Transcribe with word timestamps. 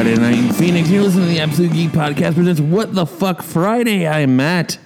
It's 0.00 0.08
Friday 0.08 0.22
night 0.22 0.38
in 0.42 0.52
Phoenix. 0.54 0.88
You're 0.88 1.02
listening 1.02 1.26
to 1.26 1.34
the 1.34 1.40
Absolute 1.40 1.72
Geek 1.74 1.90
Podcast 1.90 2.32
presents 2.32 2.58
What 2.58 2.94
the 2.94 3.04
Fuck 3.04 3.42
Friday. 3.42 4.08
I'm 4.08 4.34
Matt. 4.34 4.78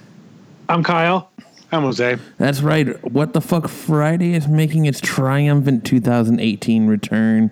I'm 0.67 0.83
Kyle. 0.83 1.31
I'm 1.71 1.83
Jose. 1.83 2.17
That's 2.37 2.59
right. 2.59 3.01
What 3.13 3.31
the 3.31 3.39
Fuck 3.39 3.69
Friday 3.69 4.33
is 4.33 4.49
making 4.49 4.87
its 4.87 4.99
triumphant 4.99 5.85
2018 5.85 6.87
return. 6.87 7.49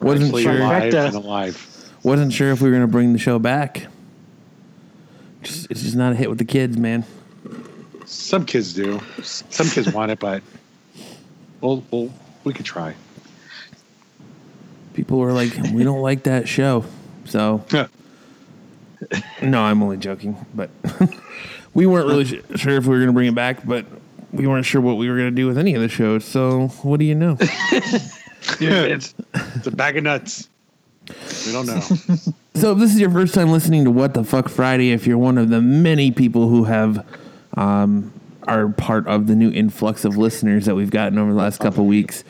Wasn't 0.00 0.28
Actually 0.28 0.42
sure. 0.44 0.56
alive 0.56 0.94
and 0.94 1.14
alive. 1.14 1.90
Wasn't 2.04 2.32
sure 2.32 2.52
if 2.52 2.62
we 2.62 2.70
were 2.70 2.74
going 2.74 2.88
to 2.88 2.90
bring 2.90 3.12
the 3.12 3.18
show 3.18 3.38
back. 3.38 3.86
Just, 5.42 5.70
it's 5.70 5.82
just 5.82 5.94
not 5.94 6.12
a 6.12 6.14
hit 6.14 6.30
with 6.30 6.38
the 6.38 6.46
kids, 6.46 6.78
man. 6.78 7.04
Some 8.06 8.46
kids 8.46 8.72
do. 8.72 9.02
Some 9.22 9.68
kids 9.68 9.92
want 9.92 10.10
it, 10.10 10.20
but 10.20 10.42
we'll, 11.60 11.84
we'll 11.90 12.10
we 12.44 12.54
could 12.54 12.64
try. 12.64 12.94
People 14.98 15.20
were 15.20 15.32
like, 15.32 15.56
"We 15.72 15.84
don't 15.84 16.00
like 16.00 16.24
that 16.24 16.48
show." 16.48 16.84
So 17.24 17.64
no, 19.40 19.62
I'm 19.62 19.80
only 19.80 19.96
joking. 19.96 20.36
But 20.52 20.70
we 21.72 21.86
weren't 21.86 22.08
really 22.08 22.24
su- 22.24 22.42
sure 22.56 22.76
if 22.78 22.84
we 22.84 22.90
were 22.90 22.96
going 22.96 23.06
to 23.06 23.12
bring 23.12 23.28
it 23.28 23.34
back, 23.36 23.64
but 23.64 23.86
we 24.32 24.48
weren't 24.48 24.66
sure 24.66 24.80
what 24.80 24.96
we 24.96 25.08
were 25.08 25.16
going 25.16 25.30
to 25.30 25.36
do 25.36 25.46
with 25.46 25.56
any 25.56 25.76
of 25.76 25.82
the 25.82 25.88
shows. 25.88 26.24
So 26.24 26.66
what 26.82 26.98
do 26.98 27.06
you 27.06 27.14
know? 27.14 27.36
it's, 27.40 29.14
it's 29.32 29.66
a 29.68 29.70
bag 29.70 29.98
of 29.98 30.02
nuts. 30.02 30.48
We 31.46 31.52
don't 31.52 31.66
know. 31.66 31.80
So 32.54 32.72
if 32.72 32.78
this 32.78 32.92
is 32.92 32.98
your 32.98 33.12
first 33.12 33.34
time 33.34 33.52
listening 33.52 33.84
to 33.84 33.92
What 33.92 34.14
the 34.14 34.24
Fuck 34.24 34.48
Friday, 34.48 34.90
if 34.90 35.06
you're 35.06 35.16
one 35.16 35.38
of 35.38 35.48
the 35.48 35.60
many 35.60 36.10
people 36.10 36.48
who 36.48 36.64
have 36.64 37.06
um, 37.56 38.12
are 38.48 38.68
part 38.70 39.06
of 39.06 39.28
the 39.28 39.36
new 39.36 39.52
influx 39.52 40.04
of 40.04 40.16
listeners 40.16 40.64
that 40.64 40.74
we've 40.74 40.90
gotten 40.90 41.18
over 41.18 41.30
the 41.30 41.38
last 41.38 41.60
couple 41.60 41.86
weeks, 41.86 42.24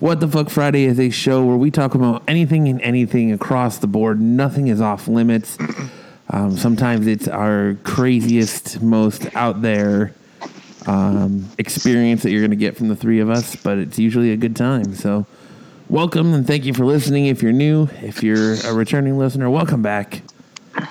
What 0.00 0.18
the 0.20 0.28
Fuck 0.28 0.48
Friday 0.48 0.84
is 0.84 0.98
a 0.98 1.10
show 1.10 1.44
where 1.44 1.58
we 1.58 1.70
talk 1.70 1.94
about 1.94 2.22
anything 2.26 2.68
and 2.68 2.80
anything 2.80 3.32
across 3.32 3.76
the 3.76 3.86
board. 3.86 4.18
Nothing 4.18 4.68
is 4.68 4.80
off 4.80 5.06
limits. 5.06 5.58
Um, 6.32 6.56
sometimes 6.56 7.08
it's 7.08 7.26
our 7.26 7.76
craziest, 7.82 8.80
most 8.80 9.34
out 9.34 9.62
there 9.62 10.14
um, 10.86 11.48
experience 11.58 12.22
that 12.22 12.30
you're 12.30 12.40
going 12.40 12.52
to 12.52 12.56
get 12.56 12.76
from 12.76 12.86
the 12.86 12.94
three 12.94 13.18
of 13.18 13.28
us, 13.28 13.56
but 13.56 13.78
it's 13.78 13.98
usually 13.98 14.30
a 14.30 14.36
good 14.36 14.54
time. 14.54 14.94
So, 14.94 15.26
welcome 15.88 16.32
and 16.32 16.46
thank 16.46 16.66
you 16.66 16.72
for 16.72 16.84
listening. 16.84 17.26
If 17.26 17.42
you're 17.42 17.50
new, 17.50 17.88
if 18.00 18.22
you're 18.22 18.54
a 18.64 18.72
returning 18.72 19.18
listener, 19.18 19.50
welcome 19.50 19.82
back. 19.82 20.22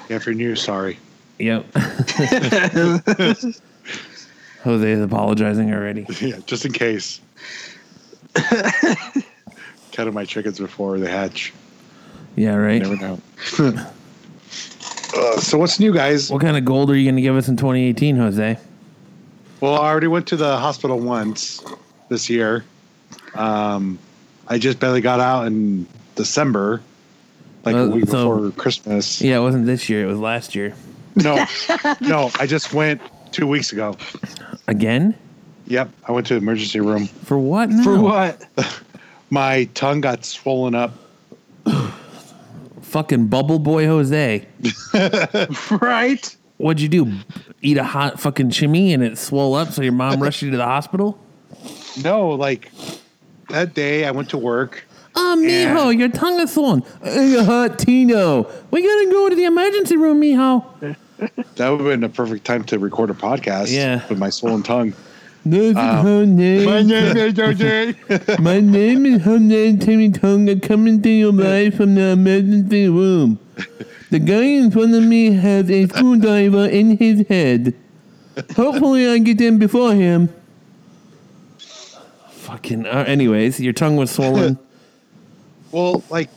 If 0.10 0.26
you're 0.26 0.36
new, 0.36 0.58
sorry. 0.58 1.00
Yep. 1.38 1.68
Jose 4.64 4.92
is 4.92 5.02
apologizing 5.02 5.74
already. 5.74 6.06
Yeah, 6.20 6.40
just 6.46 6.66
in 6.66 6.74
case. 6.74 7.22
Counted 9.92 10.14
my 10.14 10.26
chickens 10.26 10.60
before 10.60 11.00
they 11.00 11.10
hatch. 11.10 11.54
Yeah, 12.36 12.56
right. 12.56 12.82
Never 12.82 12.96
know. 12.98 13.20
uh, 15.16 15.40
so 15.40 15.58
what's 15.58 15.80
new, 15.80 15.94
guys? 15.94 16.30
What 16.30 16.42
kind 16.42 16.56
of 16.58 16.64
gold 16.66 16.90
are 16.92 16.96
you 16.96 17.06
going 17.06 17.16
to 17.16 17.22
give 17.22 17.36
us 17.36 17.48
in 17.48 17.58
2018, 17.58 18.16
Jose? 18.18 18.58
Well, 19.62 19.76
I 19.76 19.90
already 19.90 20.08
went 20.08 20.28
to 20.28 20.38
the 20.38 20.58
hospital 20.58 21.00
once 21.00 21.64
this 22.08 22.30
year. 22.30 22.64
Um, 23.36 24.00
I 24.48 24.58
just 24.58 24.80
barely 24.80 25.02
got 25.02 25.20
out 25.20 25.48
in 25.48 25.86
December, 26.16 26.82
like 27.66 27.76
Uh, 27.76 27.80
a 27.80 27.90
week 27.90 28.08
so- 28.08 28.36
before 28.36 28.52
Christmas. 28.52 29.22
Yeah, 29.22 29.38
it 29.38 29.42
wasn't 29.42 29.66
this 29.66 29.90
year. 29.90 30.04
It 30.04 30.08
was 30.08 30.20
last 30.20 30.56
year. 30.56 30.74
No, 31.16 31.46
no, 32.02 32.32
I 32.40 32.46
just 32.46 32.74
went 32.74 33.02
two 33.32 33.48
weeks 33.48 33.74
ago. 33.74 33.98
Again? 34.68 35.16
Yep, 35.70 35.92
I 36.08 36.12
went 36.12 36.26
to 36.28 36.34
the 36.34 36.40
emergency 36.40 36.80
room. 36.80 37.06
For 37.06 37.38
what? 37.38 37.70
now? 37.70 37.84
For 37.84 38.00
what? 38.00 38.44
My 39.30 39.66
tongue 39.76 40.02
got 40.02 40.26
swollen 40.26 40.74
up. 40.74 40.92
Fucking 42.82 43.28
bubble 43.28 43.60
boy 43.60 43.86
Jose. 43.86 44.48
right? 45.82 46.36
What'd 46.58 46.82
you 46.82 46.90
do? 46.90 47.14
Eat 47.62 47.78
a 47.78 47.84
hot 47.84 48.20
fucking 48.20 48.50
chimney 48.50 48.94
and 48.94 49.04
it 49.04 49.20
swole 49.20 49.54
up 49.54 49.72
so 49.72 49.84
your 49.84 49.94
mom 49.94 50.20
rushed 50.24 50.42
you 50.42 50.50
to 50.50 50.58
the 50.58 50.66
hospital? 50.66 51.20
No, 52.04 52.30
like 52.30 52.72
that 53.50 53.76
day 53.76 54.06
I 54.06 54.12
went 54.12 54.32
to 54.32 54.40
work. 54.40 54.86
Oh, 55.16 55.36
mijo, 55.40 55.96
your 55.96 56.10
tongue 56.10 56.40
is 56.40 56.52
swollen. 56.52 56.84
Hey, 57.04 57.44
hot 57.44 57.78
Tino. 57.78 58.50
We 58.72 58.82
gotta 58.82 59.12
go 59.12 59.30
to 59.30 59.36
the 59.36 59.46
emergency 59.46 59.98
room, 59.98 60.20
mijo. 60.20 60.66
That 61.56 61.70
would 61.70 61.82
have 61.82 61.88
been 61.90 62.04
a 62.04 62.10
perfect 62.10 62.46
time 62.46 62.64
to 62.66 62.80
record 62.80 63.12
a 63.12 63.14
podcast. 63.14 63.72
Yeah. 63.72 64.08
with 64.08 64.18
my 64.18 64.32
swollen 64.32 64.64
tongue. 64.64 64.96
This 65.46 65.70
is 65.70 65.76
her 65.76 66.26
name. 66.26 66.88
name 66.88 67.18
is 67.18 67.38
Jose. 67.38 67.96
My 68.40 68.60
name 68.60 69.06
is 69.06 69.24
Timmy 69.86 70.12
Tonga 70.12 70.60
coming 70.60 71.02
to 71.02 71.10
you 71.10 71.32
live 71.32 71.76
from 71.76 71.96
the 71.96 72.10
emergency 72.10 72.90
room. 72.90 73.40
The 74.10 74.20
guy 74.20 74.44
in 74.44 74.70
front 74.72 74.94
of 74.96 75.04
me 75.04 75.32
has 75.34 75.70
a 75.70 75.88
screwdriver 75.88 76.66
in 76.66 76.98
his 76.98 77.28
head. 77.28 77.74
Hopefully 78.56 79.08
I 79.08 79.18
get 79.20 79.40
in 79.40 79.60
before 79.60 79.94
him. 79.94 80.34
Fucking. 82.30 82.86
Uh, 82.86 83.06
anyways, 83.08 83.60
your 83.60 83.74
tongue 83.74 83.96
was 83.96 84.12
swollen. 84.12 84.58
well, 85.72 86.04
like 86.10 86.30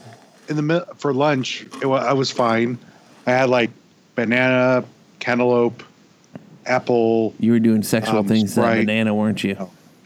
in 0.47 0.55
the 0.55 0.87
for 0.95 1.13
lunch, 1.13 1.65
it 1.81 1.87
I 1.87 2.13
was 2.13 2.31
fine. 2.31 2.77
I 3.25 3.31
had 3.31 3.49
like 3.49 3.71
banana, 4.15 4.85
cantaloupe, 5.19 5.83
apple. 6.65 7.33
You 7.39 7.51
were 7.53 7.59
doing 7.59 7.83
sexual 7.83 8.19
Um, 8.19 8.27
things 8.27 8.55
to 8.55 8.61
that 8.61 8.77
banana, 8.77 9.13
weren't 9.13 9.43
you? 9.43 9.55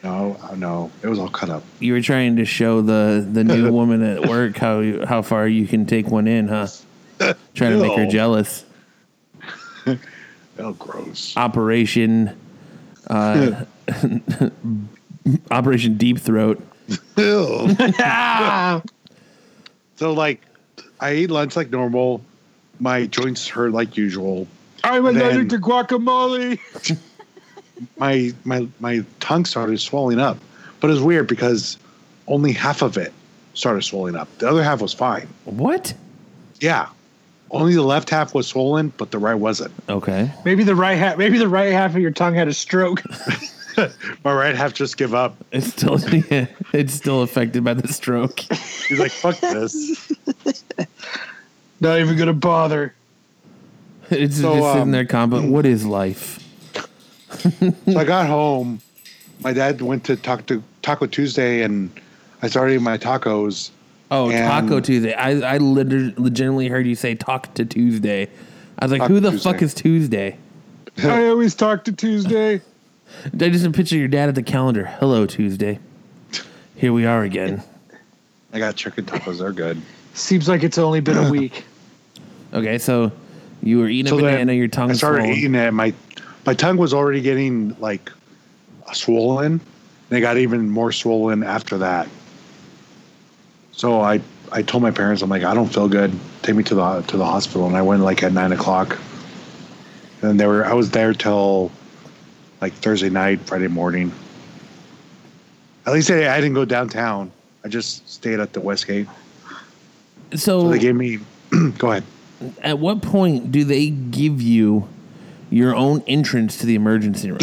No, 0.04 0.38
uh, 0.42 0.56
no, 0.56 0.92
it 1.02 1.08
was 1.08 1.20
all 1.20 1.30
cut 1.30 1.50
up. 1.50 1.64
You 1.80 1.94
were 1.94 2.02
trying 2.02 2.36
to 2.38 2.46
show 2.46 2.82
the, 2.82 3.28
the 3.30 3.44
new 3.44 3.72
woman 3.80 4.04
at 4.04 4.28
work 4.28 4.58
how 4.58 5.06
how 5.06 5.22
far 5.22 5.48
you 5.48 5.68
can 5.68 5.86
take 5.86 6.08
one 6.08 6.28
in, 6.28 6.48
huh? 6.48 6.68
Trying 7.56 7.72
to 7.72 7.80
make 7.82 7.98
her 7.98 8.06
jealous. 8.06 8.64
Oh, 10.60 10.74
gross. 10.74 11.36
Operation 11.38 12.36
uh, 13.10 13.64
Operation 15.52 15.98
Deep 15.98 16.20
Throat. 16.20 16.62
Ew. 17.18 17.76
So 19.98 20.14
like, 20.14 20.42
I 21.00 21.10
ate 21.10 21.32
lunch 21.32 21.56
like 21.56 21.72
normal. 21.72 22.22
My 22.80 23.08
joints 23.08 23.48
hurt 23.48 23.72
like 23.72 23.98
usual. 23.98 24.48
I'm 24.84 25.04
Then- 25.06 25.16
allergic 25.18 25.50
to 25.50 25.58
guacamole. 25.60 26.60
my 27.98 28.34
my 28.44 28.68
my 28.80 29.04
tongue 29.20 29.46
started 29.46 29.80
swelling 29.80 30.20
up. 30.20 30.38
But 30.80 30.90
it 30.90 30.94
was 30.94 31.02
weird 31.02 31.28
because 31.28 31.78
only 32.28 32.52
half 32.54 32.82
of 32.82 32.98
it 32.98 33.12
started 33.54 33.82
swelling 33.84 34.16
up. 34.16 34.28
The 34.38 34.48
other 34.50 34.64
half 34.64 34.82
was 34.82 34.94
fine. 34.94 35.28
What? 35.46 35.94
Yeah. 36.60 36.90
Only 37.50 37.74
the 37.74 37.82
left 37.82 38.10
half 38.10 38.34
was 38.36 38.46
swollen, 38.46 38.92
but 38.98 39.12
the 39.12 39.18
right 39.18 39.34
wasn't. 39.36 39.74
Okay. 39.90 40.30
Maybe 40.46 40.64
the 40.64 40.76
right 40.76 40.98
half. 40.98 41.18
Maybe 41.18 41.38
the 41.38 41.48
right 41.48 41.72
half 41.72 41.96
of 41.96 42.02
your 42.02 42.12
tongue 42.12 42.34
had 42.36 42.48
a 42.48 42.54
stroke. 42.54 43.02
My 44.24 44.34
right 44.34 44.56
half 44.56 44.74
just 44.74 44.98
give 44.98 45.14
up. 45.16 45.36
It's 45.52 45.68
still 45.68 46.00
yeah, 46.32 46.48
it's 46.74 46.94
still 46.94 47.22
affected 47.22 47.64
by 47.64 47.74
the 47.76 47.88
stroke. 47.88 48.40
He's 48.40 49.00
like, 49.00 49.12
fuck 49.12 49.40
this. 49.40 50.12
Not 51.80 52.00
even 52.00 52.18
gonna 52.18 52.34
bother. 52.34 52.94
It's 54.12 54.38
So, 54.40 54.54
just 54.56 54.68
sitting 54.68 54.82
um, 54.84 54.92
there 54.92 55.06
combat. 55.06 55.44
What 55.50 55.66
is 55.66 55.86
life? 55.86 56.44
So 57.30 57.74
I 57.98 58.04
got 58.06 58.28
home. 58.28 58.82
My 59.42 59.54
dad 59.54 59.82
went 59.82 60.04
to 60.06 60.16
talk 60.16 60.46
to 60.48 60.64
Taco 60.82 61.06
Tuesday 61.08 61.62
and 61.64 61.92
I 62.42 62.48
started 62.48 62.74
eating 62.74 62.84
my 62.84 62.98
tacos. 62.98 63.72
Oh, 64.10 64.32
Taco 64.32 64.80
Tuesday. 64.80 65.14
I 65.14 65.56
I 65.56 65.58
literally, 65.58 66.14
legitimately 66.18 66.70
heard 66.70 66.88
you 66.88 66.96
say 66.96 67.16
talk 67.16 67.54
to 67.56 67.66
Tuesday. 67.66 68.30
I 68.80 68.86
was 68.86 68.92
like, 68.92 69.02
Taco 69.02 69.14
who 69.14 69.20
the 69.20 69.32
Tuesday. 69.32 69.52
fuck 69.52 69.62
is 69.62 69.74
Tuesday? 69.74 70.38
I 71.04 71.28
always 71.28 71.54
talk 71.54 71.84
to 71.86 71.92
Tuesday. 71.92 72.62
I 73.26 73.50
just 73.50 73.72
picture 73.74 73.98
your 73.98 74.08
dad 74.08 74.30
at 74.30 74.36
the 74.36 74.44
calendar. 74.44 74.86
Hello, 74.86 75.26
Tuesday. 75.26 75.80
Here 76.76 76.94
we 76.94 77.06
are 77.06 77.24
again. 77.24 77.62
I 78.54 78.60
got 78.60 78.76
chicken 78.76 79.06
tacos. 79.06 79.40
They're 79.40 79.52
good. 79.52 79.82
Seems 80.14 80.48
like 80.48 80.64
it's 80.64 80.78
only 80.78 81.02
been 81.02 81.18
a 81.18 81.30
week. 81.30 81.66
Okay, 82.54 82.78
so 82.78 83.12
you 83.68 83.80
were 83.80 83.90
eating 83.90 84.10
So 84.10 84.18
a 84.18 84.22
banana. 84.22 84.54
Your 84.54 84.68
tongue 84.68 84.92
I 84.92 84.94
started 84.94 85.24
swollen. 85.24 85.38
eating 85.38 85.56
it. 85.56 85.72
My 85.74 85.94
my 86.46 86.54
tongue 86.54 86.78
was 86.78 86.94
already 86.94 87.22
getting 87.22 87.76
like 87.80 88.12
swollen. 88.94 89.60
And 90.10 90.18
it 90.18 90.22
got 90.22 90.38
even 90.38 90.70
more 90.70 90.94
swollen 90.94 91.44
after 91.44 91.78
that. 91.80 92.08
So 93.74 94.02
I 94.02 94.22
I 94.52 94.62
told 94.62 94.82
my 94.84 94.92
parents, 94.92 95.22
I'm 95.22 95.30
like, 95.30 95.44
I 95.44 95.54
don't 95.54 95.68
feel 95.68 95.90
good. 95.90 96.18
Take 96.42 96.56
me 96.56 96.64
to 96.64 96.76
the 96.76 97.02
to 97.02 97.18
the 97.18 97.26
hospital. 97.26 97.68
And 97.68 97.76
I 97.76 97.82
went 97.82 98.02
like 98.04 98.24
at 98.24 98.32
nine 98.32 98.54
o'clock. 98.54 98.98
And 100.22 100.40
they 100.40 100.48
were 100.48 100.66
I 100.66 100.74
was 100.74 100.90
there 100.92 101.14
till 101.14 101.72
like 102.62 102.74
Thursday 102.74 103.10
night, 103.10 103.42
Friday 103.42 103.68
morning. 103.68 104.12
At 105.86 105.94
least 105.94 106.10
I, 106.10 106.34
I 106.34 106.40
didn't 106.42 106.56
go 106.56 106.66
downtown. 106.66 107.32
I 107.64 107.68
just 107.70 108.10
stayed 108.10 108.40
at 108.40 108.54
the 108.54 108.60
Westgate. 108.62 109.08
So, 110.32 110.38
So 110.62 110.70
they 110.70 110.80
gave 110.80 110.96
me 110.96 111.20
go 111.78 111.92
ahead. 111.92 112.04
At 112.62 112.80
what 112.80 113.02
point 113.02 113.52
do 113.52 113.64
they 113.64 113.90
give 113.90 114.42
you 114.42 114.88
your 115.50 115.76
own 115.76 116.04
entrance 116.08 116.58
to 116.60 116.66
the 116.66 116.76
emergency 116.76 117.32
room? 117.32 117.40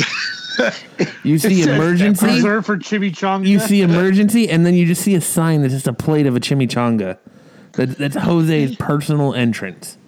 you 1.25 1.39
see 1.39 1.63
emergency, 1.63 2.27
Reserved 2.27 2.67
for 2.67 2.77
chimichanga. 2.77 3.47
you 3.47 3.59
see 3.59 3.83
emergency, 3.83 4.49
and 4.49 4.65
then 4.65 4.75
you 4.75 4.87
just 4.87 5.03
see 5.03 5.15
a 5.15 5.21
sign 5.21 5.63
that's 5.63 5.75
just 5.75 5.89
a 5.89 5.93
plate 5.93 6.27
of 6.27 6.37
a 6.37 6.41
chimichanga. 6.41 7.19
That, 7.73 7.99
that's 7.99 8.17
Jose's 8.17 8.77
personal 8.77 9.35
entrance. 9.35 9.99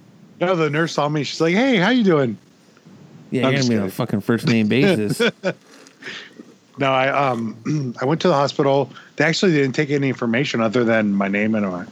No, 0.41 0.55
the 0.55 0.71
nurse 0.71 0.93
saw 0.93 1.09
me. 1.09 1.25
She's 1.25 1.41
like, 1.41 1.55
"Hey, 1.55 1.77
how 1.77 1.91
you 1.91 2.05
doing?" 2.05 2.39
Yeah, 3.31 3.47
I'm 3.47 3.55
you're 3.55 3.63
gonna 3.63 3.75
be 3.75 3.79
on 3.79 3.89
a 3.89 3.91
fucking 3.91 4.21
first 4.21 4.47
name 4.47 4.69
basis. 4.69 5.21
No, 6.79 6.93
I 6.93 7.09
um 7.09 7.95
I 8.01 8.05
went 8.05 8.21
to 8.23 8.29
the 8.29 8.35
hospital. 8.35 8.91
They 9.17 9.25
actually 9.25 9.53
didn't 9.53 9.73
take 9.73 9.91
any 9.91 10.09
information 10.09 10.61
other 10.61 10.85
than 10.85 11.13
my 11.13 11.29
name 11.29 11.55
and 11.55 11.67
my 11.67 11.87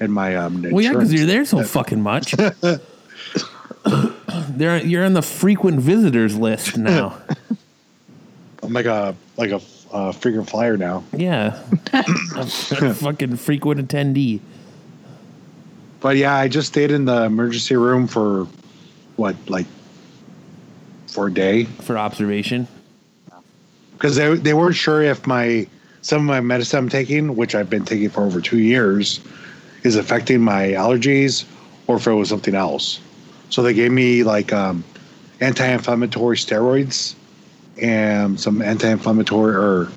and 0.00 0.12
my 0.12 0.36
um. 0.36 0.62
well, 0.62 0.84
yeah, 0.84 0.92
because 0.92 1.12
you're 1.12 1.26
there 1.26 1.44
so 1.44 1.62
fucking 1.62 2.00
much. 2.02 2.34
They're, 4.48 4.84
you're 4.84 5.04
on 5.04 5.12
the 5.14 5.22
frequent 5.22 5.80
visitors 5.80 6.36
list 6.36 6.76
now. 6.76 7.18
I'm 8.62 8.72
like 8.72 8.86
a 8.86 9.14
like 9.36 9.50
a 9.50 9.60
uh, 9.92 10.12
frequent 10.12 10.50
flyer 10.50 10.76
now. 10.76 11.04
Yeah, 11.12 11.62
a 11.92 12.46
fucking 12.46 13.36
frequent 13.36 13.88
attendee. 13.88 14.40
But 16.00 16.16
yeah, 16.16 16.34
I 16.34 16.48
just 16.48 16.68
stayed 16.68 16.90
in 16.90 17.04
the 17.04 17.24
emergency 17.24 17.76
room 17.76 18.06
for 18.06 18.46
what 19.16 19.36
like 19.48 19.66
for 21.06 21.28
a 21.28 21.32
day 21.32 21.64
for 21.64 21.96
observation. 21.96 22.68
because 23.92 24.16
they 24.16 24.34
they 24.36 24.54
weren't 24.54 24.76
sure 24.76 25.02
if 25.02 25.26
my 25.26 25.66
some 26.02 26.20
of 26.20 26.26
my 26.26 26.40
medicine 26.40 26.78
I'm 26.78 26.88
taking, 26.88 27.36
which 27.36 27.54
I've 27.54 27.70
been 27.70 27.84
taking 27.84 28.10
for 28.10 28.22
over 28.22 28.40
two 28.40 28.58
years, 28.58 29.20
is 29.82 29.96
affecting 29.96 30.40
my 30.40 30.68
allergies 30.68 31.44
or 31.86 31.96
if 31.96 32.06
it 32.06 32.12
was 32.12 32.28
something 32.28 32.54
else. 32.54 33.00
So 33.50 33.62
they 33.62 33.74
gave 33.74 33.92
me 33.92 34.22
like 34.22 34.52
um, 34.52 34.84
anti-inflammatory 35.40 36.36
steroids 36.36 37.14
and 37.80 38.38
some 38.38 38.60
anti-inflammatory 38.60 39.54
or 39.54 39.88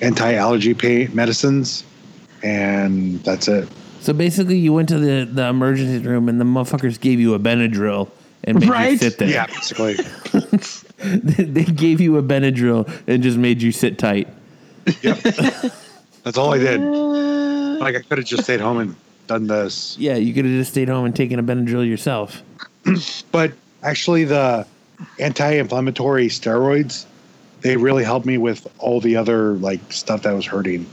anti-allergy 0.00 0.74
pain 0.74 1.14
medicines, 1.14 1.84
and 2.42 3.22
that's 3.24 3.48
it. 3.48 3.68
So 4.00 4.12
basically, 4.12 4.58
you 4.58 4.72
went 4.72 4.88
to 4.90 4.98
the, 4.98 5.24
the 5.24 5.46
emergency 5.46 6.06
room 6.06 6.28
and 6.28 6.40
the 6.40 6.44
motherfuckers 6.44 7.00
gave 7.00 7.20
you 7.20 7.34
a 7.34 7.38
Benadryl 7.38 8.10
and 8.44 8.60
made 8.60 8.90
you 8.90 8.98
sit 8.98 9.18
there. 9.18 9.28
Yeah, 9.28 9.46
basically. 9.46 9.94
they 10.98 11.64
gave 11.64 12.00
you 12.00 12.18
a 12.18 12.22
Benadryl 12.22 12.90
and 13.06 13.22
just 13.22 13.38
made 13.38 13.62
you 13.62 13.72
sit 13.72 13.98
tight. 13.98 14.28
Yeah. 15.02 15.14
That's 16.22 16.36
all 16.36 16.52
I 16.52 16.58
did. 16.58 16.80
Like 16.80 17.96
I 17.96 18.02
could 18.02 18.18
have 18.18 18.26
just 18.26 18.44
stayed 18.44 18.60
home 18.60 18.78
and 18.78 18.96
done 19.26 19.46
this. 19.46 19.96
Yeah, 19.98 20.16
you 20.16 20.32
could 20.34 20.44
have 20.44 20.54
just 20.54 20.70
stayed 20.72 20.88
home 20.88 21.04
and 21.04 21.14
taken 21.14 21.38
a 21.38 21.42
Benadryl 21.42 21.86
yourself. 21.88 22.42
But 23.32 23.52
actually, 23.82 24.24
the 24.24 24.66
anti-inflammatory 25.18 26.28
steroids 26.28 27.06
they 27.64 27.76
really 27.78 28.04
helped 28.04 28.26
me 28.26 28.36
with 28.36 28.66
all 28.78 29.00
the 29.00 29.16
other 29.16 29.54
like 29.54 29.80
stuff 29.90 30.22
that 30.22 30.32
was 30.32 30.44
hurting 30.46 30.86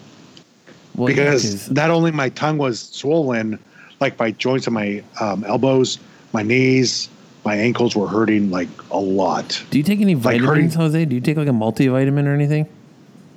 Well, 0.96 1.12
yeah, 1.12 1.38
not 1.70 1.90
only 1.92 2.12
my 2.12 2.30
tongue 2.30 2.58
was 2.58 2.80
swollen, 2.80 3.60
like 4.00 4.18
my 4.18 4.32
joints 4.32 4.68
of 4.68 4.74
my 4.74 5.04
um, 5.20 5.44
elbows, 5.44 6.00
my 6.34 6.44
knees, 6.44 7.10
my 7.44 7.56
ankles 7.56 7.96
were 7.96 8.08
hurting 8.08 8.52
like 8.52 8.70
a 8.90 8.98
lot. 9.00 9.62
do 9.70 9.78
you 9.78 9.84
take 9.84 10.00
any 10.00 10.16
like 10.16 10.24
vitamins, 10.42 10.48
hurting- 10.48 10.70
Jose? 10.72 11.06
Do 11.06 11.16
you 11.16 11.22
take 11.22 11.38
like 11.38 11.48
a 11.50 11.52
multivitamin 11.52 12.26
or 12.26 12.34
anything? 12.34 12.68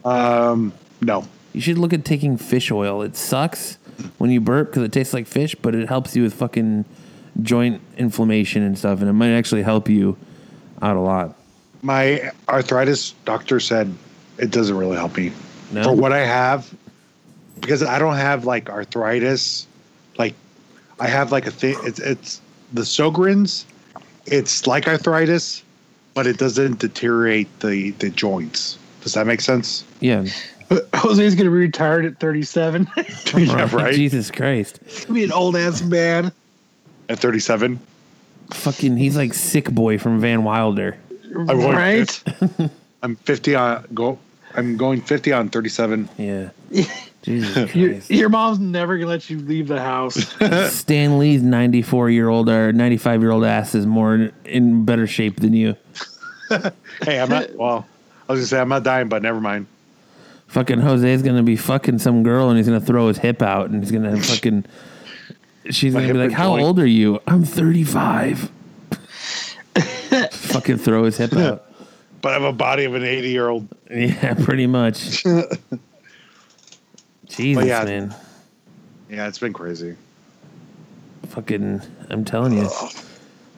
Um, 0.04 0.72
no, 1.00 1.26
You 1.52 1.60
should 1.60 1.78
look 1.78 1.92
at 1.92 2.04
taking 2.04 2.36
fish 2.36 2.70
oil. 2.70 3.02
It 3.02 3.16
sucks 3.16 3.78
when 4.18 4.30
you 4.30 4.40
burp 4.40 4.70
because 4.70 4.82
it 4.82 4.92
tastes 4.92 5.14
like 5.14 5.26
fish, 5.26 5.54
but 5.54 5.74
it 5.74 5.88
helps 5.88 6.14
you 6.16 6.22
with 6.22 6.34
fucking 6.34 6.84
joint 7.42 7.80
inflammation 7.98 8.62
and 8.62 8.78
stuff, 8.78 9.00
and 9.00 9.08
it 9.08 9.12
might 9.14 9.30
actually 9.32 9.62
help 9.62 9.88
you 9.88 10.16
out 10.82 10.96
a 10.96 11.00
lot. 11.00 11.36
my 11.82 12.30
arthritis 12.48 13.12
doctor 13.24 13.60
said 13.60 13.92
it 14.38 14.50
doesn't 14.50 14.76
really 14.76 14.96
help 14.96 15.16
me 15.16 15.32
No? 15.72 15.82
for 15.84 15.92
what 15.92 16.12
I 16.12 16.24
have 16.24 16.72
because 17.60 17.82
I 17.82 17.98
don't 17.98 18.16
have 18.16 18.44
like 18.44 18.68
arthritis. 18.70 19.66
Like 20.18 20.34
I 21.00 21.08
have 21.08 21.32
like 21.32 21.46
a 21.46 21.50
thing. 21.50 21.76
It's 21.84 21.98
it's 22.00 22.40
the 22.72 22.82
Sjogren's. 22.82 23.66
It's 24.26 24.66
like 24.66 24.86
arthritis, 24.88 25.62
but 26.14 26.26
it 26.26 26.38
doesn't 26.38 26.78
deteriorate 26.78 27.48
the 27.60 27.90
the 27.92 28.10
joints. 28.10 28.78
Does 29.02 29.12
that 29.14 29.26
make 29.26 29.40
sense? 29.40 29.84
Yeah. 30.00 30.24
Jose's 30.94 31.34
gonna 31.34 31.50
be 31.50 31.56
retired 31.56 32.04
at 32.04 32.18
37. 32.18 32.88
yeah, 33.36 33.68
right. 33.74 33.94
Jesus 33.94 34.30
Christ. 34.30 34.80
be 35.12 35.24
an 35.24 35.32
old 35.32 35.56
ass 35.56 35.82
man. 35.82 36.32
At 37.08 37.18
37, 37.18 37.78
Fucking, 38.52 38.96
he's 38.96 39.14
like 39.16 39.34
sick 39.34 39.70
boy 39.70 39.98
from 39.98 40.20
Van 40.20 40.42
Wilder. 40.42 40.96
I'm 41.34 41.46
going 41.46 41.76
Right? 41.76 42.22
I'm 43.02 43.16
50 43.16 43.54
on 43.54 43.86
go. 43.92 44.18
I'm 44.54 44.76
going 44.76 45.02
50 45.02 45.32
on 45.32 45.48
37. 45.50 46.08
Yeah. 46.16 46.50
Jesus 47.22 47.74
Your, 47.74 47.90
Christ. 47.90 48.10
your 48.10 48.28
mom's 48.28 48.58
never 48.58 48.96
gonna 48.96 49.10
let 49.10 49.28
you 49.28 49.38
leave 49.38 49.68
the 49.68 49.80
house. 49.80 50.14
Stan 50.72 51.18
Lee's 51.18 51.42
94 51.42 52.10
year 52.10 52.28
old 52.28 52.48
or 52.48 52.72
95 52.72 53.20
year 53.22 53.30
old 53.30 53.44
ass 53.44 53.74
is 53.74 53.86
more 53.86 54.30
in 54.44 54.84
better 54.84 55.06
shape 55.06 55.36
than 55.40 55.52
you. 55.52 55.76
Hey, 57.02 57.20
I'm 57.20 57.28
not. 57.28 57.54
Well, 57.56 57.86
I 58.28 58.32
was 58.32 58.40
gonna 58.40 58.46
say 58.46 58.60
I'm 58.60 58.68
not 58.68 58.82
dying, 58.82 59.08
but 59.08 59.22
never 59.22 59.40
mind. 59.40 59.66
Fucking 60.54 60.78
Jose's 60.78 61.22
gonna 61.22 61.42
be 61.42 61.56
fucking 61.56 61.98
some 61.98 62.22
girl 62.22 62.48
and 62.48 62.56
he's 62.56 62.68
gonna 62.68 62.80
throw 62.80 63.08
his 63.08 63.18
hip 63.18 63.42
out 63.42 63.70
and 63.70 63.82
he's 63.82 63.90
gonna 63.90 64.16
fucking. 64.20 64.64
She's 65.70 65.92
My 65.92 66.02
gonna 66.02 66.12
be 66.12 66.18
like, 66.20 66.30
"How 66.30 66.50
joint." 66.50 66.62
old 66.62 66.78
are 66.78 66.86
you?" 66.86 67.20
I'm 67.26 67.42
35. 67.42 68.52
fucking 70.30 70.76
throw 70.76 71.02
his 71.04 71.16
hip 71.16 71.32
out. 71.34 71.64
But 72.22 72.30
I 72.30 72.32
have 72.34 72.42
a 72.44 72.52
body 72.52 72.84
of 72.84 72.94
an 72.94 73.02
80 73.02 73.28
year 73.28 73.48
old. 73.48 73.68
Yeah, 73.90 74.32
pretty 74.32 74.66
much. 74.66 75.24
Jesus, 77.26 77.66
yeah. 77.66 77.84
man. 77.84 78.14
Yeah, 79.10 79.28
it's 79.28 79.38
been 79.38 79.52
crazy. 79.52 79.96
Fucking, 81.26 81.82
I'm 82.08 82.24
telling 82.24 82.54
you. 82.54 82.70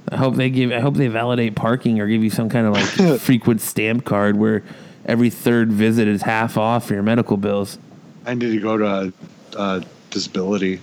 I 0.09 0.17
hope 0.17 0.35
they 0.35 0.51
give. 0.51 0.73
I 0.73 0.81
hope 0.81 0.95
they 0.95 1.07
validate 1.07 1.55
parking 1.55 2.01
or 2.01 2.09
give 2.09 2.25
you 2.25 2.31
some 2.31 2.49
kind 2.49 2.67
of 2.67 2.73
like 2.73 3.21
frequent 3.21 3.61
stamp 3.61 4.05
card 4.05 4.37
where 4.37 4.65
every 5.07 5.31
third 5.31 5.73
visit 5.73 6.07
is 6.09 6.23
half 6.23 6.59
off 6.59 6.87
for 6.89 6.95
your 6.95 7.03
medical 7.03 7.37
bills. 7.37 7.79
I 8.27 8.35
need 8.35 8.53
to 8.53 8.61
go 8.61 8.77
to 8.77 9.13
uh, 9.57 9.81
disability. 10.11 10.81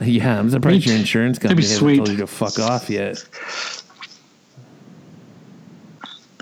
Yeah, 0.00 0.38
I'm 0.38 0.50
surprised 0.50 0.86
your 0.86 0.94
insurance 0.96 1.38
company 1.40 1.62
hasn't 1.62 1.80
sweet. 1.80 1.96
told 1.96 2.10
you 2.10 2.18
to 2.18 2.26
fuck 2.28 2.58
off 2.60 2.88
yet. 2.88 3.18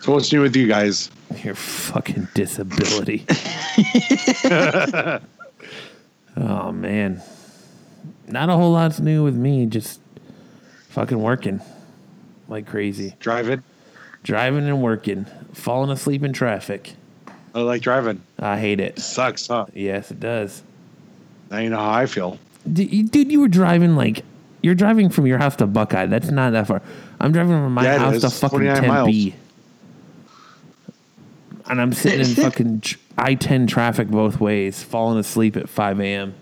So 0.03 0.13
what's 0.13 0.31
new 0.33 0.43
with 0.43 0.55
you 0.55 0.67
guys? 0.69 1.11
Your 1.43 1.55
fucking 1.55 2.29
disability. 2.35 3.25
oh 6.37 6.71
man, 6.73 7.23
not 8.29 8.51
a 8.51 8.53
whole 8.53 8.73
lot's 8.73 9.01
new 9.01 9.25
with 9.25 9.35
me. 9.35 9.67
Just 9.67 10.01
fucking 10.91 11.21
working 11.21 11.61
like 12.49 12.67
crazy, 12.67 13.15
Driving. 13.21 13.63
Driving 14.27 14.67
and 14.69 14.83
working, 14.83 15.25
falling 15.55 15.91
asleep 15.91 16.25
in 16.25 16.33
traffic. 16.33 16.93
I 17.55 17.61
like 17.61 17.81
driving. 17.81 18.23
I 18.39 18.59
hate 18.59 18.81
it. 18.81 18.99
Sucks, 18.99 19.47
huh? 19.47 19.67
Yes, 19.73 20.11
it 20.11 20.21
does. 20.21 20.63
Now 21.51 21.59
you 21.59 21.71
know 21.71 21.79
how 21.79 21.93
I 21.93 22.07
feel. 22.07 22.39
Dude, 22.71 23.31
you 23.33 23.41
were 23.41 23.49
driving 23.49 23.95
like 23.95 24.25
you're 24.63 24.75
driving 24.75 25.09
from 25.11 25.27
your 25.27 25.39
house 25.39 25.55
to 25.57 25.67
Buckeye. 25.67 26.07
That's 26.07 26.31
not 26.31 26.51
that 26.51 26.67
far. 26.67 26.83
I'm 27.21 27.31
driving 27.31 27.53
from 27.53 27.73
my 27.73 27.85
Yeah, 27.85 27.99
house 27.99 28.21
to 28.23 28.31
fucking 28.31 28.59
29 28.59 28.83
Tempe. 28.83 29.35
And 31.69 31.81
I'm 31.81 31.93
sitting 31.93 32.21
in 32.21 32.27
fucking 32.35 32.83
I 33.17 33.35
10 33.37 33.69
traffic 33.69 34.09
both 34.09 34.41
ways, 34.41 34.83
falling 34.83 35.19
asleep 35.19 35.57
at 35.57 35.69
5 35.69 36.01
a.m. 36.01 36.35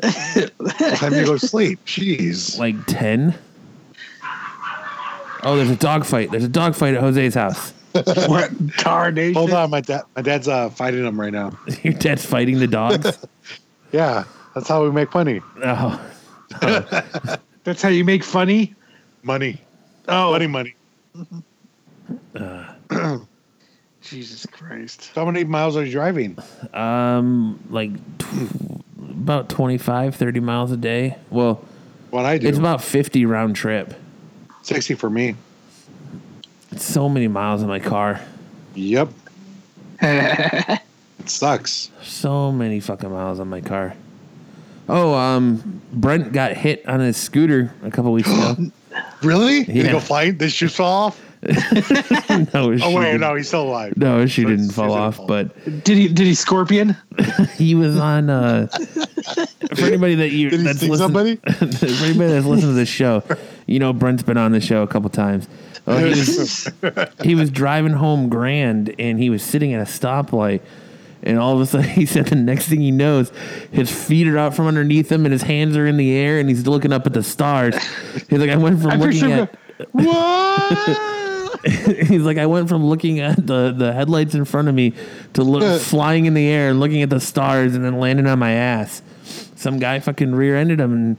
Time 0.00 1.12
to 1.12 1.24
go 1.26 1.36
sleep. 1.36 1.84
Jeez. 1.84 2.58
Like 2.58 2.86
10? 2.86 3.34
Oh, 5.42 5.56
there's 5.56 5.70
a 5.70 5.76
dog 5.76 6.04
fight. 6.04 6.30
There's 6.30 6.44
a 6.44 6.48
dog 6.48 6.74
fight 6.74 6.94
at 6.94 7.00
Jose's 7.00 7.34
house. 7.34 7.72
what 7.92 8.50
tarnation? 8.78 9.34
Hold 9.34 9.52
on, 9.52 9.70
my 9.70 9.80
dad. 9.80 10.02
My 10.14 10.22
dad's 10.22 10.46
uh, 10.48 10.70
fighting 10.70 11.02
them 11.02 11.20
right 11.20 11.32
now. 11.32 11.58
Your 11.82 11.94
dad's 11.94 12.24
fighting 12.24 12.58
the 12.58 12.66
dogs? 12.68 13.18
Yeah, 13.92 14.22
that's 14.54 14.68
how 14.68 14.84
we 14.84 14.92
make 14.92 15.12
money. 15.12 15.40
oh. 15.64 16.00
That's 17.64 17.82
how 17.82 17.88
you 17.88 18.04
make 18.04 18.22
funny. 18.22 18.72
Money, 19.24 19.60
Oh, 20.06 20.30
money, 20.30 20.46
money. 20.46 20.76
Jesus 24.00 24.46
Christ! 24.46 25.10
How 25.14 25.24
many 25.24 25.42
miles 25.44 25.76
are 25.76 25.84
you 25.84 25.90
driving? 25.92 26.38
Um, 26.72 27.58
like 27.68 27.90
tw- 28.18 28.80
about 29.10 29.48
25, 29.48 30.14
30 30.14 30.40
miles 30.40 30.70
a 30.72 30.76
day. 30.76 31.16
Well, 31.30 31.62
What 32.10 32.24
I 32.24 32.38
do? 32.38 32.46
it's 32.48 32.58
about 32.58 32.82
50 32.82 33.26
round 33.26 33.56
trip. 33.56 33.92
Sixty 34.70 34.94
for 34.94 35.10
me. 35.10 35.34
It's 36.70 36.84
so 36.84 37.08
many 37.08 37.26
miles 37.26 37.60
in 37.62 37.68
my 37.68 37.80
car. 37.80 38.20
Yep. 38.76 39.08
it 40.00 40.80
sucks. 41.26 41.90
So 42.04 42.52
many 42.52 42.78
fucking 42.78 43.10
miles 43.10 43.40
on 43.40 43.48
my 43.48 43.60
car. 43.60 43.94
Oh, 44.88 45.12
um, 45.14 45.82
Brent 45.92 46.32
got 46.32 46.52
hit 46.52 46.86
on 46.88 47.00
his 47.00 47.16
scooter 47.16 47.74
a 47.82 47.90
couple 47.90 48.12
weeks 48.12 48.28
ago. 48.30 48.56
Really? 49.22 49.64
Did 49.64 49.76
Yeah. 49.76 49.82
he 49.84 49.88
go 49.90 50.00
flying? 50.00 50.32
Did 50.32 50.40
his 50.42 50.52
shoes 50.52 50.74
fall 50.74 51.06
off? 51.06 51.20
no, 52.54 52.76
Oh 52.82 52.94
wait, 52.94 53.18
no, 53.18 53.34
he's 53.34 53.48
still 53.48 53.62
alive. 53.62 53.94
No, 53.96 54.26
she 54.26 54.42
So 54.42 54.48
didn't 54.48 54.70
fall 54.70 54.92
off, 54.92 55.16
fall. 55.16 55.26
but 55.26 55.64
Did 55.84 55.96
he? 55.96 56.08
Did 56.08 56.26
he 56.26 56.34
scorpion? 56.34 56.96
he 57.56 57.74
was 57.74 57.96
on. 57.98 58.28
Uh, 58.28 58.66
for 59.74 59.84
anybody 59.84 60.16
that 60.16 60.30
you 60.32 60.50
Did 60.50 60.60
that's 60.60 60.78
sting 60.78 60.90
listened, 60.90 60.98
somebody? 60.98 61.36
for 61.36 61.86
anybody 61.86 62.32
that's 62.32 62.44
listened 62.46 62.70
to 62.70 62.74
this 62.74 62.88
show, 62.90 63.22
you 63.66 63.78
know 63.78 63.92
Brent's 63.94 64.22
been 64.22 64.36
on 64.36 64.52
the 64.52 64.60
show 64.60 64.82
a 64.82 64.86
couple 64.86 65.08
times. 65.08 65.48
Well, 65.86 65.98
he 65.98 66.10
was 66.10 66.68
he 67.22 67.34
was 67.34 67.50
driving 67.50 67.94
home 67.94 68.28
Grand, 68.28 68.94
and 68.98 69.18
he 69.18 69.30
was 69.30 69.42
sitting 69.42 69.72
at 69.72 69.80
a 69.80 69.90
stoplight. 69.90 70.60
And 71.22 71.38
all 71.38 71.54
of 71.54 71.60
a 71.60 71.66
sudden, 71.66 71.88
he 71.90 72.06
said 72.06 72.26
the 72.26 72.34
next 72.34 72.68
thing 72.68 72.80
he 72.80 72.90
knows, 72.90 73.30
his 73.72 73.90
feet 73.90 74.26
are 74.26 74.38
out 74.38 74.54
from 74.54 74.66
underneath 74.66 75.12
him, 75.12 75.26
and 75.26 75.32
his 75.32 75.42
hands 75.42 75.76
are 75.76 75.86
in 75.86 75.98
the 75.98 76.12
air, 76.12 76.38
and 76.38 76.48
he's 76.48 76.66
looking 76.66 76.92
up 76.94 77.06
at 77.06 77.12
the 77.12 77.22
stars. 77.22 77.74
He's 78.30 78.38
like, 78.38 78.48
I 78.48 78.56
went 78.56 78.80
from 78.80 78.90
I 78.92 78.96
looking 78.96 79.20
picture 79.20 79.42
at. 79.42 79.58
What? 79.92 81.19
He's 81.66 82.22
like, 82.22 82.38
I 82.38 82.46
went 82.46 82.68
from 82.68 82.86
looking 82.86 83.20
at 83.20 83.46
the, 83.46 83.72
the 83.76 83.92
headlights 83.92 84.34
in 84.34 84.44
front 84.44 84.68
of 84.68 84.74
me 84.74 84.94
to 85.34 85.42
look 85.42 85.80
flying 85.82 86.26
in 86.26 86.34
the 86.34 86.46
air 86.46 86.70
and 86.70 86.80
looking 86.80 87.02
at 87.02 87.10
the 87.10 87.20
stars 87.20 87.74
and 87.74 87.84
then 87.84 87.98
landing 87.98 88.26
on 88.26 88.38
my 88.38 88.52
ass. 88.52 89.02
Some 89.56 89.78
guy 89.78 90.00
fucking 90.00 90.34
rear-ended 90.34 90.80
him, 90.80 90.92
and, 90.92 91.16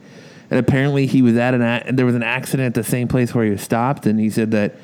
and 0.50 0.60
apparently 0.60 1.05
he 1.05 1.21
was 1.21 1.38
at 1.38 1.53
an 1.53 1.62
a- 1.62 1.91
there 1.91 2.05
was 2.05 2.15
an 2.15 2.24
accident 2.24 2.75
at 2.75 2.83
the 2.83 2.89
same 2.89 3.07
place 3.07 3.36
where 3.36 3.45
he 3.45 3.51
was 3.51 3.62
stopped, 3.62 4.07
and 4.07 4.19
he 4.19 4.29
said 4.31 4.51
that 4.51 4.75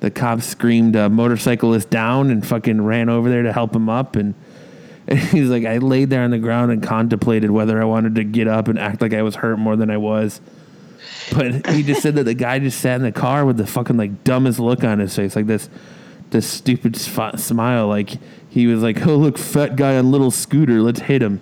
the 0.00 0.10
cops 0.10 0.46
screamed 0.46 0.96
uh, 0.96 1.08
motorcyclist 1.10 1.90
down 1.90 2.30
and 2.30 2.44
fucking 2.46 2.80
ran 2.82 3.08
over 3.08 3.28
there 3.28 3.42
to 3.42 3.52
help 3.52 3.76
him 3.76 3.90
up, 3.90 4.16
and, 4.16 4.34
and 5.08 5.18
he's 5.18 5.50
like, 5.50 5.66
I 5.66 5.76
laid 5.76 6.08
there 6.08 6.22
on 6.22 6.30
the 6.30 6.38
ground 6.38 6.72
and 6.72 6.82
contemplated 6.82 7.50
whether 7.50 7.80
I 7.80 7.84
wanted 7.84 8.14
to 8.14 8.24
get 8.24 8.48
up 8.48 8.68
and 8.68 8.78
act 8.78 9.02
like 9.02 9.12
I 9.12 9.22
was 9.22 9.36
hurt 9.36 9.58
more 9.58 9.76
than 9.76 9.90
I 9.90 9.98
was. 9.98 10.40
But 11.32 11.66
he 11.68 11.82
just 11.82 12.02
said 12.02 12.14
that 12.16 12.24
the 12.24 12.34
guy 12.34 12.58
just 12.58 12.80
sat 12.80 12.96
in 12.96 13.02
the 13.02 13.12
car 13.12 13.44
with 13.44 13.56
the 13.56 13.66
fucking 13.66 13.96
like 13.96 14.24
dumbest 14.24 14.58
look 14.58 14.84
on 14.84 14.98
his 14.98 15.14
face, 15.14 15.36
like 15.36 15.46
this, 15.46 15.68
this 16.30 16.46
stupid 16.46 16.94
sf- 16.94 17.38
smile. 17.38 17.88
Like 17.88 18.10
he 18.48 18.66
was 18.66 18.82
like, 18.82 19.06
"Oh 19.06 19.16
look, 19.16 19.38
fat 19.38 19.76
guy 19.76 19.96
on 19.96 20.10
little 20.10 20.30
scooter, 20.30 20.80
let's 20.82 21.00
hit 21.00 21.22
him," 21.22 21.40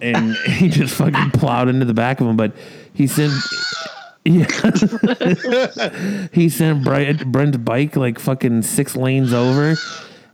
and 0.00 0.34
he 0.46 0.68
just 0.68 0.94
fucking 0.94 1.30
plowed 1.32 1.68
into 1.68 1.84
the 1.84 1.94
back 1.94 2.20
of 2.20 2.26
him. 2.26 2.36
But 2.36 2.52
he 2.92 3.06
sent, 3.06 3.32
yeah, 4.24 4.46
he 6.32 6.48
sent 6.48 6.84
Brent, 6.84 7.26
Brent's 7.30 7.58
bike 7.58 7.96
like 7.96 8.18
fucking 8.18 8.62
six 8.62 8.96
lanes 8.96 9.32
over 9.32 9.76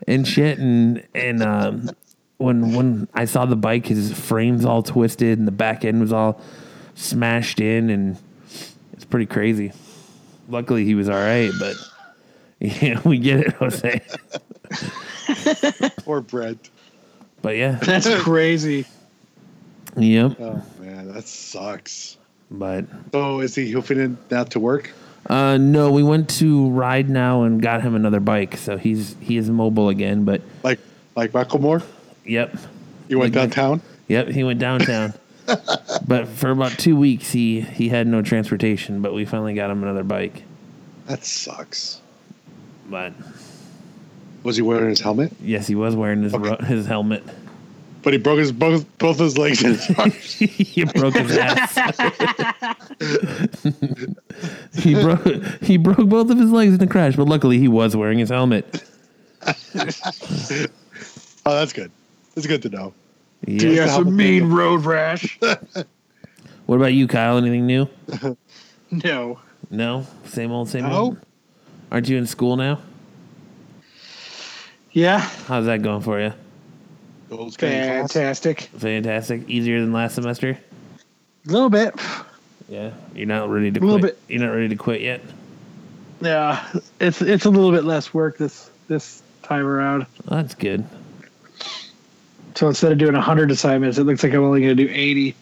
and 0.06 0.26
shit, 0.26 0.58
and 0.58 1.06
and 1.14 1.42
um, 1.42 1.90
when 2.38 2.74
when 2.74 3.08
I 3.14 3.24
saw 3.24 3.46
the 3.46 3.56
bike, 3.56 3.86
his 3.86 4.12
frame's 4.12 4.64
all 4.64 4.82
twisted 4.82 5.38
and 5.38 5.46
the 5.46 5.52
back 5.52 5.84
end 5.84 6.00
was 6.00 6.12
all 6.12 6.40
smashed 6.94 7.60
in, 7.60 7.90
and 7.90 8.18
it's 9.00 9.06
pretty 9.06 9.24
crazy. 9.24 9.72
Luckily, 10.50 10.84
he 10.84 10.94
was 10.94 11.08
all 11.08 11.16
right, 11.16 11.50
but 11.58 11.74
yeah, 12.60 13.00
we 13.02 13.16
get 13.18 13.40
it, 13.40 13.52
Jose. 13.54 14.02
Poor 16.04 16.20
Brent. 16.20 16.68
But 17.40 17.56
yeah, 17.56 17.72
That's 17.82 18.22
crazy. 18.22 18.84
yep. 19.96 20.36
Oh 20.38 20.62
man, 20.78 21.12
that 21.14 21.26
sucks. 21.26 22.18
But 22.50 22.84
So 23.12 23.40
is 23.40 23.54
he 23.54 23.70
hoofing 23.70 23.98
it 24.28 24.32
out 24.34 24.50
to 24.50 24.60
work? 24.60 24.90
uh, 25.30 25.56
no, 25.56 25.90
we 25.92 26.02
went 26.02 26.28
to 26.30 26.62
RideNow 26.68 27.46
and 27.46 27.62
got 27.62 27.80
him 27.82 27.94
another 27.94 28.20
bike, 28.20 28.58
so 28.58 28.76
he's 28.76 29.16
he 29.20 29.38
is 29.38 29.48
mobile 29.48 29.88
again. 29.88 30.24
But 30.26 30.42
Like 30.62 30.80
like 31.16 31.32
Macklemore? 31.32 31.82
yep, 32.26 32.54
You 33.08 33.18
went 33.18 33.34
Like- 33.34 33.50
downtown? 33.50 33.80
Yep, 34.08 34.28
he 34.28 34.44
went 34.44 34.58
downtown. 34.58 35.14
But 36.06 36.28
for 36.28 36.50
about 36.50 36.72
two 36.72 36.96
weeks, 36.96 37.30
he 37.30 37.60
he 37.60 37.88
had 37.88 38.06
no 38.06 38.22
transportation. 38.22 39.02
But 39.02 39.14
we 39.14 39.24
finally 39.24 39.54
got 39.54 39.70
him 39.70 39.82
another 39.82 40.04
bike. 40.04 40.42
That 41.06 41.24
sucks. 41.24 42.00
But 42.88 43.12
Was 44.42 44.56
he 44.56 44.62
wearing 44.62 44.88
his 44.90 45.00
helmet? 45.00 45.32
yes, 45.42 45.66
he 45.66 45.74
was 45.74 45.96
wearing 45.96 46.22
his 46.22 46.32
ro- 46.32 46.56
his 46.56 46.86
helmet. 46.86 47.22
But 48.02 48.14
he 48.14 48.18
broke 48.18 48.38
his 48.38 48.52
both 48.52 48.86
both 48.98 49.18
his 49.18 49.36
legs 49.36 49.62
and 49.62 49.76
his 50.12 50.32
he 50.32 50.84
broke 50.84 51.14
his 51.14 51.36
ass. 51.36 51.74
he 54.74 54.94
broke 54.94 55.26
he 55.62 55.76
broke 55.76 56.08
both 56.08 56.30
of 56.30 56.38
his 56.38 56.50
legs 56.50 56.72
in 56.72 56.78
the 56.78 56.86
crash, 56.86 57.16
but 57.16 57.28
luckily 57.28 57.58
he 57.58 57.68
was 57.68 57.94
wearing 57.94 58.18
his 58.18 58.30
helmet. 58.30 58.82
oh, 59.46 59.52
that's 61.44 61.72
good. 61.72 61.90
That's 62.34 62.46
good 62.46 62.62
to 62.62 62.68
know. 62.70 62.94
Do 63.44 63.52
you 63.52 63.72
Yeah. 63.74 63.82
have 63.82 63.90
some 63.90 64.16
mean 64.16 64.50
road 64.50 64.84
rash? 64.84 65.38
What 66.66 66.76
about 66.76 66.92
you, 66.94 67.08
Kyle? 67.08 67.36
Anything 67.36 67.66
new? 67.66 67.88
no. 68.92 69.40
No, 69.70 70.06
same 70.26 70.52
old, 70.52 70.68
same 70.68 70.84
No. 70.84 70.92
old. 70.92 71.18
Aren't 71.90 72.08
you 72.08 72.16
in 72.16 72.28
school 72.28 72.56
now? 72.56 72.78
Yeah. 74.92 75.18
How's 75.18 75.66
that 75.66 75.82
going 75.82 76.00
for 76.02 76.20
you? 76.20 76.32
Those 77.28 77.56
kind 77.56 77.74
of 77.74 77.80
class. 77.86 78.12
Fantastic. 78.12 78.60
Fantastic. 78.78 79.48
Easier 79.48 79.80
than 79.80 79.92
last 79.92 80.14
semester. 80.14 80.58
A 81.48 81.50
little 81.50 81.70
bit. 81.70 81.94
Yeah, 82.68 82.92
you're 83.16 83.26
not 83.26 83.48
ready 83.50 83.72
to 83.72 83.80
A 83.80 83.82
little 83.82 83.98
quit. 83.98 84.16
bit. 84.28 84.32
You're 84.32 84.46
not 84.46 84.54
ready 84.54 84.68
to 84.68 84.76
quit 84.76 85.00
yet. 85.00 85.22
Yeah. 86.20 86.64
It's 87.00 87.20
it's 87.20 87.46
a 87.46 87.50
little 87.50 87.72
bit 87.72 87.82
less 87.84 88.14
work 88.14 88.38
this 88.38 88.70
this 88.86 89.22
time 89.42 89.66
around. 89.66 90.06
Well, 90.28 90.40
that's 90.42 90.54
good. 90.54 90.84
So 92.54 92.68
instead 92.68 92.92
of 92.92 92.98
doing 92.98 93.14
100 93.14 93.50
assignments, 93.50 93.98
it 93.98 94.04
looks 94.04 94.22
like 94.22 94.32
I'm 94.34 94.42
only 94.44 94.60
going 94.62 94.76
to 94.76 94.84
do 94.86 94.90
80. 94.92 95.34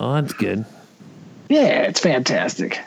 Oh, 0.00 0.14
that's 0.14 0.32
good. 0.32 0.64
Yeah, 1.48 1.82
it's 1.82 2.00
fantastic. 2.00 2.78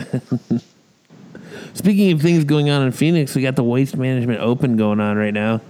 Speaking 1.73 2.11
of 2.11 2.21
things 2.21 2.43
going 2.43 2.69
on 2.69 2.85
in 2.85 2.91
Phoenix, 2.91 3.35
we 3.35 3.41
got 3.41 3.55
the 3.55 3.63
Waste 3.63 3.97
Management 3.97 4.39
Open 4.41 4.77
going 4.77 4.99
on 4.99 5.17
right 5.17 5.33
now. 5.33 5.61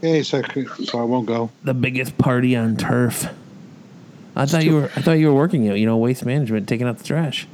Hey, 0.00 0.22
so, 0.22 0.42
so 0.84 0.98
I 0.98 1.02
won't 1.02 1.26
go. 1.26 1.50
The 1.64 1.74
biggest 1.74 2.16
party 2.16 2.56
on 2.56 2.76
turf. 2.76 3.28
I 4.34 4.46
thought 4.46 4.64
you 4.64 4.76
were. 4.76 4.84
I 4.96 5.02
thought 5.02 5.12
you 5.12 5.26
were 5.28 5.34
working 5.34 5.66
it. 5.66 5.76
You 5.76 5.86
know, 5.86 5.96
waste 5.98 6.24
management, 6.24 6.68
taking 6.68 6.86
out 6.86 6.98
the 6.98 7.04
trash. 7.04 7.46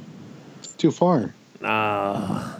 It's 0.59 0.73
too 0.73 0.91
far. 0.91 1.33
Ah. 1.63 2.57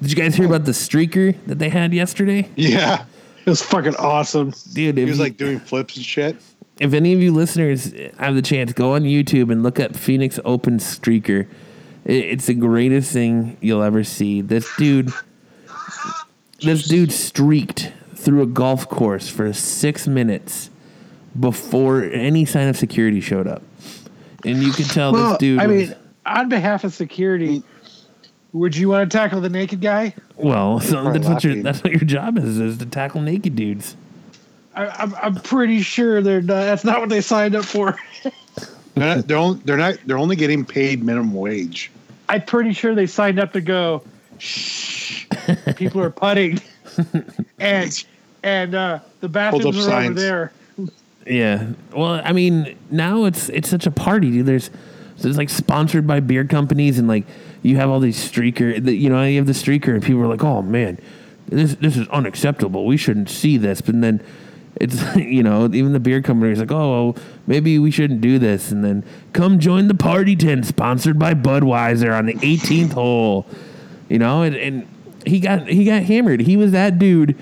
Did 0.00 0.10
you 0.10 0.16
guys 0.16 0.34
hear 0.36 0.46
about 0.46 0.66
the 0.66 0.72
streaker 0.72 1.34
that 1.46 1.58
they 1.58 1.70
had 1.70 1.92
yesterday, 1.94 2.48
Yeah. 2.56 3.06
It 3.46 3.50
was 3.50 3.62
fucking 3.62 3.96
awesome. 3.96 4.52
dude? 4.72 4.96
He 4.96 5.04
was 5.04 5.20
like 5.20 5.36
doing 5.36 5.58
flips 5.60 5.96
and 5.96 6.04
shit. 6.04 6.36
if 6.80 6.92
any 6.94 7.12
of 7.12 7.20
you 7.20 7.32
listeners 7.32 7.92
have 8.18 8.34
the 8.34 8.42
chance, 8.42 8.72
go 8.72 8.94
on 8.94 9.02
YouTube 9.02 9.52
and 9.52 9.62
look 9.62 9.78
up 9.78 9.94
Phoenix 9.94 10.40
Open 10.44 10.78
Streaker. 10.78 11.46
It's 12.04 12.46
the 12.46 12.54
greatest 12.54 13.12
thing 13.12 13.56
you'll 13.60 13.82
ever 13.82 14.02
see. 14.04 14.40
This 14.40 14.68
dude, 14.76 15.10
this 16.62 16.84
dude 16.86 17.12
streaked 17.12 17.92
through 18.14 18.42
a 18.42 18.46
golf 18.46 18.88
course 18.88 19.28
for 19.28 19.52
six 19.52 20.06
minutes 20.06 20.70
before 21.38 22.02
any 22.04 22.44
sign 22.44 22.68
of 22.68 22.76
security 22.76 23.20
showed 23.20 23.46
up, 23.46 23.62
and 24.44 24.62
you 24.62 24.72
could 24.72 24.86
tell 24.86 25.12
Well, 25.12 25.30
this 25.30 25.38
dude. 25.38 25.58
I 25.60 25.66
was- 25.66 25.88
mean, 25.88 25.94
on 26.26 26.48
behalf 26.48 26.84
of 26.84 26.94
security, 26.94 27.62
would 28.54 28.76
you 28.76 28.88
want 28.88 29.10
to 29.10 29.14
tackle 29.18 29.40
the 29.40 29.50
naked 29.50 29.82
guy? 29.82 30.14
well, 30.36 30.80
so 30.80 31.12
that's 31.12 31.28
what 31.28 31.44
your 31.44 31.62
that's 31.62 31.82
what 31.82 31.92
your 31.92 32.04
job 32.04 32.38
is 32.38 32.58
is 32.58 32.78
to 32.78 32.86
tackle 32.86 33.20
naked 33.20 33.54
dudes. 33.54 33.96
I, 34.74 34.86
I'm, 34.86 35.14
I'm 35.16 35.34
pretty 35.34 35.82
sure 35.82 36.22
they're 36.22 36.40
not, 36.40 36.64
that's 36.64 36.84
not 36.84 37.00
what 37.00 37.08
they 37.08 37.20
signed 37.20 37.54
up 37.54 37.64
for. 37.64 37.96
They're 38.94 39.16
not, 39.16 39.26
they're, 39.26 39.36
only, 39.36 39.60
they're 39.64 39.76
not. 39.76 39.96
They're 40.06 40.18
only 40.18 40.36
getting 40.36 40.64
paid 40.64 41.02
minimum 41.02 41.34
wage. 41.34 41.90
I'm 42.28 42.42
pretty 42.42 42.72
sure 42.72 42.94
they 42.94 43.08
signed 43.08 43.40
up 43.40 43.52
to 43.54 43.60
go. 43.60 44.04
Shh, 44.38 45.26
people 45.74 46.00
are 46.00 46.10
putting, 46.10 46.60
and 47.58 48.04
and 48.44 48.74
uh, 48.76 49.00
the 49.18 49.28
bathrooms 49.28 49.84
up 49.84 49.92
are 49.92 50.00
over 50.00 50.14
there. 50.14 50.52
Yeah. 51.26 51.72
Well, 51.92 52.22
I 52.24 52.32
mean, 52.32 52.78
now 52.92 53.24
it's 53.24 53.48
it's 53.48 53.68
such 53.68 53.84
a 53.84 53.90
party, 53.90 54.30
dude. 54.30 54.46
There's 54.46 54.70
there's 55.18 55.38
like 55.38 55.50
sponsored 55.50 56.06
by 56.06 56.20
beer 56.20 56.44
companies 56.44 56.96
and 56.96 57.08
like 57.08 57.24
you 57.64 57.76
have 57.76 57.88
all 57.88 57.98
these 57.98 58.18
streaker, 58.18 58.74
you 58.94 59.08
know, 59.08 59.24
you 59.24 59.38
have 59.38 59.46
the 59.46 59.52
streaker 59.52 59.94
and 59.94 60.02
people 60.02 60.20
are 60.20 60.28
like, 60.28 60.44
"Oh 60.44 60.60
man, 60.60 60.98
this 61.48 61.74
this 61.76 61.96
is 61.96 62.06
unacceptable. 62.08 62.84
We 62.84 62.98
shouldn't 62.98 63.30
see 63.30 63.56
this." 63.56 63.80
But 63.80 64.00
then 64.02 64.22
it's 64.76 65.02
you 65.16 65.42
know, 65.42 65.64
even 65.72 65.94
the 65.94 66.00
beer 66.00 66.20
company 66.20 66.52
is 66.52 66.58
like, 66.60 66.70
"Oh, 66.70 67.14
maybe 67.46 67.78
we 67.78 67.90
shouldn't 67.90 68.20
do 68.20 68.38
this." 68.38 68.70
And 68.70 68.84
then 68.84 69.02
come 69.32 69.58
join 69.58 69.88
the 69.88 69.94
party 69.94 70.36
tent 70.36 70.66
sponsored 70.66 71.18
by 71.18 71.32
Budweiser 71.32 72.16
on 72.16 72.26
the 72.26 72.34
18th 72.34 72.92
hole. 72.92 73.46
You 74.10 74.18
know, 74.18 74.42
and, 74.42 74.54
and 74.54 74.86
he 75.26 75.40
got 75.40 75.66
he 75.66 75.86
got 75.86 76.02
hammered. 76.02 76.40
He 76.40 76.58
was 76.58 76.72
that 76.72 76.98
dude 76.98 77.34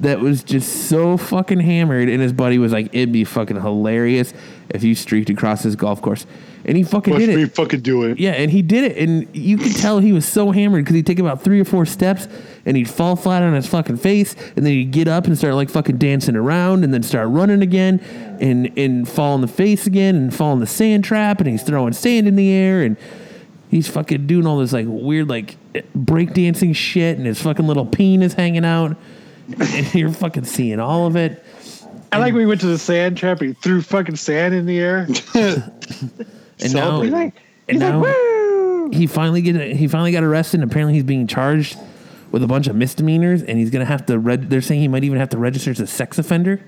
that 0.00 0.20
was 0.20 0.42
just 0.42 0.88
so 0.88 1.16
fucking 1.16 1.60
hammered, 1.60 2.08
and 2.08 2.22
his 2.22 2.32
buddy 2.32 2.58
was 2.58 2.72
like, 2.72 2.88
"It'd 2.92 3.12
be 3.12 3.24
fucking 3.24 3.60
hilarious 3.60 4.32
if 4.70 4.84
you 4.84 4.94
streaked 4.94 5.30
across 5.30 5.62
this 5.62 5.74
golf 5.74 6.00
course," 6.00 6.26
and 6.64 6.76
he 6.76 6.82
fucking 6.82 7.14
Watch 7.14 7.22
did 7.24 7.36
me 7.36 7.42
it. 7.42 7.54
fucking 7.54 7.80
do 7.80 8.04
it. 8.04 8.18
Yeah, 8.18 8.32
and 8.32 8.50
he 8.50 8.62
did 8.62 8.84
it, 8.84 8.96
and 8.96 9.26
you 9.34 9.56
could 9.58 9.74
tell 9.76 9.98
he 9.98 10.12
was 10.12 10.24
so 10.26 10.50
hammered 10.50 10.84
because 10.84 10.94
he'd 10.94 11.06
take 11.06 11.18
about 11.18 11.42
three 11.42 11.60
or 11.60 11.64
four 11.64 11.84
steps, 11.86 12.28
and 12.64 12.76
he'd 12.76 12.88
fall 12.88 13.16
flat 13.16 13.42
on 13.42 13.54
his 13.54 13.66
fucking 13.66 13.96
face, 13.96 14.34
and 14.56 14.64
then 14.64 14.72
he'd 14.72 14.90
get 14.90 15.08
up 15.08 15.26
and 15.26 15.36
start 15.36 15.54
like 15.54 15.70
fucking 15.70 15.98
dancing 15.98 16.36
around, 16.36 16.84
and 16.84 16.94
then 16.94 17.02
start 17.02 17.28
running 17.28 17.62
again, 17.62 18.00
and 18.40 18.70
and 18.76 19.08
fall 19.08 19.34
on 19.34 19.40
the 19.40 19.48
face 19.48 19.86
again, 19.86 20.14
and 20.16 20.34
fall 20.34 20.52
in 20.52 20.60
the 20.60 20.66
sand 20.66 21.04
trap, 21.04 21.40
and 21.40 21.48
he's 21.48 21.62
throwing 21.62 21.92
sand 21.92 22.28
in 22.28 22.36
the 22.36 22.50
air, 22.50 22.82
and 22.82 22.96
He's 23.70 23.86
fucking 23.86 24.26
doing 24.26 24.46
all 24.46 24.56
this 24.60 24.72
like 24.72 24.86
weird 24.88 25.28
like 25.28 25.56
breakdancing 25.94 26.74
shit, 26.74 27.18
and 27.18 27.26
his 27.26 27.42
fucking 27.42 27.66
little 27.66 27.84
peen 27.84 28.22
is 28.22 28.32
hanging 28.32 28.64
out, 28.64 28.96
and 29.58 29.94
you're 29.94 30.12
fucking 30.12 30.44
seeing 30.44 30.80
all 30.80 31.06
of 31.06 31.16
it. 31.16 31.44
I 32.10 32.18
like 32.18 32.32
when 32.32 32.42
we 32.42 32.46
went 32.46 32.60
to 32.62 32.66
the 32.66 32.78
sand 32.78 33.16
trap. 33.18 33.40
He 33.40 33.52
threw 33.52 33.82
fucking 33.82 34.16
sand 34.16 34.54
in 34.54 34.66
the 34.66 34.78
air. 34.78 35.06
And 36.60 36.74
now, 36.74 37.02
He's 37.02 37.12
like, 37.12 37.34
and 37.68 37.76
he's 37.76 37.82
like, 37.82 37.92
now 37.92 38.00
woo! 38.00 38.90
he 38.90 39.06
finally 39.06 39.42
get 39.42 39.76
he 39.76 39.86
finally 39.86 40.10
got 40.10 40.24
arrested. 40.24 40.60
and 40.60 40.68
Apparently, 40.68 40.94
he's 40.94 41.04
being 41.04 41.28
charged 41.28 41.78
with 42.32 42.42
a 42.42 42.48
bunch 42.48 42.66
of 42.66 42.74
misdemeanors, 42.74 43.42
and 43.42 43.58
he's 43.58 43.70
gonna 43.70 43.84
have 43.84 44.06
to. 44.06 44.18
Reg- 44.18 44.48
they're 44.48 44.60
saying 44.60 44.80
he 44.80 44.88
might 44.88 45.04
even 45.04 45.18
have 45.18 45.28
to 45.28 45.38
register 45.38 45.70
as 45.70 45.78
a 45.78 45.86
sex 45.86 46.18
offender. 46.18 46.60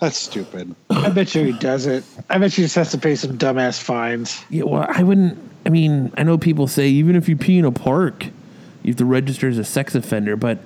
That's 0.00 0.16
stupid. 0.16 0.74
I 0.88 1.10
bet 1.10 1.34
you 1.34 1.44
he 1.44 1.52
doesn't. 1.52 2.04
I 2.30 2.38
bet 2.38 2.56
you 2.58 2.64
just 2.64 2.74
has 2.74 2.90
to 2.90 2.98
pay 2.98 3.14
some 3.14 3.38
dumbass 3.38 3.80
fines. 3.80 4.42
Yeah, 4.48 4.64
well, 4.64 4.86
I 4.88 5.02
wouldn't. 5.04 5.38
I 5.66 5.68
mean, 5.68 6.10
I 6.16 6.24
know 6.24 6.36
people 6.38 6.66
say 6.66 6.88
even 6.88 7.14
if 7.14 7.28
you 7.28 7.36
pee 7.36 7.58
in 7.58 7.64
a 7.64 7.70
park, 7.70 8.24
you 8.82 8.90
have 8.92 8.96
to 8.96 9.04
register 9.04 9.48
as 9.48 9.58
a 9.58 9.64
sex 9.64 9.94
offender, 9.94 10.34
but 10.34 10.58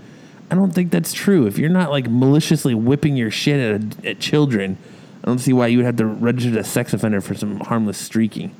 I 0.54 0.56
don't 0.56 0.70
think 0.72 0.92
that's 0.92 1.12
true. 1.12 1.48
If 1.48 1.58
you're 1.58 1.68
not 1.68 1.90
like 1.90 2.08
maliciously 2.08 2.76
whipping 2.76 3.16
your 3.16 3.28
shit 3.32 3.58
at, 3.58 4.06
at 4.06 4.20
children, 4.20 4.78
I 5.24 5.26
don't 5.26 5.40
see 5.40 5.52
why 5.52 5.66
you 5.66 5.78
would 5.78 5.84
have 5.86 5.96
to 5.96 6.06
register 6.06 6.56
as 6.56 6.64
a 6.64 6.70
sex 6.70 6.92
offender 6.92 7.20
for 7.20 7.34
some 7.34 7.58
harmless 7.58 7.98
streaking. 7.98 8.54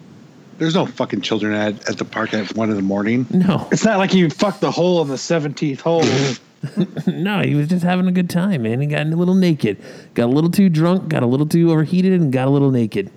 There's 0.59 0.75
no 0.75 0.87
fucking 0.87 1.21
children 1.21 1.55
at, 1.55 1.89
at 1.89 1.99
the 1.99 2.05
park 2.05 2.35
at 2.35 2.53
one 2.57 2.69
in 2.71 2.75
the 2.75 2.83
morning. 2.83 3.27
No, 3.31 3.69
It's 3.71 3.85
not 3.85 3.99
like 3.99 4.13
you 4.13 4.29
fucked 4.29 4.61
the 4.61 4.73
hole 4.73 5.03
in 5.03 5.07
the 5.09 5.17
seventeenth 5.17 5.83
hole. 5.83 6.03
no, 7.07 7.43
he 7.43 7.55
was 7.55 7.69
just 7.69 7.85
having 7.85 8.09
a 8.09 8.13
good 8.13 8.29
time, 8.29 8.63
man. 8.63 8.81
He 8.81 8.89
got 8.89 9.07
a 9.07 9.11
little 9.11 9.37
naked, 9.37 9.81
got 10.15 10.25
a 10.25 10.33
little 10.33 10.51
too 10.51 10.69
drunk, 10.69 11.09
got 11.09 11.23
a 11.23 11.27
little 11.27 11.47
too 11.47 11.71
overheated, 11.71 12.21
and 12.21 12.33
got 12.33 12.49
a 12.49 12.51
little 12.51 12.73
naked. 12.73 13.09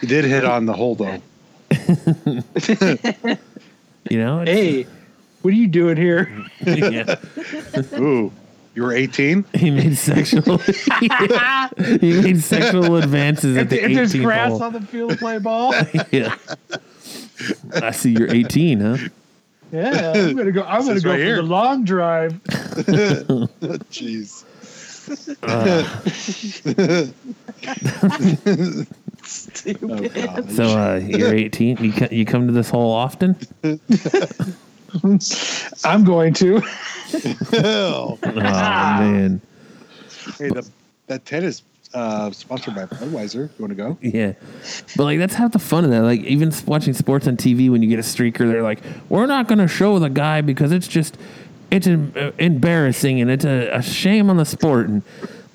He 0.00 0.06
did 0.06 0.24
hit 0.24 0.44
on 0.44 0.66
the 0.66 0.72
hole 0.72 0.94
though. 0.94 1.20
You 4.10 4.18
know? 4.18 4.40
It's- 4.42 4.56
hey, 4.56 4.86
what 5.42 5.52
are 5.52 5.56
you 5.56 5.68
doing 5.68 5.96
here? 5.96 6.30
yeah. 6.66 7.16
Ooh, 7.94 8.32
you 8.74 8.82
were 8.82 8.92
18. 8.92 9.44
He 9.54 9.70
made 9.70 9.96
sexual. 9.96 10.58
he 11.98 12.20
made 12.22 12.40
sexual 12.42 12.96
advances 12.96 13.56
at 13.56 13.64
If, 13.64 13.70
the 13.70 13.84
if 13.84 13.94
there's 13.94 14.14
grass 14.14 14.50
hole. 14.50 14.62
on 14.64 14.72
the 14.72 14.80
field 14.80 15.10
to 15.12 15.16
play 15.16 15.38
ball, 15.38 15.74
yeah. 16.10 16.34
I 17.74 17.90
see 17.92 18.12
you're 18.12 18.30
18, 18.34 18.80
huh? 18.80 18.96
yeah, 19.72 20.12
I'm 20.14 20.36
gonna 20.36 20.50
go. 20.52 20.62
I'm 20.62 20.80
gonna 20.80 20.94
Says 20.94 21.04
go 21.04 21.10
right 21.10 21.18
for 21.18 21.24
here. 21.24 21.36
the 21.36 21.42
long 21.42 21.84
drive. 21.84 22.32
Jeez. 23.90 24.44
Oh, 25.42 25.88
God. 30.08 30.50
So 30.52 30.64
uh, 30.64 30.96
you're 31.04 31.34
18. 31.34 31.78
You 31.78 31.92
co- 31.92 32.08
you 32.10 32.24
come 32.24 32.46
to 32.46 32.52
this 32.52 32.70
hole 32.70 32.92
often? 32.92 33.36
I'm 35.84 36.04
going 36.04 36.34
to. 36.34 36.62
Oh 37.54 38.18
man, 38.22 39.40
Hey, 40.36 40.50
the, 40.50 40.68
that 41.06 41.24
tent 41.24 41.46
is 41.46 41.62
uh, 41.94 42.30
sponsored 42.32 42.74
by 42.74 42.84
Budweiser. 42.84 43.48
You 43.48 43.50
want 43.64 43.70
to 43.70 43.74
go? 43.74 43.96
yeah. 44.02 44.34
But 44.94 45.04
like 45.04 45.18
that's 45.18 45.32
half 45.34 45.52
the 45.52 45.58
fun 45.58 45.84
of 45.84 45.90
that. 45.90 46.02
Like 46.02 46.20
even 46.20 46.52
watching 46.66 46.92
sports 46.92 47.26
on 47.26 47.38
TV, 47.38 47.70
when 47.70 47.82
you 47.82 47.88
get 47.88 47.98
a 47.98 48.02
streaker, 48.02 48.40
they're 48.50 48.62
like, 48.62 48.80
"We're 49.08 49.24
not 49.24 49.48
going 49.48 49.58
to 49.58 49.68
show 49.68 49.98
the 49.98 50.10
guy 50.10 50.42
because 50.42 50.70
it's 50.70 50.86
just 50.86 51.16
it's 51.70 51.86
uh, 51.86 52.32
embarrassing 52.38 53.22
and 53.22 53.30
it's 53.30 53.46
a, 53.46 53.70
a 53.70 53.80
shame 53.82 54.28
on 54.28 54.36
the 54.36 54.44
sport." 54.44 54.88
And 54.88 55.02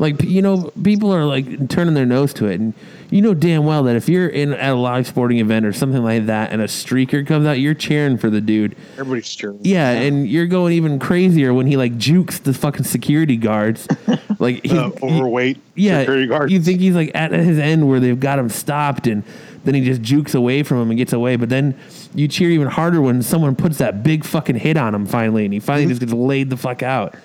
like 0.04 0.22
you 0.22 0.42
know, 0.44 0.72
people 0.84 1.12
are 1.14 1.26
like 1.26 1.70
turning 1.70 1.96
their 1.96 2.06
nose 2.06 2.34
to 2.36 2.46
it, 2.46 2.60
and 2.60 2.74
you 3.10 3.22
know 3.22 3.34
damn 3.34 3.66
well 3.66 3.84
that 3.84 3.96
if 3.96 4.08
you're 4.08 4.28
in 4.28 4.54
at 4.54 4.74
a 4.74 4.76
live 4.76 5.08
sporting 5.08 5.40
event 5.40 5.66
or 5.66 5.74
something 5.74 6.04
like 6.04 6.28
that, 6.28 6.52
and 6.52 6.62
a 6.62 6.66
streaker 6.66 7.26
comes 7.26 7.48
out, 7.48 7.54
you're 7.54 7.74
cheering 7.74 8.18
for 8.18 8.30
the 8.30 8.42
dude. 8.42 8.76
Everybody's 8.94 9.34
cheering. 9.34 9.60
Yeah, 9.64 9.90
and 9.92 10.28
you're 10.28 10.46
going 10.46 10.74
even 10.74 11.00
crazier 11.00 11.54
when 11.54 11.66
he 11.66 11.78
like 11.78 11.98
jukes 11.98 12.38
the 12.40 12.54
fucking 12.54 12.84
security 12.86 13.38
guards. 13.38 13.88
Like 14.40 14.66
he, 14.66 14.78
Uh, 14.78 14.90
overweight 15.02 15.58
yeah, 15.76 16.00
security 16.00 16.28
guard. 16.28 16.52
you 16.52 16.60
think 16.60 16.82
he's 16.82 16.96
like 16.96 17.12
at 17.16 17.32
his 17.32 17.58
end 17.58 17.88
where 17.88 18.02
they've 18.02 18.20
got 18.20 18.40
him 18.40 18.50
stopped, 18.50 19.08
and 19.08 19.24
then 19.64 19.74
he 19.76 19.86
just 19.86 20.02
jukes 20.02 20.34
away 20.36 20.64
from 20.64 20.82
him 20.82 20.90
and 20.90 20.98
gets 20.98 21.14
away. 21.14 21.38
But 21.38 21.48
then 21.48 21.78
you 22.14 22.28
cheer 22.28 22.50
even 22.50 22.68
harder 22.68 23.02
when 23.02 23.22
someone 23.22 23.56
puts 23.56 23.78
that 23.78 24.04
big 24.04 24.26
fucking 24.26 24.58
hit 24.58 24.76
on 24.76 24.94
him 24.96 25.06
finally, 25.06 25.46
and 25.46 25.54
he 25.54 25.62
finally 25.62 25.88
just 25.88 26.02
gets 26.02 26.12
laid 26.12 26.50
the 26.50 26.58
fuck 26.58 26.84
out. 26.84 27.16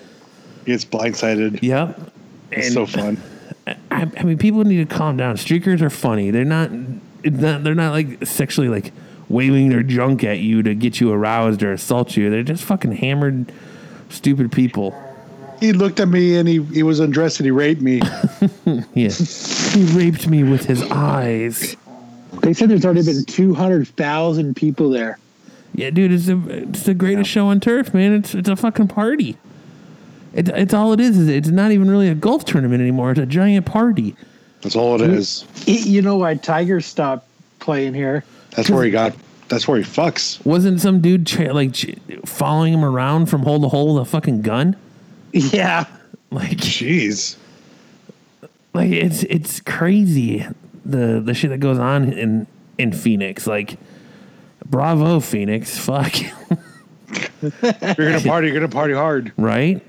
He 0.65 0.71
gets 0.71 0.85
blindsided. 0.85 1.61
Yep. 1.61 1.99
It's 2.51 2.67
And 2.67 2.73
so 2.73 2.85
fun. 2.85 3.17
I, 3.91 4.07
I 4.17 4.23
mean, 4.23 4.37
people 4.37 4.63
need 4.63 4.87
to 4.89 4.95
calm 4.95 5.17
down. 5.17 5.35
Streakers 5.35 5.81
are 5.81 5.89
funny. 5.89 6.31
They're 6.31 6.45
not. 6.45 6.71
Not 6.71 7.63
they're 7.63 7.75
not 7.75 7.91
like 7.91 8.25
sexually 8.25 8.69
like 8.69 8.93
waving 9.27 9.69
their 9.69 9.83
junk 9.83 10.23
at 10.23 10.39
you 10.39 10.63
to 10.63 10.73
get 10.73 10.99
you 11.01 11.11
aroused 11.11 11.61
or 11.63 11.73
assault 11.73 12.15
you. 12.15 12.29
They're 12.29 12.43
just 12.43 12.63
fucking 12.63 12.93
hammered, 12.93 13.51
stupid 14.09 14.51
people. 14.51 14.95
He 15.59 15.73
looked 15.73 15.99
at 15.99 16.07
me 16.07 16.37
and 16.37 16.47
he, 16.47 16.63
he 16.63 16.83
was 16.83 17.01
undressed 17.01 17.39
and 17.41 17.45
he 17.45 17.51
raped 17.51 17.81
me. 17.81 18.01
Yeah. 18.93 19.09
he 19.09 19.83
raped 19.97 20.27
me 20.27 20.43
with 20.43 20.63
his 20.65 20.81
eyes. 20.83 21.75
They 22.41 22.53
said 22.53 22.69
there's 22.69 22.85
already 22.85 23.03
been 23.03 23.25
200,000 23.25 24.55
people 24.55 24.89
there. 24.89 25.19
Yeah, 25.75 25.89
dude, 25.89 26.11
it's 26.13 26.27
the 26.27 26.41
it's 26.47 26.83
the 26.83 26.93
greatest 26.93 27.29
show 27.29 27.47
on 27.47 27.59
turf, 27.59 27.93
man. 27.93 28.13
It's 28.13 28.33
it's 28.33 28.49
a 28.49 28.55
fucking 28.55 28.87
party. 28.87 29.37
It's 30.33 30.49
it's 30.53 30.73
all 30.73 30.93
it 30.93 30.99
is. 30.99 31.17
Is 31.17 31.27
it's 31.27 31.49
not 31.49 31.71
even 31.71 31.89
really 31.89 32.07
a 32.07 32.15
golf 32.15 32.45
tournament 32.45 32.81
anymore. 32.81 33.11
It's 33.11 33.19
a 33.19 33.25
giant 33.25 33.65
party. 33.65 34.15
That's 34.61 34.75
all 34.75 35.01
it 35.01 35.09
is. 35.09 35.45
It- 35.67 35.85
you 35.87 36.01
know 36.01 36.17
why 36.17 36.35
Tiger 36.35 36.81
stopped 36.81 37.27
playing 37.59 37.93
here? 37.93 38.23
That's 38.51 38.69
where 38.69 38.83
he 38.83 38.91
got. 38.91 39.15
That's 39.47 39.67
where 39.67 39.77
he 39.79 39.83
fucks. 39.83 40.43
Wasn't 40.45 40.79
some 40.79 41.01
dude 41.01 41.25
tra- 41.25 41.53
like 41.53 41.73
ch- 41.73 41.95
following 42.25 42.73
him 42.73 42.85
around 42.85 43.25
from 43.27 43.41
hole 43.41 43.59
to 43.61 43.67
hole 43.67 43.95
with 43.95 44.03
a 44.03 44.05
fucking 44.09 44.41
gun? 44.41 44.75
Yeah. 45.31 45.85
Like 46.31 46.57
Jeez. 46.57 47.35
like 48.73 48.91
it's 48.91 49.23
it's 49.23 49.59
crazy 49.61 50.45
the 50.85 51.19
the 51.23 51.33
shit 51.33 51.49
that 51.51 51.59
goes 51.59 51.79
on 51.79 52.13
in 52.13 52.45
in 52.77 52.91
Phoenix. 52.91 53.45
Like, 53.47 53.77
bravo, 54.65 55.19
Phoenix. 55.19 55.77
Fuck. 55.77 56.13
You're 57.41 57.51
gonna 57.61 58.21
party. 58.21 58.47
You're 58.47 58.55
gonna 58.55 58.67
party 58.69 58.93
hard. 58.93 59.31
right? 59.37 59.81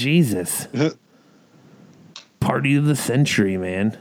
Jesus. 0.00 0.66
Party 2.40 2.76
of 2.76 2.86
the 2.86 2.96
century, 2.96 3.56
man. 3.56 3.90
Like 3.90 4.00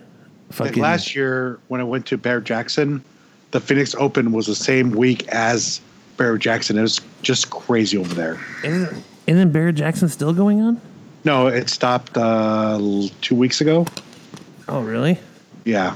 Fucking 0.70 0.82
last 0.82 1.16
year 1.16 1.60
when 1.68 1.82
I 1.82 1.84
went 1.84 2.06
to 2.08 2.18
Barrett 2.18 2.46
Jackson, 2.46 3.04
the 3.52 3.60
Phoenix 3.60 3.94
Open 3.96 4.32
was 4.32 4.48
the 4.48 4.56
same 4.56 4.92
week 4.92 5.28
as 5.28 5.82
Barrett 6.18 6.42
Jackson. 6.42 6.78
It 6.78 6.82
was 6.82 7.02
just 7.22 7.50
crazy 7.52 7.98
over 7.98 8.14
there. 8.16 8.40
Isn't, 8.64 9.04
isn't 9.28 9.52
Barrett 9.52 9.76
Jackson 9.76 10.10
still 10.10 10.34
going 10.34 10.62
on? 10.62 10.82
No, 11.24 11.48
it 11.48 11.70
stopped 11.70 12.18
uh, 12.18 12.80
two 13.22 13.36
weeks 13.36 13.62
ago. 13.62 13.86
Oh, 14.68 14.82
really? 14.82 15.20
Yeah, 15.66 15.96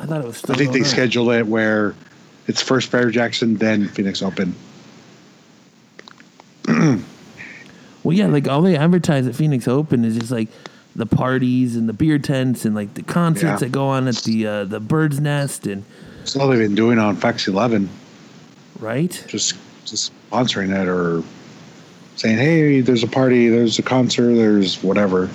I 0.00 0.06
thought 0.06 0.20
it 0.22 0.26
was 0.26 0.38
still 0.38 0.54
I 0.54 0.58
think 0.58 0.72
they 0.72 0.80
on. 0.80 0.84
scheduled 0.84 1.30
it 1.32 1.46
where 1.46 1.94
it's 2.46 2.60
first 2.60 2.90
Barrett 2.90 3.14
Jackson, 3.14 3.56
then 3.56 3.88
Phoenix 3.88 4.22
Open. 4.22 4.54
Well, 8.04 8.16
yeah, 8.16 8.26
like 8.26 8.46
all 8.46 8.62
they 8.62 8.76
advertise 8.76 9.26
at 9.26 9.34
Phoenix 9.34 9.66
Open 9.66 10.04
is 10.04 10.16
just 10.16 10.30
like 10.30 10.48
the 10.94 11.06
parties 11.06 11.74
and 11.74 11.88
the 11.88 11.92
beer 11.92 12.18
tents 12.18 12.64
and 12.64 12.74
like 12.74 12.94
the 12.94 13.02
concerts 13.02 13.42
Yeah. 13.44 13.56
that 13.56 13.72
go 13.72 13.88
on 13.88 14.06
at 14.06 14.16
the 14.18 14.46
uh, 14.46 14.64
the 14.64 14.78
Bird's 14.78 15.18
Nest 15.20 15.66
and 15.66 15.84
That's 16.18 16.36
all 16.36 16.48
they've 16.48 16.58
been 16.58 16.74
doing 16.76 16.98
on 16.98 17.16
Fox 17.16 17.48
11, 17.48 17.88
right. 18.78 19.24
just 19.26 19.54
just 19.84 20.12
sponsoring 20.30 20.70
it 20.78 20.86
or 20.88 21.22
saying, 22.16 22.38
"Hey, 22.38 22.80
there's 22.80 23.02
a 23.02 23.08
party, 23.08 23.48
there's 23.48 23.78
a 23.78 23.82
concert, 23.82 24.34
there's 24.34 24.82
whatever." 24.82 25.28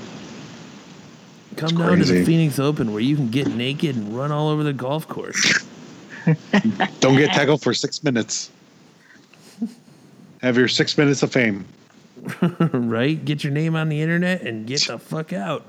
Come 1.57 1.75
down 1.75 1.97
to 1.97 2.05
the. 2.05 2.23
Phoenix 2.23 2.57
Open 2.57 2.93
where 2.93 3.01
you 3.01 3.15
can 3.17 3.29
get 3.29 3.47
naked 3.47 3.95
and 3.95 4.15
run 4.15 4.31
all 4.31 4.47
over 4.47 4.63
the 4.63 4.71
golf 4.73 5.07
course. 5.07 5.65
Don't 6.99 7.17
get 7.17 7.31
tackled 7.31 7.61
for 7.61 7.73
six 7.73 8.03
minutes. 8.03 8.51
Have 10.41 10.55
your 10.57 10.67
six 10.67 10.97
minutes 10.97 11.21
of 11.23 11.31
fame. 11.33 11.65
right? 12.73 13.23
Get 13.23 13.43
your 13.43 13.53
name 13.53 13.75
on 13.75 13.89
the 13.89 14.01
internet 14.01 14.41
and 14.41 14.65
get 14.67 14.81
the 14.81 14.99
fuck 14.99 15.33
out. 15.33 15.65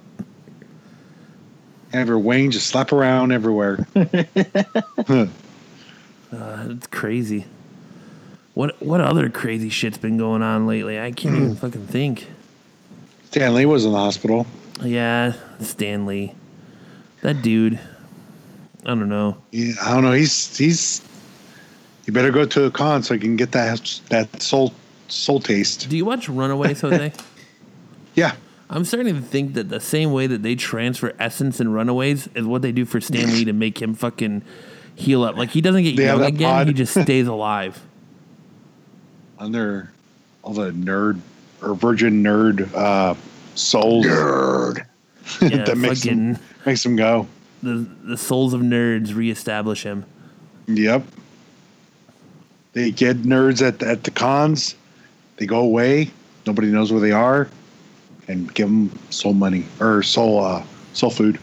Have 1.92 2.08
your 2.08 2.18
Wayne 2.18 2.50
just 2.50 2.68
slap 2.68 2.92
around 2.92 3.32
everywhere. 3.32 3.86
Uh, 6.32 6.66
it's 6.70 6.86
crazy. 6.86 7.44
What 8.54 8.80
what 8.80 9.00
other 9.00 9.28
crazy 9.30 9.68
shit's 9.68 9.98
been 9.98 10.16
going 10.16 10.42
on 10.42 10.66
lately? 10.66 11.00
I 11.00 11.10
can't 11.12 11.34
even 11.34 11.56
fucking 11.56 11.86
think. 11.88 12.28
Stanley 13.24 13.66
was 13.66 13.84
in 13.84 13.92
the 13.92 13.98
hospital. 13.98 14.46
Yeah, 14.82 15.34
Stanley. 15.60 16.34
That 17.22 17.42
dude. 17.42 17.80
I 18.84 18.88
don't 18.88 19.08
know. 19.08 19.36
Yeah, 19.50 19.74
I 19.82 19.94
don't 19.94 20.04
know. 20.04 20.12
He's 20.12 20.56
he's. 20.56 21.02
You 22.06 22.12
better 22.12 22.30
go 22.30 22.46
to 22.46 22.64
a 22.64 22.70
con 22.70 23.02
so 23.02 23.14
you 23.14 23.20
can 23.20 23.36
get 23.36 23.52
that 23.52 24.00
that 24.08 24.42
soul 24.42 24.72
soul 25.10 25.40
taste. 25.40 25.88
Do 25.88 25.96
you 25.96 26.04
watch 26.04 26.28
Runaways, 26.28 26.80
Jose? 26.80 27.12
Yeah, 28.16 28.34
I'm 28.68 28.84
starting 28.84 29.14
to 29.14 29.20
think 29.22 29.54
that 29.54 29.68
the 29.68 29.78
same 29.78 30.12
way 30.12 30.26
that 30.26 30.42
they 30.42 30.56
transfer 30.56 31.14
essence 31.20 31.60
in 31.60 31.72
Runaways 31.72 32.28
is 32.34 32.44
what 32.44 32.60
they 32.60 32.72
do 32.72 32.84
for 32.84 33.00
Stan 33.00 33.28
Lee 33.28 33.44
to 33.44 33.52
make 33.52 33.80
him 33.80 33.94
fucking 33.94 34.42
heal 34.96 35.22
up. 35.22 35.36
Like 35.36 35.50
he 35.50 35.60
doesn't 35.60 35.84
get 35.84 35.96
They 35.96 36.06
young 36.06 36.20
again. 36.24 36.50
pod. 36.50 36.66
He 36.66 36.72
just 36.72 36.92
stays 37.00 37.28
alive. 37.28 37.80
under 39.38 39.90
all 40.42 40.52
the 40.52 40.72
nerd 40.72 41.20
or 41.62 41.74
virgin 41.74 42.22
nerd 42.22 42.72
uh, 42.74 43.14
souls 43.54 44.06
Nerd. 44.06 44.84
Yeah, 45.40 45.62
that 45.64 45.78
makes 45.78 46.00
fucking 46.02 46.32
them, 46.32 46.42
makes 46.66 46.82
them 46.82 46.96
go. 46.96 47.28
the 47.62 47.86
the 48.02 48.16
souls 48.16 48.52
of 48.54 48.60
nerds 48.60 49.14
reestablish 49.14 49.84
him. 49.84 50.04
Yep. 50.66 51.04
They 52.72 52.90
get 52.90 53.18
nerds 53.22 53.66
at 53.66 53.80
at 53.84 54.02
the 54.02 54.10
cons. 54.10 54.74
They 55.40 55.46
go 55.46 55.60
away. 55.60 56.10
Nobody 56.46 56.68
knows 56.68 56.92
where 56.92 57.00
they 57.00 57.12
are, 57.12 57.48
and 58.28 58.52
give 58.54 58.68
them 58.68 58.96
soul 59.08 59.32
money 59.32 59.64
or 59.80 60.02
soul 60.02 60.44
uh, 60.44 60.62
soul 60.92 61.08
food. 61.10 61.38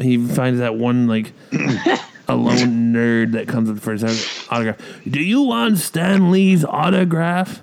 He 0.00 0.16
finds 0.26 0.58
that 0.60 0.74
one 0.74 1.06
like 1.06 1.32
alone 2.26 2.92
nerd 2.94 3.32
that 3.32 3.48
comes 3.48 3.68
up 3.68 3.78
for 3.80 3.92
his 3.92 4.02
autograph. 4.50 4.78
Do 5.08 5.20
you 5.20 5.42
want 5.42 5.76
Stan 5.76 6.30
Lee's 6.30 6.64
autograph? 6.64 7.60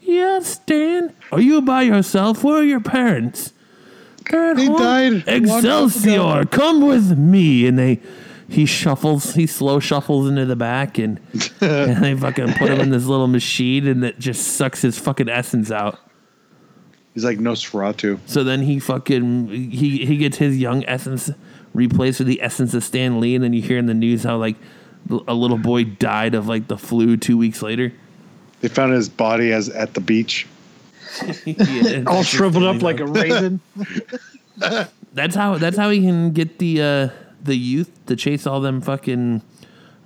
Yes, 0.00 0.46
Stan. 0.54 1.12
Are 1.32 1.40
you 1.40 1.60
by 1.60 1.82
yourself? 1.82 2.44
Where 2.44 2.58
are 2.58 2.64
your 2.64 2.80
parents? 2.80 3.52
They're 4.30 4.50
at 4.52 4.56
They 4.56 4.66
home. 4.66 4.78
died 4.78 5.24
Excelsior, 5.26 6.44
come 6.46 6.86
with 6.86 7.18
me. 7.18 7.66
And 7.66 7.76
they, 7.78 8.00
he 8.54 8.66
shuffles, 8.66 9.34
he 9.34 9.46
slow 9.46 9.80
shuffles 9.80 10.28
into 10.28 10.46
the 10.46 10.56
back, 10.56 10.98
and 10.98 11.20
and 11.60 12.04
they 12.04 12.14
fucking 12.14 12.54
put 12.54 12.70
him 12.70 12.80
in 12.80 12.90
this 12.90 13.04
little 13.04 13.26
machine, 13.26 13.86
and 13.86 14.04
it 14.04 14.18
just 14.18 14.56
sucks 14.56 14.82
his 14.82 14.98
fucking 14.98 15.28
essence 15.28 15.70
out. 15.70 15.98
He's 17.14 17.24
like 17.24 17.38
Nosferatu. 17.38 18.18
So 18.26 18.44
then 18.44 18.62
he 18.62 18.78
fucking 18.78 19.48
he 19.48 20.04
he 20.04 20.16
gets 20.16 20.36
his 20.38 20.56
young 20.58 20.84
essence 20.86 21.30
replaced 21.72 22.20
with 22.20 22.28
the 22.28 22.40
essence 22.40 22.74
of 22.74 22.84
Stan 22.84 23.20
Lee, 23.20 23.34
and 23.34 23.42
then 23.42 23.52
you 23.52 23.62
hear 23.62 23.78
in 23.78 23.86
the 23.86 23.94
news 23.94 24.22
how 24.22 24.36
like 24.36 24.56
a 25.28 25.34
little 25.34 25.58
boy 25.58 25.84
died 25.84 26.34
of 26.34 26.48
like 26.48 26.68
the 26.68 26.78
flu 26.78 27.16
two 27.16 27.36
weeks 27.36 27.60
later. 27.62 27.92
They 28.60 28.68
found 28.68 28.92
his 28.94 29.08
body 29.08 29.52
as 29.52 29.68
at 29.68 29.94
the 29.94 30.00
beach. 30.00 30.46
Yeah, 31.44 32.02
All 32.08 32.24
shriveled 32.24 32.64
up 32.64 32.82
like 32.82 32.98
a 32.98 33.06
raisin. 33.18 33.60
That's 35.12 35.36
how 35.36 35.58
that's 35.58 35.76
how 35.76 35.90
he 35.90 36.00
can 36.00 36.32
get 36.32 36.58
the 36.58 36.82
uh, 36.82 37.08
the 37.44 37.56
youth 37.56 37.90
to 38.06 38.16
chase 38.16 38.46
all 38.46 38.60
them 38.60 38.80
fucking 38.80 39.42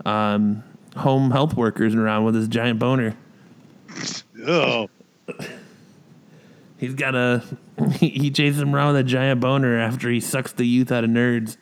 um, 0.04 0.62
home 0.96 1.30
health 1.30 1.54
workers 1.54 1.94
around 1.94 2.24
with 2.24 2.34
his 2.34 2.48
giant 2.48 2.78
boner. 2.78 3.16
Oh, 4.46 4.88
He's 6.78 6.94
got 6.94 7.14
a 7.14 7.42
he, 7.94 8.08
he 8.08 8.30
chases 8.30 8.60
them 8.60 8.74
around 8.74 8.94
with 8.94 9.06
a 9.06 9.08
giant 9.08 9.40
boner 9.40 9.78
after 9.78 10.08
he 10.08 10.20
sucks 10.20 10.52
the 10.52 10.64
youth 10.64 10.90
out 10.92 11.04
of 11.04 11.10
nerds. 11.10 11.56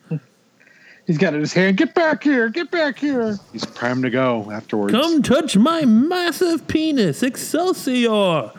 He's 1.06 1.18
got 1.18 1.32
it 1.32 1.36
in 1.36 1.40
his 1.40 1.52
hand. 1.52 1.76
Get 1.76 1.94
back 1.94 2.22
here. 2.22 2.48
Get 2.48 2.70
back 2.70 2.98
here. 2.98 3.38
he's 3.52 3.64
primed 3.64 4.02
to 4.02 4.10
go 4.10 4.50
afterwards. 4.50 4.92
Come 4.92 5.22
touch 5.22 5.56
my 5.56 5.84
massive 5.84 6.66
penis, 6.68 7.22
Excelsior! 7.22 8.50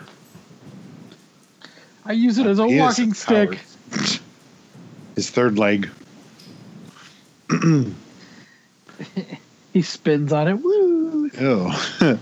I 2.04 2.12
use 2.12 2.38
it 2.38 2.46
as 2.46 2.58
a 2.58 2.66
He 2.66 2.78
walking 2.80 3.12
stick. 3.12 3.58
His 5.14 5.30
third 5.30 5.58
leg. 5.58 5.90
He 9.72 9.82
spins 9.82 10.32
on 10.32 10.48
it. 10.48 10.54
Woo. 10.54 11.30
Oh. 11.40 11.92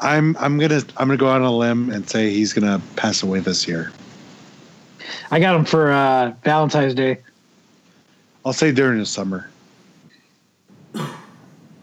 I'm 0.00 0.36
I'm 0.36 0.58
gonna 0.58 0.82
I'm 0.96 1.08
gonna 1.08 1.16
go 1.16 1.28
out 1.28 1.40
on 1.40 1.42
a 1.42 1.56
limb 1.56 1.90
and 1.90 2.08
say 2.08 2.30
he's 2.30 2.52
gonna 2.52 2.80
pass 2.96 3.22
away 3.22 3.40
this 3.40 3.66
year. 3.66 3.90
I 5.30 5.40
got 5.40 5.56
him 5.56 5.64
for 5.64 5.90
uh, 5.90 6.34
Valentine's 6.44 6.94
Day. 6.94 7.18
I'll 8.44 8.52
say 8.52 8.70
during 8.72 8.98
the 8.98 9.06
summer. 9.06 9.48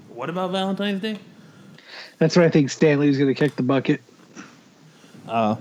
What 0.09 0.29
about 0.29 0.51
Valentine's 0.51 1.01
Day? 1.01 1.17
That's 2.19 2.35
what 2.35 2.45
I 2.45 2.49
think 2.49 2.69
Stanley's 2.69 3.17
going 3.17 3.33
to 3.33 3.33
kick 3.33 3.55
the 3.55 3.63
bucket. 3.63 4.01
Oh. 5.27 5.57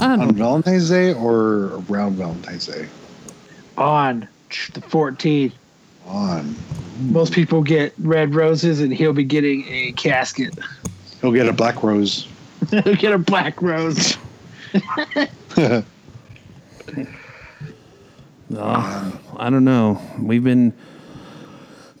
I 0.00 0.08
don't 0.08 0.20
On 0.20 0.28
know. 0.28 0.32
Valentine's 0.32 0.90
Day 0.90 1.14
or 1.14 1.82
around 1.88 2.16
Valentine's 2.16 2.66
Day? 2.66 2.86
On 3.78 4.28
the 4.72 4.80
14th. 4.80 5.52
On. 6.06 6.56
Most 7.00 7.32
people 7.32 7.62
get 7.62 7.94
red 7.98 8.34
roses, 8.34 8.80
and 8.80 8.92
he'll 8.92 9.12
be 9.12 9.24
getting 9.24 9.66
a 9.68 9.92
casket. 9.92 10.58
He'll 11.20 11.32
get 11.32 11.48
a 11.48 11.52
black 11.52 11.82
rose. 11.82 12.26
he'll 12.70 12.96
get 12.96 13.12
a 13.12 13.18
black 13.18 13.60
rose. 13.62 14.16
Oh, 15.56 15.84
I 18.56 19.50
don't 19.50 19.64
know. 19.64 20.00
We've 20.18 20.44
been 20.44 20.72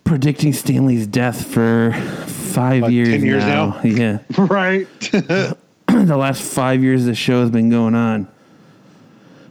predicting 0.04 0.52
Stanley's 0.52 1.06
death 1.06 1.46
for 1.46 1.92
five 2.26 2.82
What, 2.82 2.92
years, 2.92 3.08
10 3.08 3.24
years 3.24 3.44
now. 3.44 3.80
Yeah. 3.82 4.18
right? 4.38 4.86
the 5.00 6.16
last 6.16 6.42
five 6.42 6.82
years 6.82 7.04
the 7.04 7.14
show 7.14 7.40
has 7.40 7.50
been 7.50 7.70
going 7.70 7.94
on. 7.94 8.28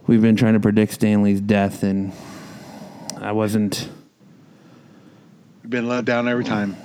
We've 0.06 0.22
been 0.22 0.36
trying 0.36 0.54
to 0.54 0.60
predict 0.60 0.92
Stanley's 0.92 1.40
death, 1.40 1.82
and 1.82 2.12
I 3.22 3.32
wasn't. 3.32 3.88
We've 5.62 5.70
been 5.70 5.88
let 5.88 6.04
down 6.04 6.28
every 6.28 6.44
time. 6.44 6.76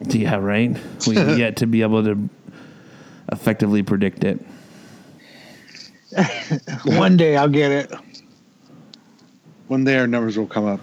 Yeah, 0.00 0.36
right. 0.36 0.76
We've 1.06 1.38
yet 1.38 1.56
to 1.58 1.66
be 1.66 1.82
able 1.82 2.02
to 2.04 2.28
effectively 3.30 3.82
predict 3.82 4.24
it. 4.24 4.44
One 6.84 7.16
day 7.16 7.36
I'll 7.36 7.48
get 7.48 7.70
it. 7.70 7.92
One 9.68 9.84
day 9.84 9.96
our 9.98 10.06
numbers 10.06 10.36
will 10.36 10.46
come 10.46 10.66
up. 10.66 10.80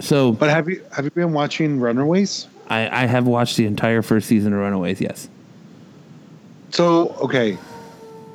So 0.00 0.32
But 0.32 0.50
have 0.50 0.68
you 0.68 0.84
have 0.92 1.04
you 1.04 1.10
been 1.10 1.32
watching 1.32 1.78
Runaways? 1.80 2.48
I, 2.68 3.04
I 3.04 3.06
have 3.06 3.26
watched 3.26 3.56
the 3.56 3.66
entire 3.66 4.02
first 4.02 4.26
season 4.26 4.52
of 4.52 4.58
Runaways. 4.58 5.00
Yes. 5.00 5.28
So 6.70 7.10
okay, 7.20 7.56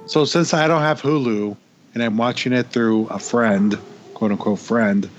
so 0.06 0.24
since 0.26 0.54
I 0.54 0.68
don't 0.68 0.82
have 0.82 1.02
Hulu 1.02 1.58
and 1.94 2.04
I'm 2.04 2.18
watching 2.18 2.54
it 2.54 2.68
through 2.68 3.08
a 3.08 3.20
friend, 3.20 3.78
quote 4.20 4.32
unquote 4.32 4.60
friend, 4.60 5.10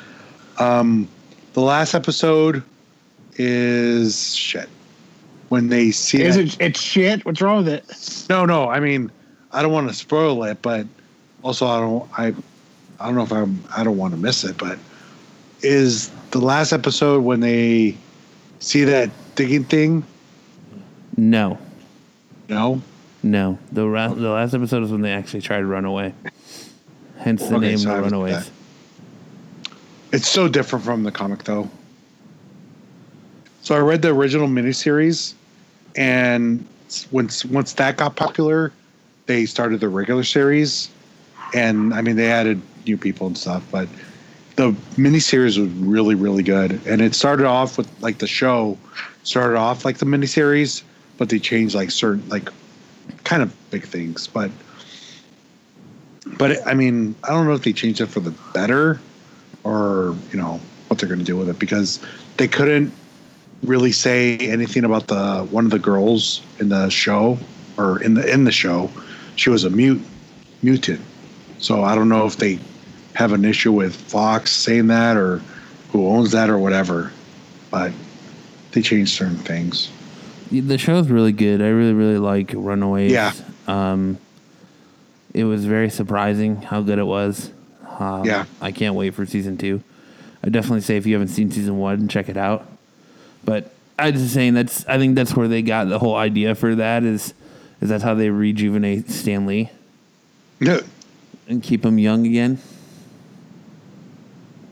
um, 0.58 1.08
the 1.54 1.60
last 1.60 1.94
episode 1.94 2.62
is 3.36 4.34
shit. 4.34 4.68
When 5.48 5.68
they 5.68 5.90
see 5.90 6.22
Is 6.22 6.36
that- 6.36 6.44
it? 6.44 6.56
It's 6.60 6.80
shit. 6.80 7.24
What's 7.24 7.40
wrong 7.40 7.64
with 7.64 7.68
it? 7.68 8.26
no, 8.28 8.44
no, 8.44 8.68
I 8.68 8.78
mean 8.78 9.10
I 9.52 9.62
don't 9.62 9.72
want 9.72 9.88
to 9.88 9.94
spoil 9.94 10.44
it, 10.44 10.60
but 10.62 10.86
also 11.42 11.66
I 11.66 11.80
don't 11.80 12.10
I 12.18 12.26
I 13.00 13.06
don't 13.06 13.14
know 13.14 13.22
if 13.22 13.32
I'm 13.32 13.64
I 13.74 13.82
don't 13.82 13.96
want 13.96 14.12
to 14.12 14.20
miss 14.20 14.44
it, 14.44 14.58
but 14.58 14.78
is 15.62 16.10
the 16.30 16.38
last 16.40 16.72
episode 16.72 17.24
when 17.24 17.40
they 17.40 17.96
see 18.60 18.84
that 18.84 19.10
digging 19.34 19.64
thing? 19.64 20.04
No. 21.16 21.58
No. 22.50 22.82
No. 23.22 23.58
The 23.72 23.88
ra- 23.88 24.08
the 24.14 24.28
last 24.28 24.52
episode 24.54 24.82
is 24.84 24.90
when 24.92 25.00
they 25.00 25.12
actually 25.12 25.40
try 25.40 25.58
to 25.58 25.66
run 25.66 25.84
away. 25.86 26.12
Hence 27.18 27.48
the 27.48 27.56
Okay, 27.56 27.68
name 27.70 27.78
so 27.78 27.92
I 27.92 27.96
The 27.96 28.02
Runaways. 28.02 28.50
It's 30.12 30.28
so 30.28 30.48
different 30.48 30.84
from 30.84 31.04
the 31.04 31.12
comic, 31.12 31.44
though. 31.44 31.70
So 33.62 33.76
I 33.76 33.78
read 33.78 34.02
the 34.02 34.08
original 34.08 34.48
miniseries, 34.48 35.34
and 35.94 36.66
once 37.12 37.44
once 37.44 37.74
that 37.74 37.96
got 37.96 38.16
popular, 38.16 38.72
they 39.26 39.46
started 39.46 39.80
the 39.80 39.88
regular 39.88 40.24
series, 40.24 40.88
and 41.54 41.94
I 41.94 42.00
mean 42.00 42.16
they 42.16 42.30
added 42.32 42.60
new 42.86 42.96
people 42.96 43.26
and 43.26 43.38
stuff, 43.38 43.62
but 43.70 43.88
the 44.56 44.72
miniseries 44.96 45.58
was 45.58 45.68
really 45.68 46.14
really 46.14 46.42
good, 46.42 46.80
and 46.86 47.00
it 47.00 47.14
started 47.14 47.46
off 47.46 47.78
with 47.78 47.88
like 48.00 48.18
the 48.18 48.26
show 48.26 48.78
started 49.22 49.56
off 49.56 49.84
like 49.84 49.98
the 49.98 50.06
miniseries, 50.06 50.82
but 51.18 51.28
they 51.28 51.38
changed 51.38 51.74
like 51.74 51.90
certain 51.90 52.26
like 52.28 52.48
kind 53.24 53.42
of 53.42 53.54
big 53.70 53.84
things, 53.84 54.26
but. 54.26 54.50
But 56.38 56.64
I 56.66 56.74
mean, 56.74 57.14
I 57.24 57.28
don't 57.28 57.46
know 57.46 57.54
if 57.54 57.64
they 57.64 57.72
changed 57.72 58.00
it 58.00 58.06
for 58.06 58.20
the 58.20 58.30
better 58.54 59.00
or 59.64 60.16
you 60.32 60.38
know 60.38 60.60
what 60.88 60.98
they're 60.98 61.08
going 61.08 61.18
to 61.18 61.24
do 61.24 61.36
with 61.36 61.48
it 61.48 61.58
because 61.58 62.00
they 62.36 62.48
couldn't 62.48 62.92
really 63.62 63.92
say 63.92 64.36
anything 64.38 64.84
about 64.84 65.06
the 65.06 65.46
one 65.50 65.64
of 65.64 65.70
the 65.70 65.78
girls 65.78 66.42
in 66.58 66.68
the 66.68 66.88
show 66.88 67.38
or 67.76 68.02
in 68.02 68.14
the 68.14 68.32
in 68.32 68.44
the 68.44 68.52
show 68.52 68.90
she 69.36 69.50
was 69.50 69.64
a 69.64 69.70
mute 69.70 70.00
mutant 70.62 71.00
so 71.58 71.82
i 71.84 71.94
don't 71.94 72.08
know 72.08 72.26
if 72.26 72.36
they 72.36 72.58
have 73.14 73.32
an 73.32 73.44
issue 73.44 73.72
with 73.72 73.94
fox 73.94 74.50
saying 74.50 74.86
that 74.86 75.16
or 75.16 75.42
who 75.92 76.08
owns 76.08 76.32
that 76.32 76.48
or 76.48 76.58
whatever 76.58 77.12
but 77.70 77.92
they 78.72 78.80
changed 78.80 79.12
certain 79.12 79.36
things 79.36 79.90
The 80.50 80.78
show's 80.78 81.08
really 81.08 81.32
good. 81.32 81.62
I 81.62 81.68
really, 81.68 81.92
really 81.92 82.18
like 82.18 82.52
Runaways. 82.52 83.12
Yeah. 83.12 83.32
Um, 83.68 84.18
it 85.32 85.44
was 85.44 85.64
very 85.64 85.90
surprising 85.90 86.62
how 86.62 86.82
good 86.82 86.98
it 86.98 87.06
was. 87.06 87.52
Um, 88.00 88.24
Yeah. 88.24 88.46
I 88.60 88.72
can't 88.72 88.94
wait 88.96 89.14
for 89.14 89.26
season 89.26 89.56
two. 89.56 89.82
I 90.42 90.48
definitely 90.48 90.80
say 90.80 90.96
if 90.96 91.06
you 91.06 91.12
haven't 91.14 91.28
seen 91.28 91.50
season 91.50 91.78
one, 91.78 92.08
check 92.08 92.28
it 92.28 92.36
out. 92.36 92.66
But 93.44 93.70
I 93.98 94.10
just 94.10 94.32
saying 94.32 94.54
that's 94.54 94.86
I 94.86 94.98
think 94.98 95.14
that's 95.14 95.36
where 95.36 95.46
they 95.48 95.60
got 95.62 95.88
the 95.88 95.98
whole 95.98 96.16
idea 96.16 96.54
for 96.54 96.74
that 96.74 97.04
is 97.04 97.34
is 97.80 97.90
that's 97.90 98.02
how 98.02 98.14
they 98.14 98.30
rejuvenate 98.30 99.10
Stan 99.10 99.46
Lee 99.46 99.70
no 100.58 100.80
and 101.46 101.62
keep 101.62 101.84
him 101.84 101.98
young 101.98 102.26
again. 102.26 102.58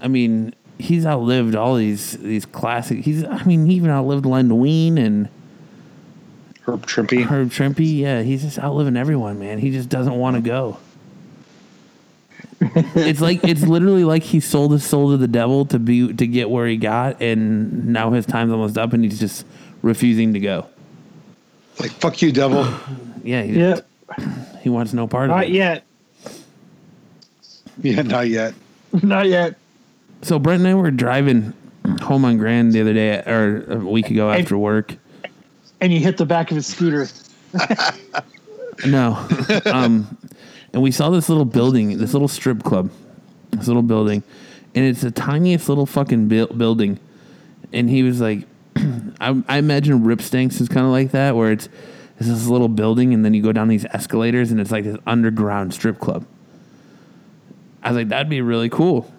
I 0.00 0.08
mean, 0.08 0.54
he's 0.78 1.04
outlived 1.04 1.54
all 1.54 1.74
these 1.74 2.12
these 2.12 2.46
classic. 2.46 3.00
He's 3.00 3.24
I 3.24 3.44
mean 3.44 3.66
he 3.66 3.74
even 3.74 3.90
outlived 3.90 4.24
Len 4.24 4.58
Wein 4.58 4.96
and 4.96 5.28
Herb 6.62 6.86
Trimpe. 6.86 7.24
Herb 7.24 7.50
Trimpe. 7.50 7.98
Yeah, 7.98 8.22
he's 8.22 8.42
just 8.42 8.58
outliving 8.58 8.96
everyone, 8.96 9.38
man. 9.38 9.58
He 9.58 9.70
just 9.70 9.88
doesn't 9.90 10.14
want 10.14 10.36
to 10.36 10.42
go. 10.42 10.78
It's 12.94 13.20
like 13.20 13.44
it's 13.44 13.62
literally 13.62 14.04
like 14.04 14.22
he 14.22 14.40
sold 14.40 14.72
his 14.72 14.84
soul 14.84 15.10
to 15.10 15.16
the 15.16 15.28
devil 15.28 15.64
to 15.66 15.78
be 15.78 16.12
to 16.12 16.26
get 16.26 16.50
where 16.50 16.66
he 16.66 16.76
got, 16.76 17.20
and 17.22 17.86
now 17.88 18.10
his 18.10 18.26
time's 18.26 18.52
almost 18.52 18.76
up, 18.78 18.92
and 18.92 19.04
he's 19.04 19.18
just 19.18 19.44
refusing 19.82 20.32
to 20.34 20.40
go. 20.40 20.66
Like 21.80 21.90
fuck 21.92 22.20
you, 22.22 22.32
devil. 22.32 22.66
Yeah, 23.24 23.42
he, 23.42 23.58
Yep. 23.58 23.86
he 24.62 24.68
wants 24.70 24.92
no 24.94 25.06
part 25.06 25.28
of 25.28 25.36
it. 25.36 25.38
Not 25.40 25.50
yet. 25.50 25.84
yeah, 27.82 28.02
not 28.02 28.28
yet. 28.28 28.54
Not 29.02 29.26
yet. 29.26 29.56
So 30.22 30.38
Brent 30.38 30.60
and 30.60 30.68
I 30.68 30.74
were 30.74 30.90
driving 30.90 31.52
home 32.00 32.24
on 32.24 32.38
Grand 32.38 32.72
the 32.72 32.80
other 32.80 32.94
day, 32.94 33.18
or 33.26 33.64
a 33.70 33.76
week 33.76 34.10
ago 34.10 34.30
after 34.30 34.56
work. 34.56 34.94
And 35.80 35.92
you 35.92 36.00
hit 36.00 36.16
the 36.16 36.24
back 36.26 36.50
of 36.50 36.56
his 36.56 36.66
scooter. 36.66 37.06
No. 38.86 39.26
um, 39.66 40.17
and 40.78 40.84
we 40.84 40.92
saw 40.92 41.10
this 41.10 41.28
little 41.28 41.44
building, 41.44 41.98
this 41.98 42.12
little 42.12 42.28
strip 42.28 42.62
club, 42.62 42.92
this 43.50 43.66
little 43.66 43.82
building, 43.82 44.22
and 44.76 44.84
it's 44.84 45.00
the 45.00 45.10
tiniest 45.10 45.68
little 45.68 45.86
fucking 45.86 46.28
buil- 46.28 46.56
building. 46.56 47.00
And 47.72 47.90
he 47.90 48.04
was 48.04 48.20
like, 48.20 48.46
I, 49.20 49.42
I 49.48 49.58
imagine 49.58 50.04
Rip 50.04 50.22
Stanks 50.22 50.60
is 50.60 50.68
kind 50.68 50.86
of 50.86 50.92
like 50.92 51.10
that, 51.10 51.34
where 51.34 51.50
it's, 51.50 51.68
it's 52.20 52.28
this 52.28 52.46
little 52.46 52.68
building, 52.68 53.12
and 53.12 53.24
then 53.24 53.34
you 53.34 53.42
go 53.42 53.50
down 53.50 53.66
these 53.66 53.86
escalators, 53.86 54.52
and 54.52 54.60
it's 54.60 54.70
like 54.70 54.84
this 54.84 54.96
underground 55.04 55.74
strip 55.74 55.98
club. 55.98 56.24
I 57.82 57.88
was 57.88 57.96
like, 57.96 58.08
that'd 58.10 58.28
be 58.28 58.40
really 58.40 58.68
cool. 58.68 59.12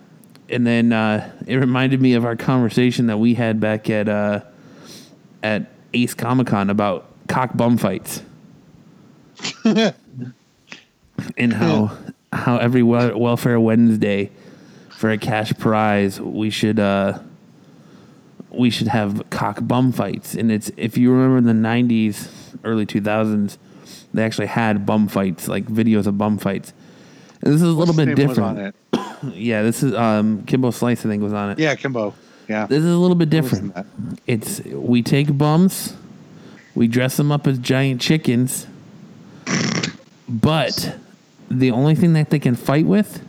And 0.48 0.66
then 0.66 0.94
uh, 0.94 1.30
it 1.46 1.58
reminded 1.58 2.02
me 2.02 2.14
of 2.14 2.24
our 2.24 2.38
conversation 2.38 3.08
that 3.08 3.18
we 3.18 3.34
had 3.34 3.60
back 3.60 3.90
at 3.90 4.08
uh, 4.08 4.44
at 5.44 5.70
Ace 5.94 6.14
Comic 6.14 6.48
Con 6.48 6.70
about 6.70 7.06
cock 7.28 7.52
bum 7.54 7.78
fights 7.78 8.22
and 11.38 11.54
how 11.54 11.98
how 12.32 12.58
every 12.58 12.84
wel- 12.84 13.18
welfare 13.20 13.60
Wednesday 13.60 14.30
for 14.90 15.10
a 15.10 15.18
cash 15.18 15.54
prize 15.58 16.20
we 16.20 16.50
should 16.50 16.80
uh 16.80 17.20
we 18.52 18.70
should 18.70 18.88
have 18.88 19.30
cock 19.30 19.60
bum 19.62 19.92
fights. 19.92 20.34
And 20.36 20.52
it's 20.52 20.72
if 20.76 20.98
you 20.98 21.12
remember 21.14 21.38
in 21.38 21.46
the 21.46 21.68
90s 21.68 22.28
early 22.64 22.86
2000s 22.86 23.58
they 24.14 24.24
actually 24.24 24.48
had 24.48 24.86
bum 24.86 25.08
fights 25.08 25.48
like 25.48 25.66
videos 25.68 26.08
of 26.08 26.18
bum 26.18 26.38
fights. 26.38 26.74
And 27.42 27.54
this 27.54 27.62
is 27.62 27.68
a 27.68 27.72
little 27.72 27.94
What's 27.94 27.98
bit 27.98 28.10
his 28.10 28.18
name 28.18 28.28
was 28.28 28.38
different. 28.38 28.76
yeah 29.36 29.62
this 29.62 29.84
is 29.84 29.94
um 29.94 30.44
Kimbo 30.44 30.72
Slice 30.72 31.06
I 31.06 31.10
think 31.10 31.24
was 31.24 31.34
on 31.34 31.52
it. 31.52 31.60
Yeah, 31.60 31.76
Kimbo. 31.76 32.14
Yeah. 32.48 32.66
this 32.66 32.80
is 32.80 32.92
a 32.92 32.98
little 32.98 33.16
bit 33.16 33.32
Who 33.32 33.42
was 33.42 33.54
in 33.60 33.68
different 33.70 34.22
it's 34.26 34.60
we 34.66 35.04
take 35.04 35.38
bums, 35.38 35.96
we 36.76 36.88
dress 36.88 37.16
them 37.18 37.32
up 37.32 37.46
as 37.46 37.60
giant 37.60 38.02
chickens, 38.02 38.66
but 40.28 40.98
the 41.50 41.72
only 41.72 41.96
thing 41.96 42.14
that 42.14 42.30
they 42.30 42.40
can 42.40 42.56
fight 42.56 42.86
with 42.86 43.24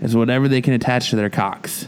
is 0.00 0.16
whatever 0.16 0.48
they 0.48 0.60
can 0.60 0.74
attach 0.74 1.10
to 1.10 1.16
their 1.16 1.30
cocks. 1.30 1.86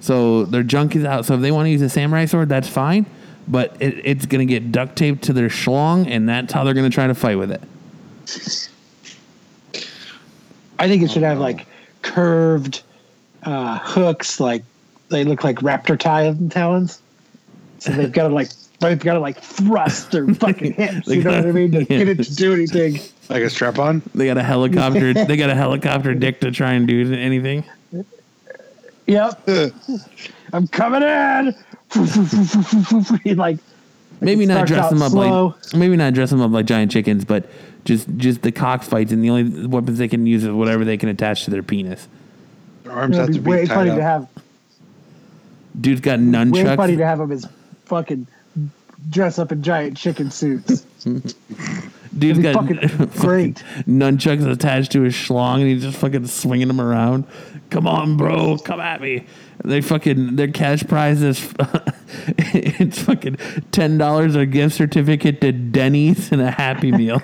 So 0.00 0.44
their 0.44 0.62
junk 0.62 0.94
is 0.96 1.04
out. 1.04 1.24
So 1.24 1.34
if 1.34 1.40
they 1.40 1.50
want 1.50 1.66
to 1.66 1.70
use 1.70 1.82
a 1.82 1.88
samurai 1.88 2.26
sword, 2.26 2.48
that's 2.48 2.68
fine, 2.68 3.06
but 3.48 3.76
it, 3.80 4.00
it's 4.04 4.26
going 4.26 4.46
to 4.46 4.52
get 4.52 4.72
duct 4.72 4.96
taped 4.96 5.24
to 5.24 5.32
their 5.32 5.48
schlong, 5.48 6.08
and 6.08 6.28
that's 6.28 6.52
how 6.52 6.64
they're 6.64 6.74
going 6.74 6.88
to 6.88 6.94
try 6.94 7.06
to 7.06 7.14
fight 7.14 7.36
with 7.36 7.50
it. 7.50 7.62
I 10.78 10.88
think 10.88 11.02
it 11.02 11.10
should 11.10 11.22
have 11.22 11.38
like 11.38 11.66
curved 12.02 12.82
uh, 13.42 13.78
hooks, 13.78 14.40
like 14.40 14.62
they 15.08 15.24
look 15.24 15.44
like 15.44 15.56
raptor 15.58 15.98
tal- 15.98 16.48
talons. 16.50 17.00
So 17.78 17.92
they've 17.92 18.12
got 18.12 18.28
to 18.28 18.34
like 18.34 18.50
they've 18.80 18.98
got 18.98 19.14
to 19.14 19.20
like 19.20 19.38
thrust 19.40 20.10
their 20.12 20.26
fucking 20.34 20.72
hips. 20.74 21.06
They 21.06 21.16
You 21.16 21.24
know 21.24 21.30
what 21.36 21.46
I 21.46 21.52
mean? 21.52 21.72
To 21.72 21.78
gotta- 21.84 22.04
get 22.04 22.08
it 22.08 22.22
to 22.24 22.34
do 22.34 22.52
anything. 22.54 23.00
Like 23.28 23.42
a 23.42 23.50
strap 23.50 23.78
on? 23.78 24.02
They 24.14 24.26
got 24.26 24.38
a 24.38 24.42
helicopter. 24.42 25.12
they 25.24 25.36
got 25.36 25.50
a 25.50 25.54
helicopter 25.54 26.14
dick 26.14 26.40
to 26.40 26.50
try 26.52 26.72
and 26.74 26.86
do 26.86 27.12
anything. 27.14 27.64
Yep, 29.06 29.48
I'm 30.52 30.66
coming 30.68 31.02
in. 31.02 31.54
Like 33.36 33.58
maybe 34.20 34.46
not 34.46 34.66
starts 34.66 34.70
dress 34.70 34.90
them 34.90 35.02
up 35.02 35.12
slow. 35.12 35.46
like 35.46 35.74
maybe 35.74 35.96
not 35.96 36.14
dress 36.14 36.30
them 36.30 36.40
up 36.40 36.50
like 36.50 36.66
giant 36.66 36.90
chickens, 36.90 37.24
but 37.24 37.48
just 37.84 38.08
just 38.16 38.42
the 38.42 38.50
cockfights 38.52 39.12
and 39.12 39.22
the 39.22 39.30
only 39.30 39.66
weapons 39.66 39.98
they 39.98 40.08
can 40.08 40.26
use 40.26 40.42
is 40.44 40.50
whatever 40.50 40.84
they 40.84 40.96
can 40.96 41.08
attach 41.08 41.44
to 41.44 41.50
their 41.50 41.62
penis. 41.62 42.08
Their 42.82 42.92
arms 42.92 43.16
have 43.16 43.26
to 43.32 43.40
be 43.40 43.50
way 43.50 43.66
tied 43.66 43.74
funny 43.74 43.90
up. 43.90 43.96
to 43.96 44.02
have. 44.02 44.28
Dude's 45.80 46.00
got 46.00 46.18
Way 46.20 46.64
funny 46.76 46.96
to 46.96 47.04
have 47.06 47.20
him 47.20 47.30
as 47.32 47.46
fucking 47.84 48.26
dress 49.08 49.38
up 49.38 49.52
in 49.52 49.62
giant 49.62 49.96
chicken 49.96 50.30
suits. 50.30 50.80
Dude's 51.04 52.38
It'd 52.38 52.42
got 52.54 52.54
fucking 52.68 53.08
great. 53.20 53.62
nunchucks 53.86 54.50
attached 54.50 54.92
to 54.92 55.02
his 55.02 55.14
schlong, 55.14 55.56
and 55.60 55.68
he's 55.68 55.82
just 55.82 55.98
fucking 55.98 56.26
swinging 56.26 56.68
them 56.68 56.80
around. 56.80 57.24
Come 57.70 57.86
on, 57.86 58.16
bro, 58.16 58.56
come 58.58 58.80
at 58.80 59.00
me. 59.00 59.26
They 59.64 59.80
fucking 59.80 60.36
their 60.36 60.48
cash 60.48 60.82
prize 60.84 61.20
is 61.22 61.52
it's 62.38 63.02
fucking 63.02 63.36
ten 63.72 63.98
dollars 63.98 64.34
a 64.34 64.46
gift 64.46 64.76
certificate 64.76 65.40
to 65.42 65.52
Denny's 65.52 66.30
and 66.32 66.40
a 66.40 66.50
Happy 66.50 66.92
Meal, 66.92 67.20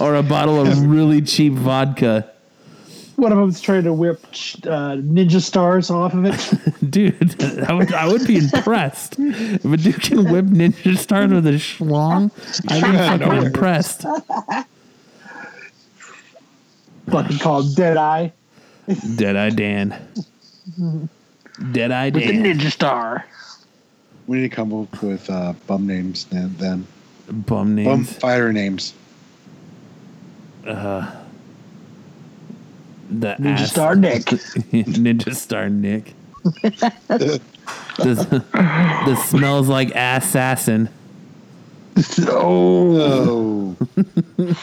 or 0.00 0.14
a 0.14 0.22
bottle 0.22 0.60
of 0.60 0.82
really 0.86 1.22
cheap 1.22 1.54
vodka. 1.54 2.30
One 3.16 3.30
of 3.32 3.38
them's 3.38 3.60
trying 3.60 3.84
to 3.84 3.92
whip 3.92 4.24
uh, 4.24 4.96
ninja 4.96 5.40
stars 5.40 5.90
off 5.90 6.14
of 6.14 6.24
it. 6.24 6.90
Dude, 6.90 7.42
I 7.62 7.72
would, 7.72 7.92
I 7.92 8.06
would 8.08 8.26
be 8.26 8.38
impressed. 8.38 9.16
If 9.18 9.64
a 9.64 9.76
dude 9.76 10.00
can 10.02 10.30
whip 10.32 10.46
ninja 10.46 10.96
stars 10.98 11.30
with 11.30 11.46
a 11.46 11.52
schlong, 11.52 12.30
I'd 12.70 12.82
be 12.82 12.96
fucking 12.98 13.46
impressed. 13.46 14.02
fucking 17.08 17.38
called 17.38 17.76
Deadeye. 17.76 18.30
Deadeye 19.16 19.50
Dan. 19.50 20.08
Deadeye 21.72 22.10
With 22.10 22.26
the 22.26 22.32
ninja 22.32 22.70
star. 22.70 23.24
We 24.26 24.38
need 24.38 24.50
to 24.50 24.56
come 24.56 24.72
up 24.72 25.02
with 25.02 25.28
uh, 25.30 25.52
bum 25.66 25.86
names 25.86 26.24
then. 26.24 26.54
then. 26.58 26.86
Bum 27.28 27.74
names. 27.74 27.86
Bum 27.86 27.98
names. 27.98 28.16
fighter 28.16 28.52
names. 28.52 28.94
The 33.10 33.34
Ninja 33.38 33.58
ass- 33.60 33.70
Star 33.70 33.94
Nick. 33.94 34.22
Ninja 34.24 35.34
Star 35.34 35.68
Nick. 35.68 36.14
the, 36.62 37.40
the 39.06 39.16
smells 39.26 39.68
like 39.68 39.90
assassin. 39.94 40.88
oh, 42.22 43.76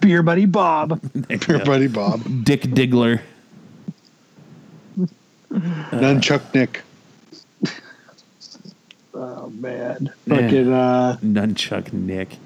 beer 0.00 0.22
buddy 0.22 0.44
Bob. 0.46 1.00
your 1.48 1.64
buddy 1.64 1.88
Bob. 1.88 2.44
Dick 2.44 2.62
Diggler. 2.62 3.20
Nunchuck 5.50 6.54
Nick. 6.54 6.82
Oh 9.14 9.48
man, 9.50 10.12
fucking 10.28 10.72
uh, 10.72 11.18
Nunchuck 11.22 11.92
Nick. 11.92 12.36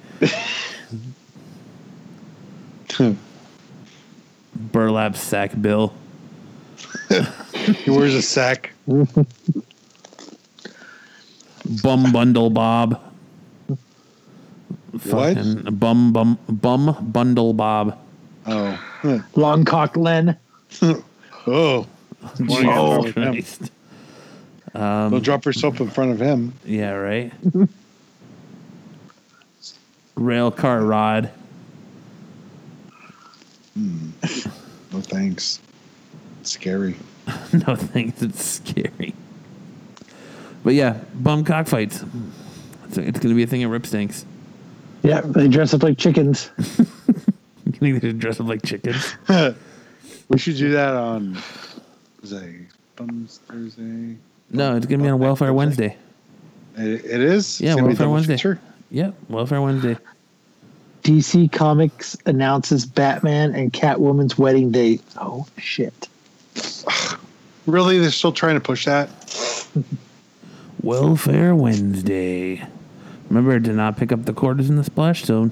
Burlap 4.77 5.17
sack 5.17 5.53
Bill. 5.59 5.91
He 7.09 7.91
wears 7.91 8.13
a 8.15 8.21
sack. 8.21 8.73
Bum 11.83 12.13
Bundle 12.13 12.51
Bob. 12.51 13.01
What? 13.67 15.01
Fucking 15.01 15.63
Bum 15.79 16.13
bum 16.13 16.39
bum 16.47 17.11
bundle 17.11 17.55
Bob. 17.55 17.99
Oh. 18.47 18.79
Long 19.35 19.65
cock 19.65 19.97
Len. 19.97 20.37
Oh. 21.49 21.87
Jesus 22.39 22.65
him. 22.67 23.13
Christ. 23.13 23.71
Don't 24.75 24.83
um, 24.83 25.21
drop 25.21 25.45
yourself 25.45 25.81
in 25.81 25.89
front 25.89 26.11
of 26.11 26.19
him. 26.19 26.53
Yeah, 26.65 26.91
right. 26.91 27.33
Rail 30.17 30.51
car 30.51 30.83
rod. 30.83 31.31
Hmm. 33.75 34.11
No 34.97 35.03
thanks. 35.03 35.61
Scary. 36.43 36.97
no 37.53 37.77
thanks, 37.77 38.23
it's 38.23 38.43
scary. 38.43 39.15
But 40.65 40.73
yeah, 40.73 41.01
bum 41.15 41.45
cockfights. 41.45 42.03
It's, 42.89 42.97
it's 42.97 43.19
going 43.19 43.29
to 43.29 43.35
be 43.35 43.43
a 43.43 43.47
thing 43.47 43.63
at 43.63 43.69
Rip 43.69 43.85
Stinks. 43.85 44.25
Yeah, 45.03 45.21
they 45.21 45.49
dress 45.49 45.75
up 45.75 45.83
like 45.83 45.99
chickens. 45.99 46.51
You 47.67 47.73
think 47.73 48.01
they 48.01 48.09
should 48.09 48.21
dress 48.21 48.39
up 48.41 48.47
like 48.47 48.63
chickens? 48.65 49.15
We 50.29 50.39
should 50.39 50.57
do 50.57 50.71
that 50.71 50.95
on 50.95 51.35
Thursday. 52.21 52.67
Bums 52.97 53.39
Thursday. 53.47 54.17
No, 54.51 54.77
it's 54.77 54.87
going 54.87 54.99
to 55.01 55.05
be 55.05 55.09
on 55.11 55.19
Welfare 55.21 55.53
Wednesday. 55.53 55.97
It, 56.77 57.05
it 57.05 57.21
is? 57.21 57.61
Yeah, 57.61 57.73
It's 57.73 57.77
gonna 57.77 57.89
be 57.89 57.95
Welfare 57.95 58.09
Wednesday. 58.11 58.35
feature? 58.37 58.61
Yep, 58.91 59.15
Welfare 59.29 59.61
Wednesday. 59.63 59.97
DC 61.07 61.53
Comics 61.53 62.17
announces 62.27 62.85
Batman 62.85 63.55
and 63.55 63.73
Catwoman's 63.73 64.37
wedding 64.37 64.73
date. 64.73 65.03
Oh 65.17 65.47
shit! 65.57 66.09
Really, 67.67 67.99
they're 67.99 68.13
still 68.13 68.31
trying 68.31 68.55
to 68.55 68.61
push 68.61 68.85
that. 68.85 69.09
Welfare 70.83 71.53
Wednesday. 71.53 72.65
Remember 73.29 73.59
to 73.59 73.73
not 73.73 73.97
pick 73.97 74.13
up 74.13 74.25
the 74.25 74.33
quarters 74.33 74.71
in 74.71 74.77
the 74.77 74.85
splash 74.85 75.25
zone. 75.25 75.51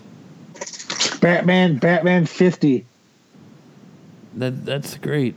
Batman, 1.20 1.78
Batman 1.78 2.24
50. 2.26 2.86
That 4.34 4.64
that's 4.64 4.96
great. 4.98 5.34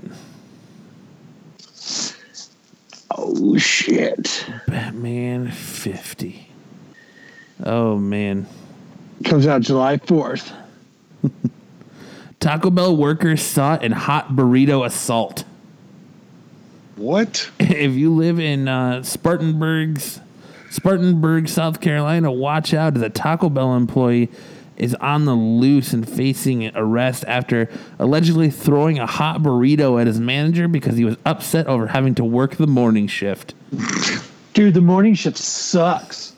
Oh, 3.10 3.58
shit. 3.58 4.46
Batman 4.68 5.50
50. 5.50 6.48
Oh 7.64 7.98
man. 7.98 8.46
Comes 9.24 9.48
out 9.48 9.62
July 9.62 9.98
4th. 9.98 10.54
Taco 12.40 12.70
Bell 12.70 12.96
workers 12.96 13.42
sought 13.42 13.84
in 13.84 13.92
hot 13.92 14.30
burrito 14.30 14.86
assault. 14.86 15.44
What? 16.96 17.50
if 17.60 17.94
you 17.94 18.14
live 18.14 18.40
in 18.40 18.68
uh, 18.68 19.04
Spartanburg's 19.04 20.20
Spartanburg, 20.70 21.48
South 21.48 21.82
Carolina, 21.82 22.32
watch 22.32 22.74
out 22.74 22.96
as 22.96 23.02
a 23.02 23.10
Taco 23.10 23.50
Bell 23.50 23.76
employee 23.76 24.30
is 24.76 24.94
on 24.96 25.26
the 25.26 25.34
loose 25.34 25.92
and 25.92 26.08
facing 26.08 26.70
arrest 26.76 27.26
after 27.28 27.68
allegedly 27.98 28.52
throwing 28.52 29.00
a 29.00 29.08
hot 29.08 29.42
burrito 29.42 30.00
at 30.00 30.06
his 30.06 30.20
manager 30.20 30.68
because 30.68 30.96
he 30.98 31.04
was 31.04 31.18
upset 31.26 31.66
over 31.66 31.88
having 31.88 32.14
to 32.14 32.24
work 32.24 32.58
the 32.58 32.68
morning 32.68 33.08
shift. 33.08 33.56
Dude, 34.54 34.76
the 34.76 34.82
morning 34.82 35.16
shift 35.16 35.38
sucks. 35.38 36.34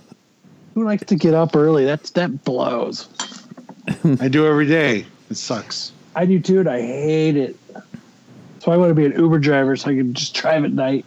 Who 0.79 0.85
likes 0.85 1.03
to 1.07 1.15
get 1.17 1.33
up 1.33 1.57
early? 1.57 1.83
That's 1.83 2.11
that 2.11 2.45
blows. 2.45 3.09
I 4.21 4.29
do 4.29 4.47
every 4.47 4.65
day. 4.65 5.05
It 5.29 5.35
sucks. 5.35 5.91
I 6.15 6.25
do 6.25 6.39
too, 6.39 6.61
and 6.61 6.69
I 6.69 6.81
hate 6.81 7.35
it. 7.35 7.57
So 8.59 8.71
I 8.71 8.77
want 8.77 8.89
to 8.89 8.93
be 8.93 9.05
an 9.05 9.11
Uber 9.11 9.39
driver 9.39 9.75
so 9.75 9.91
I 9.91 9.95
can 9.95 10.13
just 10.13 10.33
drive 10.33 10.63
at 10.63 10.71
night. 10.71 11.05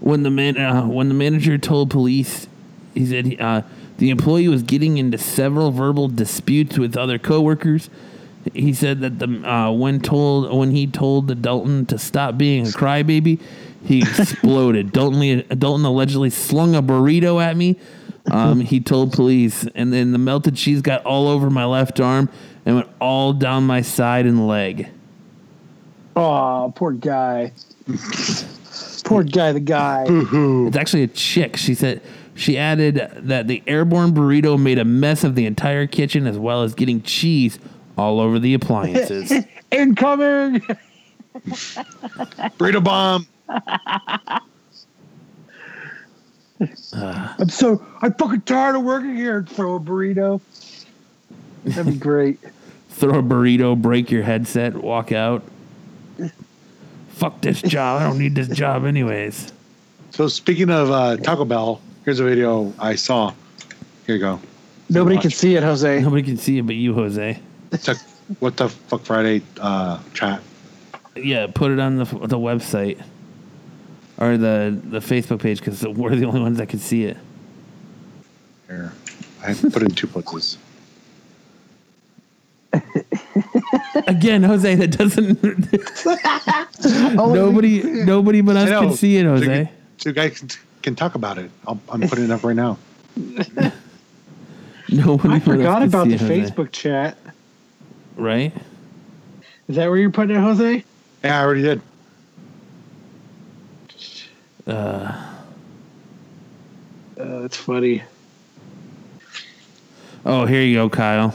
When 0.00 0.24
the 0.24 0.30
man 0.32 0.56
uh, 0.58 0.86
when 0.86 1.06
the 1.06 1.14
manager 1.14 1.56
told 1.58 1.90
police, 1.90 2.48
he 2.92 3.06
said 3.06 3.40
uh, 3.40 3.62
the 3.98 4.10
employee 4.10 4.48
was 4.48 4.64
getting 4.64 4.98
into 4.98 5.16
several 5.16 5.70
verbal 5.70 6.08
disputes 6.08 6.76
with 6.76 6.96
other 6.96 7.20
coworkers. 7.20 7.88
He 8.52 8.74
said 8.74 8.98
that 9.02 9.20
the 9.20 9.48
uh, 9.48 9.70
when 9.70 10.00
told 10.00 10.52
when 10.58 10.72
he 10.72 10.88
told 10.88 11.28
the 11.28 11.36
Dalton 11.36 11.86
to 11.86 11.98
stop 11.98 12.36
being 12.36 12.66
a 12.66 12.70
crybaby, 12.70 13.40
he 13.82 14.02
exploded. 14.02 14.92
Dalton, 14.92 15.44
Dalton 15.58 15.84
allegedly 15.84 16.30
slung 16.30 16.74
a 16.74 16.82
burrito 16.82 17.42
at 17.42 17.56
me. 17.56 17.78
Um, 18.30 18.60
he 18.60 18.80
told 18.80 19.12
police, 19.12 19.66
and 19.74 19.92
then 19.92 20.12
the 20.12 20.18
melted 20.18 20.54
cheese 20.54 20.82
got 20.82 21.04
all 21.04 21.26
over 21.26 21.50
my 21.50 21.64
left 21.64 22.00
arm 22.00 22.28
and 22.64 22.76
went 22.76 22.88
all 23.00 23.32
down 23.32 23.66
my 23.66 23.80
side 23.80 24.26
and 24.26 24.46
leg. 24.46 24.88
Oh, 26.14 26.72
poor 26.76 26.92
guy. 26.92 27.52
poor 29.04 29.24
guy, 29.24 29.52
the 29.52 29.60
guy. 29.60 30.06
It's 30.08 30.76
actually 30.76 31.04
a 31.04 31.08
chick. 31.08 31.56
She 31.56 31.74
said 31.74 32.02
she 32.34 32.58
added 32.58 33.10
that 33.16 33.48
the 33.48 33.62
airborne 33.66 34.12
burrito 34.12 34.60
made 34.60 34.78
a 34.78 34.84
mess 34.84 35.24
of 35.24 35.34
the 35.34 35.46
entire 35.46 35.86
kitchen 35.86 36.26
as 36.26 36.38
well 36.38 36.62
as 36.62 36.74
getting 36.74 37.02
cheese 37.02 37.58
all 37.96 38.20
over 38.20 38.38
the 38.38 38.54
appliances. 38.54 39.32
Incoming. 39.70 40.60
Burrito 42.58 42.82
bomb. 42.82 43.26
I'm 46.92 47.48
so 47.48 47.84
I'm 48.02 48.12
fucking 48.14 48.42
tired 48.42 48.76
of 48.76 48.82
working 48.82 49.16
here. 49.16 49.42
Throw 49.42 49.76
a 49.76 49.80
burrito. 49.80 50.40
That'd 51.64 51.92
be 51.92 51.98
great. 51.98 52.38
Throw 52.90 53.18
a 53.20 53.22
burrito, 53.22 53.80
break 53.80 54.10
your 54.10 54.22
headset, 54.22 54.74
walk 54.74 55.12
out. 55.12 55.42
Fuck 57.10 57.40
this 57.40 57.62
job. 57.62 58.02
I 58.02 58.04
don't 58.04 58.18
need 58.18 58.34
this 58.34 58.48
job 58.48 58.84
anyways. 58.84 59.52
So 60.10 60.28
speaking 60.28 60.70
of 60.70 60.90
uh, 60.90 61.16
Taco 61.16 61.44
Bell, 61.44 61.80
here's 62.04 62.20
a 62.20 62.24
video 62.24 62.74
I 62.78 62.96
saw. 62.96 63.32
Here 64.06 64.16
you 64.16 64.20
go. 64.20 64.40
Nobody 64.90 65.16
Watch. 65.16 65.22
can 65.22 65.30
see 65.30 65.54
it, 65.54 65.62
Jose. 65.62 66.00
Nobody 66.00 66.22
can 66.22 66.36
see 66.36 66.58
it 66.58 66.66
but 66.66 66.74
you, 66.74 66.92
Jose. 66.94 67.40
It's 67.72 67.88
a 67.88 67.94
what 68.40 68.56
the 68.56 68.68
fuck 68.68 69.02
Friday 69.02 69.42
uh, 69.60 70.00
chat. 70.12 70.42
Yeah, 71.16 71.46
put 71.46 71.70
it 71.70 71.78
on 71.78 71.96
the 71.96 72.04
the 72.04 72.38
website 72.38 73.02
or 74.20 74.36
the 74.36 74.78
the 74.84 75.00
Facebook 75.00 75.40
page 75.40 75.58
because 75.58 75.82
we're 75.86 76.14
the 76.14 76.26
only 76.26 76.40
ones 76.40 76.58
that 76.58 76.68
can 76.68 76.78
see 76.78 77.04
it. 77.04 77.16
Here, 78.68 78.92
I 79.42 79.54
put 79.54 79.82
in 79.82 79.90
two 79.90 80.06
places. 80.06 80.58
Again, 84.06 84.42
Jose, 84.44 84.74
that 84.76 84.96
doesn't. 84.96 85.42
nobody, 87.34 87.82
nobody 87.82 88.40
but 88.40 88.56
us 88.56 88.68
can 88.68 88.92
see 88.92 89.16
it, 89.16 89.24
Jose. 89.24 89.44
can- 89.46 89.68
So 89.98 90.08
you 90.10 90.14
guys 90.14 90.38
can, 90.38 90.48
can 90.82 90.94
talk 90.94 91.14
about 91.16 91.38
it. 91.38 91.50
I'll, 91.66 91.80
I'm 91.90 92.02
putting 92.02 92.24
it 92.26 92.30
up 92.30 92.44
right 92.44 92.54
now. 92.56 92.78
Nobody 94.92 95.34
I 95.34 95.38
but 95.38 95.40
us 95.40 95.44
forgot 95.44 95.82
about 95.82 96.08
the 96.08 96.14
it, 96.14 96.20
Facebook 96.20 96.72
chat. 96.72 97.16
Right? 98.16 98.52
Is 99.68 99.76
that 99.76 99.88
where 99.88 99.98
you're 99.98 100.10
putting 100.10 100.34
it, 100.36 100.40
Jose? 100.40 100.84
Yeah, 101.22 101.40
I 101.40 101.44
already 101.44 101.62
did. 101.62 101.80
Uh, 104.70 105.12
that's 107.16 107.56
funny. 107.56 108.04
Oh, 110.24 110.46
here 110.46 110.62
you 110.62 110.74
go, 110.76 110.88
Kyle. 110.88 111.34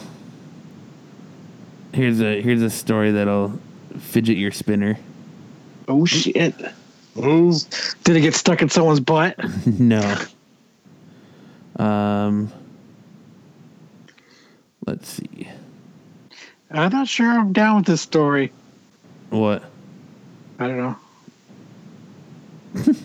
Here's 1.92 2.22
a 2.22 2.42
here's 2.42 2.62
a 2.62 2.70
story 2.70 3.12
that'll 3.12 3.60
fidget 4.00 4.38
your 4.38 4.52
spinner. 4.52 4.98
Oh 5.88 6.06
shit! 6.06 6.56
Ooh. 7.18 7.52
Did 8.04 8.16
it 8.16 8.22
get 8.22 8.36
stuck 8.36 8.62
in 8.62 8.70
someone's 8.70 9.02
butt? 9.02 9.36
no. 9.66 10.18
Um. 11.78 12.52
Let's 14.86 15.10
see. 15.10 15.50
I'm 16.72 16.92
not 16.92 17.08
sure 17.08 17.28
I'm 17.28 17.52
down 17.52 17.78
with 17.78 17.86
this 17.86 18.02
story. 18.02 18.52
What? 19.30 19.64
I 20.60 20.68
don't 20.68 20.78
know. 20.78 20.96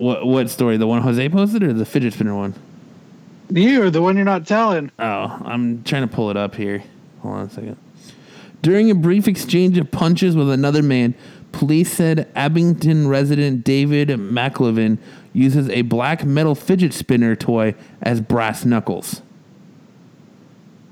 What 0.00 0.26
what 0.26 0.48
story? 0.48 0.78
The 0.78 0.86
one 0.86 1.02
Jose 1.02 1.28
posted 1.28 1.62
or 1.62 1.74
the 1.74 1.84
fidget 1.84 2.14
spinner 2.14 2.34
one? 2.34 2.54
You 3.50 3.82
are 3.82 3.90
the 3.90 4.00
one 4.00 4.16
you're 4.16 4.24
not 4.24 4.46
telling. 4.46 4.90
Oh, 4.98 5.42
I'm 5.44 5.84
trying 5.84 6.08
to 6.08 6.14
pull 6.14 6.30
it 6.30 6.38
up 6.38 6.54
here. 6.54 6.82
Hold 7.20 7.34
on 7.34 7.46
a 7.46 7.50
second. 7.50 7.76
During 8.62 8.90
a 8.90 8.94
brief 8.94 9.28
exchange 9.28 9.76
of 9.76 9.90
punches 9.90 10.36
with 10.36 10.50
another 10.50 10.82
man, 10.82 11.14
police 11.52 11.92
said 11.92 12.30
Abington 12.34 13.08
resident 13.08 13.62
David 13.62 14.08
McLevin 14.08 14.96
uses 15.34 15.68
a 15.68 15.82
black 15.82 16.24
metal 16.24 16.54
fidget 16.54 16.94
spinner 16.94 17.36
toy 17.36 17.74
as 18.00 18.22
brass 18.22 18.64
knuckles. 18.64 19.20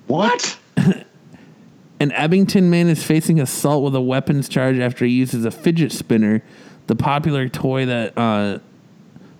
What? 0.06 0.58
An 2.00 2.12
Abington 2.12 2.68
man 2.68 2.88
is 2.88 3.02
facing 3.02 3.40
assault 3.40 3.84
with 3.84 3.94
a 3.94 4.02
weapons 4.02 4.50
charge 4.50 4.78
after 4.78 5.06
he 5.06 5.12
uses 5.12 5.46
a 5.46 5.50
fidget 5.50 5.92
spinner, 5.92 6.42
the 6.88 6.94
popular 6.94 7.48
toy 7.48 7.86
that 7.86 8.16
uh, 8.16 8.58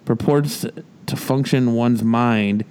purports 0.09 0.65
to 1.05 1.17
function 1.17 1.75
one's 1.75 2.03
mind 2.03 2.65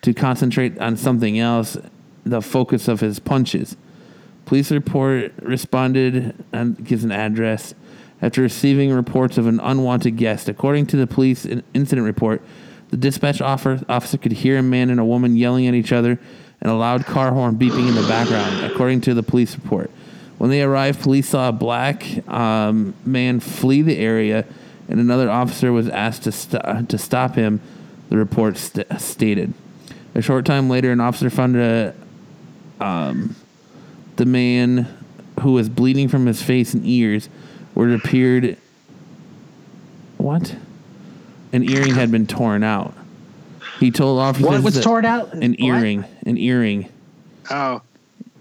to 0.00 0.14
concentrate 0.14 0.78
on 0.78 0.96
something 0.96 1.36
else, 1.36 1.76
the 2.24 2.40
focus 2.40 2.86
of 2.86 3.00
his 3.00 3.18
punches. 3.18 3.76
Police 4.46 4.70
report 4.70 5.32
responded 5.42 6.36
and 6.52 6.86
gives 6.86 7.02
an 7.02 7.10
address 7.10 7.74
after 8.22 8.42
receiving 8.42 8.92
reports 8.92 9.38
of 9.38 9.48
an 9.48 9.58
unwanted 9.58 10.16
guest. 10.16 10.48
According 10.48 10.86
to 10.86 10.96
the 10.96 11.08
police 11.08 11.44
incident 11.74 12.06
report, 12.06 12.42
the 12.90 12.96
dispatch 12.96 13.40
officer 13.40 14.16
could 14.16 14.30
hear 14.30 14.58
a 14.58 14.62
man 14.62 14.88
and 14.88 15.00
a 15.00 15.04
woman 15.04 15.36
yelling 15.36 15.66
at 15.66 15.74
each 15.74 15.90
other 15.90 16.20
and 16.60 16.70
a 16.70 16.74
loud 16.74 17.04
car 17.04 17.32
horn 17.32 17.56
beeping 17.56 17.88
in 17.88 17.96
the 17.96 18.06
background, 18.06 18.70
according 18.70 19.00
to 19.00 19.14
the 19.14 19.24
police 19.24 19.56
report. 19.56 19.90
When 20.38 20.50
they 20.50 20.62
arrived, 20.62 21.02
police 21.02 21.30
saw 21.30 21.48
a 21.48 21.52
black 21.52 22.06
um, 22.28 22.94
man 23.04 23.40
flee 23.40 23.82
the 23.82 23.98
area, 23.98 24.44
and 24.88 24.98
another 25.00 25.30
officer 25.30 25.72
was 25.72 25.88
asked 25.88 26.24
to, 26.24 26.32
st- 26.32 26.88
to 26.88 26.98
stop 26.98 27.34
him, 27.34 27.60
the 28.08 28.16
report 28.16 28.56
st- 28.56 28.86
stated. 29.00 29.52
A 30.14 30.22
short 30.22 30.44
time 30.44 30.68
later, 30.70 30.90
an 30.90 31.00
officer 31.00 31.30
found 31.30 31.56
a, 31.56 31.94
um, 32.80 33.36
the 34.16 34.24
man 34.26 34.86
who 35.42 35.52
was 35.52 35.68
bleeding 35.68 36.08
from 36.08 36.26
his 36.26 36.42
face 36.42 36.74
and 36.74 36.84
ears, 36.86 37.28
where 37.74 37.88
it 37.90 37.94
appeared. 37.94 38.56
What? 40.16 40.56
An 41.52 41.62
earring 41.68 41.94
had 41.94 42.10
been 42.10 42.26
torn 42.26 42.62
out. 42.64 42.94
He 43.78 43.90
told 43.90 44.18
officers 44.18 44.46
What 44.48 44.62
was 44.62 44.74
that- 44.74 44.82
torn 44.82 45.04
out? 45.04 45.32
An 45.34 45.52
What? 45.52 45.60
earring. 45.60 46.04
An 46.26 46.36
earring. 46.36 46.88
Oh, 47.50 47.82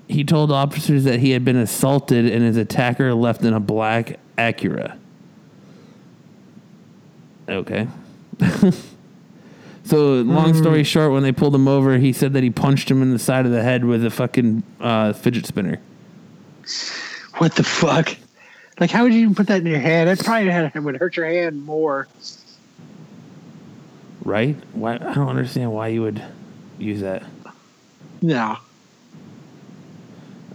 He 0.10 0.24
told 0.24 0.52
officers 0.52 1.04
that 1.04 1.20
he 1.20 1.32
had 1.32 1.43
been 1.45 1.58
assaulted 1.58 2.26
and 2.26 2.41
his 2.43 2.56
attacker 2.58 3.14
left 3.14 3.43
in 3.43 3.54
a 3.54 3.60
black 3.60 4.20
Acura. 4.38 4.95
Okay. 7.48 7.88
so, 9.84 10.22
long 10.22 10.54
story 10.54 10.84
short, 10.84 11.12
when 11.12 11.24
they 11.24 11.32
pulled 11.32 11.56
him 11.56 11.68
over, 11.68 11.98
he 11.98 12.14
said 12.14 12.34
that 12.34 12.43
he 12.43 12.50
punched 12.50 12.91
him 12.91 13.02
in 13.02 13.12
the 13.12 13.20
side 13.20 13.45
of 13.45 13.52
the 13.52 13.64
head 13.64 13.86
with 13.86 14.06
a 14.06 14.10
fucking 14.10 14.64
uh, 14.80 15.14
fidget 15.14 15.45
spinner. 15.45 15.80
What 17.38 17.56
the 17.56 17.64
fuck? 17.64 18.16
Like, 18.80 18.91
how 18.91 19.04
would 19.04 19.14
you 19.14 19.22
even 19.22 19.36
put 19.36 19.48
that 19.48 19.62
in 19.62 19.68
your 19.68 19.80
hand? 19.80 20.10
It 20.10 20.20
probably 20.24 20.52
had, 20.52 20.72
it 20.76 20.80
would 20.80 20.98
hurt 20.98 21.18
your 21.18 21.26
hand 21.26 21.66
more. 21.66 22.08
Right? 24.24 24.56
Why? 24.74 24.95
I 24.95 25.14
don't 25.14 25.30
understand 25.30 25.72
why 25.72 25.88
you 25.88 26.02
would 26.02 26.22
use 26.78 27.02
that. 27.02 27.24
No. 28.22 28.58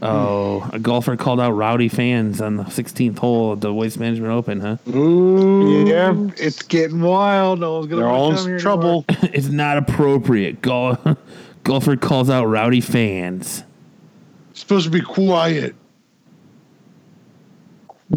Oh, 0.05 0.69
a 0.73 0.81
golfer 0.81 1.17
called 1.17 1.41
out 1.41 1.53
rowdy 1.53 1.89
fans 1.89 2.41
on 2.41 2.57
the 2.57 2.65
16th 2.65 3.19
hole 3.19 3.53
of 3.53 3.61
the 3.61 3.73
Waste 3.73 4.01
Management 4.01 4.33
Open, 4.33 4.61
huh? 4.61 4.77
Ooh. 4.91 5.87
Yeah, 5.87 6.13
it's 6.37 6.61
getting 6.63 7.01
wild. 7.03 7.61
No 7.61 7.75
one's 7.75 7.87
gonna 7.87 8.03
They're 8.03 8.11
all 8.11 8.31
wanna 8.31 8.37
come 8.39 8.47
here 8.47 8.57
in 8.57 8.61
trouble. 8.61 9.05
it's 9.09 9.49
not 9.49 9.79
appropriate. 9.79 10.61
Gol- 10.61 10.99
golfer 11.65 11.97
calls 11.97 12.29
out 12.31 12.47
rowdy 12.47 12.81
fans. 12.81 13.63
supposed 14.55 14.87
to 14.87 14.91
be 14.91 15.01
quiet. 15.01 15.77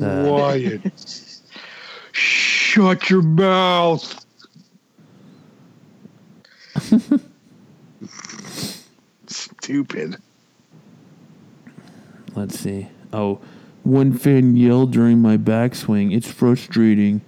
Uh, 0.01 0.27
Quiet. 0.27 0.65
anymore. 0.73 0.91
Shut 2.11 3.09
your 3.09 3.21
mouth. 3.21 4.25
Stupid. 9.27 10.17
Let's 12.35 12.59
see. 12.59 12.87
Oh, 13.13 13.39
one 13.83 14.17
fan 14.17 14.55
yelled 14.57 14.91
during 14.91 15.19
my 15.21 15.37
backswing. 15.37 16.15
It's 16.15 16.29
frustrating. 16.31 17.21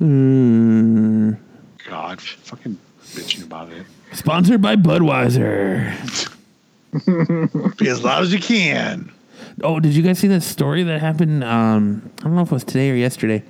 Mm. 0.00 1.38
God, 1.88 2.20
fucking 2.20 2.78
bitching 3.02 3.44
about 3.44 3.70
it. 3.72 3.84
Sponsored 4.12 4.62
by 4.62 4.76
Budweiser. 4.76 5.90
Be 7.78 7.88
as 7.88 8.02
loud 8.02 8.22
as 8.22 8.32
you 8.32 8.38
can. 8.40 9.12
Oh, 9.62 9.78
did 9.80 9.94
you 9.94 10.02
guys 10.02 10.18
see 10.18 10.28
that 10.28 10.42
story 10.42 10.82
that 10.84 11.00
happened? 11.00 11.44
Um, 11.44 12.10
I 12.20 12.22
don't 12.24 12.34
know 12.36 12.42
if 12.42 12.48
it 12.48 12.52
was 12.54 12.64
today 12.64 12.90
or 12.90 12.94
yesterday. 12.94 13.42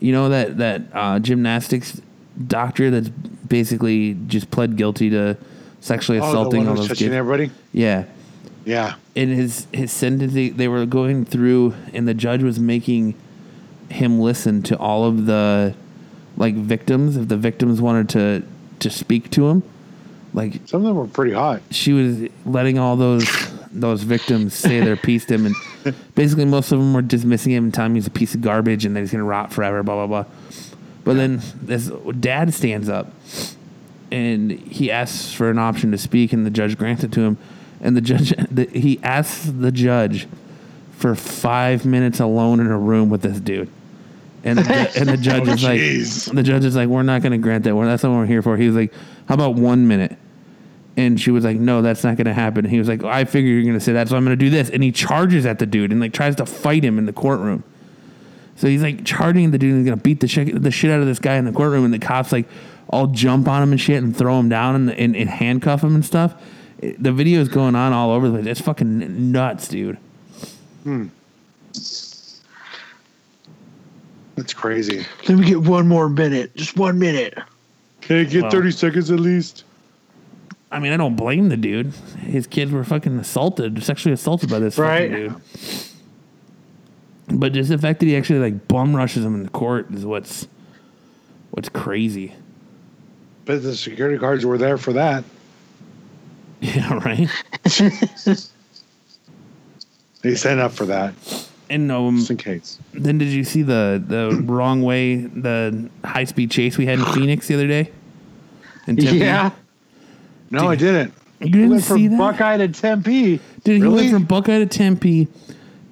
You 0.00 0.12
know 0.12 0.28
that 0.28 0.58
that 0.58 0.82
uh, 0.92 1.18
gymnastics 1.18 2.00
doctor 2.46 2.90
that's 2.90 3.08
basically 3.08 4.14
just 4.28 4.50
pled 4.50 4.76
guilty 4.76 5.10
to 5.10 5.36
sexually 5.80 6.18
Oh, 6.18 6.22
the 6.22 6.28
assaulting 6.28 6.58
one 6.60 6.68
all 6.68 6.74
those 6.76 6.88
touching 6.88 7.06
kids. 7.08 7.16
everybody. 7.16 7.50
Yeah, 7.72 8.04
Yeah. 8.68 8.94
in 9.14 9.30
his 9.30 9.66
his 9.72 9.90
sentencing, 9.90 10.56
they 10.56 10.68
were 10.68 10.84
going 10.86 11.24
through, 11.24 11.74
and 11.94 12.06
the 12.06 12.14
judge 12.14 12.42
was 12.42 12.58
making 12.60 13.14
him 13.88 14.20
listen 14.20 14.62
to 14.64 14.76
all 14.78 15.04
of 15.04 15.24
the 15.26 15.74
like 16.36 16.54
victims. 16.54 17.16
If 17.16 17.28
the 17.28 17.36
victims 17.38 17.80
wanted 17.80 18.08
to 18.10 18.42
to 18.80 18.90
speak 18.90 19.30
to 19.30 19.48
him, 19.48 19.62
like 20.34 20.60
Some 20.66 20.82
of 20.82 20.86
them 20.88 20.96
were 20.96 21.06
pretty 21.06 21.32
hot. 21.32 21.62
she 21.70 21.92
was 21.92 22.28
letting 22.44 22.78
all 22.78 22.96
those 22.96 23.26
those 23.72 24.02
victims 24.02 24.54
say 24.54 24.80
their 24.80 24.96
piece 24.96 25.24
to 25.26 25.34
him, 25.34 25.46
and 25.46 25.94
basically 26.14 26.44
most 26.44 26.70
of 26.72 26.78
them 26.78 26.92
were 26.92 27.02
dismissing 27.02 27.52
him 27.52 27.64
and 27.64 27.74
telling 27.74 27.92
him 27.92 27.96
he's 27.96 28.06
a 28.06 28.10
piece 28.10 28.34
of 28.34 28.42
garbage 28.42 28.84
and 28.84 28.94
that 28.94 29.00
he's 29.00 29.12
gonna 29.12 29.24
rot 29.24 29.52
forever, 29.52 29.82
blah 29.82 29.94
blah 29.94 30.22
blah. 30.22 30.32
But 31.04 31.16
then 31.16 31.40
this 31.62 31.90
dad 32.20 32.52
stands 32.52 32.88
up 32.90 33.10
and 34.12 34.50
he 34.50 34.90
asks 34.90 35.32
for 35.32 35.48
an 35.50 35.58
option 35.58 35.90
to 35.92 35.98
speak, 35.98 36.32
and 36.34 36.44
the 36.44 36.50
judge 36.50 36.76
grants 36.76 37.02
it 37.02 37.12
to 37.12 37.20
him. 37.22 37.38
And 37.80 37.96
the 37.96 38.00
judge, 38.00 38.30
the, 38.50 38.64
he 38.66 39.00
asks 39.02 39.44
the 39.44 39.70
judge 39.72 40.26
for 40.92 41.14
five 41.14 41.84
minutes 41.86 42.20
alone 42.20 42.60
in 42.60 42.66
a 42.66 42.78
room 42.78 43.08
with 43.08 43.22
this 43.22 43.38
dude. 43.40 43.70
And 44.44 44.58
the, 44.58 44.92
and 44.96 45.08
the 45.08 45.12
oh, 45.12 45.16
judge 45.16 45.48
Oh, 45.48 45.52
is 45.52 45.62
like, 45.62 45.80
jeez. 45.80 46.34
the 46.34 46.42
judge 46.42 46.64
is 46.64 46.74
like, 46.76 46.88
we're 46.88 47.02
not 47.02 47.22
going 47.22 47.32
to 47.32 47.38
grant 47.38 47.64
that. 47.64 47.74
That's 47.74 48.02
not 48.02 48.10
what 48.10 48.18
we're 48.18 48.26
here 48.26 48.42
for. 48.42 48.56
He 48.56 48.66
was 48.66 48.76
like, 48.76 48.92
how 49.28 49.34
about 49.34 49.54
one 49.54 49.86
minute? 49.86 50.16
And 50.96 51.20
she 51.20 51.30
was 51.30 51.44
like, 51.44 51.56
no, 51.56 51.80
that's 51.82 52.02
not 52.02 52.16
going 52.16 52.26
to 52.26 52.34
happen. 52.34 52.64
And 52.64 52.72
he 52.72 52.78
was 52.78 52.88
like, 52.88 53.04
I 53.04 53.24
figure 53.24 53.52
you're 53.52 53.62
going 53.62 53.74
to 53.74 53.80
say 53.80 53.92
that, 53.92 54.08
so 54.08 54.16
I'm 54.16 54.24
going 54.24 54.36
to 54.36 54.44
do 54.44 54.50
this. 54.50 54.68
And 54.70 54.82
he 54.82 54.90
charges 54.90 55.46
at 55.46 55.60
the 55.60 55.66
dude 55.66 55.92
and 55.92 56.00
like 56.00 56.12
tries 56.12 56.34
to 56.36 56.46
fight 56.46 56.84
him 56.84 56.98
in 56.98 57.06
the 57.06 57.12
courtroom. 57.12 57.62
So 58.58 58.66
he's 58.66 58.82
like 58.82 59.04
charging 59.04 59.52
the 59.52 59.58
dude 59.58 59.70
and 59.70 59.78
he's 59.82 59.88
gonna 59.88 60.02
beat 60.02 60.18
the 60.18 60.26
shit, 60.26 60.60
the 60.60 60.72
shit 60.72 60.90
out 60.90 60.98
of 61.00 61.06
this 61.06 61.20
guy 61.20 61.36
in 61.36 61.44
the 61.44 61.52
courtroom, 61.52 61.84
and 61.84 61.94
the 61.94 62.00
cops 62.00 62.32
like 62.32 62.48
all 62.90 63.06
jump 63.06 63.46
on 63.46 63.62
him 63.62 63.70
and 63.70 63.80
shit 63.80 64.02
and 64.02 64.16
throw 64.16 64.36
him 64.40 64.48
down 64.48 64.74
and, 64.74 64.90
and, 64.90 65.14
and 65.14 65.30
handcuff 65.30 65.84
him 65.84 65.94
and 65.94 66.04
stuff. 66.04 66.34
It- 66.80 67.02
the 67.02 67.12
video 67.12 67.40
is 67.40 67.48
going 67.48 67.74
on 67.74 67.92
all 67.92 68.10
over 68.10 68.28
the 68.28 68.34
place. 68.38 68.46
It's 68.46 68.60
fucking 68.60 69.32
nuts, 69.32 69.68
dude. 69.68 69.98
Hmm. 70.84 71.06
That's 74.36 74.54
crazy. 74.54 75.04
Let 75.28 75.38
me 75.38 75.46
get 75.46 75.60
one 75.62 75.88
more 75.88 76.08
minute. 76.08 76.54
Just 76.54 76.76
one 76.76 76.98
minute. 76.98 77.36
Can 78.00 78.18
I 78.18 78.24
get 78.24 78.44
Wow. 78.44 78.50
30 78.50 78.70
seconds 78.70 79.10
at 79.10 79.18
least? 79.18 79.64
I 80.70 80.78
mean, 80.78 80.92
I 80.92 80.96
don't 80.96 81.16
blame 81.16 81.48
the 81.48 81.56
dude. 81.56 81.92
His 82.20 82.46
kids 82.46 82.70
were 82.70 82.84
fucking 82.84 83.18
assaulted, 83.18 83.82
sexually 83.82 84.12
assaulted 84.12 84.50
by 84.50 84.58
this 84.60 84.76
fucking 84.76 85.10
Right. 85.10 85.10
dude. 85.10 85.34
But 87.30 87.52
just 87.52 87.68
the 87.70 87.78
fact 87.78 88.00
that 88.00 88.06
he 88.06 88.16
actually 88.16 88.38
like 88.38 88.68
bum 88.68 88.94
rushes 88.94 89.24
him 89.24 89.34
in 89.34 89.42
the 89.42 89.48
court 89.50 89.90
is 89.92 90.04
what's 90.06 90.46
what's 91.50 91.68
crazy. 91.68 92.34
But 93.44 93.62
the 93.62 93.74
security 93.74 94.18
guards 94.18 94.46
were 94.46 94.58
there 94.58 94.78
for 94.78 94.92
that. 94.92 95.24
Yeah, 96.60 96.94
right. 96.94 97.28
They 100.22 100.34
signed 100.34 100.58
up 100.58 100.72
for 100.72 100.84
that, 100.86 101.14
And 101.70 101.92
um, 101.92 102.16
just 102.16 102.30
in 102.30 102.36
case. 102.38 102.78
Then 102.92 103.18
did 103.18 103.28
you 103.28 103.44
see 103.44 103.62
the 103.62 104.02
the 104.04 104.42
wrong 104.46 104.82
way 104.82 105.16
the 105.16 105.88
high 106.04 106.24
speed 106.24 106.50
chase 106.50 106.76
we 106.76 106.86
had 106.86 106.98
in 106.98 107.04
Phoenix 107.14 107.46
the 107.46 107.54
other 107.54 107.68
day? 107.68 107.92
In 108.86 108.96
Tempe? 108.96 109.18
Yeah. 109.18 109.52
No, 110.50 110.66
I 110.68 110.76
didn't. 110.76 111.14
you 111.40 111.50
didn't 111.50 111.70
went 111.70 111.82
see 111.84 112.08
from 112.08 112.18
that. 112.18 112.18
Buckeye 112.18 112.56
to 112.56 112.68
Tempe. 112.68 113.40
Dude, 113.62 113.82
he 113.82 113.88
went 113.88 114.10
from 114.10 114.24
Buckeye 114.24 114.58
to 114.58 114.66
Tempe. 114.66 115.28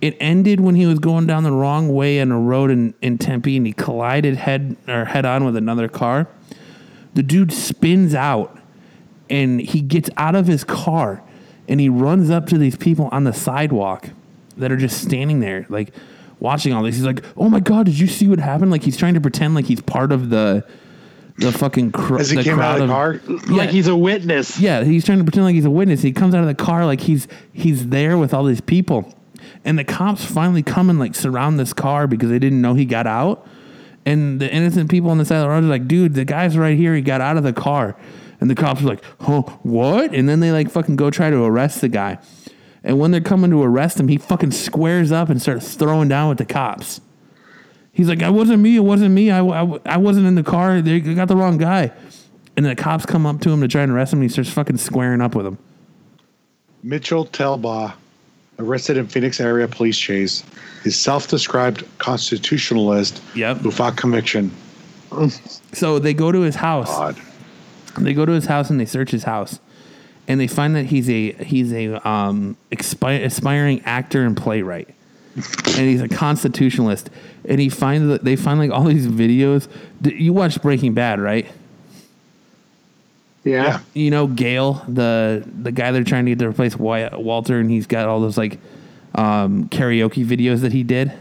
It 0.01 0.17
ended 0.21 0.61
when 0.61 0.75
he 0.75 0.87
was 0.87 0.99
going 0.99 1.27
down 1.27 1.43
the 1.43 1.53
wrong 1.53 1.89
way 1.95 2.21
on 2.21 2.31
a 2.33 2.39
road 2.39 2.71
in, 2.71 2.95
in 3.01 3.17
Tempe, 3.19 3.57
and 3.57 3.67
he 3.67 3.73
collided 3.73 4.37
head 4.37 4.77
or 4.89 5.05
head 5.05 5.25
on 5.25 5.45
with 5.45 5.57
another 5.57 5.89
car. 5.89 6.27
The 7.15 7.23
dude 7.23 7.53
spins 7.53 8.15
out, 8.15 8.59
and 9.31 9.61
he 9.61 9.81
gets 9.81 10.09
out 10.17 10.35
of 10.35 10.47
his 10.47 10.65
car, 10.65 11.23
and 11.69 11.81
he 11.81 11.89
runs 11.89 12.31
up 12.31 12.47
to 12.49 12.59
these 12.59 12.77
people 12.77 13.09
on 13.13 13.25
the 13.25 13.33
sidewalk 13.33 14.11
that 14.57 14.71
are 14.73 14.77
just 14.77 15.03
standing 15.03 15.41
there, 15.41 15.67
like 15.69 15.93
watching 16.41 16.73
all 16.73 16.83
this. 16.83 16.97
He's 16.97 17.05
like, 17.05 17.23
"Oh 17.37 17.49
my 17.49 17.61
god, 17.61 17.87
did 17.87 17.99
you 17.99 18.07
see 18.07 18.29
what 18.29 18.39
happened?" 18.39 18.71
Like 18.71 18.83
he's 18.83 18.97
trying 18.97 19.15
to 19.15 19.21
pretend 19.21 19.55
like 19.55 19.65
he's 19.67 19.81
part 19.81 20.13
of 20.13 20.31
the 20.31 20.65
the 21.39 21.53
fucking 21.53 21.93
cr- 21.93 22.17
As 22.19 22.31
he 22.31 22.43
came 22.43 22.61
out 22.61 22.81
of 22.81 22.89
the 22.89 22.93
car, 22.95 23.21
Like 23.49 23.69
he's 23.71 23.89
a 23.89 23.97
witness. 23.97 24.59
yeah, 24.59 24.85
he's 24.85 25.05
trying 25.05 25.19
to 25.19 25.25
pretend 25.25 25.45
like 25.45 25.55
he's 25.55 25.67
a 25.67 25.71
witness. 25.71 26.01
He 26.01 26.13
comes 26.13 26.35
out 26.35 26.41
of 26.41 26.47
the 26.47 26.55
car 26.55 26.87
like 26.87 27.01
he's 27.03 27.29
he's 27.53 27.89
there 27.89 28.17
with 28.17 28.33
all 28.33 28.45
these 28.45 28.61
people, 28.63 29.13
and 29.65 29.79
the 29.79 29.85
cops 29.85 30.25
finally 30.25 30.63
come 30.63 30.89
and 30.89 30.99
like 30.99 31.15
surround 31.15 31.59
this 31.61 31.73
car 31.75 32.07
because 32.07 32.31
they 32.31 32.39
didn't 32.39 32.61
know 32.63 32.75
he 32.75 32.85
got 32.87 33.07
out. 33.07 33.47
And 34.07 34.39
the 34.41 34.49
innocent 34.51 34.89
people 34.89 35.11
on 35.11 35.19
the 35.19 35.25
side 35.25 35.39
of 35.39 35.43
the 35.43 35.49
road 35.49 35.65
are 35.65 35.67
like, 35.67 35.89
"Dude, 35.89 36.15
the 36.15 36.25
guy's 36.25 36.57
right 36.57 36.77
here. 36.79 36.95
He 36.95 37.03
got 37.03 37.21
out 37.21 37.37
of 37.37 37.43
the 37.43 37.53
car." 37.53 37.97
And 38.41 38.51
the 38.51 38.55
cops 38.55 38.83
are 38.83 38.87
like, 38.87 39.03
"Huh, 39.21 39.43
what?" 39.63 40.13
And 40.15 40.29
then 40.29 40.41
they 40.41 40.53
like 40.53 40.71
fucking 40.71 40.97
go 40.97 41.11
try 41.11 41.31
to 41.31 41.43
arrest 41.45 41.81
the 41.81 41.89
guy. 41.89 42.19
And 42.85 42.99
when 42.99 43.11
they're 43.11 43.21
coming 43.21 43.51
to 43.51 43.63
arrest 43.63 43.99
him, 43.99 44.09
he 44.09 44.17
fucking 44.19 44.53
squares 44.53 45.11
up 45.11 45.29
and 45.29 45.41
starts 45.43 45.75
throwing 45.75 46.09
down 46.09 46.29
with 46.29 46.39
the 46.39 46.45
cops. 46.45 47.01
He's 47.93 48.09
like, 48.09 48.23
"I 48.23 48.31
wasn't 48.31 48.63
me. 48.63 48.77
It 48.77 48.81
wasn't 48.81 49.15
me. 49.15 49.31
I, 49.31 49.41
I, 49.45 49.79
I 49.87 49.97
wasn't 49.97 50.27
in 50.27 50.35
the 50.35 50.43
car. 50.43 50.81
They 50.83 51.01
got 51.01 51.29
the 51.29 51.37
wrong 51.37 51.57
guy." 51.59 51.93
And 52.57 52.65
the 52.65 52.75
cops 52.77 53.05
come 53.07 53.27
up 53.27 53.41
to 53.41 53.51
him 53.51 53.61
to 53.61 53.69
try 53.69 53.83
and 53.83 53.93
arrest 53.93 54.13
him. 54.13 54.19
And 54.21 54.25
he 54.25 54.29
starts 54.33 54.51
fucking 54.51 54.77
squaring 54.79 55.21
up 55.21 55.35
with 55.35 55.47
him. 55.47 55.59
Mitchell 56.83 57.27
Telbaugh, 57.27 57.93
arrested 58.59 58.97
in 58.97 59.07
Phoenix 59.09 59.41
area 59.41 59.67
police 59.69 59.99
chase, 59.99 60.45
is 60.85 60.97
self-described 60.97 61.85
constitutionalist 61.99 63.21
Yep. 63.35 63.59
who 63.59 63.71
fought 63.71 63.97
conviction. 63.97 64.51
So 65.73 65.99
they 65.99 66.15
go 66.15 66.31
to 66.33 66.41
his 66.41 66.55
house. 66.55 66.89
God. 66.89 67.17
They 67.99 68.15
go 68.15 68.27
to 68.27 68.33
his 68.33 68.47
house 68.47 68.71
and 68.71 68.79
they 68.79 68.87
search 68.87 69.11
his 69.11 69.25
house, 69.25 69.61
and 70.29 70.41
they 70.41 70.47
find 70.47 70.75
that 70.77 70.87
he's 70.87 71.09
a 71.09 71.33
he's 71.33 71.73
a 71.73 72.07
um, 72.09 72.57
expi- 72.71 73.25
aspiring 73.25 73.83
actor 73.85 74.25
and 74.25 74.37
playwright, 74.37 74.89
and 75.35 75.89
he's 75.89 76.03
a 76.03 76.09
constitutionalist. 76.09 77.11
And 77.45 77.61
he 77.61 77.69
finds 77.69 78.09
that 78.09 78.25
they 78.25 78.37
find 78.37 78.59
like 78.59 78.71
all 78.71 78.85
these 78.85 79.07
videos. 79.07 79.69
You 80.03 80.33
watched 80.33 80.63
Breaking 80.63 80.95
Bad, 80.95 81.21
right? 81.21 81.47
Yeah. 83.45 83.63
Yeah. 83.65 83.81
You 83.95 84.11
know 84.11 84.27
Gale, 84.27 84.85
the 84.89 85.45
the 85.47 85.71
guy 85.73 85.93
they're 85.93 86.05
trying 86.05 86.25
to 86.27 86.33
get 86.33 86.41
to 86.41 86.49
replace 86.49 86.77
Wyatt, 86.77 87.21
Walter, 87.21 87.61
and 87.61 87.71
he's 87.71 87.87
got 87.87 88.09
all 88.09 88.21
those 88.21 88.37
like 88.37 88.59
um, 89.15 89.69
karaoke 89.69 90.27
videos 90.27 90.61
that 90.61 90.73
he 90.73 90.83
did. 90.83 91.13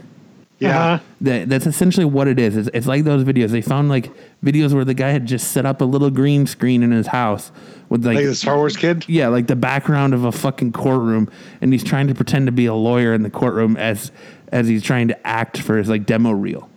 Yeah. 0.58 0.94
Uh-huh. 0.94 1.04
That 1.20 1.48
that's 1.48 1.66
essentially 1.66 2.06
what 2.06 2.28
it 2.28 2.38
is. 2.38 2.56
It's, 2.56 2.68
it's 2.72 2.86
like 2.86 3.04
those 3.04 3.24
videos. 3.24 3.50
They 3.50 3.60
found 3.60 3.88
like 3.88 4.10
videos 4.42 4.72
where 4.72 4.84
the 4.84 4.94
guy 4.94 5.10
had 5.10 5.26
just 5.26 5.52
set 5.52 5.66
up 5.66 5.80
a 5.80 5.84
little 5.84 6.10
green 6.10 6.46
screen 6.46 6.82
in 6.82 6.92
his 6.92 7.08
house 7.08 7.52
with 7.88 8.06
like, 8.06 8.16
Like 8.16 8.24
the 8.24 8.34
Star 8.34 8.56
Wars 8.56 8.76
kid? 8.76 9.04
yeah, 9.08 9.28
like 9.28 9.48
the 9.48 9.56
background 9.56 10.14
of 10.14 10.24
a 10.24 10.32
fucking 10.32 10.72
courtroom, 10.72 11.30
and 11.60 11.72
he's 11.72 11.84
trying 11.84 12.06
to 12.08 12.14
pretend 12.14 12.46
to 12.46 12.52
be 12.52 12.66
a 12.66 12.74
lawyer 12.74 13.12
in 13.12 13.22
the 13.22 13.30
courtroom 13.30 13.76
as 13.76 14.10
as 14.50 14.66
he's 14.66 14.82
trying 14.82 15.08
to 15.08 15.26
act 15.26 15.58
for 15.58 15.76
his 15.76 15.88
like 15.88 16.06
demo 16.06 16.30
reel. 16.30 16.70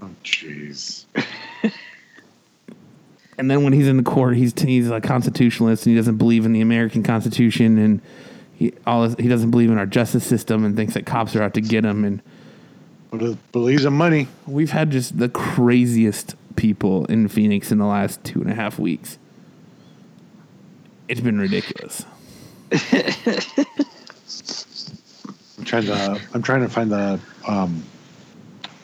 Oh, 0.00 0.10
jeez. 0.24 1.04
And 3.36 3.50
then 3.50 3.64
when 3.64 3.72
he's 3.72 3.88
in 3.88 3.96
the 3.96 4.04
court, 4.04 4.36
he's 4.36 4.52
he's 4.56 4.88
a 4.90 5.00
constitutionalist 5.00 5.86
and 5.86 5.92
he 5.92 5.96
doesn't 5.96 6.18
believe 6.18 6.44
in 6.46 6.52
the 6.52 6.60
American 6.60 7.02
Constitution 7.02 7.78
and 7.78 8.00
he 8.54 8.72
all 8.86 9.08
he 9.08 9.28
doesn't 9.28 9.50
believe 9.50 9.70
in 9.70 9.78
our 9.78 9.86
justice 9.86 10.24
system 10.26 10.64
and 10.64 10.76
thinks 10.76 10.94
that 10.94 11.06
cops 11.06 11.34
are 11.36 11.42
out 11.42 11.54
to 11.54 11.60
get 11.60 11.84
him. 11.84 12.04
And 12.04 12.22
But 13.10 13.22
it 13.22 13.52
believes 13.52 13.84
in 13.84 13.92
money. 13.92 14.28
we've 14.46 14.70
had 14.70 14.90
just 14.90 15.18
the 15.18 15.28
craziest 15.28 16.34
people 16.56 17.04
in 17.06 17.28
Phoenix 17.28 17.72
in 17.72 17.78
the 17.78 17.86
last 17.86 18.22
two 18.24 18.40
and 18.40 18.50
a 18.50 18.54
half 18.54 18.78
weeks. 18.78 19.18
It's 21.08 21.20
been 21.20 21.38
ridiculous. 21.38 22.04
I'm 25.58 25.64
trying 25.64 25.84
to. 25.84 26.20
I'm 26.32 26.42
trying 26.42 26.62
to 26.62 26.68
find 26.68 26.90
the 26.90 27.20
um, 27.46 27.82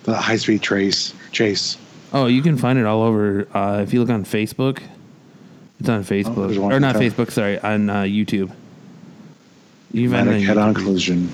the 0.04 0.14
high 0.14 0.36
speed 0.36 0.62
trace 0.62 1.14
chase. 1.32 1.76
Oh, 2.12 2.26
you 2.26 2.42
can 2.42 2.56
find 2.56 2.78
it 2.78 2.86
all 2.86 3.02
over. 3.02 3.46
Uh, 3.56 3.80
if 3.82 3.92
you 3.92 4.00
look 4.00 4.10
on 4.10 4.24
Facebook, 4.24 4.82
it's 5.78 5.88
on 5.88 6.04
Facebook 6.04 6.46
there's 6.46 6.58
one 6.58 6.72
or 6.72 6.80
not 6.80 6.96
Facebook. 6.96 7.30
Sorry, 7.30 7.58
on 7.58 7.88
uh, 7.88 8.02
YouTube. 8.02 8.52
You 9.92 10.08
can 10.08 10.18
find 10.18 10.28
it 10.28 10.34
on 10.34 10.40
Dramatic 10.40 10.46
head-on 10.46 10.74
collision. 10.74 11.30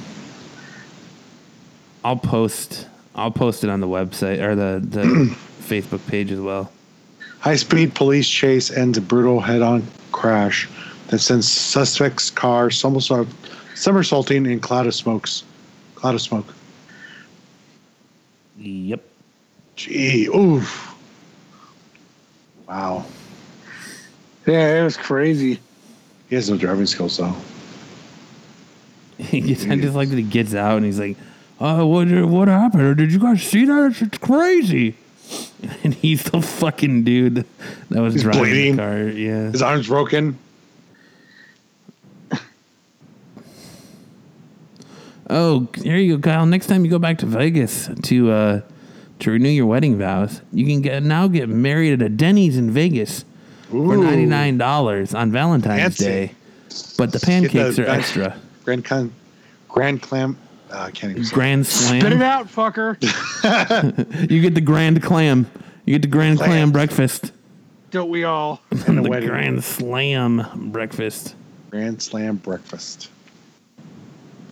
I'll 2.04 2.16
post. 2.16 2.86
I'll 3.14 3.30
post 3.30 3.64
it 3.64 3.70
on 3.70 3.80
the 3.80 3.88
website 3.88 4.40
or 4.40 4.54
the 4.54 4.80
the 4.86 5.02
Facebook 5.60 6.06
page 6.06 6.30
as 6.30 6.40
well. 6.40 6.70
High 7.40 7.56
speed 7.56 7.94
police 7.94 8.28
chase 8.28 8.70
ends 8.70 8.96
a 8.98 9.00
brutal 9.00 9.40
head 9.40 9.62
on 9.62 9.86
crash 10.12 10.68
that 11.08 11.18
sends 11.18 11.50
suspect's 11.50 12.30
car 12.30 12.70
somersault, 12.70 13.28
somersaulting 13.74 14.46
in 14.46 14.60
cloud 14.60 14.86
of 14.86 14.94
smokes. 14.94 15.44
Cloud 15.94 16.14
of 16.14 16.20
smoke. 16.20 16.46
Yep. 18.58 19.02
Gee, 19.76 20.26
oof. 20.28 20.94
Wow. 22.66 23.04
Yeah, 24.46 24.80
it 24.80 24.84
was 24.84 24.96
crazy. 24.96 25.60
He 26.28 26.34
has 26.34 26.48
no 26.48 26.56
driving 26.56 26.86
skills 26.86 27.18
though. 27.18 27.34
He 29.22 29.40
gets, 29.40 29.64
I 29.66 29.76
just 29.76 29.94
like 29.94 30.10
that 30.10 30.16
he 30.16 30.22
gets 30.22 30.54
out 30.54 30.76
and 30.76 30.84
he's 30.84 30.98
like, 31.00 31.16
"Oh, 31.58 31.86
what 31.86 32.06
what 32.26 32.48
happened? 32.48 32.82
Or 32.82 32.94
did 32.94 33.12
you 33.12 33.18
guys 33.18 33.42
see 33.42 33.64
that? 33.64 33.96
It's, 34.00 34.18
crazy." 34.18 34.96
And 35.82 35.94
he's 35.94 36.22
the 36.24 36.40
fucking 36.42 37.02
dude 37.04 37.44
that 37.90 38.00
was 38.00 38.14
He's 38.14 38.22
driving 38.22 38.42
bleeding. 38.42 38.76
the 38.76 38.82
car. 38.82 38.98
Yeah. 39.08 39.50
His 39.50 39.62
arm's 39.62 39.88
broken. 39.88 40.38
Oh, 45.28 45.66
there 45.78 45.96
you 45.98 46.18
go, 46.18 46.30
Kyle. 46.30 46.46
Next 46.46 46.66
time 46.66 46.84
you 46.84 46.90
go 46.90 46.98
back 46.98 47.18
to 47.18 47.26
Vegas 47.26 47.88
to 48.04 48.30
uh, 48.30 48.60
to 49.20 49.30
renew 49.30 49.48
your 49.48 49.66
wedding 49.66 49.98
vows, 49.98 50.40
you 50.52 50.66
can 50.66 50.82
get 50.82 51.02
now 51.02 51.26
get 51.26 51.48
married 51.48 51.94
at 51.94 52.02
a 52.02 52.08
Denny's 52.08 52.56
in 52.56 52.70
Vegas 52.70 53.24
for 53.70 53.96
ninety 53.96 54.26
nine 54.26 54.58
dollars 54.58 55.14
on 55.14 55.32
Valentine's 55.32 55.80
Fancy. 55.80 56.04
Day. 56.04 56.34
But 56.98 57.12
the 57.12 57.20
pancakes 57.20 57.78
are 57.78 57.86
extra. 57.86 58.38
Grand 58.66 58.84
con, 58.84 59.12
grand 59.68 60.02
clam. 60.02 60.36
Uh, 60.72 60.78
I 60.80 60.90
can't 60.90 61.12
even. 61.12 61.24
Say. 61.24 61.30
Slam. 61.30 61.64
Spit 61.64 62.12
it 62.12 62.20
out, 62.20 62.48
fucker. 62.48 62.98
You 64.30 64.40
get 64.42 64.54
the 64.56 64.60
grand 64.60 65.00
clam. 65.02 65.48
You 65.84 65.94
get 65.94 66.02
the 66.02 66.08
grand 66.08 66.38
clam 66.38 66.48
Clam. 66.50 66.72
breakfast. 66.72 67.30
Don't 67.92 68.10
we 68.10 68.24
all? 68.24 68.60
And 68.88 68.98
a 68.98 69.02
the 69.02 69.08
wedding. 69.08 69.28
grand 69.28 69.62
slam 69.62 70.70
breakfast. 70.72 71.36
Grand 71.70 72.02
Slam 72.02 72.36
breakfast. 72.36 73.10
Do 73.78 73.84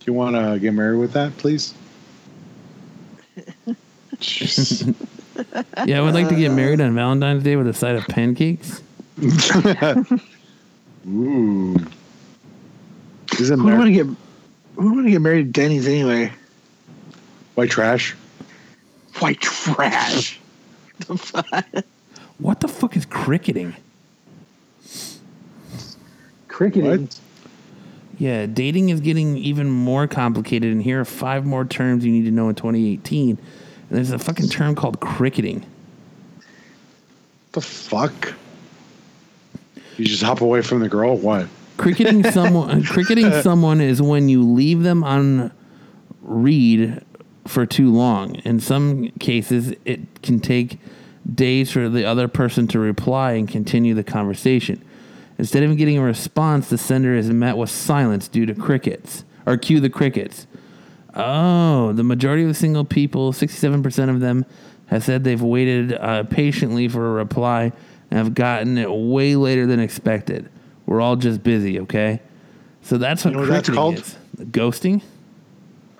you 0.05 0.13
want 0.13 0.35
to 0.37 0.57
get 0.59 0.73
married 0.73 0.99
with 0.99 1.11
that, 1.13 1.35
please? 1.37 1.73
Yeah, 5.85 5.97
I 5.99 6.01
would 6.01 6.13
like 6.13 6.29
to 6.29 6.35
get 6.35 6.53
married 6.53 6.79
on 6.79 6.95
Valentine's 6.95 7.43
Day 7.43 7.57
with 7.57 7.67
a 7.67 7.73
side 7.73 7.97
of 7.97 8.05
pancakes. 8.07 8.81
Ooh. 11.05 11.75
Isn't 13.39 13.59
Who 13.59 13.65
want 13.65 13.85
to 13.85 13.91
get? 13.91 14.05
Who 14.75 14.93
want 14.93 15.05
to 15.05 15.11
get 15.11 15.21
married 15.21 15.45
to 15.45 15.51
Denny's 15.51 15.87
anyway? 15.87 16.31
white 17.55 17.69
trash? 17.69 18.15
White 19.19 19.41
trash. 19.41 20.39
The 21.07 21.17
fuck? 21.17 21.65
What 22.37 22.61
the 22.61 22.69
fuck 22.69 22.95
is 22.95 23.05
cricketing? 23.05 23.75
Cricketing. 26.47 27.01
What? 27.01 27.19
Yeah, 28.17 28.45
dating 28.45 28.89
is 28.89 29.01
getting 29.01 29.35
even 29.35 29.69
more 29.69 30.07
complicated, 30.07 30.71
and 30.71 30.81
here 30.81 31.01
are 31.01 31.05
five 31.05 31.45
more 31.45 31.65
terms 31.65 32.05
you 32.05 32.13
need 32.13 32.23
to 32.23 32.31
know 32.31 32.47
in 32.47 32.55
2018. 32.55 33.31
And 33.31 33.39
there's 33.89 34.11
a 34.11 34.19
fucking 34.19 34.47
term 34.47 34.73
called 34.73 35.01
cricketing. 35.01 35.65
The 37.51 37.59
fuck? 37.59 38.33
You 39.97 40.05
just 40.05 40.23
hop 40.23 40.39
away 40.39 40.61
from 40.61 40.79
the 40.79 40.87
girl? 40.87 41.17
What? 41.17 41.47
Cricketing 41.77 42.23
someone, 42.31 42.83
cricketing 42.83 43.31
someone 43.41 43.81
is 43.81 44.01
when 44.01 44.29
you 44.29 44.43
leave 44.43 44.83
them 44.83 45.03
on 45.03 45.51
read 46.21 47.03
for 47.47 47.65
too 47.65 47.91
long. 47.91 48.35
In 48.35 48.59
some 48.59 49.09
cases, 49.19 49.73
it 49.85 50.21
can 50.21 50.39
take 50.39 50.79
days 51.31 51.71
for 51.71 51.89
the 51.89 52.05
other 52.05 52.27
person 52.27 52.67
to 52.67 52.79
reply 52.79 53.33
and 53.33 53.47
continue 53.47 53.93
the 53.93 54.03
conversation. 54.03 54.83
Instead 55.37 55.63
of 55.63 55.75
getting 55.77 55.97
a 55.97 56.01
response, 56.01 56.69
the 56.69 56.77
sender 56.77 57.13
is 57.15 57.29
met 57.29 57.57
with 57.57 57.69
silence 57.69 58.27
due 58.27 58.45
to 58.45 58.55
crickets 58.55 59.25
or 59.45 59.57
cue 59.57 59.79
the 59.79 59.89
crickets. 59.89 60.47
Oh, 61.13 61.93
the 61.93 62.03
majority 62.03 62.43
of 62.43 62.49
the 62.49 62.53
single 62.53 62.85
people, 62.85 63.31
67% 63.31 64.09
of 64.09 64.19
them, 64.19 64.45
have 64.87 65.03
said 65.03 65.23
they've 65.23 65.41
waited 65.41 65.93
uh, 65.93 66.23
patiently 66.23 66.87
for 66.87 67.07
a 67.07 67.11
reply 67.11 67.71
and 68.11 68.17
have 68.17 68.33
gotten 68.33 68.77
it 68.77 68.91
way 68.91 69.35
later 69.35 69.65
than 69.65 69.79
expected. 69.79 70.49
We're 70.85 71.01
all 71.01 71.15
just 71.15 71.43
busy, 71.43 71.79
okay? 71.81 72.19
So 72.83 72.97
that's 72.97 73.25
what, 73.25 73.31
You 73.31 73.37
know 73.37 73.41
what 73.43 73.49
that's 73.49 73.69
called? 73.69 73.95
is. 73.95 74.15
Ghosting 74.37 75.01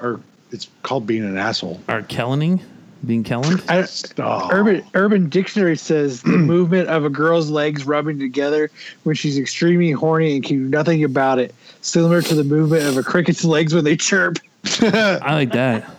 Or 0.02 0.20
it's 0.52 0.68
called 0.84 1.08
being 1.08 1.24
an 1.24 1.38
asshole. 1.38 1.82
or 1.90 2.04
kellening, 2.04 2.62
being 3.06 3.24
kellened. 3.24 3.64
I, 3.68 3.88
Oh. 4.20 4.50
Urban 4.52 4.84
Urban 4.94 5.30
Dictionary 5.30 5.78
says 5.78 6.22
the 6.22 6.30
movement 6.38 6.88
of 6.90 7.04
a 7.06 7.10
girl's 7.10 7.50
legs 7.50 7.86
rubbing 7.86 8.20
together 8.20 8.70
when 9.04 9.16
she's 9.16 9.38
extremely 9.38 9.92
horny 9.92 10.36
and 10.36 10.44
can 10.44 10.58
do 10.58 10.70
nothing 10.70 11.04
about 11.04 11.40
it, 11.40 11.54
similar 11.82 12.22
to 12.22 12.36
the 12.36 12.44
movement 12.44 12.84
of 12.84 12.98
a 12.98 13.04
cricket's 13.04 13.44
legs 13.44 13.74
when 13.74 13.84
they 13.84 13.96
chirp. 13.98 14.38
I 14.82 15.34
like 15.34 15.52
that. 15.54 15.90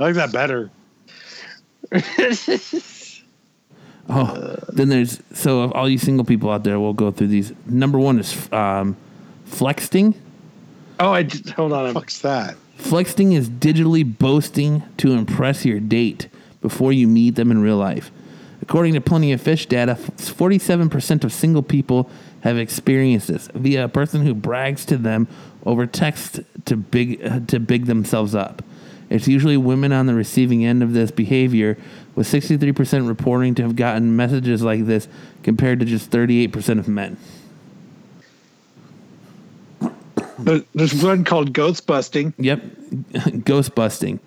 I 0.00 0.04
like 0.04 0.14
that 0.14 0.32
better. 0.32 0.70
Oh, 4.08 4.56
then 4.68 4.88
there's 4.88 5.20
so 5.32 5.60
of 5.60 5.72
all 5.72 5.88
you 5.88 5.98
single 5.98 6.24
people 6.24 6.50
out 6.50 6.64
there, 6.64 6.80
we'll 6.80 6.94
go 6.94 7.10
through 7.10 7.26
these. 7.28 7.52
Number 7.66 7.98
one 7.98 8.18
is 8.18 8.52
um, 8.52 8.96
flexting. 9.44 10.14
Oh, 11.00 11.12
I 11.12 11.22
just, 11.22 11.50
hold 11.50 11.72
on. 11.72 11.92
Fuck's 11.94 12.20
that? 12.20 12.56
Flexing 12.76 13.32
is 13.32 13.48
digitally 13.48 14.18
boasting 14.18 14.82
to 14.96 15.12
impress 15.12 15.64
your 15.64 15.80
date 15.80 16.28
before 16.60 16.92
you 16.92 17.06
meet 17.06 17.34
them 17.34 17.50
in 17.50 17.60
real 17.60 17.76
life. 17.76 18.10
According 18.62 18.94
to 18.94 19.00
Plenty 19.00 19.32
of 19.32 19.40
Fish 19.40 19.66
data, 19.66 19.94
47% 19.94 21.24
of 21.24 21.32
single 21.32 21.62
people 21.62 22.10
have 22.42 22.56
experienced 22.56 23.28
this 23.28 23.48
via 23.54 23.84
a 23.84 23.88
person 23.88 24.24
who 24.24 24.34
brags 24.34 24.84
to 24.86 24.96
them 24.96 25.28
over 25.64 25.86
text 25.86 26.40
to 26.64 26.76
big 26.76 27.24
uh, 27.24 27.40
to 27.48 27.60
big 27.60 27.86
themselves 27.86 28.34
up. 28.34 28.62
It's 29.10 29.26
usually 29.26 29.56
women 29.56 29.92
on 29.92 30.06
the 30.06 30.14
receiving 30.14 30.64
end 30.64 30.82
of 30.82 30.92
this 30.92 31.10
behavior, 31.10 31.78
with 32.18 32.26
63% 32.26 33.06
reporting 33.06 33.54
to 33.54 33.62
have 33.62 33.76
gotten 33.76 34.16
messages 34.16 34.60
like 34.60 34.86
this 34.86 35.06
compared 35.44 35.78
to 35.78 35.86
just 35.86 36.10
38% 36.10 36.80
of 36.80 36.88
men. 36.88 37.16
There's 40.40 41.00
one 41.00 41.22
called 41.22 41.52
ghost 41.52 41.86
busting. 41.86 42.34
Yep, 42.38 42.62
ghost 43.44 43.76
busting. 43.76 44.18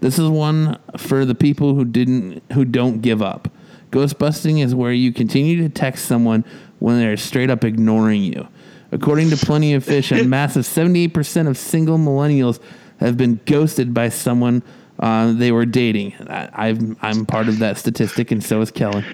This 0.00 0.18
is 0.18 0.28
one 0.28 0.78
for 0.98 1.24
the 1.24 1.34
people 1.34 1.74
who 1.74 1.86
didn't 1.86 2.42
who 2.52 2.66
don't 2.66 3.00
give 3.00 3.22
up. 3.22 3.48
Ghost 3.90 4.18
busting 4.18 4.58
is 4.58 4.74
where 4.74 4.92
you 4.92 5.10
continue 5.10 5.62
to 5.62 5.70
text 5.70 6.04
someone 6.04 6.44
when 6.78 6.98
they're 6.98 7.16
straight 7.16 7.48
up 7.48 7.64
ignoring 7.64 8.22
you. 8.22 8.48
According 8.92 9.30
to 9.30 9.36
Plenty 9.38 9.72
of 9.72 9.82
Fish, 9.82 10.12
a 10.12 10.24
massive 10.24 10.64
78% 10.64 11.48
of 11.48 11.56
single 11.56 11.96
millennials 11.96 12.60
have 12.98 13.16
been 13.16 13.40
ghosted 13.46 13.94
by 13.94 14.10
someone 14.10 14.62
uh, 15.00 15.32
they 15.32 15.50
were 15.50 15.66
dating. 15.66 16.14
I, 16.28 16.50
I've, 16.52 16.96
I'm 17.02 17.26
part 17.26 17.48
of 17.48 17.58
that 17.58 17.78
statistic, 17.78 18.30
and 18.30 18.44
so 18.44 18.60
is 18.60 18.70
Kellen. 18.70 19.04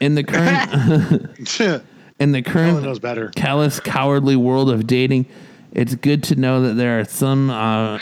In 0.00 0.14
the 0.14 0.24
current 0.24 1.38
in 2.18 2.32
the 2.32 2.42
current 2.42 2.82
knows 2.82 2.98
better. 2.98 3.30
callous, 3.30 3.80
cowardly 3.80 4.36
world 4.36 4.70
of 4.70 4.86
dating, 4.86 5.26
it's 5.72 5.94
good 5.94 6.22
to 6.24 6.36
know 6.36 6.62
that 6.62 6.74
there 6.74 7.00
are 7.00 7.04
some 7.04 7.50
uh, 7.50 7.98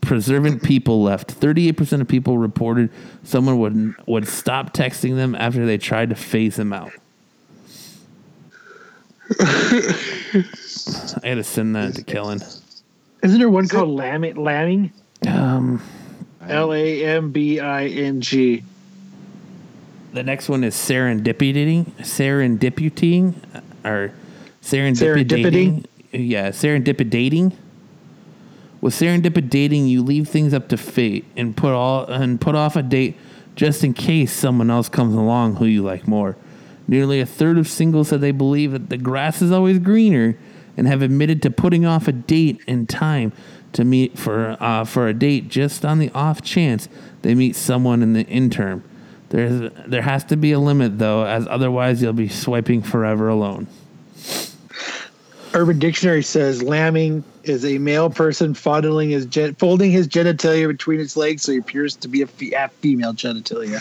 preservant 0.00 0.62
people 0.62 1.02
left. 1.02 1.30
Thirty-eight 1.30 1.76
percent 1.76 2.02
of 2.02 2.08
people 2.08 2.38
reported 2.38 2.90
someone 3.22 3.58
would 3.58 3.94
would 4.06 4.28
stop 4.28 4.74
texting 4.74 5.16
them 5.16 5.34
after 5.34 5.66
they 5.66 5.78
tried 5.78 6.10
to 6.10 6.16
phase 6.16 6.56
them 6.56 6.72
out. 6.72 6.92
I 9.40 11.28
had 11.28 11.34
to 11.34 11.44
send 11.44 11.76
that 11.76 11.94
to 11.94 12.02
Kellen. 12.02 12.40
Isn't 13.22 13.38
there 13.38 13.48
one 13.48 13.68
called 13.68 13.88
lambing? 13.88 14.36
Lambing? 14.36 14.92
Um, 15.26 15.82
L 16.48 16.72
A 16.72 17.04
M 17.04 17.30
B 17.32 17.60
I 17.60 17.86
N 17.86 18.20
G. 18.20 18.64
the 20.12 20.22
next 20.22 20.48
one 20.48 20.64
is 20.64 20.74
serendipity, 20.74 21.84
serendiputing, 22.00 23.34
or 23.84 24.12
serendipidating. 24.62 25.86
Yeah, 26.12 26.50
serendipidating. 26.50 27.56
With 28.80 28.94
serendipity 28.94 29.48
dating, 29.48 29.86
you 29.86 30.02
leave 30.02 30.28
things 30.28 30.52
up 30.52 30.68
to 30.68 30.76
fate 30.76 31.24
and 31.36 31.56
put 31.56 31.72
all 31.72 32.04
and 32.06 32.40
put 32.40 32.54
off 32.54 32.74
a 32.76 32.82
date 32.82 33.16
just 33.54 33.84
in 33.84 33.94
case 33.94 34.32
someone 34.32 34.70
else 34.70 34.88
comes 34.88 35.14
along 35.14 35.56
who 35.56 35.66
you 35.66 35.82
like 35.82 36.08
more. 36.08 36.36
Nearly 36.88 37.20
a 37.20 37.26
third 37.26 37.58
of 37.58 37.68
singles 37.68 38.08
said 38.08 38.20
they 38.20 38.32
believe 38.32 38.72
that 38.72 38.88
the 38.88 38.96
grass 38.96 39.40
is 39.40 39.52
always 39.52 39.78
greener 39.78 40.36
and 40.76 40.86
have 40.88 41.00
admitted 41.00 41.42
to 41.42 41.50
putting 41.50 41.86
off 41.86 42.08
a 42.08 42.12
date 42.12 42.60
and 42.66 42.88
time 42.88 43.32
to 43.72 43.84
meet 43.84 44.18
for 44.18 44.56
uh, 44.60 44.84
for 44.84 45.08
a 45.08 45.14
date 45.14 45.48
just 45.48 45.84
on 45.84 45.98
the 45.98 46.10
off 46.14 46.42
chance 46.42 46.88
they 47.22 47.34
meet 47.34 47.56
someone 47.56 48.02
in 48.02 48.12
the 48.12 48.26
interim. 48.26 48.82
There's 49.30 49.70
there 49.86 50.02
has 50.02 50.24
to 50.24 50.36
be 50.36 50.52
a 50.52 50.58
limit 50.58 50.98
though, 50.98 51.24
as 51.24 51.46
otherwise 51.48 52.02
you'll 52.02 52.12
be 52.12 52.28
swiping 52.28 52.82
forever 52.82 53.28
alone. 53.28 53.66
Urban 55.54 55.78
Dictionary 55.78 56.22
says 56.22 56.62
lambing 56.62 57.22
is 57.44 57.64
a 57.64 57.76
male 57.78 58.08
person 58.08 58.54
fondling 58.54 59.10
his 59.10 59.26
gen- 59.26 59.54
folding 59.56 59.90
his 59.90 60.08
genitalia 60.08 60.66
between 60.68 60.98
his 60.98 61.16
legs 61.16 61.42
so 61.42 61.52
he 61.52 61.58
appears 61.58 61.94
to 61.96 62.08
be 62.08 62.22
a, 62.22 62.26
fe- 62.26 62.52
a 62.52 62.68
female 62.68 63.12
genitalia. 63.12 63.78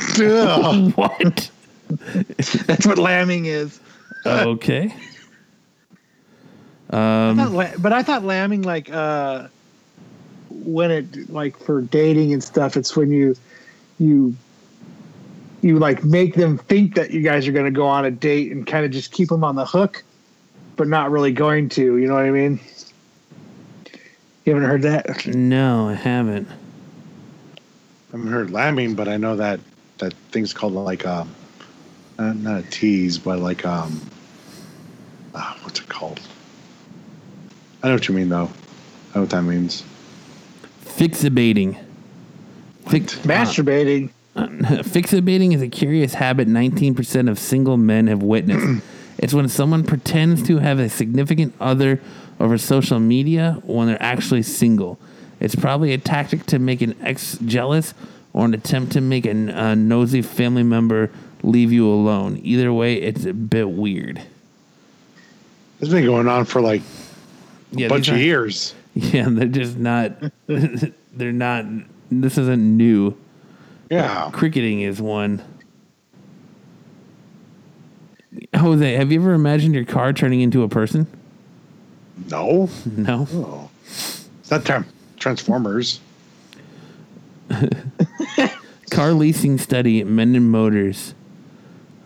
What? 0.95 1.49
That's 2.67 2.85
what 2.85 2.97
lambing 2.97 3.45
is. 3.45 3.79
okay. 4.25 4.93
Um, 6.89 7.37
thought 7.37 7.51
la- 7.51 7.77
but 7.77 7.93
I 7.93 8.03
thought 8.03 8.23
lambing 8.23 8.63
like 8.63 8.91
uh 8.91 9.47
when 10.65 10.91
it 10.91 11.29
like 11.29 11.57
for 11.57 11.81
dating 11.81 12.33
and 12.33 12.43
stuff 12.43 12.77
it's 12.77 12.95
when 12.95 13.11
you 13.11 13.35
you 13.99 14.35
you 15.61 15.77
like 15.77 16.03
make 16.03 16.35
them 16.35 16.57
think 16.57 16.95
that 16.95 17.11
you 17.11 17.21
guys 17.21 17.47
are 17.47 17.51
going 17.51 17.65
to 17.65 17.71
go 17.71 17.85
on 17.85 18.05
a 18.05 18.11
date 18.11 18.51
and 18.51 18.65
kind 18.65 18.85
of 18.85 18.91
just 18.91 19.11
keep 19.11 19.29
them 19.29 19.43
on 19.43 19.55
the 19.55 19.65
hook 19.65 20.03
but 20.75 20.87
not 20.87 21.11
really 21.11 21.31
going 21.31 21.69
to 21.69 21.97
you 21.97 22.07
know 22.07 22.15
what 22.15 22.25
i 22.25 22.31
mean 22.31 22.59
you 24.45 24.55
haven't 24.55 24.67
heard 24.67 24.81
that 24.81 25.27
no, 25.27 25.89
I 25.89 25.93
haven't. 25.93 26.47
I 26.47 28.17
haven't 28.17 28.31
heard 28.31 28.51
lambing, 28.51 28.95
but 28.95 29.07
I 29.07 29.17
know 29.17 29.35
that 29.35 29.59
that 29.99 30.13
thing's 30.31 30.51
called 30.51 30.73
like 30.73 31.05
um, 31.05 31.33
not, 32.17 32.35
not 32.37 32.59
a 32.59 32.69
tease, 32.69 33.17
but 33.17 33.39
like 33.39 33.65
um, 33.65 34.01
ah, 35.35 35.57
what's 35.61 35.79
it 35.79 35.87
called? 35.87 36.19
I 37.83 37.87
know 37.87 37.93
what 37.93 38.07
you 38.07 38.15
mean 38.15 38.29
though. 38.29 38.49
I 39.11 39.15
know 39.15 39.21
what 39.21 39.29
that 39.29 39.43
means. 39.43 39.83
Fixabating. 40.95 41.77
Fix, 42.87 43.15
uh, 43.15 43.19
masturbating 43.21 44.09
Fixabating 44.35 45.53
is 45.53 45.61
a 45.61 45.67
curious 45.67 46.13
habit 46.13 46.47
19% 46.47 47.29
of 47.29 47.37
single 47.37 47.77
men 47.77 48.07
have 48.07 48.23
witnessed. 48.23 48.83
it's 49.17 49.33
when 49.33 49.49
someone 49.49 49.83
pretends 49.83 50.41
to 50.47 50.59
have 50.59 50.79
a 50.79 50.87
significant 50.89 51.53
other 51.59 52.01
over 52.39 52.57
social 52.57 52.99
media 52.99 53.61
when 53.65 53.87
they're 53.87 54.01
actually 54.01 54.41
single. 54.41 54.97
It's 55.39 55.55
probably 55.55 55.93
a 55.93 55.97
tactic 55.97 56.45
to 56.47 56.59
make 56.59 56.81
an 56.81 56.95
ex 57.01 57.37
jealous 57.45 57.93
or 58.33 58.45
an 58.45 58.53
attempt 58.53 58.93
to 58.93 59.01
make 59.01 59.25
a, 59.25 59.31
a 59.31 59.75
nosy 59.75 60.21
family 60.21 60.63
member 60.63 61.11
leave 61.43 61.71
you 61.73 61.87
alone. 61.87 62.39
Either 62.43 62.71
way, 62.71 62.95
it's 62.95 63.25
a 63.25 63.33
bit 63.33 63.69
weird. 63.69 64.21
It's 65.81 65.89
been 65.89 66.05
going 66.05 66.27
on 66.27 66.45
for 66.45 66.61
like 66.61 66.83
Yeah, 67.71 67.87
a 67.87 67.89
bunch 67.89 68.07
of 68.07 68.17
years. 68.17 68.75
Yeah, 68.95 69.27
they're 69.29 69.47
just 69.47 69.77
not. 69.77 70.11
they're 70.47 71.31
not. 71.31 71.65
This 72.11 72.37
isn't 72.37 72.77
new. 72.77 73.17
Yeah. 73.89 74.29
Cricketing 74.33 74.81
is 74.81 75.01
one. 75.01 75.41
Jose, 78.55 78.93
have 78.93 79.11
you 79.11 79.21
ever 79.21 79.33
imagined 79.33 79.75
your 79.75 79.85
car 79.85 80.11
turning 80.11 80.41
into 80.41 80.63
a 80.63 80.69
person? 80.69 81.07
No. 82.29 82.69
No. 82.97 83.27
Oh. 83.31 83.69
It's 83.85 84.51
not 84.51 84.61
tran- 84.63 84.85
Transformers. 85.17 85.99
Car 88.89 89.13
leasing 89.13 89.57
study 89.57 90.01
at 90.01 90.07
Menden 90.07 90.43
Motors. 90.43 91.13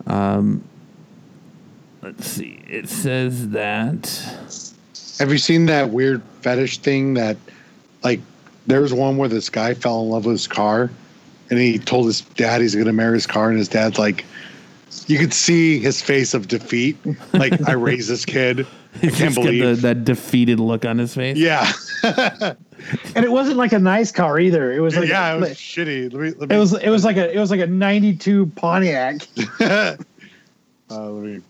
Um, 0.06 0.62
let's 2.02 2.26
see. 2.28 2.60
It 2.68 2.88
says 2.88 3.50
that. 3.50 4.65
Have 5.18 5.32
you 5.32 5.38
seen 5.38 5.66
that 5.66 5.90
weird 5.90 6.22
fetish 6.40 6.78
thing 6.78 7.14
that, 7.14 7.36
like, 8.02 8.20
there 8.66 8.80
was 8.80 8.92
one 8.92 9.16
where 9.16 9.28
this 9.28 9.48
guy 9.48 9.74
fell 9.74 10.02
in 10.02 10.10
love 10.10 10.26
with 10.26 10.34
his 10.34 10.46
car, 10.46 10.90
and 11.50 11.58
he 11.58 11.78
told 11.78 12.06
his 12.06 12.20
dad 12.20 12.60
he's 12.60 12.74
going 12.74 12.86
to 12.86 12.92
marry 12.92 13.14
his 13.14 13.26
car, 13.26 13.48
and 13.48 13.58
his 13.58 13.68
dad's 13.68 13.98
like, 13.98 14.24
you 15.06 15.18
could 15.18 15.32
see 15.32 15.78
his 15.78 16.02
face 16.02 16.34
of 16.34 16.48
defeat. 16.48 16.96
Like, 17.32 17.68
I 17.68 17.72
raised 17.72 18.08
this 18.08 18.24
kid. 18.24 18.66
I 18.96 18.98
can't 18.98 19.14
just 19.14 19.36
got 19.36 19.44
the, 19.44 19.60
believe. 19.60 19.82
that 19.82 20.04
defeated 20.04 20.58
look 20.58 20.84
on 20.84 20.98
his 20.98 21.14
face. 21.14 21.36
yeah. 21.36 21.70
and 23.14 23.24
it 23.24 23.30
wasn't 23.30 23.56
like 23.56 23.72
a 23.72 23.78
nice 23.78 24.12
car 24.12 24.38
either 24.38 24.72
it 24.72 24.80
was 24.80 24.96
like 24.96 25.08
yeah, 25.08 25.34
it 25.34 25.40
was 25.40 25.50
it 25.50 25.56
shitty. 25.56 26.12
Let 26.12 26.22
me, 26.22 26.30
let 26.38 26.48
me, 26.50 26.56
was 26.58 26.72
it 26.74 26.90
was 26.90 27.04
like 27.04 27.16
a 27.16 27.34
it 27.34 27.38
was 27.38 27.50
like 27.50 27.60
a 27.60 27.66
92 27.66 28.46
pontiac 28.54 29.26
uh, 29.60 29.96
let 30.90 31.10
me, 31.10 31.42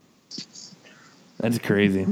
That's 1.39 1.59
crazy. 1.59 2.07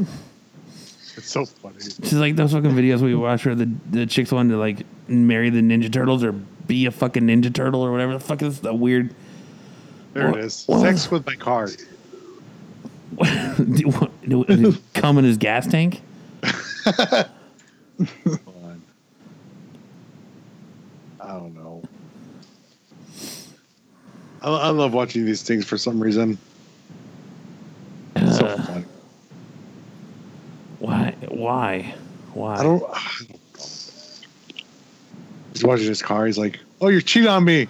It's 1.24 1.32
so 1.32 1.46
funny. 1.46 1.76
It's 1.78 2.12
like 2.12 2.36
those 2.36 2.52
fucking 2.52 2.72
videos 2.72 3.00
we 3.00 3.14
watch 3.14 3.46
where 3.46 3.54
the, 3.54 3.70
the 3.90 4.04
chicks 4.06 4.30
wanted 4.30 4.50
to 4.52 4.58
like 4.58 4.84
marry 5.08 5.48
the 5.48 5.60
Ninja 5.62 5.90
Turtles 5.90 6.22
or 6.22 6.32
be 6.32 6.84
a 6.86 6.90
fucking 6.90 7.22
Ninja 7.22 7.52
Turtle 7.52 7.80
or 7.82 7.90
whatever 7.90 8.12
the 8.12 8.20
fuck 8.20 8.42
is 8.42 8.60
the 8.60 8.74
weird. 8.74 9.14
There 10.12 10.30
Wha- 10.30 10.36
it 10.38 10.44
is. 10.44 10.66
wha- 10.68 10.80
Sex 10.82 11.10
with 11.10 11.24
my 11.26 11.34
car. 11.34 11.70
come 14.94 15.18
in 15.18 15.24
his 15.24 15.38
gas 15.38 15.66
tank? 15.66 16.02
I 16.86 17.26
don't 21.20 21.54
know. 21.54 21.82
I, 24.42 24.48
I 24.50 24.68
love 24.70 24.92
watching 24.92 25.24
these 25.24 25.42
things 25.42 25.64
for 25.64 25.78
some 25.78 26.00
reason. 26.02 26.36
It's 28.16 28.38
so 28.38 28.46
Uh, 28.46 28.62
fun. 28.62 28.84
why? 30.80 31.13
Why? 31.44 31.94
Why? 32.32 32.54
I 32.54 32.62
don't. 32.62 32.82
I 32.88 33.12
don't 33.18 33.30
know. 33.30 33.36
He's 35.52 35.62
watching 35.62 35.88
his 35.88 36.00
car. 36.00 36.24
He's 36.24 36.38
like, 36.38 36.58
"Oh, 36.80 36.88
you're 36.88 37.02
cheating 37.02 37.28
on 37.28 37.44
me." 37.44 37.68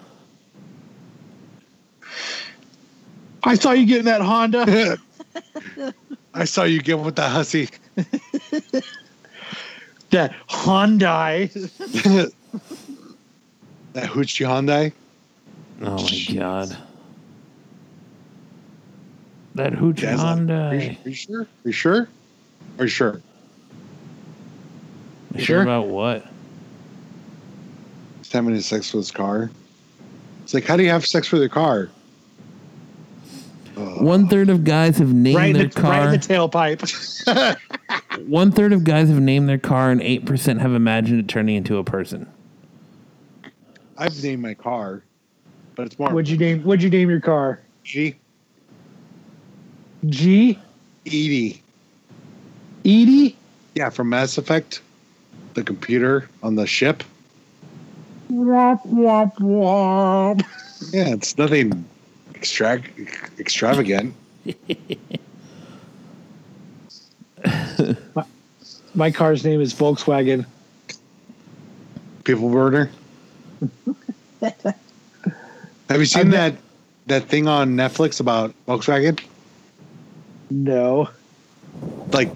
i 3.47 3.57
saw 3.57 3.73
you 3.73 3.85
getting 3.85 4.05
that 4.05 4.23
honda 4.23 4.97
I 6.35 6.45
saw 6.45 6.63
you 6.63 6.81
get 6.83 7.01
with 7.01 7.17
that 7.17 7.31
hussy. 7.31 7.69
that 10.11 10.33
Hyundai. 10.49 11.53
that 13.93 14.09
hoochie 14.09 14.47
Hyundai. 14.47 14.93
oh 15.83 16.03
my 16.03 16.35
god. 16.35 16.77
That 19.57 19.73
hoochie 19.73 20.01
Dad's 20.01 20.23
like, 20.23 20.39
Are 20.39 20.75
you, 20.75 20.91
Hyundai. 20.91 21.05
are 21.05 21.09
you 21.09 21.15
sure? 21.15 21.41
Are 21.43 21.49
you 21.65 21.73
sure? 21.73 22.09
Are 22.79 22.85
you 22.85 22.89
sure? 22.89 23.21
Sure 25.37 25.45
sure? 25.45 25.63
about 25.63 25.89
what? 25.89 26.27
He's 28.19 28.33
having 28.33 28.59
sex 28.61 28.93
with 28.93 29.05
his 29.05 29.11
car. 29.11 29.51
It's 30.43 30.55
like, 30.55 30.65
how 30.65 30.77
do 30.77 30.83
you 30.83 30.91
have 30.91 31.07
sex 31.07 31.33
with 31.33 31.41
your 31.41 31.49
car? 31.49 31.91
Ugh. 33.77 34.03
One 34.03 34.29
third 34.29 34.51
of 34.51 34.65
guys 34.65 34.99
have 34.99 35.13
named 35.13 35.37
Right 35.37 35.55
their 35.55 35.69
the, 35.69 35.81
right 35.81 36.03
car. 36.03 36.05
in 36.05 36.11
the 36.13 36.19
tailpipe. 36.19 37.57
One 38.29 38.53
third 38.53 38.73
of 38.73 38.85
guys 38.85 39.09
have 39.09 39.21
named 39.21 39.49
their 39.49 39.59
car, 39.59 39.91
and 39.91 40.01
eight 40.01 40.25
percent 40.25 40.61
have 40.61 40.73
imagined 40.73 41.21
it 41.21 41.29
turning 41.29 41.57
into 41.57 41.79
a 41.79 41.85
person. 41.85 42.31
I've 43.99 44.23
named 44.23 44.43
my 44.43 44.55
car, 44.55 45.03
but 45.75 45.87
it's 45.87 45.99
more 45.99 46.11
What'd 46.11 46.29
you 46.29 46.39
name? 46.39 46.63
What'd 46.63 46.83
you 46.83 46.91
name 46.91 47.11
your 47.11 47.21
car? 47.21 47.61
G. 47.83 48.17
G. 50.07 50.59
EDI. 51.05 51.63
EDI. 52.85 53.37
Yeah, 53.75 53.91
from 53.91 54.09
Mass 54.09 54.39
Effect, 54.39 54.81
the 55.55 55.63
computer 55.63 56.29
on 56.43 56.57
the 56.57 56.67
ship. 56.67 57.05
Womp 58.31 58.87
womp 58.87 59.35
womp. 59.37 60.45
Yeah, 60.93 61.09
it's 61.09 61.39
nothing 61.39 61.85
extract 62.35 62.91
extravagant. 63.39 64.15
My 68.95 69.11
car's 69.11 69.45
name 69.45 69.61
is 69.61 69.75
Volkswagen. 69.75 70.47
People 72.25 72.49
burner. 72.51 72.91
Have 74.41 76.01
you 76.01 76.07
seen 76.07 76.27
I've 76.27 76.33
that 76.33 76.57
that 77.07 77.25
thing 77.25 77.49
on 77.49 77.77
Netflix 77.77 78.21
about 78.21 78.55
Volkswagen? 78.67 79.21
No. 80.51 81.09
Like 82.13 82.31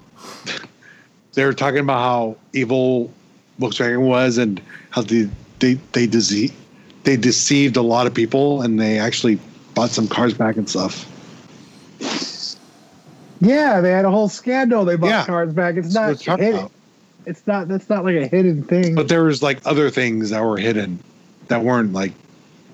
they 1.39 1.45
were 1.45 1.53
talking 1.53 1.78
about 1.78 2.01
how 2.01 2.36
evil 2.53 3.12
Volkswagen 3.61 4.01
was 4.09 4.39
and 4.39 4.61
how 4.91 5.03
they 5.03 5.28
they 5.61 5.74
they 5.93 6.09
dece- 6.09 6.53
they 7.05 7.16
deceived 7.16 7.76
a 7.76 7.82
lot 7.82 8.09
of 8.09 8.12
people 8.12 8.62
and 8.62 8.80
they 8.80 8.99
actually 8.99 9.39
bought 9.74 9.91
some 9.91 10.09
cars 10.09 10.34
back 10.34 10.57
and 10.57 10.68
stuff. 10.68 11.07
Yeah, 13.41 13.80
they 13.80 13.93
had 13.93 14.05
a 14.05 14.11
whole 14.11 14.28
scandal. 14.28 14.84
They 14.84 14.97
bought 14.97 15.11
Yeah. 15.11 15.26
cars 15.26 15.53
back. 15.53 15.76
It's 15.76 15.95
not. 15.95 16.11
it's 16.11 16.24
talking 16.24 16.45
It, 16.45 16.55
about. 16.55 16.72
It's 17.24 17.47
not. 17.47 17.68
That's 17.68 17.89
not 17.89 18.05
like 18.05 18.16
a 18.16 18.26
hidden 18.26 18.64
thing. 18.64 18.97
But 18.97 19.07
there 19.07 19.22
was 19.22 19.41
like 19.41 19.61
other 19.64 19.91
things 19.91 20.30
that 20.30 20.43
were 20.43 20.57
hidden 20.57 20.99
that 21.47 21.62
weren't 21.62 21.93
like, 21.93 22.12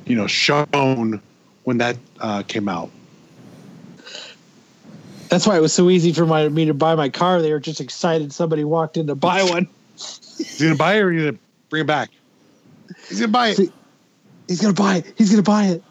you 0.07 0.17
know, 0.17 0.27
shown 0.27 1.21
when 1.65 1.79
that 1.79 1.99
uh, 2.19 2.43
came 2.45 2.71
out. 2.71 2.91
That's 5.35 5.49
why 5.49 5.57
it 5.57 5.61
was 5.61 5.73
so 5.73 5.91
easy 5.91 6.13
for 6.13 6.27
my 6.27 6.49
me 6.49 6.67
to 6.67 6.75
buy 6.75 6.95
my 6.95 7.09
car. 7.09 7.43
They 7.43 7.51
were 7.53 7.59
just 7.59 7.81
excited 7.81 8.33
somebody 8.33 8.63
walked 8.63 8.97
in 8.97 9.09
to 9.09 9.17
buy 9.17 9.43
one. 9.43 9.67
He's 9.97 10.61
gonna 10.63 10.77
buy 10.77 10.95
it 10.95 11.01
or 11.01 11.11
you 11.13 11.25
gonna 11.25 11.39
bring 11.71 11.81
it 11.81 11.87
back? 11.89 12.11
He's 13.09 13.19
gonna 13.19 13.33
buy 13.33 13.49
it. 13.49 13.57
See- 13.57 13.73
He's 14.47 14.61
gonna 14.61 14.75
buy 14.75 14.99
it. 14.99 15.13
He's 15.19 15.31
gonna 15.31 15.43
buy 15.43 15.65
it. 15.65 15.83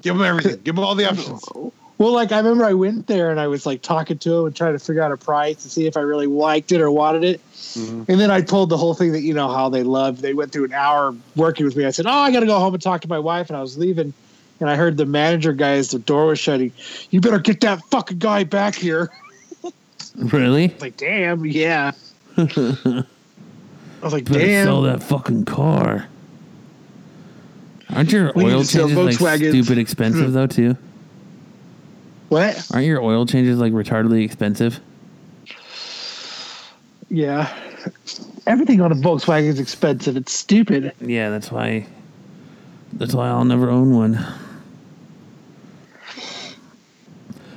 Give 0.00 0.16
him 0.16 0.22
everything. 0.22 0.58
Give 0.64 0.74
him 0.74 0.84
all 0.84 0.94
the 0.94 1.06
options. 1.06 1.44
Well, 1.98 2.12
like 2.12 2.32
I 2.32 2.38
remember 2.38 2.64
I 2.64 2.72
went 2.72 3.06
there 3.08 3.30
and 3.30 3.38
I 3.38 3.46
was 3.46 3.64
like 3.66 3.82
talking 3.82 4.18
to 4.18 4.38
him 4.38 4.46
and 4.46 4.56
trying 4.56 4.72
to 4.72 4.78
figure 4.80 5.02
out 5.02 5.12
a 5.12 5.16
price 5.18 5.62
to 5.62 5.70
see 5.70 5.86
if 5.86 5.96
I 5.96 6.00
really 6.00 6.26
liked 6.26 6.72
it 6.72 6.80
or 6.80 6.90
wanted 6.90 7.22
it. 7.22 7.40
Mhm. 7.52 8.08
And 8.08 8.18
then 8.18 8.28
I 8.30 8.40
told 8.40 8.70
the 8.70 8.76
whole 8.78 8.94
thing 8.94 9.12
that 9.12 9.20
you 9.20 9.34
know 9.34 9.48
how 9.48 9.68
they 9.68 9.82
love. 9.84 10.20
They 10.22 10.32
went 10.34 10.50
through 10.50 10.64
an 10.64 10.72
hour 10.72 11.14
working 11.36 11.64
with 11.66 11.76
me. 11.76 11.84
I 11.84 11.90
said, 11.90 12.06
"Oh, 12.06 12.10
I 12.10 12.32
got 12.32 12.40
to 12.40 12.46
go 12.46 12.58
home 12.58 12.72
and 12.74 12.82
talk 12.82 13.02
to 13.02 13.08
my 13.08 13.20
wife." 13.20 13.50
And 13.50 13.56
I 13.56 13.60
was 13.60 13.76
leaving, 13.78 14.14
and 14.62 14.70
I 14.70 14.76
heard 14.76 14.96
the 14.96 15.04
manager 15.06 15.52
guy 15.52 15.72
as 15.72 15.90
the 15.90 15.98
door 15.98 16.26
was 16.26 16.38
shutting. 16.38 16.72
You 17.10 17.20
better 17.20 17.40
get 17.40 17.60
that 17.62 17.82
fucking 17.90 18.18
guy 18.18 18.44
back 18.44 18.74
here. 18.76 19.10
Really? 20.16 20.68
Like, 20.80 20.96
damn, 20.96 21.44
yeah. 21.44 21.92
I 22.36 22.44
was 24.02 24.12
like, 24.12 24.24
Better 24.24 24.38
damn. 24.38 24.66
sell 24.66 24.82
that 24.82 25.02
fucking 25.02 25.44
car. 25.46 26.06
Aren't 27.90 28.12
your 28.12 28.32
We 28.34 28.44
oil 28.44 28.64
changes 28.64 29.20
like 29.20 29.38
stupid 29.38 29.78
expensive 29.78 30.32
though 30.32 30.46
too? 30.46 30.76
What? 32.28 32.66
Aren't 32.72 32.86
your 32.86 33.02
oil 33.02 33.26
changes 33.26 33.58
like 33.58 33.72
retardedly 33.72 34.24
expensive? 34.24 34.80
Yeah. 37.10 37.52
Everything 38.46 38.80
on 38.80 38.92
a 38.92 38.94
Volkswagen 38.94 39.48
is 39.48 39.58
expensive. 39.60 40.16
It's 40.16 40.32
stupid. 40.32 40.92
Yeah, 41.00 41.30
that's 41.30 41.50
why. 41.50 41.86
That's 42.94 43.14
why 43.14 43.28
I'll 43.28 43.44
never 43.44 43.70
own 43.70 43.94
one. 43.94 44.24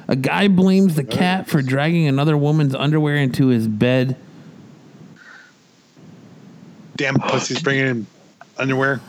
A 0.08 0.16
guy 0.16 0.47
blames 0.47 0.95
the 0.95 1.03
cat 1.03 1.47
for 1.47 1.62
dragging 1.62 2.08
another 2.08 2.38
woman's 2.38 2.76
underwear 2.76 3.16
into 3.16 3.47
his 3.47 3.68
bed. 3.68 4.16
Damn 6.95 7.16
pussies 7.16 7.62
bringing 7.62 7.88
in 7.88 8.08
underwear. 8.58 9.01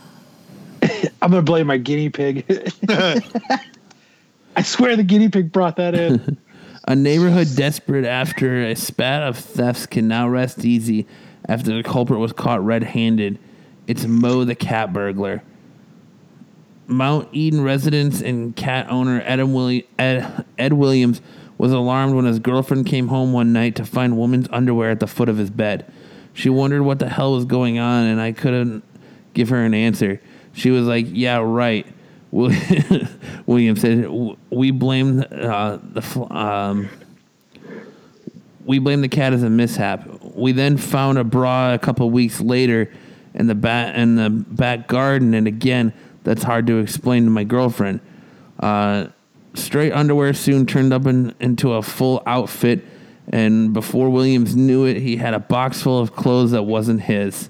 I'm 1.21 1.31
gonna 1.31 1.41
blame 1.41 1.67
my 1.67 1.77
guinea 1.77 2.09
pig. 2.09 2.45
I 2.89 4.63
swear 4.63 4.95
the 4.95 5.03
guinea 5.03 5.29
pig 5.29 5.51
brought 5.51 5.75
that 5.77 5.93
in. 5.95 6.37
A 6.89 6.95
neighborhood 6.95 7.49
desperate 7.55 8.05
after 8.05 8.63
a 8.63 8.73
spat 8.73 9.21
of 9.21 9.37
thefts 9.37 9.85
can 9.85 10.07
now 10.07 10.29
rest 10.29 10.63
easy 10.63 11.05
after 11.49 11.75
the 11.75 11.83
culprit 11.83 12.17
was 12.17 12.31
caught 12.31 12.63
red 12.63 12.81
handed. 12.81 13.37
It's 13.87 14.05
Mo 14.05 14.45
the 14.45 14.55
cat 14.55 14.93
burglar. 14.93 15.43
Mount 16.87 17.27
Eden 17.33 17.61
residents 17.61 18.21
and 18.21 18.55
cat 18.55 18.87
owner 18.89 19.21
Ed, 19.25 19.41
Willi- 19.43 19.87
Ed, 19.99 20.45
Ed 20.57 20.73
Williams 20.73 21.21
was 21.57 21.71
alarmed 21.71 22.15
when 22.15 22.25
his 22.25 22.39
girlfriend 22.39 22.85
came 22.85 23.07
home 23.09 23.33
one 23.33 23.51
night 23.51 23.75
to 23.75 23.85
find 23.85 24.17
woman's 24.17 24.47
underwear 24.51 24.91
at 24.91 24.99
the 24.99 25.07
foot 25.07 25.27
of 25.27 25.37
his 25.37 25.49
bed. 25.49 25.85
She 26.33 26.49
wondered 26.49 26.83
what 26.83 26.99
the 26.99 27.09
hell 27.09 27.33
was 27.33 27.45
going 27.45 27.79
on, 27.79 28.05
and 28.05 28.21
I 28.21 28.31
couldn't 28.31 28.83
give 29.33 29.49
her 29.49 29.63
an 29.65 29.73
answer. 29.73 30.21
She 30.53 30.69
was 30.69 30.85
like, 30.85 31.07
"Yeah, 31.09 31.37
right." 31.37 31.85
Will- 32.31 32.55
William 33.47 33.75
said, 33.75 34.07
"We 34.51 34.69
blame 34.71 35.23
uh, 35.31 35.79
the 35.81 36.27
um, 36.29 36.89
we 38.65 38.79
blame 38.79 39.01
the 39.01 39.07
cat 39.07 39.33
as 39.33 39.43
a 39.43 39.49
mishap. 39.49 40.07
We 40.35 40.51
then 40.51 40.77
found 40.77 41.17
a 41.17 41.23
bra 41.23 41.73
a 41.73 41.79
couple 41.79 42.09
weeks 42.11 42.39
later 42.39 42.91
in 43.33 43.47
the 43.47 43.55
back 43.55 43.95
in 43.95 44.15
the 44.15 44.29
back 44.29 44.87
garden, 44.87 45.33
and 45.33 45.47
again, 45.47 45.91
that's 46.27 46.43
hard 46.43 46.67
to 46.67 46.79
explain 46.79 47.23
to 47.23 47.29
my 47.29 47.45
girlfriend. 47.45 48.01
Uh, 48.59 49.07
straight 49.53 49.93
underwear 49.93 50.33
soon 50.33 50.65
turned 50.65 50.91
up 50.91 51.05
in, 51.05 51.33
into 51.39 51.71
a 51.71 51.81
full 51.81 52.21
outfit, 52.25 52.83
and 53.29 53.71
before 53.71 54.09
Williams 54.09 54.53
knew 54.53 54.83
it, 54.83 54.97
he 54.97 55.15
had 55.15 55.33
a 55.33 55.39
box 55.39 55.81
full 55.81 56.01
of 56.01 56.13
clothes 56.13 56.51
that 56.51 56.63
wasn't 56.63 56.99
his. 57.03 57.49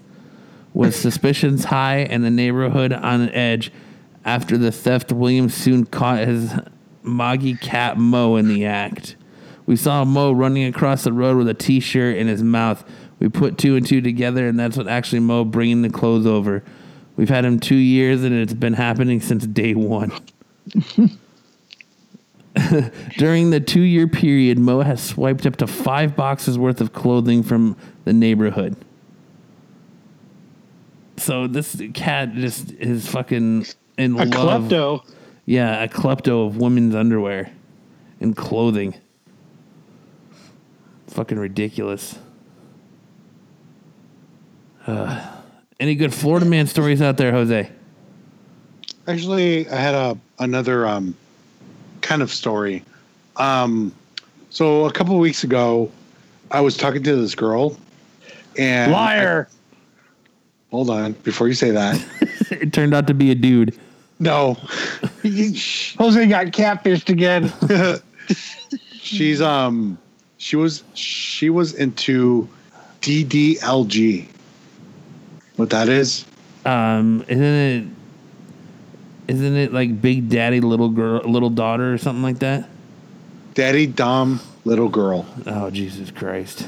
With 0.76 0.96
suspicions 1.08 1.66
high 1.66 2.02
and 2.02 2.24
the 2.24 2.30
neighborhood 2.30 2.94
on 2.94 3.32
edge, 3.32 3.72
after 4.24 4.60
the 4.60 4.72
theft, 4.72 5.12
Williams 5.12 5.56
soon 5.56 5.88
caught 5.88 6.28
his 6.28 6.54
moggy 7.02 7.56
cat 7.56 7.98
Mo 7.98 8.36
in 8.36 8.48
the 8.48 8.68
act. 8.68 9.16
We 9.66 9.76
saw 9.76 10.06
Mo 10.06 10.34
running 10.34 10.66
across 10.66 11.04
the 11.04 11.14
road 11.14 11.38
with 11.38 11.50
a 11.50 11.56
T-shirt 11.56 12.16
in 12.16 12.28
his 12.28 12.44
mouth. 12.44 12.88
We 13.18 13.28
put 13.28 13.58
two 13.58 13.76
and 13.76 13.88
two 13.88 14.02
together, 14.02 14.48
and 14.48 14.60
that's 14.60 14.78
what 14.78 14.88
actually 14.88 15.22
Mo 15.22 15.46
bringing 15.46 15.82
the 15.82 15.90
clothes 15.90 16.28
over. 16.28 16.64
We've 17.18 17.30
had 17.30 17.44
him 17.46 17.60
two 17.60 17.76
years, 17.76 18.24
and 18.24 18.34
it's 18.34 18.54
been 18.54 18.74
happening 18.74 19.20
since 19.22 19.46
day 19.46 19.74
one. 19.74 20.12
During 23.18 23.52
the 23.52 23.60
two-year 23.60 24.08
period, 24.08 24.58
Mo 24.58 24.82
has 24.82 25.02
swiped 25.02 25.46
up 25.46 25.58
to 25.58 25.68
five 25.68 26.16
boxes 26.16 26.58
worth 26.58 26.82
of 26.82 26.92
clothing 26.94 27.44
from 27.44 27.76
the 28.06 28.14
neighborhood. 28.14 28.76
So 31.18 31.48
this 31.48 31.80
cat 31.94 32.34
just 32.34 32.72
is 32.74 33.08
fucking 33.08 33.66
in 33.98 34.14
A 34.20 34.26
love. 34.26 34.64
klepto. 34.64 35.06
Yeah, 35.46 35.84
a 35.84 35.88
klepto 35.88 36.48
of 36.48 36.58
women's 36.58 36.96
underwear 36.96 37.52
and 38.20 38.36
clothing. 38.36 38.96
Fucking 41.08 41.38
ridiculous. 41.40 42.18
Uh, 44.86 45.37
any 45.80 45.96
good 45.96 46.14
Florida 46.14 46.46
man 46.46 46.68
stories 46.68 47.02
out 47.02 47.18
there, 47.18 47.32
Jose? 47.32 47.70
Actually, 49.08 49.70
I 49.70 49.76
had 49.76 49.96
a 49.96 50.18
another 50.40 50.88
um, 50.88 51.16
kind 52.02 52.22
of 52.22 52.32
story. 52.32 52.84
Um, 53.38 53.94
so 54.50 54.86
a 54.86 54.92
couple 54.92 55.14
of 55.14 55.20
weeks 55.22 55.44
ago, 55.44 55.92
I 56.52 56.62
was 56.62 56.76
talking 56.76 57.04
to 57.04 57.16
this 57.16 57.36
girl, 57.36 57.78
and 58.58 58.92
Liar. 58.92 59.48
hold 60.72 60.90
on, 60.90 61.14
before 61.24 61.48
you 61.48 61.54
say 61.54 61.72
that, 61.72 62.04
it 62.52 62.74
turned 62.74 62.94
out 62.94 63.08
to 63.08 63.14
be 63.14 63.32
a 63.32 63.36
dude. 63.36 63.78
no, 64.20 64.54
Jose 65.24 66.26
got 66.28 66.48
catfished 66.48 67.10
again. 67.10 67.54
she's 68.94 69.42
um, 69.42 69.98
she 70.38 70.56
was 70.56 70.84
she 70.94 71.50
was 71.50 71.74
into 71.76 72.48
DDLG. 73.02 74.28
What 75.58 75.70
that 75.72 75.90
is? 75.90 76.26
Um, 76.66 77.24
isn't 77.28 77.44
it? 77.44 77.86
Isn't 79.28 79.58
it 79.58 79.74
like 79.74 80.02
Big 80.02 80.30
Daddy, 80.30 80.62
little 80.62 80.90
girl, 80.90 81.22
little 81.30 81.50
daughter, 81.50 81.94
or 81.94 81.98
something 81.98 82.24
like 82.24 82.40
that? 82.40 82.70
Daddy 83.56 83.88
Dom 83.88 84.40
Little 84.66 84.88
Girl. 84.90 85.26
Oh 85.46 85.70
Jesus 85.70 86.12
Christ! 86.12 86.68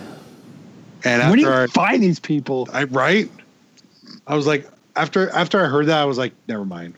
And 1.05 1.21
Where 1.29 1.35
do 1.37 1.45
after 1.47 1.57
you 1.57 1.63
I, 1.63 1.67
find 1.67 2.03
these 2.03 2.19
people? 2.19 2.67
I 2.73 2.83
right, 2.85 3.29
I 4.27 4.35
was 4.35 4.45
like, 4.47 4.67
after 4.95 5.29
after 5.29 5.63
I 5.63 5.67
heard 5.67 5.85
that, 5.87 6.01
I 6.01 6.05
was 6.05 6.17
like, 6.17 6.33
never 6.47 6.65
mind. 6.65 6.95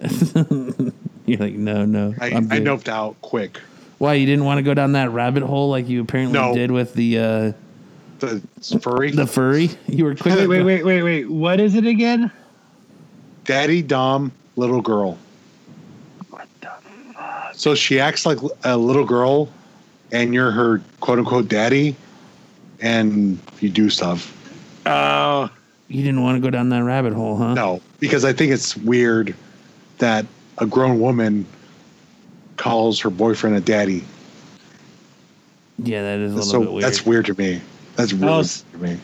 You're 1.26 1.38
like, 1.38 1.54
no, 1.54 1.84
no. 1.84 2.14
I, 2.20 2.30
I'm 2.30 2.50
I 2.50 2.58
noped 2.60 2.88
out 2.88 3.20
quick. 3.20 3.58
Why 3.98 4.14
you 4.14 4.26
didn't 4.26 4.44
want 4.44 4.58
to 4.58 4.62
go 4.62 4.74
down 4.74 4.92
that 4.92 5.10
rabbit 5.10 5.42
hole 5.42 5.68
like 5.70 5.88
you 5.88 6.00
apparently 6.00 6.38
No. 6.38 6.54
did 6.54 6.70
with 6.70 6.94
the 6.94 7.18
uh, 7.18 7.52
The 8.18 8.40
furry, 8.82 9.12
the 9.12 9.26
furry? 9.26 9.70
You 9.86 10.04
were 10.04 10.14
quick. 10.14 10.34
Wait, 10.34 10.46
wait, 10.48 10.62
wait, 10.62 10.82
wait, 10.84 11.02
wait. 11.02 11.30
What 11.30 11.60
is 11.60 11.74
it 11.74 11.86
again? 11.86 12.30
Daddy 13.44 13.80
Dom 13.82 14.32
Little 14.56 14.80
Girl. 14.82 15.16
What 16.30 16.48
the? 16.60 16.70
fuck? 17.14 17.54
So 17.54 17.74
she 17.74 18.00
acts 18.00 18.26
like 18.26 18.38
a 18.64 18.76
little 18.76 19.04
girl, 19.04 19.48
and 20.12 20.34
you're 20.34 20.50
her 20.50 20.82
quote 21.00 21.18
unquote 21.20 21.48
daddy, 21.48 21.94
and 22.80 23.38
you 23.60 23.68
do 23.70 23.88
stuff. 23.88 24.34
Oh, 24.86 25.48
You 25.88 26.02
didn't 26.02 26.22
want 26.22 26.36
to 26.36 26.40
go 26.40 26.50
down 26.50 26.70
that 26.70 26.82
rabbit 26.82 27.12
hole, 27.12 27.36
huh? 27.36 27.54
No, 27.54 27.80
because 28.00 28.24
I 28.24 28.32
think 28.32 28.52
it's 28.52 28.76
weird 28.76 29.34
that 29.98 30.26
a 30.58 30.66
grown 30.66 30.98
woman 30.98 31.46
calls 32.56 32.98
her 33.00 33.10
boyfriend 33.10 33.54
a 33.56 33.60
daddy. 33.60 34.02
Yeah, 35.78 36.02
that 36.02 36.18
is 36.18 36.32
a 36.32 36.36
little 36.36 36.50
So 36.50 36.60
bit 36.60 36.72
weird. 36.72 36.84
that's 36.84 37.06
weird 37.06 37.26
to 37.26 37.34
me. 37.38 37.60
That's 37.98 38.12
really 38.12 38.28
Oh, 38.28 38.36
weird 38.36 38.44
s- 38.46 38.64
to 38.72 38.78
me. 38.78 38.98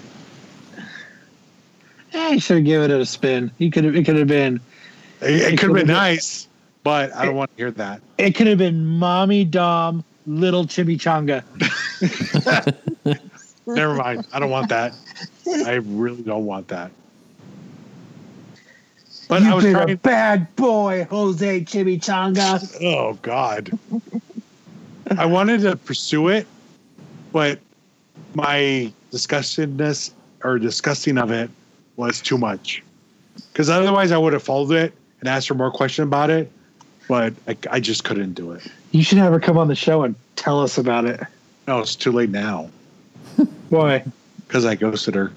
eh, 2.12 2.28
you 2.34 2.40
should 2.40 2.56
have 2.58 2.64
given 2.64 2.90
it 2.92 3.00
a 3.00 3.04
spin. 3.04 3.50
You 3.58 3.70
could 3.70 3.84
have. 3.84 3.96
It 3.96 4.04
could 4.04 4.16
have 4.16 4.28
been. 4.28 4.60
It, 5.20 5.30
it 5.54 5.58
could 5.58 5.68
have 5.70 5.76
been 5.76 5.86
been- 5.88 5.96
nice, 5.96 6.46
but 6.84 7.12
I 7.14 7.24
don't 7.26 7.34
want 7.34 7.50
to 7.50 7.56
hear 7.56 7.70
that. 7.72 8.00
It 8.18 8.36
could 8.36 8.46
have 8.46 8.58
been 8.58 8.86
mommy 8.86 9.44
Dom, 9.44 10.04
little 10.26 10.64
chimichanga. 10.64 11.42
Never 13.66 13.94
mind. 13.94 14.26
I 14.32 14.38
don't 14.38 14.50
want 14.50 14.68
that. 14.68 14.92
I 15.48 15.72
really 15.74 16.22
don't 16.22 16.46
want 16.46 16.68
that. 16.68 16.92
But 19.26 19.42
I 19.42 19.46
You've 19.46 19.54
was 19.56 19.64
been 19.64 19.72
trying. 19.74 19.90
a 19.90 19.96
bad 19.96 20.54
boy, 20.54 21.06
Jose 21.10 21.60
Chimichanga. 21.62 22.76
Oh 22.84 23.14
God. 23.22 23.76
I 25.16 25.26
wanted 25.26 25.62
to 25.62 25.76
pursue 25.76 26.28
it, 26.28 26.46
but 27.32 27.58
my 28.34 28.92
disgustedness 29.10 30.12
or 30.42 30.58
disgusting 30.58 31.18
of 31.18 31.30
it 31.30 31.50
was 31.96 32.20
too 32.20 32.38
much. 32.38 32.82
Because 33.52 33.70
otherwise, 33.70 34.12
I 34.12 34.18
would 34.18 34.32
have 34.32 34.42
followed 34.42 34.72
it 34.72 34.92
and 35.20 35.28
asked 35.28 35.48
her 35.48 35.54
more 35.54 35.70
questions 35.70 36.06
about 36.06 36.30
it, 36.30 36.50
but 37.08 37.32
I, 37.48 37.56
I 37.70 37.80
just 37.80 38.04
couldn't 38.04 38.34
do 38.34 38.52
it. 38.52 38.66
You 38.92 39.02
should 39.02 39.18
have 39.18 39.32
her 39.32 39.40
come 39.40 39.58
on 39.58 39.68
the 39.68 39.74
show 39.74 40.02
and 40.02 40.14
tell 40.36 40.60
us 40.60 40.78
about 40.78 41.04
it. 41.04 41.20
No, 41.66 41.80
it's 41.80 41.96
too 41.96 42.12
late 42.12 42.30
now 42.30 42.68
Boy, 43.70 44.04
because 44.46 44.64
I 44.64 44.74
ghosted 44.74 45.14
her. 45.14 45.32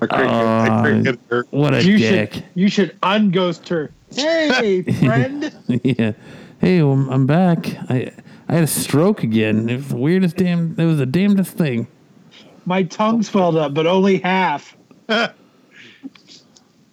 I 0.00 0.06
created, 0.06 0.30
I 0.30 1.10
uh, 1.10 1.16
her. 1.30 1.46
What 1.50 1.74
a 1.74 1.84
you 1.84 1.98
dick. 1.98 2.34
should 2.34 2.44
you 2.54 2.68
should 2.68 3.00
unghost 3.00 3.68
her. 3.68 3.90
Hey, 4.10 4.82
friend. 5.04 5.52
yeah. 5.84 6.12
Hey, 6.60 6.82
well, 6.82 7.06
I'm 7.10 7.26
back. 7.26 7.66
I 7.88 8.12
I 8.48 8.54
had 8.54 8.64
a 8.64 8.68
stroke 8.68 9.22
again. 9.22 9.68
It 9.68 9.76
was 9.76 9.88
the 9.88 9.96
weirdest 9.96 10.36
damn. 10.36 10.74
It 10.78 10.84
was 10.84 10.98
the 10.98 11.06
damnedest 11.06 11.56
thing. 11.56 11.86
My 12.64 12.82
tongue 12.84 13.22
swelled 13.22 13.56
up, 13.56 13.74
but 13.74 13.86
only 13.86 14.18
half. 14.18 14.76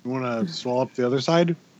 You 0.06 0.12
want 0.12 0.48
to 0.48 0.52
swallow 0.54 0.82
up 0.84 0.94
the 0.96 1.06
other 1.06 1.20
side? 1.20 1.56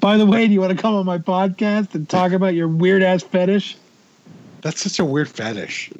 By 0.00 0.16
the 0.16 0.24
way, 0.26 0.46
do 0.48 0.52
you 0.54 0.60
want 0.60 0.74
to 0.74 0.80
come 0.82 0.94
on 0.94 1.04
my 1.04 1.18
podcast 1.18 1.94
and 1.94 2.08
talk 2.08 2.32
about 2.32 2.54
your 2.54 2.66
weird 2.66 3.02
ass 3.02 3.22
fetish? 3.22 3.76
That's 4.62 4.80
such 4.80 4.98
a 4.98 5.04
weird 5.04 5.28
fetish. 5.28 5.90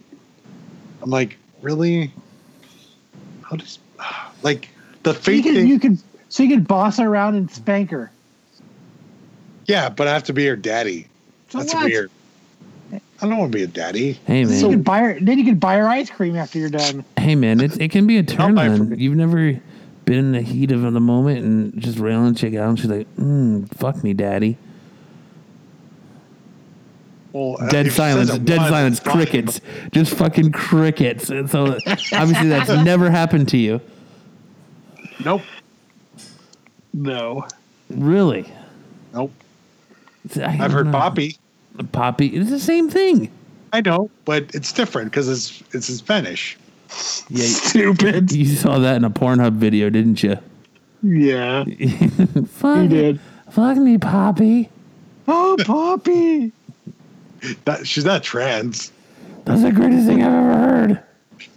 I'm 1.03 1.11
like, 1.11 1.37
really? 1.61 2.11
How 3.43 3.57
does 3.57 3.79
like 4.43 4.71
the 5.03 5.13
So 5.15 5.31
you 5.31 5.43
thing? 5.43 5.67
you 5.69 5.79
can, 5.79 5.99
so 6.31 6.43
you 6.43 6.49
can 6.49 6.63
boss 6.65 6.97
her 6.99 7.07
around 7.07 7.35
and 7.37 7.51
spank 7.51 7.91
her. 7.91 8.11
yeah, 9.67 9.91
but 9.91 10.09
I 10.09 10.15
have 10.15 10.25
to 10.25 10.33
be 10.33 10.47
her 10.47 10.57
daddy. 10.57 11.07
So 11.51 11.59
That's 11.59 11.75
what? 11.75 11.85
weird. 11.85 12.11
I 13.23 13.29
don't 13.29 13.37
want 13.37 13.53
to 13.53 13.59
be 13.59 13.65
a 13.65 13.67
daddy. 13.67 14.13
Hey 14.27 14.45
man. 14.45 14.59
You 14.61 14.71
could 14.71 14.85
buy 14.85 15.01
her. 15.01 15.19
Then 15.21 15.39
you 15.39 15.45
could 15.45 15.61
buy 15.61 15.77
her 15.77 15.87
ice 15.89 16.09
cream 16.11 16.37
after 16.37 16.59
you're 16.59 16.71
done. 16.71 17.05
hey 17.19 17.35
man. 17.35 17.61
It 17.61 17.81
it 17.81 17.91
can 17.91 18.07
be 18.07 18.17
a 18.19 18.23
turn 18.23 18.55
buy 18.55 18.67
it 18.67 18.77
for 18.77 18.83
on. 18.83 18.99
You've 18.99 19.17
never 19.17 19.61
been 20.05 20.19
in 20.19 20.33
the 20.33 20.41
heat 20.43 20.73
of 20.73 20.81
the 20.81 21.01
moment 21.01 21.45
and 21.45 21.81
just 21.81 21.99
railing 21.99 22.33
a 22.33 22.35
chick 22.35 22.55
out, 22.55 22.69
and 22.71 22.79
she's 22.79 22.89
like, 22.91 23.07
mm, 23.17 23.73
"Fuck 23.77 24.03
me, 24.03 24.15
daddy." 24.15 24.57
Well, 27.33 27.57
uh, 27.61 27.69
Dead 27.69 27.93
silence. 27.93 28.37
Dead 28.39 28.59
once, 28.59 28.71
silence. 28.71 28.99
it's 28.99 29.07
fine. 29.07 29.17
Crickets. 29.17 29.61
Just 29.93 30.15
fucking 30.15 30.53
crickets. 30.53 31.31
And 31.31 31.49
so 31.49 31.79
obviously 32.13 32.49
that's 32.49 32.69
never 32.85 33.09
happened 33.11 33.49
to 33.51 33.57
you. 33.57 33.81
Nope. 35.25 35.43
No. 36.93 37.47
Really. 37.89 38.53
Nope. 39.13 39.33
I 40.37 40.59
I've 40.61 40.73
heard 40.73 40.87
know. 40.87 40.93
Poppy. 40.93 41.37
Poppy. 41.93 42.27
It's 42.29 42.51
the 42.51 42.61
same 42.61 42.89
thing. 42.91 43.31
I 43.73 43.81
know, 43.81 44.11
but 44.25 44.55
it's 44.55 44.73
different 44.73 45.11
because 45.11 45.29
it's 45.29 45.63
it's 45.75 45.89
in 45.89 45.95
Spanish. 45.97 46.57
Yeah. 47.29 47.47
Stupid. 47.47 48.33
You 48.33 48.47
saw 48.47 48.79
that 48.81 48.97
in 48.97 49.05
a 49.05 49.11
Pornhub 49.11 49.53
video, 49.53 49.91
didn't 49.91 50.23
you? 50.23 50.37
Yeah, 51.03 51.65
Fuck, 52.49 52.83
he 52.83 52.89
did. 52.89 53.21
fuck 53.51 53.77
me, 53.79 53.97
Poppy. 53.97 54.69
Oh, 55.27 55.57
Poppy. 55.65 56.53
That 57.65 57.87
she's 57.87 58.05
not 58.05 58.23
trans. 58.23 58.93
That's 59.47 59.63
the 59.63 59.73
greatest 59.73 60.07
thing 60.07 60.23
I've 60.23 60.33
ever 60.35 60.55
heard. 60.55 61.03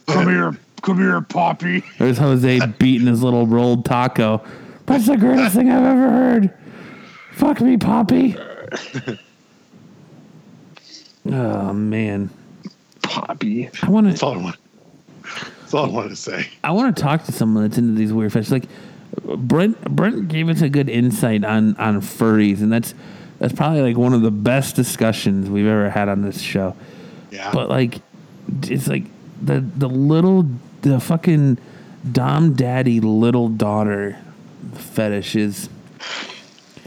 Come 0.08 0.30
here. 0.30 0.58
Come 0.82 0.98
here, 1.00 1.20
Poppy. 1.22 1.84
There's 1.98 2.18
Jose 2.18 2.60
beating 2.80 3.08
his 3.08 3.22
little 3.24 3.46
rolled 3.48 3.84
taco. 3.86 4.42
That's 4.86 5.08
the 5.08 5.18
greatest 5.18 5.56
thing 5.56 5.70
I've 5.72 5.84
ever 5.84 6.10
heard. 6.10 6.54
Fuck 7.34 7.60
me, 7.60 7.76
Poppy. 7.78 8.38
Oh 11.26 11.74
man, 11.74 12.30
Poppy. 13.02 13.70
I 13.82 13.90
want 13.90 14.08
That's 14.08 14.20
to. 14.20 14.26
all 14.26 14.34
I 14.34 14.38
want. 14.38 14.58
That's 15.62 15.74
all 15.74 15.86
I 15.86 15.90
wanted 15.90 16.10
to 16.10 16.16
say. 16.16 16.48
I 16.64 16.72
want 16.72 16.96
to 16.96 17.02
talk 17.02 17.24
to 17.26 17.32
someone 17.32 17.64
that's 17.64 17.78
into 17.78 17.94
these 17.94 18.12
weird 18.12 18.34
fetishes. 18.34 18.52
Like 18.52 18.66
Brent, 19.38 19.80
Brent 19.96 20.28
gave 20.28 20.50
us 20.50 20.62
a 20.62 20.70
good 20.70 20.90
insight 20.90 21.44
on 21.46 21.76
on 21.78 22.02
furries, 22.02 22.60
and 22.62 22.72
that's 22.72 22.94
that's 23.40 23.54
probably 23.54 23.82
like 23.82 23.98
one 23.98 24.14
of 24.14 24.22
the 24.22 24.32
best 24.32 24.76
discussions 24.76 25.50
we've 25.50 25.68
ever 25.68 25.90
had 25.90 26.10
on 26.10 26.22
this 26.24 26.42
show. 26.42 26.76
Yeah. 27.32 27.52
But 27.54 27.70
like, 27.70 28.00
it's 28.64 28.88
like 28.88 29.04
the 29.42 29.60
the 29.62 29.88
little 29.90 30.48
the 30.82 31.00
fucking 31.00 31.58
dom 32.12 32.54
daddy 32.54 33.00
little 33.00 33.48
daughter 33.50 34.18
fetish 34.74 35.36
is. 35.36 35.70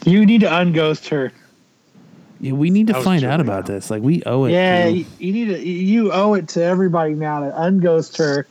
You 0.04 0.24
need 0.24 0.42
to 0.42 0.46
unghost 0.48 1.08
her. 1.08 1.32
Yeah, 2.40 2.52
we 2.52 2.70
need 2.70 2.88
to 2.88 3.02
find 3.02 3.24
out 3.24 3.38
yeah. 3.38 3.44
about 3.44 3.66
this. 3.66 3.90
Like, 3.90 4.02
we 4.02 4.22
owe 4.24 4.44
it. 4.44 4.52
Yeah, 4.52 4.84
to- 4.86 4.90
you, 4.90 5.06
you 5.18 5.32
need 5.32 5.46
to. 5.46 5.66
You 5.66 6.12
owe 6.12 6.34
it 6.34 6.48
to 6.48 6.62
everybody 6.62 7.14
now 7.14 7.40
to 7.40 7.50
unghost 7.50 8.18
her 8.18 8.46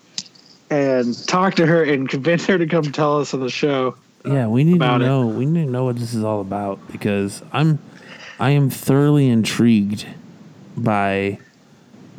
and 0.69 1.27
talk 1.27 1.55
to 1.55 1.65
her 1.65 1.83
and 1.83 2.09
convince 2.09 2.45
her 2.47 2.57
to 2.57 2.65
come 2.65 2.83
tell 2.83 3.19
us 3.19 3.33
on 3.33 3.39
the 3.39 3.49
show. 3.49 3.95
yeah. 4.25 4.47
We 4.47 4.63
need 4.63 4.71
to 4.71 4.77
about 4.77 5.01
it. 5.01 5.05
know. 5.05 5.27
We 5.27 5.45
need 5.45 5.65
to 5.65 5.71
know 5.71 5.85
what 5.85 5.97
this 5.97 6.13
is 6.13 6.23
all 6.23 6.41
about 6.41 6.79
because 6.91 7.43
I'm, 7.53 7.79
I 8.39 8.51
am 8.51 8.69
thoroughly 8.69 9.29
intrigued 9.29 10.07
by, 10.75 11.39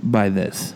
by 0.03 0.29
this. 0.29 0.75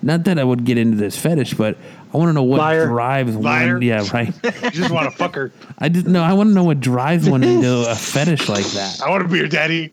Not 0.00 0.24
that 0.24 0.38
I 0.38 0.44
would 0.44 0.64
get 0.64 0.78
into 0.78 0.96
this 0.96 1.16
fetish, 1.16 1.54
but 1.54 1.76
I 2.12 2.18
want 2.18 2.28
to 2.28 2.32
know 2.34 2.42
what 2.42 2.58
Liar. 2.58 2.86
drives 2.86 3.34
Liar. 3.36 3.74
one. 3.74 3.82
Yeah, 3.82 4.06
right. 4.12 4.34
you 4.62 4.70
just 4.70 4.90
want 4.90 5.10
to 5.10 5.16
fuck 5.16 5.34
her. 5.34 5.50
I 5.78 5.88
just 5.88 6.06
no. 6.06 6.22
I 6.22 6.32
want 6.34 6.50
to 6.50 6.54
know 6.54 6.64
what 6.64 6.80
drives 6.80 7.28
one 7.28 7.42
into 7.42 7.90
a 7.90 7.94
fetish 7.94 8.48
like 8.48 8.66
that. 8.66 9.00
I 9.02 9.08
want 9.10 9.22
to 9.22 9.28
be 9.28 9.38
your 9.38 9.48
daddy. 9.48 9.92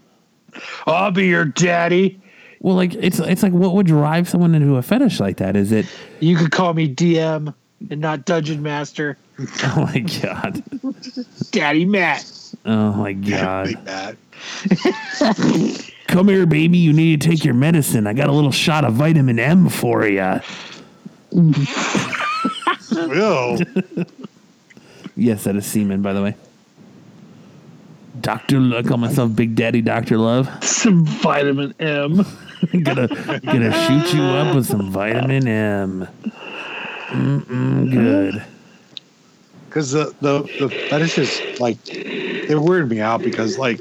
I'll 0.86 1.12
be 1.12 1.28
your 1.28 1.46
daddy. 1.46 2.20
Well, 2.60 2.76
like 2.76 2.94
it's 2.96 3.20
it's 3.20 3.42
like 3.42 3.54
what 3.54 3.74
would 3.74 3.88
drive 3.88 4.28
someone 4.28 4.54
into 4.54 4.76
a 4.76 4.82
fetish 4.82 5.20
like 5.22 5.38
that? 5.38 5.56
Is 5.56 5.72
it? 5.72 5.86
You 6.20 6.36
could 6.36 6.52
call 6.52 6.74
me 6.74 6.94
DM 6.94 7.54
and 7.90 8.02
not 8.02 8.26
Dungeon 8.26 8.62
Master. 8.62 9.18
Oh 9.64 9.90
my 9.94 10.00
god! 10.00 10.62
Daddy 11.52 11.86
Matt. 11.86 12.30
Oh 12.66 12.92
my 12.92 13.14
god! 13.14 14.18
Come 16.08 16.28
here, 16.28 16.46
baby. 16.46 16.78
You 16.78 16.92
need 16.92 17.22
to 17.22 17.30
take 17.30 17.46
your 17.46 17.54
medicine. 17.54 18.08
I 18.08 18.14
got 18.14 18.28
a 18.28 18.32
little 18.34 18.52
shot 18.52 18.84
of 18.84 18.96
vitamin 18.96 19.40
M 19.40 19.70
for 19.70 20.06
you. 20.08 20.42
Ew. 21.32 21.56
Yes, 25.16 25.44
that 25.44 25.56
is 25.56 25.66
semen, 25.66 26.02
by 26.02 26.14
the 26.14 26.24
way. 26.24 26.36
Doctor, 28.22 28.58
I 28.76 28.84
call 28.84 28.98
myself 28.98 29.36
Big 29.36 29.56
Daddy 29.56 29.82
Doctor 29.82 30.18
Love. 30.18 30.64
Some 30.64 31.06
vitamin 31.06 31.74
M. 31.80 32.26
gonna 32.84 33.08
gonna 33.08 33.72
shoot 33.88 34.14
you 34.14 34.24
up 34.24 34.56
with 34.56 34.66
some 34.66 34.92
vitamin 34.92 35.48
M. 35.48 36.08
Mm-mm, 37.10 37.92
good. 37.92 38.44
Because 39.66 39.92
the, 39.92 40.14
the 40.22 40.42
the 40.60 40.70
fetishes 40.90 41.60
like 41.60 41.84
they 41.86 42.56
weird 42.56 42.90
me 42.90 43.00
out 43.00 43.22
because 43.22 43.58
like 43.58 43.80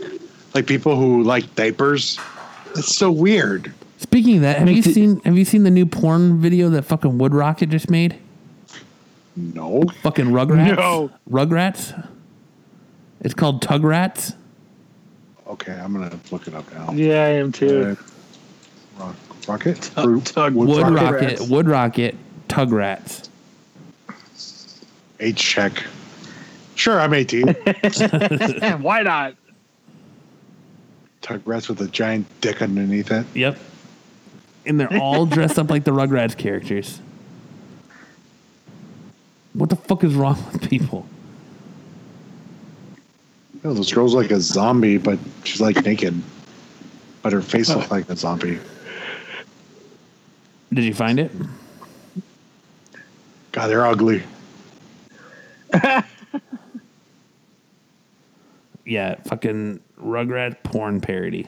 like 0.55 0.67
people 0.67 0.97
who 0.97 1.23
like 1.23 1.55
diapers, 1.55 2.19
it's 2.77 2.97
so 2.97 3.11
weird. 3.11 3.73
Speaking 4.09 4.37
of 4.37 4.43
that, 4.43 4.59
have 4.59 4.69
you 4.69 4.75
Makes 4.77 4.87
it- 4.89 4.95
seen 4.95 5.21
have 5.25 5.37
you 5.37 5.45
seen 5.45 5.63
the 5.65 5.71
new 5.71 5.85
porn 5.87 6.41
video 6.41 6.71
that 6.71 6.83
fucking 6.83 7.19
Wood 7.19 7.35
Rocket 7.35 7.69
just 7.69 7.91
made? 7.91 8.17
No. 9.37 9.85
Fucking 10.03 10.27
Rugrats. 10.27 10.77
No. 10.77 11.11
Rugrats. 11.31 12.07
It's 13.21 13.35
called 13.35 13.63
Tugrats. 13.63 14.35
Okay, 15.47 15.73
I'm 15.73 15.93
gonna 15.93 16.19
look 16.31 16.49
it 16.49 16.55
up 16.55 16.65
now. 16.73 16.93
Yeah, 16.93 17.23
I 17.25 17.29
am 17.29 17.53
too. 17.53 17.97
Uh, 18.99 19.03
rock, 19.05 19.17
rocket. 19.47 19.83
Tug- 19.95 20.25
tug- 20.25 20.55
Wood 20.55 20.69
Wood 20.69 20.89
rocket. 20.89 21.23
Rocket. 21.39 21.41
Wood 21.51 21.69
Rocket. 21.69 22.17
Tugrats. 22.49 23.29
H 25.21 25.37
check. 25.37 25.85
Sure, 26.77 26.99
I'm 27.01 27.13
18. 27.13 27.47
Why 28.81 29.03
not? 29.03 29.35
Tugrats 31.23 31.69
with 31.69 31.81
a 31.83 31.89
giant 31.89 32.27
dick 32.41 32.63
underneath 32.63 33.11
it. 33.11 33.27
Yep. 33.35 33.59
And 34.69 34.79
they're 34.79 35.01
all 35.01 35.27
dressed 35.27 35.59
up 35.59 35.71
like 35.71 35.85
the 35.85 35.91
Rugrats 35.91 36.37
characters. 36.37 37.01
What 39.55 39.71
the 39.71 39.77
fuck 39.77 40.05
is 40.05 40.15
wrong 40.15 40.37
with 40.53 40.69
people? 40.69 41.07
Know, 43.65 43.75
this 43.75 43.93
girl's 43.93 44.15
like 44.15 44.31
a 44.31 44.41
zombie, 44.41 44.99
but 44.99 45.19
she's 45.43 45.61
like 45.61 45.85
naked. 45.85 46.23
But 47.23 47.33
her 47.33 47.43
face 47.43 47.69
looks 47.71 47.91
like 47.91 48.09
a 48.09 48.17
zombie. 48.17 48.61
Did 50.73 50.85
you 50.85 50.95
find 50.95 51.19
it? 51.19 51.33
God, 53.51 53.67
they're 53.67 53.87
ugly. 53.87 54.23
Yeah, 58.89 59.17
fucking 59.27 59.81
Rugrat 60.03 60.63
porn 60.63 61.03
parody. 61.03 61.47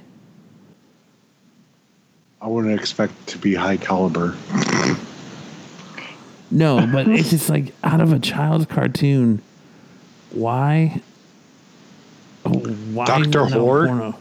I 2.42 2.46
wouldn't 2.48 2.78
expect 2.78 3.26
to 3.28 3.38
be 3.38 3.54
high 3.54 3.76
caliber. 3.76 4.34
No, 6.50 6.86
but 6.92 7.06
it's 7.08 7.30
just 7.30 7.48
like 7.50 7.72
out 7.84 8.00
of 8.00 8.12
a 8.12 8.18
child's 8.18 8.66
cartoon. 8.66 9.42
Why? 10.32 11.00
Oh, 12.44 12.50
why 12.58 13.04
Dr. 13.04 13.48
no 13.50 13.60
Horde? 13.60 14.14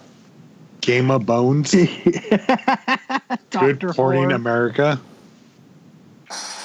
Game 0.81 1.11
of 1.11 1.25
Bones. 1.25 1.71
Good 1.73 1.91
Dr. 3.49 3.89
porning 3.89 3.95
Horde. 4.17 4.31
America. 4.33 4.99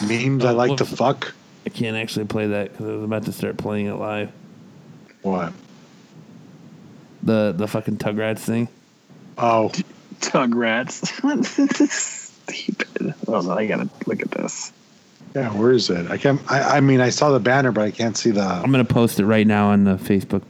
Memes 0.07 0.45
I 0.45 0.51
Oh, 0.51 0.55
like 0.55 0.77
to 0.79 0.85
fuck. 0.85 1.33
I 1.67 1.71
can't 1.71 1.97
actually 1.97 2.27
play 2.27 2.49
that 2.49 2.73
because 2.73 2.87
I 2.87 2.93
was 2.93 3.05
about 3.05 3.25
to 3.27 3.33
start 3.33 3.57
playing 3.57 3.87
it 3.87 3.95
live. 3.95 4.31
What? 5.23 5.53
The 7.23 7.55
the 7.57 7.67
fucking 7.67 7.97
Tugrats 7.99 8.41
thing. 8.41 8.69
Oh, 9.39 9.73
Tugrats. 10.31 11.09
Stupid. 12.47 13.15
Oh, 13.27 13.33
Hold 13.33 13.49
on, 13.51 13.59
I 13.59 13.67
gotta 13.67 13.89
look 14.07 14.21
at 14.23 14.31
this. 14.31 14.73
yeah. 15.35 15.51
Where 15.51 15.73
is 15.73 15.91
it? 15.91 16.11
I 16.11 16.17
can't. 16.19 16.41
I, 16.51 16.77
I 16.77 16.81
mean, 16.81 17.01
I 17.01 17.11
saw 17.11 17.31
the 17.31 17.41
banner, 17.41 17.73
but 17.73 17.83
I 17.83 17.91
can't 17.91 18.17
see 18.17 18.31
the. 18.31 18.43
I'm 18.43 18.71
gonna 18.71 18.85
post 18.85 19.19
it 19.21 19.27
right 19.27 19.47
now 19.47 19.69
on 19.71 19.85
the 19.85 19.97
Facebook 19.97 20.43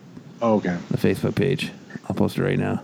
Oh, 0.43 0.55
okay. 0.57 0.77
the 0.91 0.99
Facebook 0.99 1.35
page. 1.35 1.70
I'll 2.09 2.14
post 2.16 2.37
it 2.39 2.43
right 2.43 2.59
now. 2.59 2.83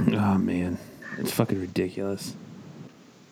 Oh 0.00 0.38
man, 0.38 0.76
it's 1.18 1.30
fucking 1.32 1.60
ridiculous. 1.60 2.34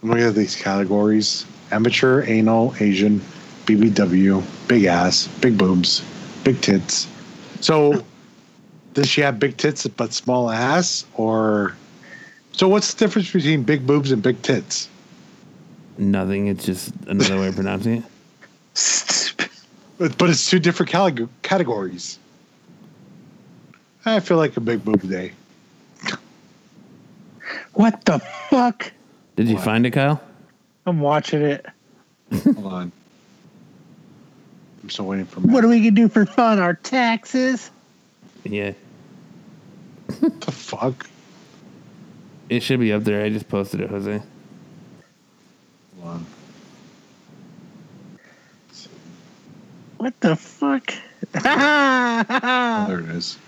I'm 0.03 0.09
looking 0.11 0.25
at 0.25 0.35
these 0.35 0.57
categories: 0.57 1.45
amateur, 1.71 2.23
anal, 2.25 2.75
Asian, 2.81 3.21
BBW, 3.67 4.43
big 4.69 4.85
ass, 4.85 5.27
big 5.41 5.59
boobs, 5.59 6.03
big 6.45 6.61
tits. 6.61 7.09
So, 7.61 8.03
does 8.95 9.09
she 9.09 9.21
have 9.21 9.39
big 9.39 9.57
tits 9.57 9.87
but 9.87 10.13
small 10.13 10.51
ass, 10.51 11.05
or? 11.15 11.77
So, 12.53 12.69
what's 12.69 12.93
the 12.93 12.99
difference 13.05 13.31
between 13.33 13.63
big 13.63 13.87
boobs 13.87 14.13
and 14.13 14.23
big 14.23 14.41
tits? 14.43 14.89
Nothing. 15.99 16.49
It's 16.49 16.65
just 16.65 16.93
another 17.07 17.39
way 17.39 17.49
of 17.49 17.55
pronouncing 17.55 17.99
it. 17.99 18.05
But, 19.99 20.19
but 20.19 20.31
it's 20.31 20.49
two 20.49 20.59
different 20.59 20.91
caleg- 20.93 21.29
categories. 21.43 22.19
I 24.05 24.21
feel 24.21 24.37
like 24.37 24.57
a 24.57 24.61
big 24.61 24.85
boob 24.85 25.09
day. 25.09 25.33
What 27.75 28.05
the 28.05 28.19
fuck? 28.51 28.93
Did 29.37 29.49
you 29.49 29.55
What? 29.57 29.65
find 29.65 29.87
it, 29.87 29.93
Kyle? 29.93 30.21
I'm 30.87 31.01
watching 31.01 31.43
it. 31.43 31.65
Hold 32.45 32.67
on. 32.67 32.93
I'm 34.83 34.91
still 34.91 35.07
waiting 35.07 35.27
for 35.27 35.41
Matt. 35.41 35.53
What 35.55 35.61
do 35.63 35.69
we 35.69 35.83
can 35.83 35.95
do 35.95 36.09
for 36.09 36.27
fun? 36.27 36.59
Our 36.59 36.75
taxes? 36.75 37.71
Yeah, 38.45 38.73
What 38.73 38.77
the 40.21 40.53
fuck? 40.53 41.07
it 42.49 42.63
should 42.63 42.81
be 42.81 42.93
up 42.93 43.05
there. 43.05 43.25
I 43.25 43.31
just 43.31 43.49
posted 43.49 43.81
it, 43.81 43.89
Jose. 43.89 44.23
Hold 46.01 46.15
on. 46.15 46.27
What 49.97 50.21
the 50.21 50.37
fuck? 50.37 50.93
Oh, 51.35 52.85
there 52.89 53.01
it 53.01 53.09
is. 53.11 53.39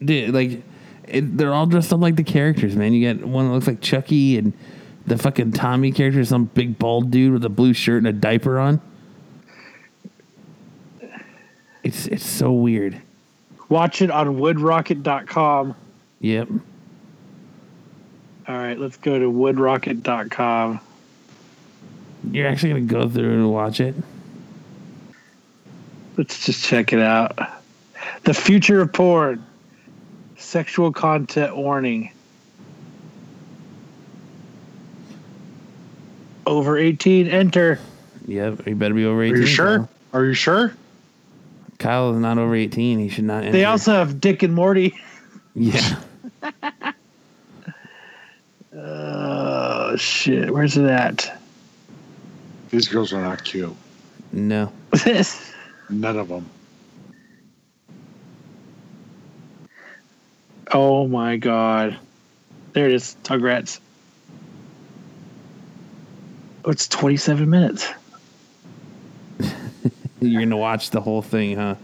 Dude, 0.00 0.34
like, 0.34 0.62
it, 1.08 1.36
they're 1.36 1.52
all 1.52 1.66
dressed 1.66 1.92
up 1.92 2.00
like 2.00 2.16
the 2.16 2.24
characters, 2.24 2.76
man. 2.76 2.92
You 2.92 3.14
got 3.14 3.24
one 3.26 3.46
that 3.46 3.54
looks 3.54 3.66
like 3.66 3.80
Chucky, 3.80 4.38
and 4.38 4.52
the 5.06 5.18
fucking 5.18 5.52
Tommy 5.52 5.92
character 5.92 6.20
is 6.20 6.28
some 6.28 6.44
big 6.44 6.78
bald 6.78 7.10
dude 7.10 7.32
with 7.32 7.44
a 7.44 7.48
blue 7.48 7.72
shirt 7.72 7.98
and 7.98 8.06
a 8.06 8.12
diaper 8.12 8.58
on. 8.58 8.80
It's 11.82 12.06
it's 12.06 12.26
so 12.26 12.52
weird. 12.52 13.00
Watch 13.68 14.00
it 14.00 14.10
on 14.10 14.38
woodrocket.com. 14.38 15.74
Yep. 16.24 16.48
All 18.48 18.56
right, 18.56 18.78
let's 18.78 18.96
go 18.96 19.18
to 19.18 19.28
woodrocket.com. 19.28 20.80
You're 22.30 22.48
actually 22.48 22.70
gonna 22.70 22.80
go 22.80 23.06
through 23.06 23.30
and 23.30 23.52
watch 23.52 23.78
it. 23.78 23.94
Let's 26.16 26.46
just 26.46 26.64
check 26.64 26.94
it 26.94 27.00
out. 27.00 27.38
The 28.22 28.32
future 28.32 28.80
of 28.80 28.90
porn. 28.90 29.44
Sexual 30.38 30.92
content 30.92 31.58
warning. 31.58 32.10
Over 36.46 36.78
18, 36.78 37.26
enter. 37.26 37.78
Yep. 38.26 38.66
You 38.66 38.76
better 38.76 38.94
be 38.94 39.04
over 39.04 39.22
18. 39.22 39.34
Are 39.34 39.36
eighteen. 39.36 39.42
you 39.42 39.54
sure? 39.54 39.78
Kyle. 39.78 39.88
Are 40.14 40.24
you 40.24 40.34
sure? 40.34 40.74
Kyle 41.78 42.14
is 42.14 42.18
not 42.18 42.38
over 42.38 42.54
eighteen. 42.54 42.98
He 42.98 43.10
should 43.10 43.24
not. 43.24 43.42
Enter. 43.42 43.52
They 43.52 43.66
also 43.66 43.92
have 43.92 44.22
Dick 44.22 44.42
and 44.42 44.54
Morty. 44.54 44.98
Yeah. 45.54 46.00
Oh, 48.76 49.94
shit. 49.96 50.52
Where's 50.52 50.76
it 50.76 50.86
at? 50.86 51.40
These 52.70 52.88
girls 52.88 53.12
are 53.12 53.22
not 53.22 53.44
cute. 53.44 53.74
No. 54.32 54.72
None 55.88 56.18
of 56.18 56.28
them. 56.28 56.50
oh, 60.72 61.06
my 61.06 61.36
God. 61.36 61.96
There 62.72 62.86
it 62.86 62.94
is. 62.94 63.16
Tugrats. 63.22 63.78
Oh, 66.64 66.70
it's 66.70 66.88
27 66.88 67.48
minutes. 67.48 67.88
You're 70.20 70.42
gonna 70.42 70.56
watch 70.56 70.90
the 70.90 71.00
whole 71.00 71.22
thing, 71.22 71.56
huh? 71.56 71.76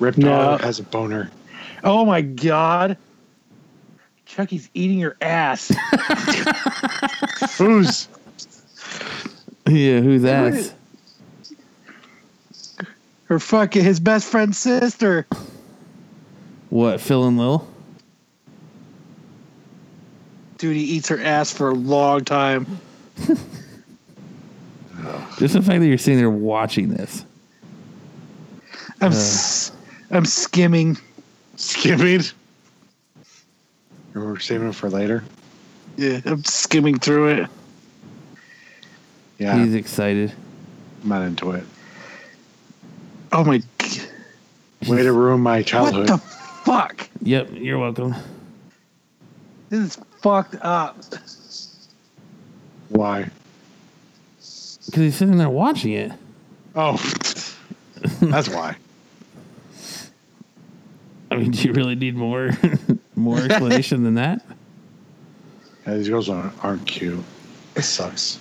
Rip 0.00 0.16
No. 0.16 0.56
Has 0.56 0.80
a 0.80 0.82
boner. 0.82 1.30
Oh, 1.84 2.04
my 2.04 2.22
God. 2.22 2.96
Chucky's 4.34 4.68
eating 4.74 4.98
your 4.98 5.16
ass. 5.20 5.68
Who's? 7.58 8.08
Yeah. 9.66 10.00
Who's 10.00 10.22
that? 10.22 10.72
Her 13.26 13.38
fucking 13.38 13.84
his 13.84 14.00
best 14.00 14.28
friend's 14.28 14.58
sister. 14.58 15.26
What? 16.70 17.00
Phil 17.00 17.24
and 17.26 17.38
Lil? 17.38 17.66
Dude, 20.58 20.76
he 20.76 20.82
eats 20.82 21.08
her 21.08 21.20
ass 21.20 21.52
for 21.52 21.70
a 21.70 21.74
long 21.74 22.24
time. 22.24 22.66
Just 25.38 25.54
the 25.54 25.62
fact 25.62 25.80
that 25.80 25.86
you're 25.86 25.98
sitting 25.98 26.18
there 26.18 26.30
watching 26.30 26.88
this. 26.88 27.24
I'm 29.00 29.12
uh. 29.12 29.14
s- 29.14 29.70
I'm 30.10 30.24
skimming. 30.24 30.96
Skimming. 31.56 32.22
We're 34.14 34.38
saving 34.38 34.68
it 34.68 34.74
for 34.74 34.88
later. 34.88 35.24
Yeah, 35.96 36.20
I'm 36.24 36.44
skimming 36.44 36.98
through 36.98 37.28
it. 37.28 37.50
Yeah, 39.38 39.58
He's 39.58 39.74
excited. 39.74 40.32
I'm 41.02 41.08
not 41.08 41.22
into 41.22 41.50
it. 41.50 41.64
Oh 43.32 43.44
my! 43.44 43.60
Way 44.86 45.02
to 45.02 45.12
ruin 45.12 45.40
my 45.40 45.62
childhood. 45.62 46.08
What 46.08 46.20
the 46.20 46.26
fuck? 46.26 47.08
Yep. 47.22 47.48
You're 47.52 47.78
welcome. 47.78 48.14
This 49.70 49.96
is 49.96 50.04
fucked 50.22 50.56
up. 50.60 50.96
Why? 52.90 53.28
Because 54.36 55.02
he's 55.02 55.16
sitting 55.16 55.38
there 55.38 55.50
watching 55.50 55.92
it. 55.92 56.12
Oh, 56.76 56.96
that's 58.20 58.48
why. 58.48 58.76
I 61.30 61.36
mean, 61.36 61.50
do 61.50 61.66
you 61.66 61.72
really 61.72 61.96
need 61.96 62.14
more 62.14 62.50
more 63.16 63.38
explanation 63.50 64.04
than 64.04 64.14
that? 64.14 64.44
Yeah, 65.86 65.94
these 65.94 66.08
girls 66.08 66.28
aren't, 66.28 66.64
aren't 66.64 66.86
cute. 66.86 67.22
It 67.76 67.82
sucks. 67.82 68.38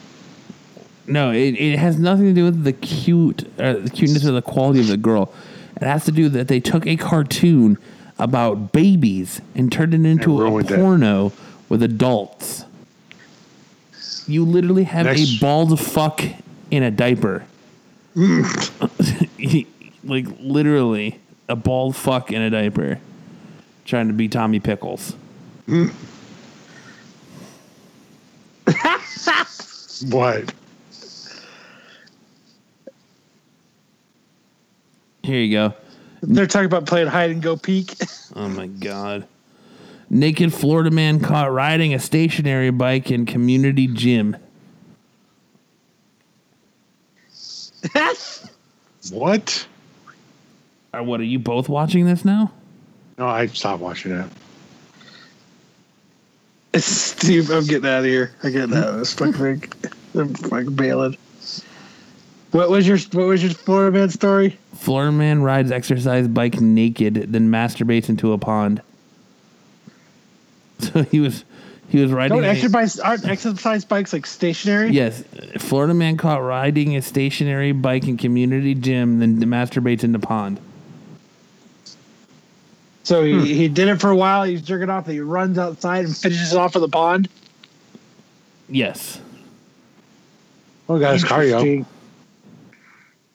No, 1.05 1.31
it, 1.31 1.55
it 1.55 1.79
has 1.79 1.99
nothing 1.99 2.25
to 2.25 2.33
do 2.33 2.45
with 2.45 2.63
the 2.63 2.73
cute, 2.73 3.43
uh, 3.59 3.73
the 3.73 3.89
cuteness 3.89 4.25
or 4.25 4.31
the 4.31 4.41
quality 4.41 4.79
of 4.79 4.87
the 4.87 4.97
girl. 4.97 5.33
It 5.75 5.83
has 5.83 6.05
to 6.05 6.11
do 6.11 6.29
that 6.29 6.47
they 6.47 6.59
took 6.59 6.87
a 6.87 6.95
cartoon 6.95 7.77
about 8.19 8.71
babies 8.71 9.41
and 9.55 9.71
turned 9.71 9.93
it 9.93 10.05
into 10.05 10.41
a 10.41 10.45
ruined 10.45 10.71
it. 10.71 10.75
porno 10.75 11.33
with 11.67 11.83
adults. 11.83 12.63
You 14.27 14.45
literally 14.45 14.85
have 14.85 15.07
a 15.07 15.25
bald 15.41 15.77
fuck 15.79 16.23
in 16.71 16.83
a 16.83 16.91
diaper. 16.91 17.43
like 18.15 19.65
literally 20.39 21.19
a 21.49 21.55
bald 21.55 21.95
fuck 21.95 22.31
in 22.31 22.41
a 22.41 22.49
diaper, 22.49 22.99
trying 23.85 24.07
to 24.07 24.13
be 24.13 24.27
Tommy 24.27 24.59
Pickles. 24.59 25.15
What? 30.09 30.53
Here 35.21 35.39
you 35.39 35.51
go. 35.55 35.73
They're 36.21 36.47
talking 36.47 36.65
about 36.65 36.85
playing 36.85 37.07
hide 37.07 37.31
and 37.31 37.41
go 37.41 37.57
peek. 37.57 37.95
Oh 38.35 38.49
my 38.49 38.65
god. 38.65 39.27
Naked 40.09 40.51
Florida 40.55 40.89
man 40.89 41.19
caught 41.19 41.51
riding 41.51 41.93
a 41.93 41.99
stationary 41.99 42.71
bike 42.71 43.11
in 43.11 43.27
community 43.27 43.87
gym. 43.87 44.35
What? 49.11 49.67
Uh, 50.93 51.03
what 51.03 51.19
are 51.19 51.25
you 51.25 51.37
both 51.37 51.67
watching 51.69 52.05
this 52.05 52.23
now? 52.23 52.51
No, 53.17 53.27
I 53.27 53.45
stopped 53.47 53.81
watching 53.81 54.11
it. 54.13 54.25
Steve, 56.81 57.49
I'm 57.51 57.65
getting 57.65 57.87
out 57.89 57.99
of 57.99 58.05
here. 58.05 58.31
I 58.43 58.49
get 58.49 58.73
out 58.73 58.87
of 58.89 58.97
this 58.97 59.13
fucking 59.13 59.33
thing. 59.59 59.91
I'm 60.15 60.33
fucking 60.33 60.75
bailing. 60.75 61.17
What 62.51 62.69
was 62.69 62.87
your 62.87 62.97
What 63.13 63.27
was 63.27 63.43
your 63.43 63.51
Florida 63.53 63.95
man 63.97 64.09
story? 64.09 64.57
Florida 64.75 65.11
man 65.11 65.41
rides 65.43 65.71
exercise 65.71 66.27
bike 66.27 66.59
naked, 66.61 67.31
then 67.31 67.49
masturbates 67.49 68.09
into 68.09 68.33
a 68.33 68.37
pond. 68.37 68.81
So 70.79 71.03
he 71.03 71.19
was 71.21 71.45
He 71.89 72.01
was 72.01 72.11
riding. 72.11 72.35
Don't 72.37 72.43
a- 72.45 72.49
exercise 72.49 72.99
aren't 72.99 73.25
exercise 73.25 73.85
bikes 73.85 74.11
like 74.11 74.25
stationary? 74.25 74.89
Yes, 74.89 75.23
Florida 75.59 75.93
man 75.93 76.17
caught 76.17 76.41
riding 76.43 76.97
a 76.97 77.01
stationary 77.01 77.71
bike 77.71 78.05
in 78.07 78.17
community 78.17 78.75
gym, 78.75 79.19
then 79.19 79.39
masturbates 79.39 80.03
in 80.03 80.11
the 80.11 80.19
pond. 80.19 80.59
So 83.03 83.23
he, 83.23 83.33
Hmm. 83.33 83.43
he 83.43 83.67
did 83.67 83.87
it 83.89 83.99
for 83.99 84.09
a 84.09 84.15
while. 84.15 84.43
He's 84.43 84.61
jerking 84.61 84.89
off. 84.89 85.07
He 85.07 85.19
runs 85.19 85.57
outside 85.57 86.05
and 86.05 86.15
finishes 86.15 86.55
off 86.55 86.75
in 86.75 86.81
the 86.81 86.87
pond. 86.87 87.27
Yes. 88.69 89.19
Well, 90.87 90.99
guys, 90.99 91.23
cardio. 91.23 91.43
Interesting. 91.59 91.85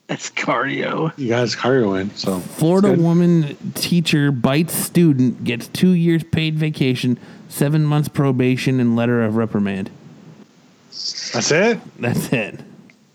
That's 0.07 0.31
cardio. 0.31 1.13
You 1.19 1.29
guys 1.29 1.55
cardio 1.55 2.01
in. 2.01 2.15
So 2.17 2.39
Florida 2.41 2.93
woman 2.95 3.57
teacher 3.75 4.33
bites 4.33 4.73
student 4.75 5.45
gets 5.45 5.69
two 5.69 5.91
years 5.91 6.25
paid 6.25 6.55
vacation, 6.57 7.19
seven 7.51 7.85
months 7.85 8.09
probation, 8.09 8.81
and 8.81 8.97
letter 8.97 9.23
of 9.23 9.37
reprimand. 9.37 9.91
that's 10.89 11.51
it. 11.53 11.79
That's 12.01 12.33
it. 12.33 12.59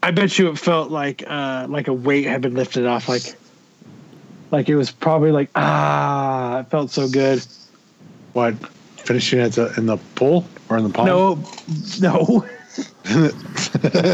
I 0.03 0.11
bet 0.11 0.37
you 0.37 0.49
it 0.49 0.59
felt 0.59 0.91
like 0.91 1.23
uh 1.27 1.65
like 1.67 1.87
a 1.87 1.93
weight 1.93 2.25
had 2.27 2.41
been 2.41 2.53
lifted 2.53 2.85
off. 2.85 3.09
Like 3.09 3.23
like 4.53 4.69
it 4.69 4.75
was 4.75 4.91
probably 4.91 5.31
like 5.31 5.49
ah, 5.55 6.59
it 6.59 6.69
felt 6.69 6.91
so 6.91 7.09
good. 7.09 7.45
What? 8.33 8.53
Finishing 8.97 9.39
at 9.39 9.53
the 9.53 9.73
in 9.75 9.87
the 9.87 9.97
pool 10.15 10.45
or 10.69 10.77
in 10.77 10.83
the 10.83 10.89
pond? 10.89 11.07
No, 11.07 11.43
no. 11.99 12.45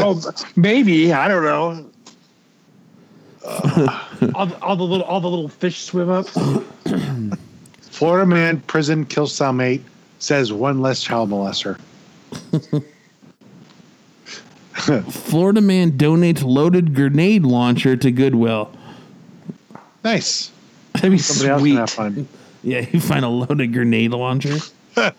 oh, 0.02 0.32
maybe 0.56 1.12
I 1.12 1.28
don't 1.28 1.44
know. 1.44 1.86
all, 4.34 4.46
the, 4.46 4.58
all 4.60 4.76
the 4.76 4.82
little 4.82 5.06
all 5.06 5.20
the 5.20 5.28
little 5.28 5.48
fish 5.48 5.84
swim 5.84 6.08
up. 6.08 6.26
Florida 7.82 8.26
man 8.26 8.60
prison 8.62 9.04
kills 9.04 9.32
cellmate 9.32 9.82
says 10.18 10.52
one 10.52 10.80
less 10.80 11.02
child 11.02 11.30
molester. 11.30 11.78
Florida 15.10 15.60
man 15.60 15.92
donates 15.92 16.42
loaded 16.42 16.94
grenade 16.94 17.44
launcher 17.44 17.96
to 17.96 18.10
Goodwill. 18.10 18.72
Nice. 20.04 20.50
That'd 20.94 21.10
be 21.12 21.18
Somebody 21.18 21.50
else 21.50 21.60
sweet. 21.60 21.70
can 21.70 21.78
have 21.78 21.90
fun. 21.90 22.28
Yeah, 22.62 22.84
you 22.92 23.00
find 23.00 23.24
a 23.24 23.28
loaded 23.28 23.72
grenade 23.72 24.10
launcher. 24.10 24.56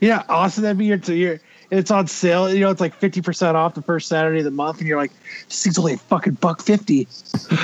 Yeah, 0.00 0.22
awesome. 0.28 0.64
That'd 0.64 0.76
be 0.76 0.84
your, 0.84 0.98
to 0.98 1.14
your 1.14 1.40
it's 1.70 1.90
on 1.90 2.06
sale. 2.06 2.52
You 2.52 2.60
know, 2.60 2.70
it's 2.70 2.80
like 2.80 2.94
fifty 2.94 3.22
percent 3.22 3.56
off 3.56 3.74
the 3.74 3.80
first 3.80 4.08
Saturday 4.08 4.40
of 4.40 4.44
the 4.44 4.50
month, 4.50 4.78
and 4.80 4.86
you're 4.86 4.98
like, 4.98 5.12
this 5.48 5.62
thing's 5.62 5.78
only 5.78 5.94
a 5.94 5.96
fucking 5.96 6.34
buck 6.34 6.60
fifty. 6.60 7.08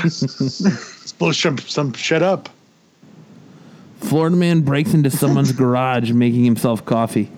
Let's 0.03 1.13
blow 1.13 1.33
some, 1.33 1.59
some 1.59 1.93
shit 1.93 2.23
up. 2.23 2.49
Florida 3.99 4.37
man 4.37 4.63
breaks 4.63 4.95
into 4.95 5.11
someone's 5.11 5.53
garage 5.57 6.13
making 6.13 6.45
himself 6.45 6.85
coffee. 6.87 7.31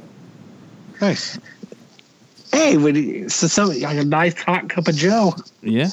Nice. 1.01 1.39
Hey, 2.53 2.77
would 2.77 2.95
he, 2.95 3.29
so 3.29 3.49
some 3.49 3.71
like 3.81 3.97
a 3.97 4.05
nice 4.05 4.41
hot 4.41 4.69
cup 4.69 4.87
of 4.87 4.95
Joe. 4.95 5.35
Yeah. 5.63 5.89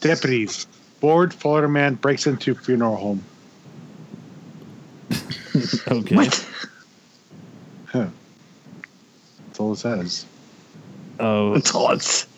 Deputies. 0.00 0.66
Bored 1.00 1.32
Florida 1.34 1.68
man 1.68 1.94
breaks 1.94 2.26
into 2.26 2.54
funeral 2.54 2.96
home. 2.96 3.22
Okay. 5.88 6.14
What? 6.14 6.46
Huh. 7.86 8.06
That's 9.46 9.58
all 9.60 9.72
it 9.72 9.76
says. 9.78 10.24
Oh, 11.18 11.54
That's 11.54 11.74
all 11.74 11.90
it's. 11.90 12.28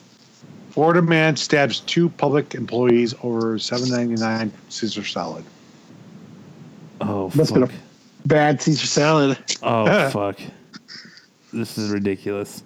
Florida 0.71 1.03
man 1.03 1.37
stabs 1.37 1.81
two 1.81 2.09
public 2.09 2.55
employees 2.55 3.15
over 3.23 3.59
seven 3.59 3.91
ninety 3.91 4.15
nine 4.15 4.51
Caesar 4.71 5.05
salad. 5.05 5.45
oh, 7.03 7.31
Must 7.35 7.51
have 7.55 7.61
fuck. 7.61 7.69
been 7.69 7.79
Bad 8.25 8.63
Caesar 8.63 8.87
salad. 8.87 9.39
Oh, 9.63 10.09
fuck. 10.11 10.41
This 11.53 11.77
is 11.77 11.91
ridiculous. 11.91 12.63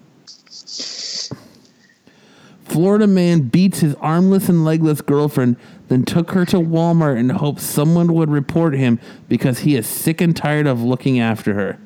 Florida 2.64 3.06
man 3.08 3.42
beats 3.42 3.80
his 3.80 3.94
armless 3.96 4.48
and 4.48 4.64
legless 4.64 5.00
girlfriend, 5.00 5.56
then 5.88 6.04
took 6.04 6.32
her 6.32 6.44
to 6.46 6.56
Walmart 6.56 7.18
and 7.18 7.30
hopes 7.32 7.62
someone 7.62 8.12
would 8.14 8.30
report 8.30 8.74
him 8.74 8.98
because 9.28 9.60
he 9.60 9.76
is 9.76 9.86
sick 9.86 10.20
and 10.20 10.36
tired 10.36 10.66
of 10.66 10.82
looking 10.82 11.20
after 11.20 11.54
her. 11.54 11.78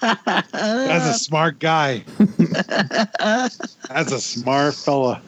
That's 0.00 1.06
a 1.06 1.14
smart 1.14 1.58
guy. 1.58 2.04
That's 3.88 4.12
a 4.12 4.20
smart 4.20 4.74
fella. 4.74 5.22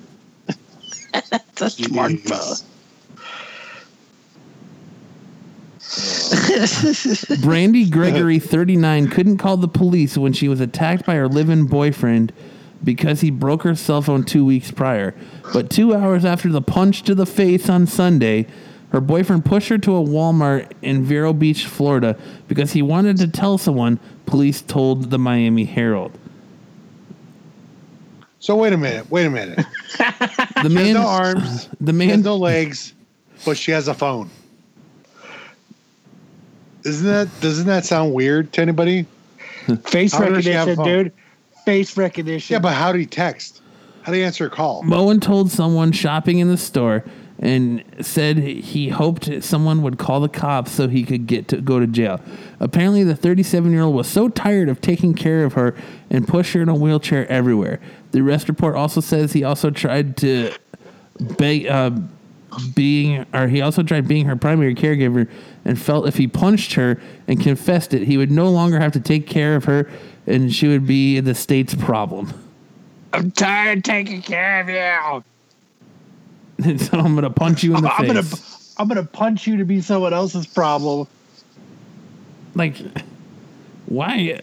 That's 1.31 1.61
a 1.61 1.71
smart 1.71 2.13
Jeez. 2.13 2.29
fella. 2.29 2.57
Brandy 7.43 7.89
Gregory, 7.89 8.39
39, 8.39 9.09
couldn't 9.09 9.37
call 9.39 9.59
the 9.59 9.69
police 9.69 10.17
when 10.17 10.33
she 10.33 10.49
was 10.49 10.61
attacked 10.61 11.05
by 11.05 11.17
her 11.17 11.29
live-in 11.29 11.67
boyfriend 11.67 12.33
because 12.85 13.21
he 13.21 13.31
broke 13.31 13.63
her 13.63 13.75
cell 13.75 14.03
phone 14.03 14.25
two 14.25 14.45
weeks 14.45 14.71
prior. 14.71 15.15
But 15.53 15.71
two 15.71 15.95
hours 15.95 16.25
after 16.25 16.49
the 16.49 16.63
punch 16.63 17.03
to 17.03 17.15
the 17.15 17.27
face 17.27 17.69
on 17.69 17.87
Sunday, 17.87 18.47
her 18.91 19.01
boyfriend 19.01 19.45
pushed 19.45 19.69
her 19.69 19.79
to 19.79 19.97
a 19.97 20.05
Walmart 20.05 20.71
in 20.83 21.05
Vero 21.05 21.33
Beach, 21.33 21.67
Florida, 21.67 22.19
because 22.49 22.73
he 22.73 22.83
wanted 22.83 23.17
to 23.19 23.29
tell 23.29 23.59
someone. 23.59 23.99
Police 24.27 24.63
told 24.63 25.11
the 25.11 25.19
Miami 25.19 25.65
Herald. 25.65 26.17
So 28.39 28.57
wait 28.57 28.73
a 28.73 28.77
minute. 28.77 29.11
Wait 29.11 29.27
a 29.27 29.31
minute. 29.31 29.59
The 30.63 30.69
She 30.69 30.77
has 30.77 30.95
no 30.95 31.07
arms. 31.07 31.69
the 31.81 31.93
She 31.93 32.09
has 32.09 32.25
no 32.25 32.37
legs, 32.37 32.95
but 33.45 33.57
she 33.57 33.73
has 33.73 33.89
a 33.89 33.95
phone. 33.95 34.31
Isn't 36.85 37.07
that 37.07 37.29
doesn't 37.41 37.67
that 37.67 37.85
sound 37.85 38.13
weird 38.15 38.53
to 38.55 38.61
anybody? 38.61 39.07
Face 39.85 40.13
How 40.13 40.29
does 40.29 40.45
she 40.45 40.51
have 40.51 40.69
recognition, 40.69 41.05
dude. 41.05 41.13
Face 41.65 41.97
recognition. 41.97 42.55
Yeah, 42.55 42.61
but 42.61 42.75
how 42.75 42.93
do 42.93 42.99
you 42.99 43.07
text? 43.07 43.63
How 44.03 44.13
do 44.13 44.19
you 44.19 44.25
answer 44.25 44.47
a 44.47 44.51
call? 44.51 44.83
Bowen 44.83 45.21
told 45.21 45.51
someone 45.51 45.93
shopping 45.93 46.39
in 46.39 46.49
the 46.49 46.57
store 46.57 47.05
and 47.39 47.83
said 48.01 48.39
he 48.39 48.89
hoped 48.89 49.43
someone 49.43 49.83
would 49.83 49.99
call 49.99 50.21
the 50.21 50.29
cops 50.29 50.71
so 50.73 50.89
he 50.89 51.03
could 51.05 51.27
get 51.27 51.49
to 51.49 51.61
go 51.61 51.81
to 51.81 51.87
jail. 51.87 52.21
Apparently, 52.61 53.03
the 53.03 53.17
37 53.17 53.73
year 53.73 53.83
old 53.83 53.95
was 53.95 54.09
so 54.09 54.29
tired 54.29 54.69
of 54.69 54.81
taking 54.81 55.15
care 55.15 55.45
of 55.45 55.55
her 55.55 55.75
and 56.11 56.27
pushed 56.27 56.53
her 56.53 56.63
in 56.63 56.69
a 56.69 56.75
wheelchair 56.75 57.31
everywhere. 57.31 57.81
The 58.13 58.21
arrest 58.21 58.49
report 58.49 58.77
also 58.77 59.01
says 59.01 59.33
he 59.33 59.45
also 59.45 59.71
tried 59.71 60.17
to 60.19 60.53
beg, 61.39 61.67
uh, 61.67 61.91
being, 62.75 63.25
or 63.33 63.49
he 63.49 63.61
also 63.61 63.83
tried 63.83 64.07
being 64.09 64.27
her 64.27 64.37
primary 64.37 64.75
caregiver 64.75 65.29
and 65.65 65.81
felt 65.81 66.07
if 66.07 66.17
he 66.17 66.27
punched 66.27 66.75
her 66.75 67.01
and 67.29 67.41
confessed 67.41 67.95
it, 67.95 68.03
he 68.03 68.17
would 68.17 68.31
no 68.31 68.49
longer 68.51 68.79
have 68.81 68.93
to 68.93 69.01
take 69.01 69.27
care 69.27 69.57
of 69.57 69.65
her 69.65 69.91
and 70.27 70.55
she 70.55 70.69
would 70.69 70.87
be 70.87 71.21
the 71.21 71.35
state's 71.35 71.75
problem. 71.75 72.33
I'm 73.13 73.31
tired 73.31 73.79
of 73.79 73.85
taking 73.85 74.23
care 74.23 74.61
of 74.61 74.69
you. 74.69 75.25
And 76.65 76.81
so 76.81 76.97
I'm 76.99 77.15
gonna 77.17 77.29
punch 77.31 77.65
you 77.65 77.75
in 77.77 77.83
the 77.83 77.93
I'm 77.93 78.07
face. 78.07 78.13
gonna 78.13 78.73
I'm 78.79 78.89
gonna 78.89 79.05
punch 79.05 79.47
you 79.49 79.57
to 79.57 79.65
be 79.65 79.81
someone 79.81 80.13
else's 80.15 80.47
problem. 80.47 81.09
like 82.55 82.77
why 83.87 84.41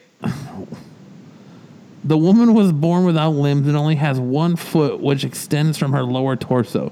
the 2.03 2.17
woman 2.17 2.53
was 2.53 2.71
born 2.73 3.05
without 3.05 3.31
limbs 3.31 3.67
and 3.67 3.77
only 3.77 3.95
has 3.95 4.19
one 4.19 4.55
foot 4.57 4.99
which 4.99 5.23
extends 5.23 5.77
from 5.77 5.93
her 5.93 6.03
lower 6.03 6.35
torso 6.35 6.91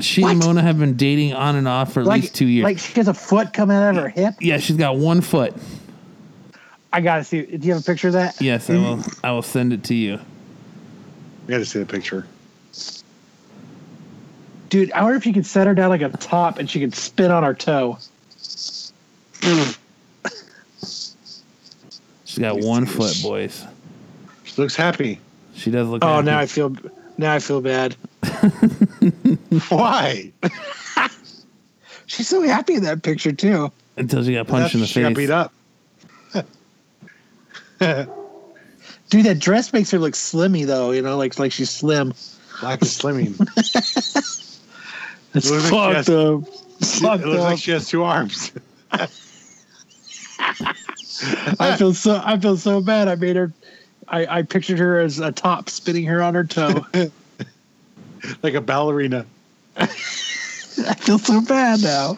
she 0.00 0.22
and 0.22 0.38
mona 0.38 0.62
have 0.62 0.78
been 0.78 0.96
dating 0.96 1.32
on 1.34 1.56
and 1.56 1.66
off 1.68 1.92
for 1.92 2.00
at 2.00 2.06
Like 2.06 2.22
least 2.22 2.34
two 2.34 2.46
years 2.46 2.64
Like 2.64 2.78
she 2.78 2.92
has 2.94 3.08
a 3.08 3.14
foot 3.14 3.52
coming 3.52 3.76
out 3.76 3.90
of 3.96 4.02
her 4.02 4.08
hip. 4.08 4.34
yeah 4.40 4.58
she's 4.58 4.76
got 4.76 4.96
one 4.96 5.20
foot 5.20 5.54
I 6.92 7.00
gotta 7.02 7.22
see. 7.22 7.42
Do 7.42 7.66
you 7.66 7.74
have 7.74 7.82
a 7.82 7.84
picture 7.84 8.08
of 8.08 8.14
that? 8.14 8.40
yes 8.40 8.70
i 8.70 8.74
will 8.74 9.02
i 9.24 9.30
will 9.32 9.42
send 9.42 9.72
it 9.72 9.84
to 9.84 9.94
you 9.94 10.18
We 11.46 11.52
got 11.52 11.58
to 11.58 11.64
see 11.66 11.78
the 11.78 11.86
picture. 11.86 12.26
Dude, 14.70 14.92
I 14.92 15.02
wonder 15.02 15.16
if 15.16 15.24
you 15.26 15.32
could 15.32 15.46
set 15.46 15.66
her 15.66 15.74
down 15.74 15.88
like 15.88 16.02
a 16.02 16.10
top 16.10 16.58
and 16.58 16.68
she 16.68 16.78
could 16.80 16.94
spin 16.94 17.30
on 17.30 17.42
her 17.42 17.54
toe. 17.54 17.98
she's 22.24 22.38
got 22.38 22.58
one 22.60 22.86
foot 22.86 23.16
boys 23.22 23.64
She 24.44 24.60
looks 24.60 24.76
happy. 24.76 25.20
she 25.54 25.70
does 25.70 25.88
look 25.88 26.04
Oh, 26.04 26.16
happy. 26.16 26.26
now 26.26 26.38
I 26.38 26.46
feel 26.46 26.74
now 27.16 27.32
I 27.34 27.38
feel 27.40 27.60
bad. 27.60 27.96
Why? 29.68 30.32
She's 32.06 32.28
so 32.28 32.42
happy 32.42 32.74
in 32.74 32.82
that 32.84 33.02
picture 33.02 33.32
too. 33.32 33.70
until 33.96 34.24
she 34.24 34.34
got 34.34 34.46
punched 34.48 34.74
in 34.74 34.80
the 34.80 34.86
she 34.86 35.00
got 35.02 35.08
face 35.14 35.16
beat 35.16 35.30
up. 35.30 35.52
Dude, 39.10 39.24
that 39.24 39.38
dress 39.38 39.72
makes 39.72 39.90
her 39.90 39.98
look 39.98 40.14
slimmy 40.14 40.66
though, 40.66 40.90
you 40.90 41.02
know, 41.02 41.16
like 41.16 41.38
like 41.38 41.52
she's 41.52 41.70
slim. 41.70 42.12
Black 42.60 42.82
is 42.82 42.98
slimming. 42.98 43.34
It's 45.34 45.50
looks 45.50 45.70
like 45.70 46.04
fucked 46.04 46.06
she 46.06 47.06
up. 47.06 47.20
it 47.20 47.26
looks 47.26 47.40
up. 47.40 47.50
like 47.50 47.58
she 47.58 47.70
has 47.72 47.88
two 47.88 48.02
arms. 48.02 48.52
I 51.60 51.76
feel 51.76 51.92
so 51.94 52.20
I 52.24 52.38
feel 52.38 52.56
so 52.56 52.80
bad. 52.80 53.08
I 53.08 53.14
made 53.14 53.36
her 53.36 53.52
I, 54.08 54.38
I 54.38 54.42
pictured 54.42 54.78
her 54.78 54.98
as 55.00 55.18
a 55.18 55.32
top 55.32 55.68
spinning 55.68 56.04
her 56.04 56.22
on 56.22 56.34
her 56.34 56.44
toe. 56.44 56.86
like 58.42 58.54
a 58.54 58.60
ballerina. 58.60 59.26
I 59.76 59.86
feel 59.86 61.18
so 61.18 61.40
bad 61.40 61.82
now. 61.82 62.16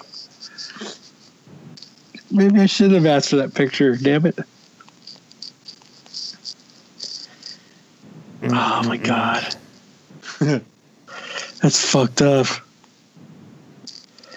Maybe 2.30 2.60
I 2.60 2.66
should 2.66 2.92
have 2.92 3.06
asked 3.06 3.30
for 3.30 3.36
that 3.36 3.54
picture. 3.54 3.96
Damn 3.96 4.26
it. 4.26 4.36
Mm-hmm. 8.40 8.54
Oh 8.54 8.82
my 8.88 8.96
god. 8.96 9.54
That's 11.60 11.90
fucked 11.90 12.22
up. 12.22 12.46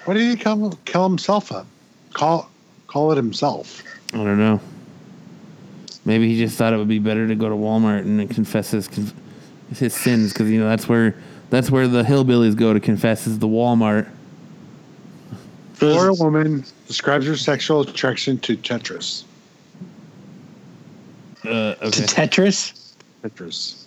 Why 0.05 0.15
did 0.15 0.29
he 0.29 0.35
come 0.35 0.77
kill 0.85 1.07
himself 1.07 1.51
up? 1.51 1.67
Call 2.11 2.49
call 2.87 3.11
it 3.11 3.15
himself. 3.15 3.81
I 4.13 4.17
don't 4.17 4.37
know. 4.37 4.59
Maybe 6.05 6.27
he 6.27 6.37
just 6.37 6.57
thought 6.57 6.73
it 6.73 6.77
would 6.77 6.89
be 6.89 6.99
better 6.99 7.27
to 7.27 7.35
go 7.35 7.47
to 7.47 7.55
Walmart 7.55 8.01
and 8.01 8.29
confess 8.29 8.71
his 8.71 8.89
his 9.73 9.93
sins 9.93 10.33
because 10.33 10.49
you 10.49 10.59
know 10.59 10.67
that's 10.67 10.89
where 10.89 11.15
that's 11.53 11.69
where 11.69 11.87
the 11.87 12.01
hillbillies 12.01 12.55
go 12.55 12.73
to 12.73 12.79
confess 12.79 13.27
is 13.27 13.37
the 13.37 13.47
Walmart. 13.47 14.09
Florida 15.73 16.13
woman 16.13 16.65
describes 16.87 17.27
her 17.27 17.37
sexual 17.37 17.81
attraction 17.81 18.39
to 18.39 18.57
Tetris. 18.57 19.23
Uh, 21.43 21.75
To. 21.75 21.89
Tetris? 21.89 22.93
Tetris. 23.21 23.85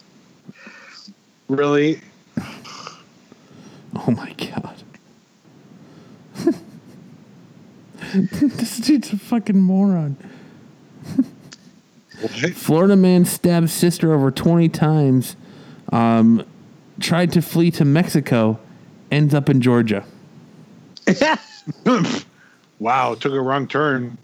Really? 1.49 2.01
Oh 3.97 4.11
my 4.11 4.33
god. 4.35 4.83
this 8.15 8.79
dude's 8.79 9.13
a 9.13 9.19
fucking 9.19 9.59
moron. 9.59 10.17
What? 12.21 12.33
Florida 12.55 12.95
man 12.95 13.25
stabs 13.25 13.73
sister 13.73 14.13
over 14.13 14.31
20 14.31 14.69
times, 14.69 15.35
um, 15.93 16.45
tried 17.01 17.33
to 17.33 17.43
flee 17.43 17.71
to 17.73 17.85
Mexico, 17.85 18.59
ends 19.11 19.35
up 19.35 19.49
in 19.49 19.61
Georgia. 19.61 20.05
wow, 22.79 23.15
took 23.15 23.33
a 23.33 23.41
wrong 23.41 23.67
turn. 23.69 24.19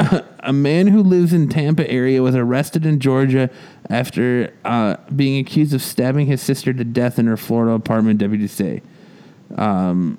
A 0.42 0.52
man 0.54 0.86
who 0.86 1.02
lives 1.02 1.34
in 1.34 1.48
Tampa 1.50 1.88
area 1.90 2.22
was 2.22 2.34
arrested 2.34 2.86
in 2.86 2.98
Georgia 2.98 3.50
after 3.90 4.54
uh, 4.64 4.96
being 5.14 5.38
accused 5.38 5.74
of 5.74 5.82
stabbing 5.82 6.26
his 6.26 6.40
sister 6.40 6.72
to 6.72 6.84
death 6.84 7.18
in 7.18 7.26
her 7.26 7.36
Florida 7.36 7.72
apartment, 7.72 8.18
deputies 8.18 8.52
say. 8.52 8.80
Um, 9.56 10.18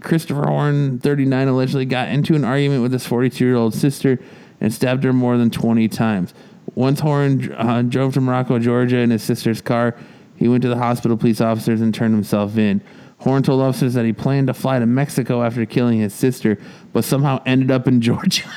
Christopher 0.00 0.44
Horn, 0.44 1.00
39, 1.00 1.48
allegedly 1.48 1.86
got 1.86 2.08
into 2.08 2.36
an 2.36 2.44
argument 2.44 2.82
with 2.82 2.92
his 2.92 3.06
42 3.06 3.44
year 3.44 3.56
old 3.56 3.74
sister 3.74 4.20
and 4.60 4.72
stabbed 4.72 5.02
her 5.04 5.12
more 5.12 5.36
than 5.36 5.50
20 5.50 5.88
times. 5.88 6.34
Once 6.78 7.00
Horn 7.00 7.52
uh, 7.54 7.82
drove 7.82 8.14
to 8.14 8.20
Morocco, 8.20 8.60
Georgia 8.60 8.98
in 8.98 9.10
his 9.10 9.24
sister's 9.24 9.60
car, 9.60 9.96
he 10.36 10.46
went 10.46 10.62
to 10.62 10.68
the 10.68 10.76
hospital 10.76 11.16
police 11.16 11.40
officers 11.40 11.80
and 11.80 11.92
turned 11.92 12.14
himself 12.14 12.56
in. 12.56 12.80
Horn 13.18 13.42
told 13.42 13.60
officers 13.60 13.94
that 13.94 14.04
he 14.04 14.12
planned 14.12 14.46
to 14.46 14.54
fly 14.54 14.78
to 14.78 14.86
Mexico 14.86 15.42
after 15.42 15.66
killing 15.66 15.98
his 15.98 16.14
sister, 16.14 16.56
but 16.92 17.02
somehow 17.02 17.42
ended 17.44 17.72
up 17.72 17.88
in 17.88 18.00
Georgia. 18.00 18.48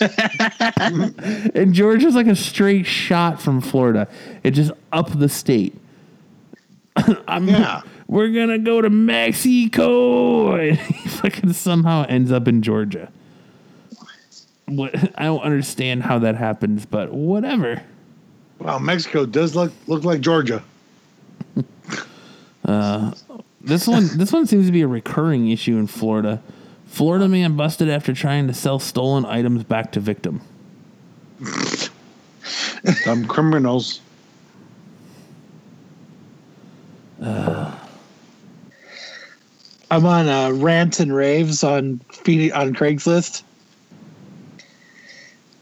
and 1.54 1.72
Georgia's 1.72 2.16
like 2.16 2.26
a 2.26 2.34
straight 2.34 2.84
shot 2.84 3.40
from 3.40 3.60
Florida. 3.60 4.08
It 4.42 4.50
just 4.50 4.72
up 4.92 5.16
the 5.16 5.28
state. 5.28 5.78
I'm, 7.28 7.46
Yeah. 7.46 7.82
We're 8.08 8.32
gonna 8.32 8.58
go 8.58 8.80
to 8.80 8.90
Mexico, 8.90 10.56
and 10.56 10.76
he 10.80 11.08
fucking 11.10 11.52
somehow 11.52 12.06
ends 12.08 12.32
up 12.32 12.48
in 12.48 12.60
Georgia. 12.60 13.12
What 14.66 14.94
I 15.18 15.24
don't 15.24 15.42
understand 15.42 16.02
how 16.02 16.18
that 16.20 16.36
happens, 16.36 16.86
but 16.86 17.12
whatever. 17.12 17.82
Wow, 18.58 18.78
Mexico 18.78 19.26
does 19.26 19.54
look 19.54 19.72
look 19.86 20.04
like 20.04 20.20
Georgia. 20.20 20.62
This 23.64 23.88
one, 23.88 24.08
this 24.18 24.30
one 24.30 24.46
seems 24.46 24.66
to 24.66 24.72
be 24.72 24.82
a 24.82 24.86
recurring 24.86 25.50
issue 25.50 25.78
in 25.78 25.86
Florida. 25.86 26.42
Florida 26.86 27.26
man 27.26 27.56
busted 27.56 27.88
after 27.88 28.12
trying 28.12 28.46
to 28.46 28.52
sell 28.52 28.78
stolen 28.78 29.24
items 29.24 29.64
back 29.64 29.90
to 29.92 30.00
victim. 30.00 30.42
Some 33.04 33.26
criminals. 33.26 34.02
I'm 39.90 40.04
on 40.06 40.28
uh, 40.28 40.50
rants 40.50 41.00
and 41.00 41.14
raves 41.14 41.64
on 41.64 42.00
on 42.18 42.74
Craigslist, 42.74 43.42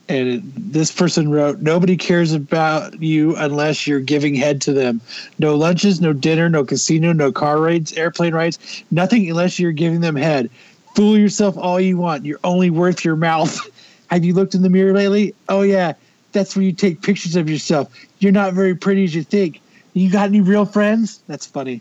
and 0.09 0.29
it, 0.29 0.73
this 0.73 0.91
person 0.93 1.31
wrote, 1.31 1.61
"Nobody 1.61 1.97
cares 1.97 2.33
about 2.33 3.01
you 3.01 3.37
unless 3.37 3.87
you're 3.87 4.01
giving 4.01 4.35
head 4.35 4.61
to 4.63 4.73
them. 4.73 5.01
No 5.39 5.55
lunches, 5.55 6.01
no 6.01 6.13
dinner, 6.13 6.49
no 6.49 6.65
casino, 6.65 7.13
no 7.13 7.33
car 7.33 7.61
rides, 7.61 7.93
airplane 7.95 8.35
rides, 8.35 8.85
nothing 8.91 9.29
unless 9.29 9.59
you're 9.59 9.73
giving 9.73 10.01
them 10.01 10.17
head. 10.17 10.51
Fool 10.95 11.17
yourself 11.17 11.57
all 11.57 11.81
you 11.81 11.97
want. 11.97 12.27
You're 12.27 12.41
only 12.45 12.71
worth 12.71 13.05
your 13.05 13.17
mouth. 13.17 13.59
Have 14.09 14.25
you 14.25 14.35
looked 14.35 14.55
in 14.55 14.63
the 14.63 14.69
mirror 14.69 14.93
lately? 14.93 15.35
Oh 15.49 15.63
yeah, 15.63 15.95
that's 16.33 16.55
where 16.55 16.65
you 16.65 16.73
take 16.73 17.01
pictures 17.03 17.37
of 17.37 17.49
yourself. 17.49 17.91
You're 18.19 18.33
not 18.33 18.53
very 18.53 18.75
pretty 18.75 19.05
as 19.05 19.15
you 19.15 19.23
think. 19.23 19.61
You 19.95 20.11
got 20.11 20.25
any 20.25 20.41
real 20.41 20.67
friends? 20.67 21.23
That's 21.29 21.47
funny." 21.47 21.81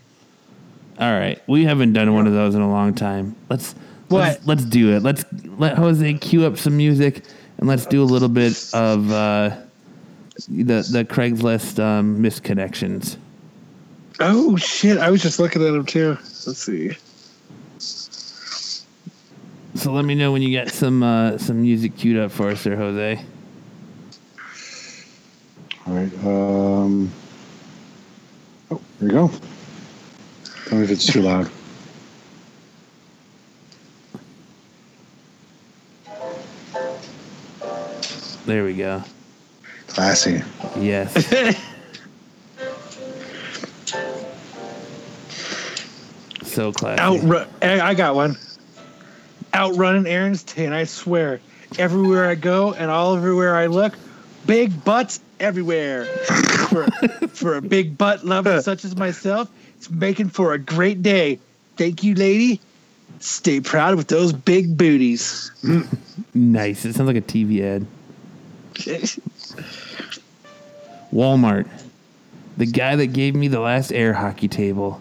All 0.98 1.12
right, 1.12 1.40
we 1.46 1.64
haven't 1.64 1.94
done 1.94 2.14
one 2.14 2.26
of 2.26 2.32
those 2.32 2.54
in 2.54 2.60
a 2.60 2.70
long 2.70 2.94
time. 2.94 3.34
Let's 3.48 3.74
let's, 4.08 4.46
let's 4.46 4.64
do 4.64 4.94
it. 4.94 5.02
Let's 5.02 5.24
let 5.58 5.76
Jose 5.76 6.14
cue 6.14 6.44
up 6.44 6.58
some 6.58 6.76
music 6.76 7.24
and 7.62 7.68
let's 7.68 7.86
do 7.86 8.02
a 8.02 8.04
little 8.04 8.28
bit 8.28 8.70
of 8.74 9.12
uh, 9.12 9.56
the 10.48 10.82
the 10.90 11.06
Craigslist 11.08 11.78
um, 11.78 12.18
misconnections. 12.20 13.16
Oh 14.18 14.56
shit! 14.56 14.98
I 14.98 15.10
was 15.10 15.22
just 15.22 15.38
looking 15.38 15.62
at 15.62 15.70
them 15.70 15.86
too. 15.86 16.18
Let's 16.18 16.58
see. 16.58 16.96
So 19.76 19.92
let 19.92 20.04
me 20.04 20.16
know 20.16 20.32
when 20.32 20.42
you 20.42 20.50
get 20.50 20.70
some 20.70 21.04
uh, 21.04 21.38
some 21.38 21.62
music 21.62 21.96
queued 21.96 22.18
up 22.18 22.32
for 22.32 22.48
us, 22.48 22.64
there, 22.64 22.74
Jose. 22.74 23.24
All 25.86 25.94
right. 25.94 26.12
Um. 26.24 27.12
Oh, 28.72 28.80
there 28.98 29.08
you 29.08 29.14
go. 29.14 29.30
Tell 30.66 30.78
me 30.78 30.84
if 30.84 30.90
it's 30.90 31.06
too 31.06 31.22
loud. 31.22 31.48
There 38.46 38.64
we 38.64 38.74
go. 38.74 39.02
Classy. 39.86 40.42
Yes. 40.78 41.12
so 46.42 46.72
classy. 46.72 47.00
Outrun. 47.00 47.48
Eh, 47.60 47.80
I 47.80 47.94
got 47.94 48.14
one. 48.14 48.36
Outrunning 49.54 50.06
Aaron's 50.06 50.44
and 50.56 50.74
I 50.74 50.84
swear, 50.84 51.40
everywhere 51.78 52.28
I 52.28 52.34
go 52.34 52.72
and 52.72 52.90
all 52.90 53.16
everywhere 53.16 53.54
I 53.54 53.66
look, 53.66 53.94
big 54.46 54.84
butts 54.84 55.20
everywhere. 55.38 56.06
for, 56.68 56.90
for 57.28 57.56
a 57.56 57.62
big 57.62 57.96
butt 57.98 58.24
lover 58.24 58.60
such 58.62 58.84
as 58.84 58.96
myself, 58.96 59.50
it's 59.76 59.90
making 59.90 60.30
for 60.30 60.54
a 60.54 60.58
great 60.58 61.02
day. 61.02 61.38
Thank 61.76 62.02
you, 62.02 62.14
lady. 62.14 62.60
Stay 63.20 63.60
proud 63.60 63.94
with 63.96 64.08
those 64.08 64.32
big 64.32 64.76
booties. 64.76 65.52
Nice. 66.34 66.84
It 66.84 66.94
sounds 66.94 67.06
like 67.06 67.16
a 67.16 67.20
TV 67.20 67.60
ad. 67.62 67.86
Walmart. 71.12 71.68
The 72.56 72.66
guy 72.66 72.96
that 72.96 73.08
gave 73.08 73.34
me 73.34 73.48
the 73.48 73.60
last 73.60 73.92
air 73.92 74.12
hockey 74.14 74.48
table. 74.48 75.00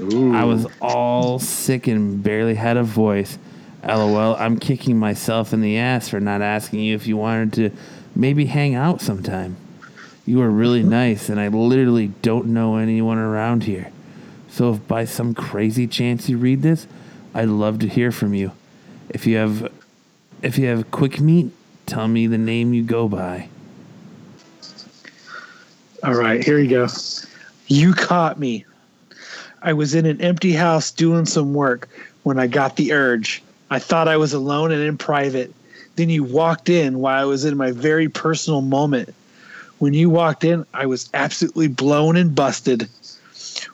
Ooh. 0.00 0.34
I 0.34 0.44
was 0.44 0.66
all 0.80 1.38
sick 1.38 1.86
and 1.86 2.22
barely 2.22 2.54
had 2.54 2.76
a 2.76 2.82
voice. 2.82 3.38
LOL, 3.86 4.36
I'm 4.36 4.58
kicking 4.58 4.98
myself 4.98 5.52
in 5.52 5.60
the 5.60 5.78
ass 5.78 6.08
for 6.08 6.20
not 6.20 6.42
asking 6.42 6.80
you 6.80 6.94
if 6.94 7.06
you 7.06 7.16
wanted 7.16 7.52
to 7.54 7.70
maybe 8.14 8.46
hang 8.46 8.74
out 8.74 9.00
sometime. 9.00 9.56
You 10.26 10.42
are 10.42 10.50
really 10.50 10.82
nice, 11.00 11.28
and 11.28 11.40
I 11.40 11.48
literally 11.48 12.08
don't 12.22 12.46
know 12.46 12.76
anyone 12.76 13.18
around 13.18 13.64
here. 13.64 13.90
So 14.50 14.74
if 14.74 14.86
by 14.88 15.04
some 15.04 15.34
crazy 15.34 15.86
chance 15.86 16.28
you 16.28 16.38
read 16.38 16.62
this, 16.62 16.86
I'd 17.34 17.48
love 17.48 17.78
to 17.80 17.88
hear 17.88 18.10
from 18.10 18.34
you. 18.34 18.52
If 19.08 19.26
you 19.26 19.36
have 19.36 19.72
if 20.42 20.58
you 20.58 20.66
have 20.66 20.90
quick 20.90 21.20
meat, 21.20 21.50
tell 21.88 22.06
me 22.06 22.26
the 22.26 22.38
name 22.38 22.74
you 22.74 22.82
go 22.82 23.08
by. 23.08 23.48
All 26.04 26.14
right, 26.14 26.44
here 26.44 26.58
you 26.58 26.70
go. 26.70 26.86
You 27.66 27.92
caught 27.92 28.38
me. 28.38 28.64
I 29.62 29.72
was 29.72 29.94
in 29.94 30.06
an 30.06 30.20
empty 30.20 30.52
house 30.52 30.90
doing 30.90 31.26
some 31.26 31.54
work 31.54 31.88
when 32.22 32.38
I 32.38 32.46
got 32.46 32.76
the 32.76 32.92
urge. 32.92 33.42
I 33.70 33.78
thought 33.78 34.06
I 34.06 34.16
was 34.16 34.32
alone 34.32 34.70
and 34.70 34.82
in 34.82 34.96
private. 34.96 35.52
Then 35.96 36.10
you 36.10 36.22
walked 36.22 36.68
in 36.68 37.00
while 37.00 37.20
I 37.20 37.24
was 37.24 37.44
in 37.44 37.56
my 37.56 37.72
very 37.72 38.08
personal 38.08 38.60
moment. 38.60 39.12
When 39.78 39.94
you 39.94 40.10
walked 40.10 40.44
in, 40.44 40.64
I 40.74 40.86
was 40.86 41.10
absolutely 41.14 41.68
blown 41.68 42.16
and 42.16 42.34
busted. 42.34 42.88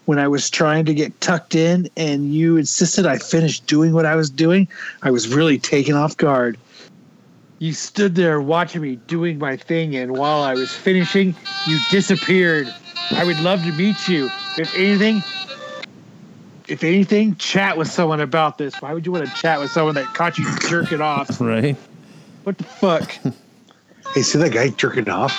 When 0.06 0.18
I 0.18 0.28
was 0.28 0.48
trying 0.48 0.86
to 0.86 0.94
get 0.94 1.20
tucked 1.20 1.54
in 1.54 1.88
and 1.96 2.32
you 2.32 2.56
insisted 2.56 3.06
I 3.06 3.18
finish 3.18 3.60
doing 3.60 3.92
what 3.92 4.06
I 4.06 4.16
was 4.16 4.30
doing, 4.30 4.68
I 5.02 5.10
was 5.10 5.28
really 5.28 5.58
taken 5.58 5.94
off 5.94 6.16
guard. 6.16 6.56
You 7.64 7.72
stood 7.72 8.14
there 8.14 8.42
watching 8.42 8.82
me 8.82 8.96
doing 8.96 9.38
my 9.38 9.56
thing, 9.56 9.96
and 9.96 10.18
while 10.18 10.42
I 10.42 10.52
was 10.52 10.70
finishing, 10.70 11.34
you 11.66 11.78
disappeared. 11.90 12.68
I 13.12 13.24
would 13.24 13.40
love 13.40 13.62
to 13.62 13.72
meet 13.72 14.06
you. 14.06 14.26
If 14.58 14.74
anything, 14.74 15.22
if 16.68 16.84
anything, 16.84 17.36
chat 17.36 17.78
with 17.78 17.90
someone 17.90 18.20
about 18.20 18.58
this. 18.58 18.74
Why 18.82 18.92
would 18.92 19.06
you 19.06 19.12
want 19.12 19.26
to 19.26 19.34
chat 19.34 19.60
with 19.60 19.70
someone 19.70 19.94
that 19.94 20.12
caught 20.12 20.36
you 20.36 20.44
jerking 20.68 21.00
off? 21.00 21.40
Right? 21.40 21.74
What 22.42 22.58
the 22.58 22.64
fuck? 22.64 23.16
Hey, 24.12 24.20
see 24.20 24.38
that 24.40 24.52
guy 24.52 24.68
jerking 24.68 25.08
off? 25.08 25.32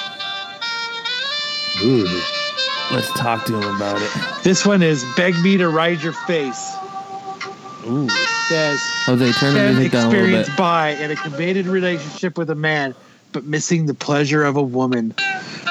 Ooh. 1.83 2.21
Let's 2.91 3.13
talk 3.13 3.45
to 3.45 3.61
him 3.61 3.75
about 3.75 4.01
it. 4.01 4.43
this 4.43 4.65
one 4.65 4.81
is 4.81 5.05
beg 5.15 5.39
me 5.41 5.57
to 5.57 5.69
ride 5.69 6.01
your 6.01 6.13
face. 6.13 6.75
Ooh. 7.87 8.09
Says 8.47 8.79
Jose, 9.05 9.31
turn 9.33 9.53
the 9.53 9.73
music 9.73 9.91
down 9.91 10.07
a 10.07 10.09
little 10.09 10.25
bit. 10.25 10.39
experienced 10.41 10.57
by 10.57 10.89
in 10.91 11.11
a 11.11 11.15
committed 11.15 11.67
relationship 11.67 12.37
with 12.37 12.49
a 12.49 12.55
man, 12.55 12.95
but 13.31 13.45
missing 13.45 13.85
the 13.85 13.93
pleasure 13.93 14.43
of 14.43 14.55
a 14.55 14.61
woman. 14.61 15.13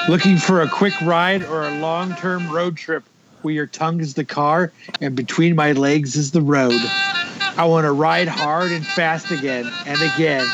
Looking 0.07 0.37
for 0.37 0.61
a 0.61 0.69
quick 0.69 0.93
ride 1.01 1.43
or 1.43 1.67
a 1.67 1.79
long 1.79 2.13
term 2.15 2.49
road 2.49 2.77
trip 2.77 3.03
where 3.41 3.53
your 3.53 3.67
tongue 3.67 3.99
is 4.01 4.13
the 4.13 4.25
car 4.25 4.71
and 5.01 5.15
between 5.15 5.55
my 5.55 5.71
legs 5.73 6.15
is 6.15 6.31
the 6.31 6.41
road. 6.41 6.79
I 7.57 7.65
want 7.65 7.85
to 7.85 7.91
ride 7.91 8.27
hard 8.27 8.71
and 8.71 8.85
fast 8.85 9.31
again 9.31 9.71
and 9.85 10.01
again. 10.01 10.45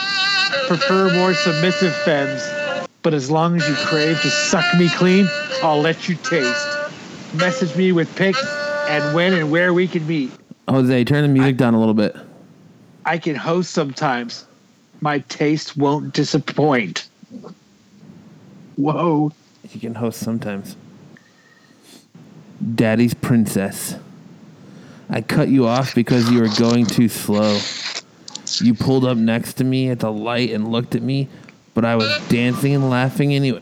Prefer 0.67 1.13
more 1.13 1.33
submissive 1.33 1.95
femmes, 1.97 2.41
but 3.01 3.13
as 3.13 3.31
long 3.31 3.55
as 3.55 3.67
you 3.67 3.75
crave 3.85 4.21
to 4.21 4.29
suck 4.29 4.65
me 4.77 4.89
clean, 4.89 5.27
I'll 5.63 5.81
let 5.81 6.07
you 6.07 6.15
taste. 6.15 6.67
Message 7.33 7.75
me 7.75 7.91
with 7.91 8.13
pics 8.15 8.43
and 8.88 9.15
when 9.15 9.33
and 9.33 9.51
where 9.51 9.73
we 9.73 9.88
can 9.88 10.05
meet. 10.05 10.31
Jose, 10.67 11.03
turn 11.05 11.23
the 11.23 11.27
music 11.27 11.57
down 11.57 11.73
a 11.73 11.79
little 11.79 11.93
bit. 11.93 12.15
I 13.05 13.17
can 13.17 13.35
host 13.35 13.71
sometimes. 13.71 14.45
My 15.01 15.19
taste 15.19 15.75
won't 15.75 16.13
disappoint. 16.13 17.09
Whoa. 18.75 19.31
You 19.71 19.79
can 19.79 19.95
host 19.95 20.19
sometimes. 20.19 20.75
Daddy's 22.75 23.13
princess. 23.13 23.95
I 25.09 25.21
cut 25.21 25.49
you 25.49 25.67
off 25.67 25.95
because 25.95 26.29
you 26.29 26.39
were 26.39 26.49
going 26.57 26.85
too 26.85 27.09
slow. 27.09 27.59
You 28.61 28.73
pulled 28.73 29.05
up 29.05 29.17
next 29.17 29.55
to 29.55 29.63
me 29.63 29.89
at 29.89 29.99
the 29.99 30.11
light 30.11 30.51
and 30.51 30.71
looked 30.71 30.95
at 30.95 31.01
me, 31.01 31.27
but 31.73 31.83
I 31.83 31.95
was 31.95 32.09
dancing 32.27 32.75
and 32.75 32.89
laughing 32.89 33.33
anyway 33.33 33.61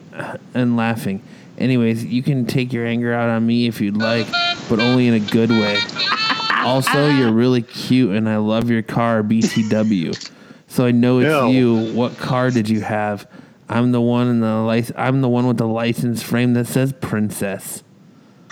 and 0.53 0.75
laughing. 0.75 1.23
Anyways, 1.57 2.05
you 2.05 2.23
can 2.23 2.45
take 2.45 2.71
your 2.71 2.85
anger 2.85 3.13
out 3.13 3.29
on 3.29 3.45
me 3.45 3.67
if 3.67 3.81
you'd 3.81 3.97
like, 3.97 4.27
but 4.69 4.79
only 4.79 5.07
in 5.07 5.13
a 5.13 5.19
good 5.19 5.49
way. 5.49 5.79
Also, 6.65 7.09
you're 7.09 7.31
really 7.31 7.61
cute 7.61 8.15
and 8.15 8.27
I 8.27 8.37
love 8.37 8.69
your 8.69 8.81
car, 8.81 9.23
BTW. 9.23 10.31
So 10.67 10.85
I 10.85 10.91
know 10.91 11.19
it's 11.19 11.53
Ew. 11.53 11.77
you. 11.77 11.93
What 11.93 12.17
car 12.17 12.51
did 12.51 12.69
you 12.69 12.81
have? 12.81 13.27
I'm 13.69 13.91
the 13.91 14.01
one 14.01 14.27
in 14.27 14.39
the 14.39 14.63
lic- 14.63 14.91
I'm 14.95 15.21
the 15.21 15.29
one 15.29 15.47
with 15.47 15.57
the 15.57 15.67
license 15.67 16.21
frame 16.21 16.53
that 16.53 16.67
says 16.67 16.93
princess. 17.01 17.83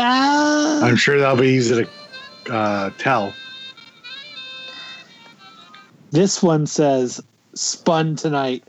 I'm 0.00 0.96
sure 0.96 1.18
that'll 1.18 1.36
be 1.36 1.48
easy 1.48 1.84
to 1.84 2.52
uh, 2.52 2.90
tell. 2.98 3.32
This 6.10 6.42
one 6.42 6.66
says 6.66 7.20
spun 7.54 8.16
tonight. 8.16 8.64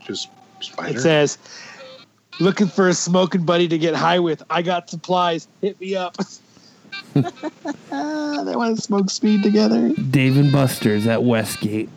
Just 0.00 0.28
spider. 0.60 0.96
It 0.96 1.00
says 1.00 1.38
looking 2.40 2.66
for 2.66 2.88
a 2.88 2.94
smoking 2.94 3.44
buddy 3.44 3.68
to 3.68 3.78
get 3.78 3.94
high 3.94 4.18
with. 4.18 4.42
I 4.50 4.62
got 4.62 4.90
supplies. 4.90 5.46
Hit 5.60 5.80
me 5.80 5.94
up. 5.94 6.16
they 7.14 7.22
want 7.92 8.76
to 8.76 8.82
smoke 8.82 9.10
speed 9.10 9.42
together. 9.42 9.92
Dave 9.94 10.36
and 10.36 10.50
Buster's 10.50 11.06
at 11.06 11.22
Westgate. 11.22 11.88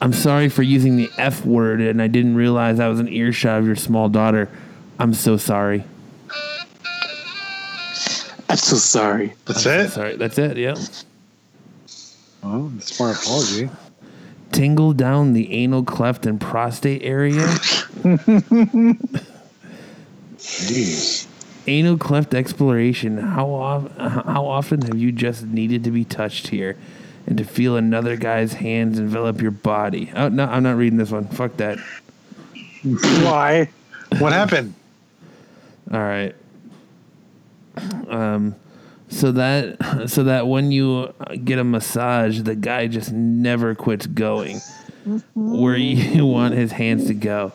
I'm 0.00 0.12
sorry 0.12 0.48
for 0.48 0.62
using 0.62 0.96
the 0.96 1.10
F 1.18 1.44
word 1.44 1.80
and 1.80 2.00
I 2.00 2.06
didn't 2.06 2.36
realize 2.36 2.78
I 2.78 2.88
was 2.88 3.00
an 3.00 3.08
earshot 3.08 3.60
of 3.60 3.66
your 3.66 3.76
small 3.76 4.08
daughter. 4.08 4.48
I'm 4.98 5.14
so 5.14 5.36
sorry. 5.36 5.84
I'm 8.48 8.56
so 8.56 8.76
sorry. 8.76 9.34
That's 9.44 9.66
it. 9.66 9.90
Sorry. 9.90 10.16
That's 10.16 10.38
it. 10.38 10.56
Yep. 10.56 10.78
Oh, 12.42 12.68
that's 12.74 12.98
my 12.98 13.12
apology. 13.12 13.68
Tingle 14.52 14.92
down 14.92 15.34
the 15.34 15.52
anal 15.52 15.84
cleft 15.84 16.26
and 16.26 16.40
prostate 16.40 17.02
area. 17.02 17.46
Jeez. 20.36 21.26
Anal 21.66 21.98
cleft 21.98 22.32
exploration. 22.34 23.18
How 23.18 23.54
of, 23.54 23.96
how 23.98 24.46
often 24.46 24.82
have 24.82 24.96
you 24.96 25.12
just 25.12 25.44
needed 25.44 25.84
to 25.84 25.90
be 25.90 26.04
touched 26.04 26.48
here, 26.48 26.76
and 27.26 27.36
to 27.36 27.44
feel 27.44 27.76
another 27.76 28.16
guy's 28.16 28.54
hands 28.54 28.98
envelop 28.98 29.42
your 29.42 29.50
body? 29.50 30.10
Oh 30.16 30.28
no, 30.28 30.46
I'm 30.46 30.62
not 30.62 30.76
reading 30.76 30.98
this 30.98 31.10
one. 31.10 31.26
Fuck 31.28 31.58
that. 31.58 31.78
Why? 32.82 33.68
What 34.18 34.32
happened? 34.32 34.74
All 35.92 36.00
right. 36.00 36.34
Um, 38.08 38.54
so 39.08 39.32
that 39.32 40.08
so 40.08 40.24
that 40.24 40.46
when 40.46 40.70
you 40.70 41.12
get 41.44 41.58
a 41.58 41.64
massage, 41.64 42.42
the 42.42 42.54
guy 42.54 42.86
just 42.86 43.12
never 43.12 43.74
quits 43.74 44.06
going 44.06 44.60
where 45.34 45.76
you 45.76 46.26
want 46.26 46.54
his 46.54 46.72
hands 46.72 47.06
to 47.06 47.14
go. 47.14 47.52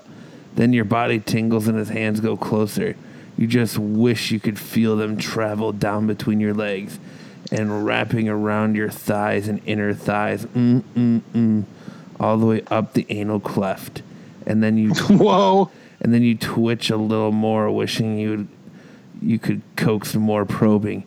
Then 0.56 0.74
your 0.74 0.86
body 0.86 1.20
tingles 1.20 1.68
and 1.68 1.78
his 1.78 1.90
hands 1.90 2.20
go 2.20 2.38
closer. 2.38 2.96
You 3.38 3.48
just 3.48 3.78
wish 3.78 4.32
you 4.32 4.40
could 4.40 4.60
feel 4.60 4.96
them 4.96 5.18
travel 5.18 5.72
down 5.72 6.06
between 6.06 6.40
your 6.40 6.54
legs 6.54 7.00
and 7.52 7.86
wrapping 7.86 8.30
around 8.30 8.76
your 8.76 8.90
thighs 8.90 9.48
and 9.48 9.62
inner 9.66 9.94
thighs, 9.94 10.46
mm 10.46 10.82
mm 10.96 11.22
mm, 11.34 11.64
all 12.20 12.38
the 12.38 12.46
way 12.46 12.64
up 12.68 12.94
the 12.94 13.06
anal 13.10 13.40
cleft, 13.40 14.02
and 14.46 14.64
then 14.64 14.78
you 14.78 14.94
Whoa. 15.10 15.70
and 16.00 16.14
then 16.14 16.24
you 16.24 16.36
twitch 16.36 16.90
a 16.90 16.98
little 16.98 17.32
more, 17.32 17.70
wishing 17.72 18.18
you 18.18 18.48
you 19.22 19.40
could 19.40 19.62
coax 19.76 20.16
more 20.16 20.46
probing 20.46 21.04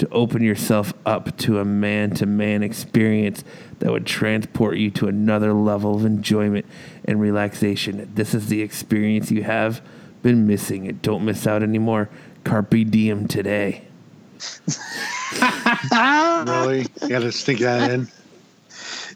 to 0.00 0.08
open 0.08 0.42
yourself 0.42 0.94
up 1.04 1.36
to 1.36 1.58
a 1.58 1.64
man-to-man 1.64 2.62
experience 2.62 3.44
that 3.80 3.92
would 3.92 4.06
transport 4.06 4.78
you 4.78 4.90
to 4.90 5.06
another 5.08 5.52
level 5.52 5.94
of 5.94 6.06
enjoyment 6.06 6.64
and 7.04 7.20
relaxation. 7.20 8.10
This 8.14 8.32
is 8.34 8.46
the 8.46 8.62
experience 8.62 9.30
you 9.30 9.42
have 9.42 9.82
been 10.22 10.46
missing. 10.46 10.86
It 10.86 11.02
Don't 11.02 11.22
miss 11.22 11.46
out 11.46 11.62
anymore. 11.62 12.08
Carpe 12.44 12.90
diem 12.90 13.28
today. 13.28 13.84
Really? 15.42 16.86
You 17.02 17.08
got 17.08 17.20
to 17.20 17.30
sneak 17.30 17.58
that 17.58 17.90
in. 17.90 18.08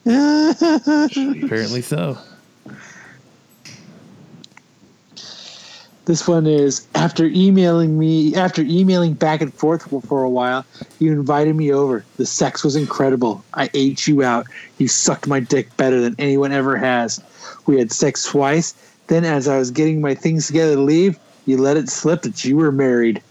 Apparently 1.45 1.83
so. 1.83 2.19
This 6.07 6.29
one 6.29 6.47
is 6.47 6.87
after 6.95 7.25
emailing 7.25 7.99
me 7.99 8.35
after 8.35 8.61
emailing 8.61 9.15
back 9.15 9.41
and 9.41 9.55
forth 9.55 9.89
for, 10.07 10.23
a 10.23 10.29
while, 10.29 10.67
you 10.99 11.11
invited 11.11 11.57
me 11.57 11.73
over. 11.73 12.05
The 12.19 12.27
sex 12.27 12.63
was 12.63 12.77
incredible. 12.77 13.43
I 13.55 13.71
ate 13.73 14.07
you 14.07 14.23
out. 14.23 14.47
You 14.77 14.87
sucked 14.87 15.27
my 15.27 15.41
dick 15.41 15.75
better 15.79 16.03
than 16.03 16.15
anyone 16.19 16.53
ever 16.53 16.77
has. 16.77 17.23
We 17.65 17.79
had 17.79 17.91
sex 17.91 18.25
twice. 18.25 18.75
Then 19.07 19.25
as 19.25 19.49
I 19.49 19.57
was 19.57 19.71
getting 19.71 20.03
my 20.03 20.15
things 20.15 20.47
together 20.47 20.75
to 20.75 20.81
leave, 20.83 21.19
you 21.47 21.57
let 21.57 21.79
it 21.79 21.89
slip 21.89 22.21
that 22.23 22.45
you 22.45 22.57
were 22.57 22.73
married. 22.73 23.23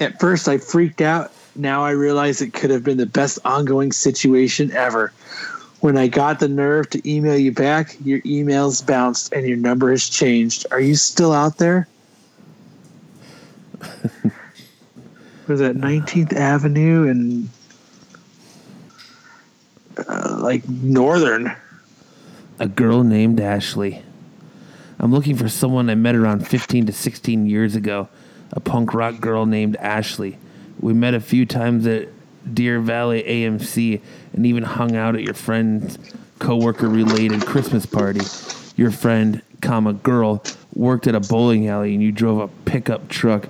At 0.00 0.18
first 0.18 0.48
I 0.48 0.58
freaked 0.58 1.00
out. 1.00 1.30
Now 1.54 1.84
I 1.84 1.92
realize 1.92 2.40
it 2.40 2.54
could 2.54 2.70
have 2.70 2.82
been 2.82 2.98
the 2.98 3.06
best 3.06 3.38
ongoing 3.44 3.92
situation 3.92 4.72
ever. 4.72 5.12
When 5.78 5.96
I 5.96 6.08
got 6.08 6.40
the 6.40 6.48
nerve 6.48 6.90
to 6.90 7.08
email 7.08 7.38
you 7.38 7.52
back, 7.52 7.96
your 8.04 8.20
emails 8.22 8.84
bounced 8.84 9.32
and 9.32 9.46
your 9.46 9.56
number 9.56 9.92
has 9.92 10.08
changed. 10.08 10.66
Are 10.72 10.80
you 10.80 10.96
still 10.96 11.32
out 11.32 11.58
there? 11.58 11.86
was 15.48 15.60
that 15.60 15.76
19th 15.76 16.32
Avenue 16.34 17.08
and 17.08 17.48
uh, 20.08 20.38
like 20.40 20.68
Northern? 20.68 21.54
a 22.60 22.68
girl 22.68 23.02
named 23.02 23.40
Ashley. 23.40 24.02
I'm 25.00 25.10
looking 25.10 25.34
for 25.34 25.48
someone 25.48 25.88
I 25.88 25.94
met 25.94 26.14
around 26.14 26.46
15 26.46 26.86
to 26.86 26.92
16 26.92 27.46
years 27.46 27.74
ago, 27.74 28.08
a 28.52 28.60
punk 28.60 28.92
rock 28.92 29.18
girl 29.18 29.46
named 29.46 29.76
Ashley. 29.76 30.38
We 30.78 30.92
met 30.92 31.14
a 31.14 31.20
few 31.20 31.46
times 31.46 31.86
at 31.86 32.08
Deer 32.54 32.78
Valley 32.78 33.22
AMC 33.22 34.00
and 34.34 34.44
even 34.44 34.62
hung 34.62 34.94
out 34.94 35.14
at 35.14 35.22
your 35.22 35.34
friend's 35.34 35.98
coworker 36.38 36.88
related 36.88 37.46
Christmas 37.46 37.86
party. 37.86 38.20
Your 38.76 38.90
friend, 38.90 39.40
comma 39.62 39.94
girl, 39.94 40.42
worked 40.74 41.06
at 41.06 41.14
a 41.14 41.20
bowling 41.20 41.66
alley 41.66 41.94
and 41.94 42.02
you 42.02 42.12
drove 42.12 42.40
a 42.40 42.48
pickup 42.66 43.08
truck 43.08 43.48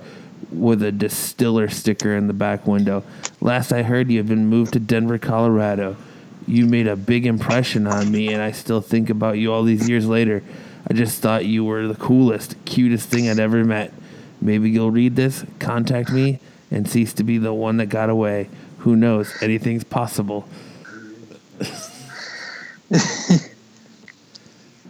with 0.51 0.83
a 0.83 0.91
distiller 0.91 1.69
sticker 1.69 2.15
in 2.15 2.27
the 2.27 2.33
back 2.33 2.67
window. 2.67 3.03
Last 3.39 3.71
I 3.71 3.83
heard, 3.83 4.09
you 4.09 4.17
have 4.17 4.27
been 4.27 4.47
moved 4.47 4.73
to 4.73 4.79
Denver, 4.79 5.17
Colorado. 5.17 5.95
You 6.47 6.65
made 6.65 6.87
a 6.87 6.95
big 6.95 7.25
impression 7.25 7.87
on 7.87 8.11
me, 8.11 8.33
and 8.33 8.41
I 8.41 8.51
still 8.51 8.81
think 8.81 9.09
about 9.09 9.37
you 9.37 9.53
all 9.53 9.63
these 9.63 9.87
years 9.87 10.07
later. 10.07 10.43
I 10.89 10.93
just 10.93 11.21
thought 11.21 11.45
you 11.45 11.63
were 11.63 11.87
the 11.87 11.95
coolest, 11.95 12.55
cutest 12.65 13.09
thing 13.09 13.29
I'd 13.29 13.39
ever 13.39 13.63
met. 13.63 13.93
Maybe 14.41 14.69
you'll 14.69 14.91
read 14.91 15.15
this, 15.15 15.45
contact 15.59 16.11
me, 16.11 16.39
and 16.71 16.89
cease 16.89 17.13
to 17.13 17.23
be 17.23 17.37
the 17.37 17.53
one 17.53 17.77
that 17.77 17.87
got 17.87 18.09
away. 18.09 18.49
Who 18.79 18.95
knows? 18.95 19.31
Anything's 19.41 19.83
possible. 19.83 20.47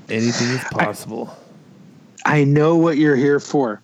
Anything 0.09 0.47
is 0.49 0.63
possible. 0.71 1.35
I 2.25 2.43
know 2.43 2.77
what 2.77 2.97
you're 2.97 3.15
here 3.15 3.39
for. 3.39 3.81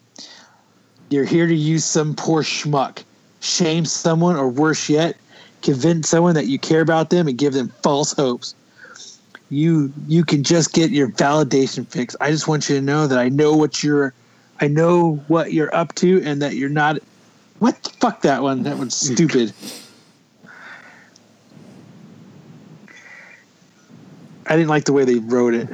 You're 1.10 1.26
here 1.26 1.48
to 1.48 1.56
use 1.56 1.86
some 1.86 2.16
poor 2.16 2.44
schmuck. 2.44 3.04
shame 3.40 3.86
someone, 3.86 4.36
or 4.36 4.50
worse 4.50 4.90
yet, 4.90 5.16
convince 5.62 6.10
someone 6.10 6.36
that 6.36 6.48
you 6.48 6.60
care 6.60 6.82
about 6.82 7.10
them 7.10 7.28
and 7.28 7.38
give 7.38 7.54
them 7.54 7.72
false 7.82 8.12
hopes. 8.14 8.56
You 9.50 9.94
you 10.08 10.26
can 10.26 10.44
just 10.44 10.74
get 10.74 10.92
your 10.92 11.10
validation 11.10 11.88
fix. 11.88 12.16
I 12.20 12.32
just 12.32 12.48
want 12.48 12.68
you 12.68 12.76
to 12.76 12.82
know 12.82 13.08
that 13.08 13.18
I 13.18 13.30
know 13.30 13.56
what 13.56 13.84
you're 13.84 14.14
I 14.60 14.68
know 14.68 15.24
what 15.28 15.54
you're 15.54 15.74
up 15.74 15.96
to 15.96 16.22
and 16.24 16.42
that 16.42 16.56
you're 16.56 16.70
not 16.70 16.98
what 17.60 17.82
the 17.84 17.90
fuck 17.92 18.22
that 18.24 18.44
one? 18.44 18.64
That 18.64 18.78
one's 18.78 18.96
stupid. 19.14 19.54
I 24.46 24.56
didn't 24.56 24.70
like 24.70 24.86
the 24.86 24.94
way 24.94 25.06
they 25.06 25.20
wrote 25.20 25.54
it. 25.54 25.70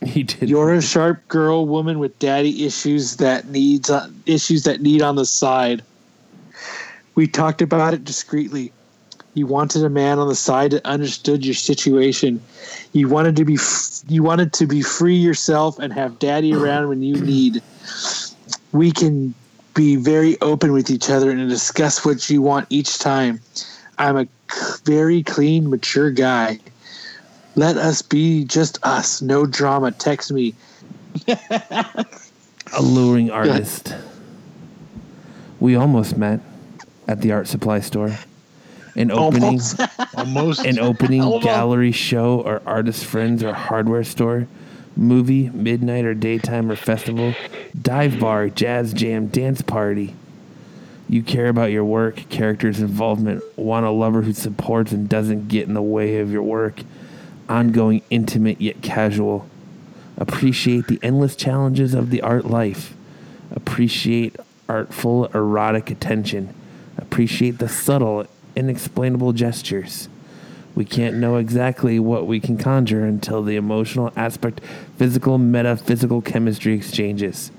He 0.06 0.22
did. 0.22 0.48
You're 0.48 0.72
a 0.72 0.80
sharp 0.80 1.26
girl, 1.28 1.66
woman 1.66 1.98
with 1.98 2.18
daddy 2.18 2.64
issues 2.64 3.16
that 3.16 3.48
needs 3.48 3.90
uh, 3.90 4.08
issues 4.24 4.64
that 4.64 4.80
need 4.80 5.02
on 5.02 5.16
the 5.16 5.26
side. 5.26 5.82
We 7.14 7.26
talked 7.26 7.60
about 7.60 7.92
it 7.92 8.04
discreetly. 8.04 8.72
You 9.34 9.46
wanted 9.46 9.84
a 9.84 9.90
man 9.90 10.18
on 10.18 10.28
the 10.28 10.34
side 10.34 10.70
that 10.72 10.84
understood 10.86 11.44
your 11.44 11.54
situation. 11.54 12.40
You 12.92 13.08
wanted 13.08 13.36
to 13.36 13.44
be 13.44 13.54
f- 13.54 14.00
you 14.08 14.22
wanted 14.22 14.54
to 14.54 14.66
be 14.66 14.80
free 14.82 15.16
yourself 15.16 15.78
and 15.78 15.92
have 15.92 16.18
daddy 16.18 16.54
around 16.56 16.88
when 16.88 17.02
you 17.02 17.20
need. 17.20 17.62
We 18.72 18.92
can 18.92 19.34
be 19.74 19.96
very 19.96 20.40
open 20.40 20.72
with 20.72 20.90
each 20.90 21.10
other 21.10 21.30
and 21.30 21.48
discuss 21.48 22.04
what 22.04 22.28
you 22.30 22.40
want 22.42 22.66
each 22.70 22.98
time. 22.98 23.40
I'm 23.98 24.16
a 24.16 24.24
c- 24.50 24.82
very 24.84 25.22
clean, 25.22 25.68
mature 25.68 26.10
guy. 26.10 26.58
Let 27.56 27.76
us 27.76 28.02
be 28.02 28.44
just 28.44 28.78
us. 28.84 29.20
No 29.22 29.46
drama. 29.46 29.90
Text 29.92 30.32
me. 30.32 30.54
alluring 32.78 33.30
artist. 33.30 33.94
We 35.58 35.74
almost 35.76 36.16
met 36.16 36.40
at 37.08 37.20
the 37.20 37.32
art 37.32 37.48
supply 37.48 37.80
store. 37.80 38.16
An 38.96 39.10
opening, 39.10 39.44
Almost. 39.44 39.80
Almost. 40.16 40.64
an 40.64 40.78
opening 40.78 41.22
Almost. 41.22 41.44
gallery 41.44 41.92
show 41.92 42.40
or 42.40 42.60
artist 42.66 43.04
friends 43.04 43.42
or 43.42 43.52
hardware 43.52 44.04
store, 44.04 44.48
movie, 44.96 45.48
midnight 45.50 46.04
or 46.04 46.14
daytime 46.14 46.70
or 46.70 46.76
festival, 46.76 47.34
dive 47.80 48.18
bar, 48.18 48.48
jazz 48.48 48.92
jam, 48.92 49.28
dance 49.28 49.62
party. 49.62 50.14
You 51.08 51.22
care 51.22 51.48
about 51.48 51.70
your 51.70 51.84
work, 51.84 52.28
characters' 52.30 52.80
involvement, 52.80 53.42
want 53.56 53.86
a 53.86 53.90
lover 53.90 54.22
who 54.22 54.32
supports 54.32 54.92
and 54.92 55.08
doesn't 55.08 55.48
get 55.48 55.66
in 55.66 55.74
the 55.74 55.82
way 55.82 56.18
of 56.18 56.30
your 56.30 56.42
work, 56.42 56.80
ongoing, 57.50 58.02
intimate 58.08 58.60
yet 58.60 58.80
casual. 58.80 59.48
Appreciate 60.16 60.86
the 60.86 60.98
endless 61.02 61.36
challenges 61.36 61.92
of 61.92 62.10
the 62.10 62.22
art 62.22 62.46
life. 62.46 62.94
Appreciate 63.50 64.36
artful, 64.68 65.26
erotic 65.26 65.90
attention. 65.90 66.54
Appreciate 66.96 67.58
the 67.58 67.68
subtle, 67.68 68.26
inexplainable 68.54 69.32
gestures. 69.32 70.08
We 70.74 70.84
can't 70.84 71.16
know 71.16 71.36
exactly 71.36 71.98
what 71.98 72.26
we 72.26 72.38
can 72.38 72.56
conjure 72.56 73.04
until 73.04 73.42
the 73.42 73.56
emotional 73.56 74.12
aspect, 74.14 74.60
physical, 74.96 75.36
metaphysical 75.36 76.22
chemistry 76.22 76.74
exchanges. 76.74 77.50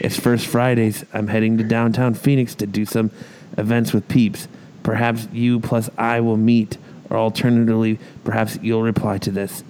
It's 0.00 0.18
First 0.18 0.46
Fridays. 0.46 1.04
I'm 1.12 1.28
heading 1.28 1.58
to 1.58 1.64
downtown 1.64 2.14
Phoenix 2.14 2.54
to 2.56 2.66
do 2.66 2.84
some 2.84 3.10
events 3.56 3.92
with 3.92 4.08
peeps. 4.08 4.48
Perhaps 4.82 5.28
you 5.32 5.60
plus 5.60 5.90
I 5.96 6.20
will 6.20 6.38
meet, 6.38 6.78
or 7.10 7.18
alternatively, 7.18 7.98
perhaps 8.24 8.58
you'll 8.62 8.82
reply 8.82 9.18
to 9.18 9.30
this. 9.30 9.62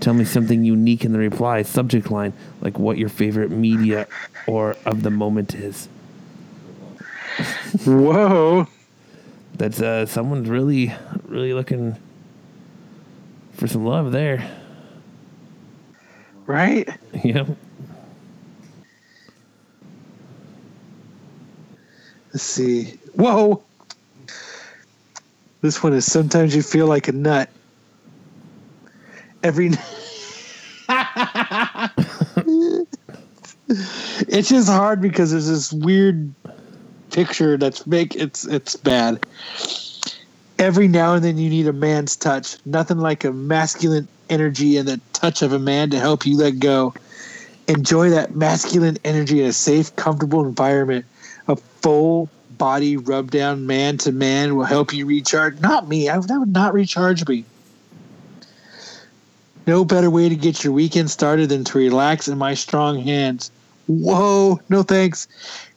Tell 0.00 0.14
me 0.14 0.24
something 0.24 0.64
unique 0.64 1.04
in 1.04 1.12
the 1.12 1.18
reply 1.18 1.62
subject 1.62 2.10
line, 2.10 2.32
like 2.60 2.78
what 2.78 2.98
your 2.98 3.08
favorite 3.08 3.50
media 3.50 4.06
or 4.46 4.76
of 4.84 5.02
the 5.02 5.10
moment 5.10 5.54
is. 5.54 5.88
Whoa. 7.84 8.66
That's 9.54 9.80
uh, 9.80 10.06
someone's 10.06 10.48
really, 10.48 10.94
really 11.26 11.52
looking 11.52 11.96
for 13.54 13.66
some 13.66 13.84
love 13.84 14.12
there. 14.12 14.48
Right? 16.46 16.88
Yep. 17.24 17.48
Let's 22.32 22.44
see. 22.44 22.98
Whoa. 23.14 23.64
This 25.60 25.82
one 25.82 25.92
is 25.92 26.10
sometimes 26.10 26.54
you 26.54 26.62
feel 26.62 26.86
like 26.86 27.08
a 27.08 27.12
nut. 27.12 27.50
Every. 29.42 29.70
it's 33.68 34.48
just 34.48 34.68
hard 34.68 35.00
because 35.00 35.32
there's 35.32 35.48
this 35.48 35.72
weird 35.72 36.32
picture 37.10 37.56
that's 37.56 37.86
make 37.86 38.14
it's 38.14 38.46
it's 38.46 38.76
bad. 38.76 39.26
Every 40.58 40.88
now 40.88 41.14
and 41.14 41.24
then 41.24 41.38
you 41.38 41.50
need 41.50 41.66
a 41.66 41.72
man's 41.72 42.16
touch. 42.16 42.56
Nothing 42.64 42.98
like 42.98 43.24
a 43.24 43.32
masculine 43.32 44.08
energy 44.30 44.76
and 44.76 44.86
the 44.86 45.00
touch 45.12 45.42
of 45.42 45.52
a 45.52 45.58
man 45.58 45.90
to 45.90 45.98
help 45.98 46.26
you 46.26 46.36
let 46.36 46.58
go. 46.58 46.94
Enjoy 47.66 48.10
that 48.10 48.34
masculine 48.34 48.96
energy 49.04 49.40
in 49.40 49.46
a 49.46 49.52
safe, 49.52 49.94
comfortable 49.96 50.44
environment. 50.44 51.04
A 51.48 51.56
full 51.56 52.28
body 52.58 52.96
rub 52.96 53.30
down 53.30 53.66
man 53.66 53.98
to 53.98 54.12
man 54.12 54.56
will 54.56 54.64
help 54.64 54.92
you 54.92 55.06
recharge. 55.06 55.60
Not 55.60 55.88
me. 55.88 56.08
I, 56.08 56.18
that 56.18 56.38
would 56.38 56.52
not 56.52 56.74
recharge 56.74 57.26
me. 57.26 57.44
No 59.66 59.84
better 59.84 60.10
way 60.10 60.28
to 60.28 60.36
get 60.36 60.64
your 60.64 60.72
weekend 60.72 61.10
started 61.10 61.50
than 61.50 61.64
to 61.64 61.78
relax 61.78 62.26
in 62.26 62.38
my 62.38 62.54
strong 62.54 63.00
hands. 63.00 63.50
Whoa, 63.86 64.60
no 64.68 64.82
thanks. 64.82 65.28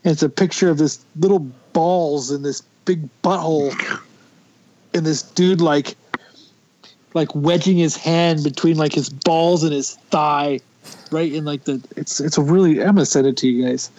And 0.03 0.13
it's 0.13 0.23
a 0.23 0.29
picture 0.29 0.69
of 0.69 0.77
this 0.77 1.03
little 1.17 1.39
balls 1.73 2.31
in 2.31 2.41
this 2.41 2.61
big 2.85 3.07
butthole. 3.21 3.73
And 4.93 5.05
this 5.05 5.21
dude 5.21 5.61
like 5.61 5.95
like 7.13 7.33
wedging 7.35 7.77
his 7.77 7.95
hand 7.95 8.43
between 8.43 8.77
like 8.77 8.93
his 8.93 9.09
balls 9.09 9.63
and 9.63 9.73
his 9.73 9.95
thigh. 10.09 10.59
Right 11.11 11.31
in 11.31 11.45
like 11.45 11.65
the 11.65 11.81
it's 11.95 12.19
it's 12.19 12.37
a 12.37 12.41
really 12.41 12.79
I'm 12.81 12.95
gonna 12.95 13.05
send 13.05 13.27
it 13.27 13.37
to 13.37 13.47
you 13.47 13.65
guys. 13.65 13.91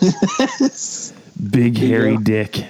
Big 1.50 1.76
hairy 1.76 2.16
go. 2.16 2.22
dick. 2.22 2.64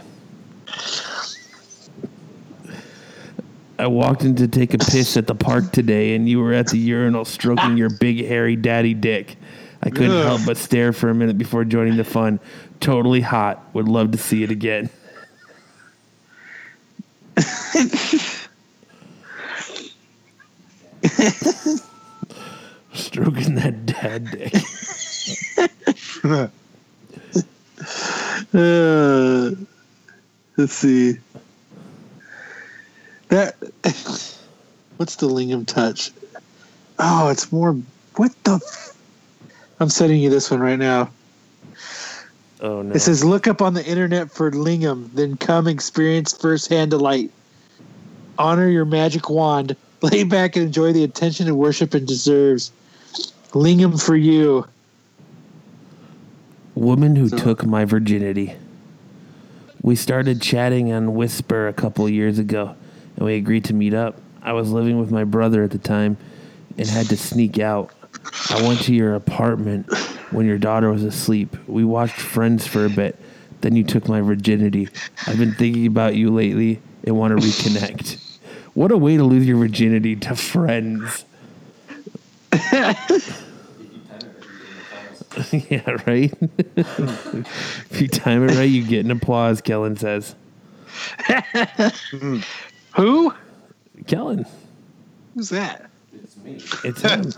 I 3.79 3.87
walked 3.87 4.25
in 4.25 4.35
to 4.37 4.49
take 4.49 4.75
a 4.75 4.79
piss 4.79 5.17
at 5.17 5.27
the 5.27 5.35
park 5.35 5.73
today, 5.73 6.15
and 6.15 6.29
you 6.29 6.41
were 6.41 6.53
at 6.53 6.67
the 6.69 6.79
urinal 6.79 7.25
stroking 7.25 7.77
your 7.77 7.91
big 7.91 8.27
hairy 8.27 8.57
daddy 8.57 8.93
dick. 8.93 9.37
I 9.83 9.91
couldn't 9.91 10.11
Ugh. 10.11 10.25
help 10.25 10.41
but 10.45 10.57
stare 10.57 10.93
for 10.93 11.11
a 11.11 11.15
minute 11.15 11.39
before 11.39 11.65
joining 11.65 11.97
the 11.97 12.05
fun. 12.05 12.41
Totally 12.81 13.21
hot. 13.21 13.63
Would 13.75 13.87
love 13.87 14.11
to 14.13 14.19
see 14.19 14.43
it 14.43 14.51
again. 14.51 14.91
Stroking 22.93 23.55
that 23.55 23.87
dad 23.87 24.31
dick. 24.33 24.53
Uh, 28.55 29.51
let's 30.57 30.73
see. 30.73 31.19
That 33.29 33.57
what's 34.97 35.17
the 35.17 35.29
lingam 35.29 35.67
touch? 35.67 36.11
Oh, 36.99 37.29
it's 37.29 37.53
more. 37.53 37.77
What 38.17 38.33
the? 38.45 38.55
F- 38.55 38.97
I'm 39.81 39.91
sending 39.91 40.21
you 40.21 40.31
this 40.31 40.51
one 40.51 40.61
right 40.61 40.79
now. 40.79 41.11
Oh 42.61 42.83
no. 42.83 42.95
It 42.95 43.01
says, 43.01 43.23
"Look 43.23 43.47
up 43.47 43.61
on 43.61 43.75
the 43.75 43.85
internet 43.85 44.31
for 44.31 44.51
lingam, 44.51 45.11
then 45.13 45.37
come 45.37 45.69
experience 45.69 46.33
firsthand 46.33 46.91
delight. 46.91 47.31
Honor 48.39 48.69
your 48.69 48.87
magic 48.87 49.29
wand. 49.29 49.77
Lay 50.03 50.23
back 50.25 50.57
and 50.57 50.65
enjoy 50.67 50.93
the 50.93 51.05
attention 51.05 51.49
and 51.49 51.59
worship 51.59 51.95
it 51.95 52.07
deserves. 52.07 52.73
Lingam 53.53 54.03
for 54.03 54.17
you." 54.17 54.67
Woman 56.79 57.17
who 57.17 57.29
So- 57.29 57.37
took 57.37 57.67
my 57.67 57.85
virginity. 57.85 58.55
We 59.83 59.97
started 59.97 60.41
chatting 60.41 60.93
on 60.93 61.15
Whisper 61.15 61.67
a 61.69 61.73
couple 61.73 62.09
years 62.09 62.39
ago, 62.39 62.75
and 63.17 63.27
we 63.27 63.35
agreed 63.35 63.65
to 63.65 63.75
meet 63.75 63.95
up. 63.95 64.17
I 64.43 64.53
was 64.53 64.71
living 64.71 64.99
with 65.01 65.11
my 65.11 65.25
brother 65.25 65.63
at 65.63 65.71
the 65.71 65.79
time 65.79 66.17
and 66.77 66.87
had 66.87 67.07
to 67.07 67.17
sneak 67.17 67.59
out. 67.59 67.91
I 68.51 68.63
went 68.63 68.81
to 68.83 68.95
your 68.95 69.15
apartment 69.15 69.93
when 70.31 70.47
your 70.47 70.59
daughter 70.59 70.91
was 70.91 71.05
asleep. 71.05 71.57
We 71.67 71.85
watched 71.85 72.21
Friends 72.21 72.67
for 72.67 72.85
a 72.85 72.91
bit. 72.91 73.19
Then 73.61 73.75
you 73.75 73.83
took 73.85 74.09
my 74.09 74.21
virginity. 74.21 74.89
I've 75.27 75.39
been 75.39 75.55
thinking 75.55 75.87
about 75.87 76.15
you 76.15 76.31
lately 76.31 76.81
and 77.05 77.17
want 77.17 77.39
to 77.39 77.45
reconnect. 77.47 78.19
What 78.75 78.93
a 78.93 78.97
way 78.97 79.17
to 79.17 79.25
lose 79.25 79.47
your 79.47 79.57
virginity 79.59 80.15
to 80.17 80.37
Friends. 80.37 81.25
yeah, 85.53 85.97
right? 86.07 86.33
if 86.77 88.01
you 88.01 88.09
time 88.09 88.49
it 88.49 88.55
right, 88.57 88.63
you 88.69 88.85
get 88.85 89.05
an 89.05 89.11
applause, 89.11 89.61
Kellen 89.61 89.97
says. 89.97 90.35
Who? 92.97 93.35
Kellen, 94.07 94.47
Who's 95.35 95.51
that? 95.51 95.91
it's 96.13 96.37
me. 96.39 96.61
It's 96.85 97.03
him. 97.03 97.33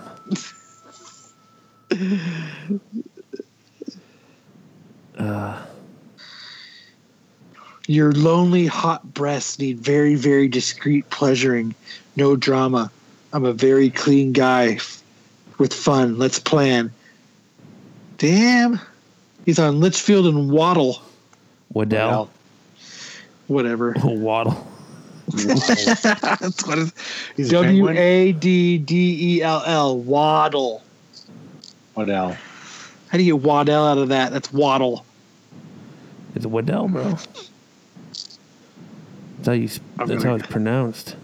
Uh. 5.18 5.62
Your 7.86 8.12
lonely, 8.12 8.66
hot 8.66 9.14
breasts 9.14 9.58
need 9.58 9.80
very, 9.80 10.14
very 10.14 10.46
discreet 10.46 11.10
pleasuring. 11.10 11.74
No 12.14 12.36
drama. 12.36 12.92
I'm 13.32 13.44
a 13.44 13.52
very 13.52 13.90
clean 13.90 14.32
guy 14.32 14.78
with 15.58 15.74
fun. 15.74 16.16
Let's 16.16 16.38
plan. 16.38 16.92
Damn. 18.20 18.78
He's 19.46 19.58
on 19.58 19.80
Litchfield 19.80 20.26
and 20.26 20.50
Waddle. 20.50 21.00
Waddell. 21.72 22.28
Whatever. 23.46 23.94
Waddle. 24.04 24.66
That's 25.28 26.66
what 26.66 26.78
it's 26.78 26.92
He's 27.36 27.48
a 27.48 27.52
W 27.52 27.86
penguin? 27.86 27.96
A 27.96 28.32
D 28.32 28.76
D 28.78 29.36
E 29.38 29.42
L 29.42 29.62
L. 29.64 29.98
Waddle. 29.98 30.82
What 31.94 32.10
else? 32.10 32.36
How 33.08 33.16
do 33.16 33.24
you 33.24 33.36
get 33.38 33.42
Waddell 33.44 33.86
out 33.86 33.96
of 33.98 34.08
that? 34.10 34.32
That's 34.32 34.52
Waddle. 34.52 35.06
It's 36.34 36.44
Waddell, 36.44 36.88
bro. 36.88 37.04
That's 39.38 39.46
how 39.46 39.52
you. 39.52 39.68
I'm 39.98 40.06
That's 40.08 40.22
gonna- 40.22 40.24
how 40.28 40.34
it's 40.34 40.46
pronounced. 40.46 41.16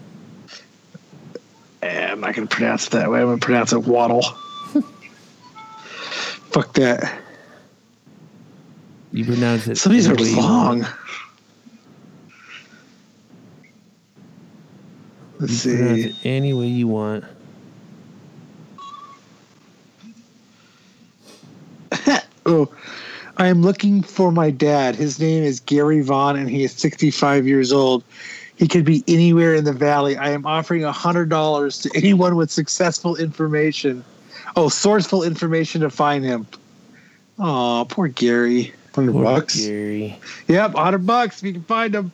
Eh, 1.82 2.06
I'm 2.10 2.20
not 2.20 2.34
going 2.34 2.48
to 2.48 2.54
pronounce 2.56 2.86
it 2.86 2.92
that 2.92 3.10
way. 3.10 3.20
I'm 3.20 3.26
going 3.26 3.38
to 3.40 3.44
pronounce 3.44 3.72
it 3.74 3.80
Waddle. 3.84 4.24
Fuck 6.56 6.72
that. 6.72 7.20
You 9.12 9.26
pronounce 9.26 9.66
it. 9.66 9.76
Some 9.76 9.92
of 9.92 9.96
these 9.98 10.08
are 10.08 10.14
way 10.14 10.30
you 10.30 10.38
want. 10.38 10.80
long. 10.80 10.86
Let's 15.38 15.52
see. 15.52 16.16
any 16.24 16.54
way 16.54 16.68
you 16.68 16.88
want. 16.88 17.24
Oh, 22.46 22.72
I 23.36 23.48
am 23.48 23.60
looking 23.60 24.02
for 24.02 24.32
my 24.32 24.50
dad. 24.50 24.94
His 24.94 25.20
name 25.20 25.42
is 25.42 25.60
Gary 25.60 26.00
Vaughn, 26.00 26.36
and 26.36 26.48
he 26.48 26.62
is 26.62 26.72
65 26.72 27.46
years 27.46 27.70
old. 27.70 28.02
He 28.54 28.66
could 28.68 28.84
be 28.84 29.02
anywhere 29.08 29.54
in 29.56 29.64
the 29.64 29.72
valley. 29.72 30.16
I 30.16 30.30
am 30.30 30.46
offering 30.46 30.82
$100 30.82 31.82
to 31.82 31.90
anyone 31.96 32.36
with 32.36 32.50
successful 32.50 33.16
information. 33.16 34.04
Oh, 34.54 34.66
sourceful 34.66 35.26
information 35.26 35.80
to 35.82 35.90
find 35.90 36.24
him. 36.24 36.46
Oh, 37.38 37.86
poor 37.88 38.08
Gary. 38.08 38.72
Hundred 38.94 39.12
bucks. 39.12 39.56
Gary. 39.56 40.18
Yep, 40.48 40.72
100 40.74 41.04
bucks 41.06 41.38
if 41.38 41.46
you 41.46 41.52
can 41.52 41.64
find 41.64 41.94
him. 41.94 42.12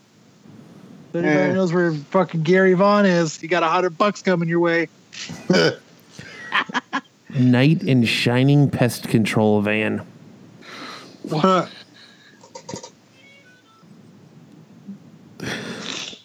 If 1.10 1.16
anybody 1.16 1.50
Eh. 1.50 1.52
knows 1.52 1.72
where 1.72 1.92
fucking 1.92 2.42
Gary 2.42 2.72
Vaughn 2.72 3.06
is, 3.06 3.40
you 3.42 3.48
got 3.48 3.62
a 3.62 3.66
100 3.66 3.96
bucks 3.98 4.22
coming 4.22 4.48
your 4.48 4.58
way. 4.60 4.88
Knight 7.38 7.82
in 7.82 8.04
shining 8.04 8.68
pest 8.68 9.08
control 9.08 9.60
van. 9.60 10.02
What? 11.22 11.70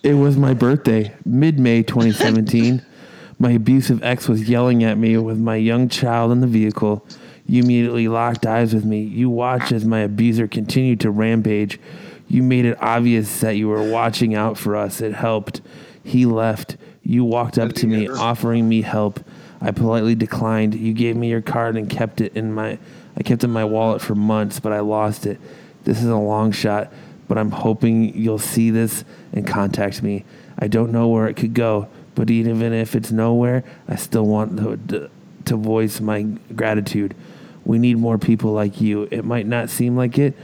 It 0.04 0.14
was 0.14 0.38
my 0.38 0.54
birthday, 0.54 1.14
mid 1.26 1.60
May 1.60 1.84
2017. 1.84 2.84
my 3.40 3.52
abusive 3.52 4.04
ex 4.04 4.28
was 4.28 4.50
yelling 4.50 4.84
at 4.84 4.98
me 4.98 5.18
with 5.18 5.38
my 5.38 5.56
young 5.56 5.90
child 5.90 6.32
in 6.32 6.42
the 6.42 6.48
vehicle. 6.48 7.06
You 7.46 7.64
immediately 7.64 8.08
locked 8.08 8.46
eyes 8.46 8.74
with 8.74 8.84
me. 8.84 9.02
You 9.02 9.30
watched 9.30 9.72
as 9.72 9.86
my 9.86 10.00
abuser 10.00 10.48
continued 10.48 11.00
to 11.02 11.12
rampage. 11.12 11.80
You 12.28 12.44
made 12.44 12.66
it 12.66 12.78
obvious 12.82 13.40
that 13.40 13.56
you 13.56 13.70
were 13.70 13.90
watching 13.90 14.36
out 14.36 14.58
for 14.58 14.76
us. 14.76 15.00
It 15.02 15.14
helped. 15.14 15.62
He 16.04 16.26
left. 16.26 16.78
You 17.04 17.24
walked 17.24 17.58
up 17.58 17.74
to 17.74 17.88
me, 17.88 18.10
offering 18.10 18.68
me 18.68 18.82
help. 18.82 19.22
I 19.62 19.72
politely 19.72 20.16
declined. 20.16 20.76
You 20.76 20.94
gave 20.94 21.16
me 21.16 21.30
your 21.30 21.42
card 21.42 21.78
and 21.78 21.90
kept 21.90 22.20
it 22.22 22.36
in 22.36 22.54
my 22.54 22.78
I 23.18 23.24
kept 23.24 23.44
it 23.44 23.48
in 23.48 23.52
my 23.52 23.66
wallet 23.66 24.02
for 24.02 24.14
months, 24.14 24.60
but 24.60 24.72
I 24.72 24.82
lost 24.82 25.26
it. 25.26 25.40
This 25.86 26.00
is 26.00 26.10
a 26.10 26.18
long 26.18 26.52
shot, 26.52 26.94
but 27.28 27.38
I'm 27.38 27.50
hoping 27.50 28.16
you'll 28.16 28.38
see 28.38 28.70
this 28.70 29.04
and 29.34 29.48
contact 29.48 30.04
me. 30.04 30.24
I 30.60 30.68
don't 30.68 30.92
know 30.92 31.08
where 31.08 31.28
it 31.28 31.36
could 31.36 31.56
go, 31.56 31.88
but 32.18 32.32
even 32.32 32.74
if 32.74 32.96
it's 32.96 33.12
nowhere, 33.12 33.64
I 33.88 33.96
still 33.96 34.26
want 34.26 34.58
to, 34.90 35.10
to 35.46 35.56
voice 35.56 36.02
my 36.02 36.24
gratitude. 36.56 37.16
We 37.64 37.78
need 37.78 38.00
more 38.00 38.18
people 38.18 38.54
like 38.54 38.82
you. 38.82 39.08
It 39.12 39.24
might 39.24 39.46
not 39.46 39.70
seem 39.70 39.96
like 39.96 40.18
it. 40.18 40.36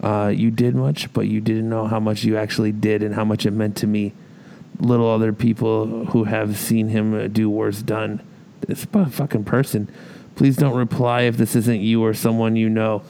Uh, 0.00 0.32
you 0.34 0.52
did 0.52 0.76
much, 0.76 1.12
but 1.12 1.22
you 1.22 1.40
didn't 1.40 1.68
know 1.68 1.88
how 1.88 1.98
much 1.98 2.22
you 2.22 2.36
actually 2.36 2.70
did 2.70 3.02
and 3.02 3.16
how 3.16 3.24
much 3.24 3.44
it 3.46 3.50
meant 3.50 3.76
to 3.78 3.88
me. 3.88 4.12
Little 4.78 5.10
other 5.10 5.32
people 5.32 6.06
who 6.06 6.22
have 6.22 6.56
seen 6.56 6.88
him 6.88 7.32
do 7.32 7.50
worse 7.50 7.82
done. 7.82 8.22
This 8.60 8.84
fu- 8.84 9.06
fucking 9.06 9.42
person. 9.42 9.90
Please 10.36 10.56
don't 10.56 10.76
reply 10.76 11.22
if 11.22 11.36
this 11.36 11.56
isn't 11.56 11.80
you 11.80 12.04
or 12.04 12.14
someone 12.14 12.54
you 12.54 12.68
know. 12.68 13.02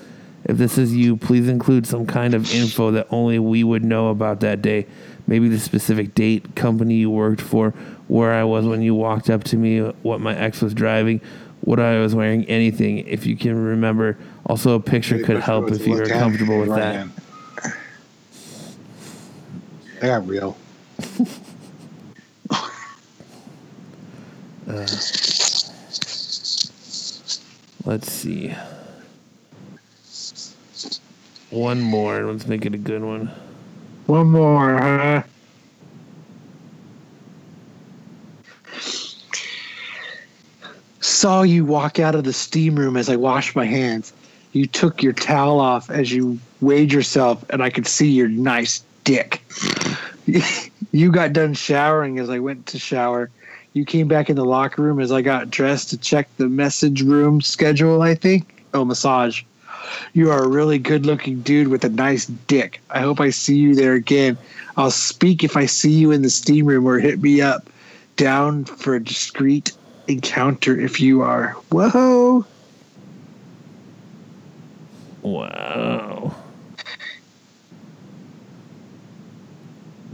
If 0.47 0.57
this 0.57 0.79
is 0.79 0.95
you, 0.95 1.19
please 1.19 1.47
include 1.47 1.87
some 1.87 2.07
kind 2.07 2.33
of 2.33 2.51
info 2.55 2.91
that 2.93 3.07
only 3.11 3.39
we 3.39 3.63
would 3.65 3.85
know 3.85 4.09
about 4.09 4.41
that 4.41 4.63
day. 4.63 4.87
Maybe 5.27 5.49
the 5.51 5.59
specific 5.59 6.15
date, 6.15 6.55
company 6.57 6.95
you 6.95 7.11
worked 7.11 7.43
for, 7.43 7.75
where 8.09 8.33
I 8.33 8.45
was 8.45 8.67
when 8.67 8.83
you 8.83 8.95
walked 8.95 9.31
up 9.31 9.45
to 9.45 9.57
me, 9.57 9.81
what 10.03 10.21
my 10.21 10.37
ex 10.37 10.61
was 10.61 10.75
driving, 10.75 11.21
what 11.61 11.79
I 11.79 11.99
was 11.99 12.15
wearing, 12.15 12.45
anything. 12.47 12.99
If 13.07 13.27
you 13.27 13.37
can 13.37 13.63
remember, 13.63 14.19
also 14.47 14.75
a 14.75 14.81
picture 14.81 15.23
could 15.23 15.41
help 15.41 15.71
if 15.71 15.87
you're 15.87 16.07
comfortable 16.07 16.59
with 16.59 16.71
that. 16.71 17.07
I 20.03 20.07
got 20.07 20.27
real. 20.27 20.57
Uh, 24.69 24.87
let's 27.87 28.13
see. 28.13 28.55
One 31.49 31.81
more. 31.81 32.21
Let's 32.31 32.47
make 32.47 32.67
it 32.67 32.75
a 32.75 32.79
good 32.79 33.03
one. 33.03 33.31
One 34.05 34.31
more, 34.31 34.77
huh? 34.77 35.23
Saw 41.19 41.43
you 41.43 41.65
walk 41.65 41.99
out 41.99 42.15
of 42.15 42.23
the 42.23 42.33
steam 42.33 42.79
room 42.79 42.97
as 42.97 43.09
I 43.09 43.17
washed 43.17 43.57
my 43.57 43.65
hands. 43.65 44.13
You 44.53 44.67
took 44.67 45.03
your 45.03 45.13
towel 45.13 45.59
off 45.59 45.91
as 45.91 46.13
you 46.13 46.39
weighed 46.61 46.93
yourself, 46.93 47.45
and 47.51 47.61
I 47.61 47.71
could 47.71 47.89
see 47.89 48.09
your 48.09 48.29
nice 48.29 48.85
dick. 49.03 49.43
you 50.93 51.11
got 51.11 51.33
done 51.33 51.55
showering 51.55 52.21
as 52.21 52.31
I 52.31 52.39
went 52.39 52.67
to 52.67 52.79
shower. 52.79 53.31
You 53.73 53.85
came 53.85 54.07
back 54.07 54.31
in 54.31 54.37
the 54.37 54.45
locker 54.45 54.81
room 54.81 55.01
as 55.01 55.11
I 55.11 55.23
got 55.23 55.51
dressed 55.51 55.91
to 55.91 55.99
check 55.99 56.29
the 56.37 56.49
message 56.49 57.03
room 57.03 57.41
schedule, 57.41 58.01
I 58.01 58.15
think. 58.15 58.65
Oh, 58.73 58.85
massage. 58.85 59.43
You 60.13 60.31
are 60.31 60.45
a 60.45 60.49
really 60.49 60.79
good 60.79 61.05
looking 61.05 61.41
dude 61.41 61.67
with 61.67 61.85
a 61.85 61.89
nice 61.89 62.27
dick. 62.27 62.81
I 62.91 63.01
hope 63.01 63.21
I 63.21 63.31
see 63.31 63.57
you 63.57 63.75
there 63.75 63.95
again. 63.95 64.39
I'll 64.77 64.93
speak 64.93 65.43
if 65.43 65.57
I 65.57 65.67
see 65.67 65.91
you 65.91 66.13
in 66.13 66.23
the 66.23 66.31
steam 66.31 66.67
room 66.67 66.87
or 66.87 67.01
hit 67.01 67.21
me 67.21 67.41
up. 67.41 67.69
Down 68.15 68.65
for 68.65 68.95
a 68.95 69.03
discreet 69.03 69.73
encounter 70.09 70.79
if 70.79 71.01
you 71.01 71.23
are. 71.23 71.51
Whoa. 71.71 72.45
Wow. 75.23 76.35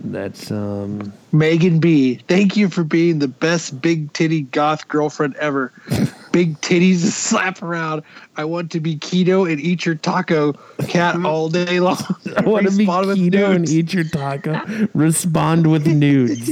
That's 0.04 0.50
um 0.50 1.12
Megan 1.32 1.78
B, 1.80 2.16
thank 2.28 2.56
you 2.56 2.68
for 2.68 2.84
being 2.84 3.20
the 3.20 3.28
best 3.28 3.80
big 3.80 4.12
titty 4.12 4.42
goth 4.42 4.86
girlfriend 4.88 5.34
ever. 5.36 5.72
big 6.32 6.60
titties 6.60 7.00
to 7.00 7.10
slap 7.10 7.62
around. 7.62 8.02
I 8.36 8.44
want 8.44 8.70
to 8.72 8.80
be 8.80 8.96
keto 8.96 9.50
and 9.50 9.60
eat 9.60 9.86
your 9.86 9.94
taco 9.94 10.52
cat 10.88 11.24
all 11.24 11.48
day 11.48 11.80
long. 11.80 12.04
I 12.36 12.42
want 12.42 12.68
to 12.68 12.76
be 12.76 12.86
keto 12.86 13.54
and 13.54 13.68
eat 13.68 13.94
your 13.94 14.04
taco. 14.04 14.60
Respond 14.92 15.70
with 15.70 15.86
nudes. 15.86 16.50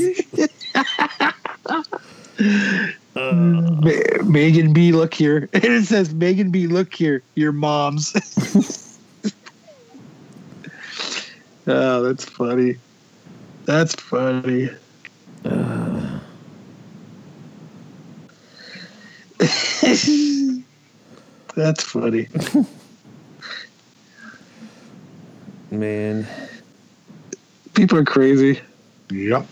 Ma- 3.33 4.23
Megan 4.25 4.73
B, 4.73 4.93
look 4.93 5.15
here. 5.15 5.49
And 5.53 5.65
it 5.65 5.87
says, 5.87 6.15
Megan 6.15 6.51
B, 6.51 6.67
look 6.67 6.95
here. 6.95 7.23
Your 7.35 7.53
mom's. 7.53 8.13
oh, 11.67 12.03
that's 12.03 12.25
funny. 12.25 12.77
That's 13.65 13.95
funny. 13.95 14.71
that's 21.55 21.83
funny. 21.83 22.29
Man. 25.71 26.27
People 27.75 27.99
are 27.99 28.05
crazy. 28.05 28.61
Yep. 29.11 29.47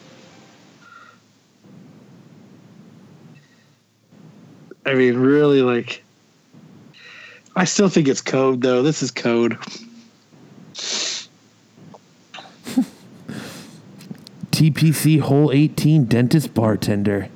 I 4.86 4.94
mean, 4.94 5.16
really, 5.16 5.62
like, 5.62 6.02
I 7.54 7.64
still 7.64 7.88
think 7.88 8.08
it's 8.08 8.20
code, 8.20 8.62
though. 8.62 8.82
This 8.82 9.02
is 9.02 9.10
code. 9.10 9.58
TPC 14.60 15.20
hole 15.20 15.50
18 15.52 16.04
dentist 16.04 16.52
bartender. 16.52 17.28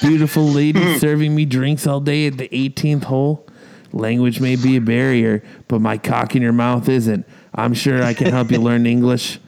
Beautiful 0.00 0.44
lady 0.48 0.98
serving 0.98 1.34
me 1.34 1.44
drinks 1.44 1.86
all 1.86 2.00
day 2.00 2.26
at 2.26 2.38
the 2.38 2.48
18th 2.48 3.04
hole. 3.04 3.46
Language 3.92 4.40
may 4.40 4.56
be 4.56 4.76
a 4.76 4.80
barrier, 4.80 5.42
but 5.66 5.80
my 5.80 5.98
cock 5.98 6.34
in 6.36 6.42
your 6.42 6.52
mouth 6.52 6.88
isn't. 6.88 7.26
I'm 7.54 7.74
sure 7.74 8.02
I 8.02 8.14
can 8.14 8.28
help 8.28 8.50
you 8.50 8.60
learn 8.60 8.86
English 8.86 9.40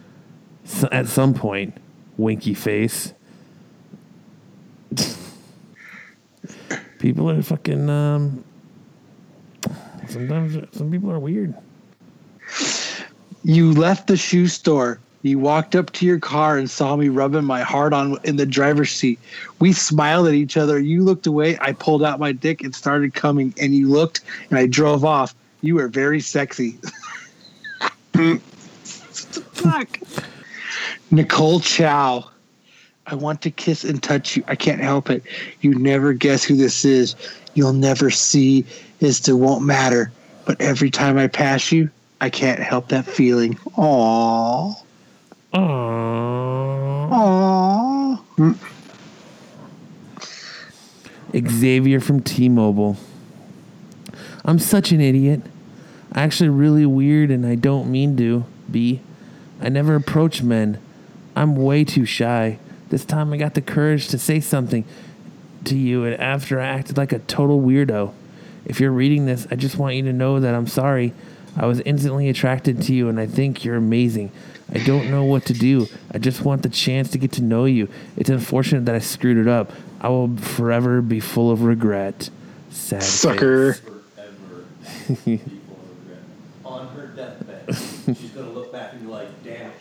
at 0.91 1.07
some 1.09 1.33
point. 1.35 1.75
Winky 2.17 2.55
face. 2.55 3.15
People 7.01 7.31
are 7.31 7.43
fucking. 7.43 7.89
Um, 7.89 8.45
sometimes 10.07 10.77
some 10.77 10.91
people 10.91 11.11
are 11.11 11.19
weird. 11.19 11.55
You 13.43 13.73
left 13.73 14.07
the 14.07 14.19
shoe 14.19 14.47
store. 14.47 15.01
You 15.23 15.39
walked 15.39 15.75
up 15.75 15.93
to 15.93 16.07
your 16.07 16.19
car 16.19 16.59
and 16.59 16.71
saw 16.71 16.97
me 16.97 17.09
rubbing 17.09 17.45
my 17.45 17.63
heart 17.63 17.95
on 17.95 18.19
in 18.25 18.37
the 18.37 18.45
driver's 18.45 18.91
seat. 18.91 19.19
We 19.61 19.73
smiled 19.73 20.29
at 20.29 20.35
each 20.35 20.59
other. 20.59 20.79
You 20.79 21.03
looked 21.03 21.27
away. 21.27 21.59
I 21.61 21.73
pulled 21.73 22.05
out 22.05 22.21
my 22.21 22.33
dick 22.33 22.63
and 22.63 22.75
started 22.75 23.15
coming. 23.15 23.55
And 23.59 23.75
you 23.75 23.89
looked, 23.89 24.21
and 24.51 24.59
I 24.59 24.67
drove 24.67 25.03
off. 25.03 25.35
You 25.63 25.77
were 25.77 25.89
very 25.89 26.21
sexy. 26.21 26.79
What 27.81 27.93
the 28.13 28.41
fuck. 29.53 29.99
Nicole 31.11 31.61
Chow. 31.61 32.30
I 33.11 33.17
want 33.17 33.43
to 33.43 33.51
kiss 33.51 33.83
and 33.83 34.01
touch 34.01 34.37
you. 34.37 34.45
I 34.47 34.55
can't 34.55 34.81
help 34.81 35.11
it. 35.11 35.25
You 35.61 35.75
never 35.75 36.13
guess 36.13 36.45
who 36.45 36.55
this 36.55 36.85
is. 36.85 37.17
You'll 37.55 37.73
never 37.73 38.09
see. 38.09 38.65
It 39.01 39.29
won't 39.29 39.65
matter. 39.65 40.13
But 40.45 40.61
every 40.61 40.91
time 40.91 41.19
I 41.19 41.27
pass 41.27 41.73
you, 41.73 41.91
I 42.21 42.31
can't 42.31 42.61
help 42.61 42.89
that 42.89 43.05
feeling. 43.07 43.55
Aww. 43.77 44.77
Aww. 45.53 47.11
Aww. 47.11 48.23
Mm. 51.35 51.51
Xavier 51.51 52.01
from 52.01 52.21
T-Mobile. 52.21 52.97
I'm 54.45 54.61
such 54.61 54.93
an 54.93 55.01
idiot. 55.01 55.43
I'm 56.13 56.25
Actually, 56.25 56.51
really 56.51 56.87
weird, 56.87 57.33
and 57.33 57.45
I 57.45 57.57
don't 57.57 57.91
mean 57.91 58.17
to 58.19 58.45
be. 58.71 59.01
I 59.61 59.69
never 59.69 59.97
approach 59.97 60.43
men. 60.43 60.79
I'm 61.35 61.57
way 61.57 61.85
too 61.85 62.05
shy. 62.05 62.59
This 62.91 63.05
time 63.05 63.33
I 63.33 63.37
got 63.37 63.55
the 63.55 63.63
courage 63.63 64.09
to 64.09 64.19
say 64.19 64.41
something 64.41 64.85
to 65.65 65.79
you, 65.79 66.05
and 66.05 66.21
after 66.21 66.61
I 66.61 66.67
acted 66.67 66.97
like 66.97 67.13
a 67.13 67.21
total 67.21 67.61
weirdo. 67.61 68.13
If 68.65 68.81
you're 68.81 68.91
reading 68.91 69.27
this, 69.27 69.47
I 69.51 69.57
just 69.57 69.79
want 69.79 69.95
you 69.95 70.03
to 70.03 70.13
know 70.13 70.41
that 70.41 70.55
I'm 70.55 70.67
sorry. 70.67 71.15
I 71.57 71.67
was 71.67 71.81
instantly 71.81 72.29
attracted 72.29 72.83
to 72.83 72.95
you, 72.95 73.09
and 73.09 73.19
I 73.19 73.27
think 73.27 73.65
you're 73.65 73.77
amazing. 73.77 74.33
I 74.73 74.79
don't 74.79 75.11
know 75.11 75.25
what 75.25 75.47
to 75.47 75.53
do. 75.53 75.87
I 76.13 76.19
just 76.19 76.45
want 76.45 76.63
the 76.63 76.69
chance 76.69 77.11
to 77.11 77.19
get 77.19 77.33
to 77.33 77.43
know 77.43 77.65
you. 77.65 77.89
It's 78.17 78.31
unfortunate 78.31 78.87
that 78.87 78.95
I 78.95 79.01
screwed 79.01 79.39
it 79.39 79.49
up. 79.49 79.73
I 80.01 80.09
will 80.09 80.37
forever 80.37 81.01
be 81.01 81.21
full 81.21 81.51
of 81.51 81.63
regret. 81.63 82.31
Sad 82.71 83.03
Sucker. 83.03 83.75
face. 83.75 83.83
forever. 85.25 85.41
On 86.65 86.89
her 86.89 87.07
deathbed, 87.09 87.77
she's 88.17 88.31
gonna 88.31 88.51
look 88.51 88.73
back 88.73 88.93
and 88.93 89.03
be 89.03 89.07
like, 89.09 89.29
damn. 89.43 89.73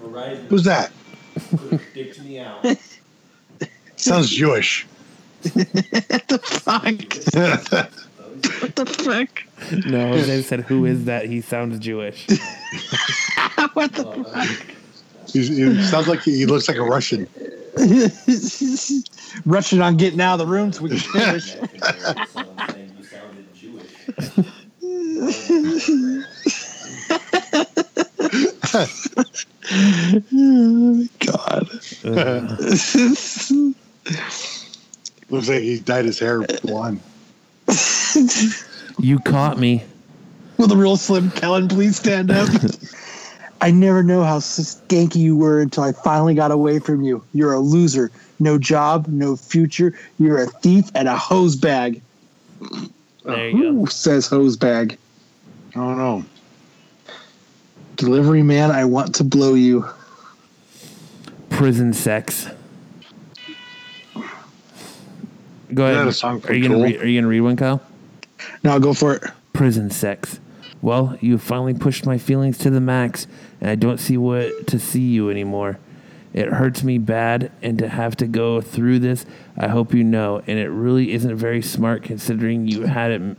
Verizon 0.00 0.46
Who's 0.46 0.64
that? 0.64 0.92
Put 1.56 1.94
dicked 1.94 2.20
me 2.22 2.38
out. 2.38 2.66
Sounds 3.96 4.30
Jewish. 4.30 4.86
Fuck. 5.42 6.84
what 8.60 8.76
the 8.76 8.86
fuck? 8.86 9.42
No, 9.86 10.08
Jose 10.08 10.42
said, 10.42 10.60
"Who 10.60 10.84
is 10.86 11.04
that?" 11.06 11.26
He 11.26 11.40
sounds 11.40 11.78
Jewish. 11.78 12.26
what 13.74 13.92
the 13.92 14.04
fuck? 14.32 14.48
He's, 15.28 15.48
he 15.48 15.82
sounds 15.84 16.08
like 16.08 16.22
he, 16.22 16.36
he 16.38 16.46
looks 16.46 16.68
like 16.68 16.76
a 16.76 16.82
Russian. 16.82 17.28
Rushing 19.46 19.80
on 19.80 19.96
getting 19.96 20.20
out 20.20 20.34
of 20.34 20.40
the 20.40 20.46
room 20.46 20.72
so 20.72 20.82
we 20.82 20.90
can 20.90 20.98
finish. 20.98 21.56
Someone 22.32 22.58
saying 22.70 22.88
you 31.32 31.80
sounded 31.80 32.24
God. 32.26 33.74
Looks 35.30 35.48
like 35.48 35.62
he 35.62 35.78
dyed 35.80 36.04
his 36.04 36.18
hair 36.18 36.42
blonde. 36.62 37.00
You 38.98 39.18
caught 39.20 39.58
me. 39.58 39.82
Will 40.58 40.66
the 40.66 40.76
real 40.76 40.96
Slim 40.96 41.30
Kellen 41.30 41.68
please 41.68 41.96
stand 41.96 42.30
up? 42.30 42.48
I 43.62 43.70
never 43.70 44.02
know 44.02 44.24
how 44.24 44.40
skanky 44.40 45.16
you 45.16 45.36
were 45.36 45.60
until 45.60 45.84
I 45.84 45.92
finally 45.92 46.34
got 46.34 46.50
away 46.50 46.80
from 46.80 47.02
you. 47.02 47.22
You're 47.32 47.52
a 47.52 47.60
loser. 47.60 48.10
No 48.40 48.58
job, 48.58 49.06
no 49.06 49.36
future. 49.36 49.96
You're 50.18 50.42
a 50.42 50.46
thief 50.46 50.90
and 50.96 51.08
a 51.08 51.16
hose 51.16 51.54
bag. 51.54 52.02
There 53.24 53.48
you 53.50 53.72
Who 53.72 53.86
says 53.86 54.26
hose 54.26 54.56
bag? 54.56 54.98
I 55.70 55.78
don't 55.78 55.96
know. 55.96 56.24
Delivery 57.94 58.42
man, 58.42 58.72
I 58.72 58.84
want 58.84 59.14
to 59.16 59.24
blow 59.24 59.54
you. 59.54 59.88
Go. 61.62 61.66
Prison 61.66 61.92
sex. 61.92 62.48
Go 65.72 65.86
ahead. 65.86 66.06
a 66.06 66.12
song 66.12 66.42
are 66.46 66.52
you 66.54 66.62
gonna 66.62 66.74
Tool? 66.74 66.84
read, 66.84 67.00
Are 67.00 67.06
you 67.06 67.20
gonna 67.20 67.28
read 67.28 67.40
one, 67.40 67.56
Kyle? 67.56 67.80
Now 68.62 68.78
go 68.78 68.92
for 68.92 69.14
it. 69.14 69.22
Prison 69.52 69.90
sex. 69.90 70.38
Well, 70.82 71.16
you 71.20 71.38
finally 71.38 71.74
pushed 71.74 72.04
my 72.04 72.18
feelings 72.18 72.58
to 72.58 72.70
the 72.70 72.80
max, 72.80 73.26
and 73.60 73.70
I 73.70 73.76
don't 73.76 73.98
see 73.98 74.16
what 74.16 74.66
to 74.66 74.78
see 74.78 75.00
you 75.00 75.30
anymore. 75.30 75.78
It 76.34 76.48
hurts 76.48 76.82
me 76.82 76.98
bad, 76.98 77.52
and 77.62 77.78
to 77.78 77.88
have 77.88 78.16
to 78.16 78.26
go 78.26 78.60
through 78.60 78.98
this, 78.98 79.24
I 79.56 79.68
hope 79.68 79.94
you 79.94 80.02
know, 80.02 80.42
and 80.46 80.58
it 80.58 80.68
really 80.68 81.12
isn't 81.12 81.36
very 81.36 81.62
smart 81.62 82.02
considering 82.02 82.66
you 82.66 82.82
had 82.86 83.10
it 83.12 83.20
m- 83.20 83.36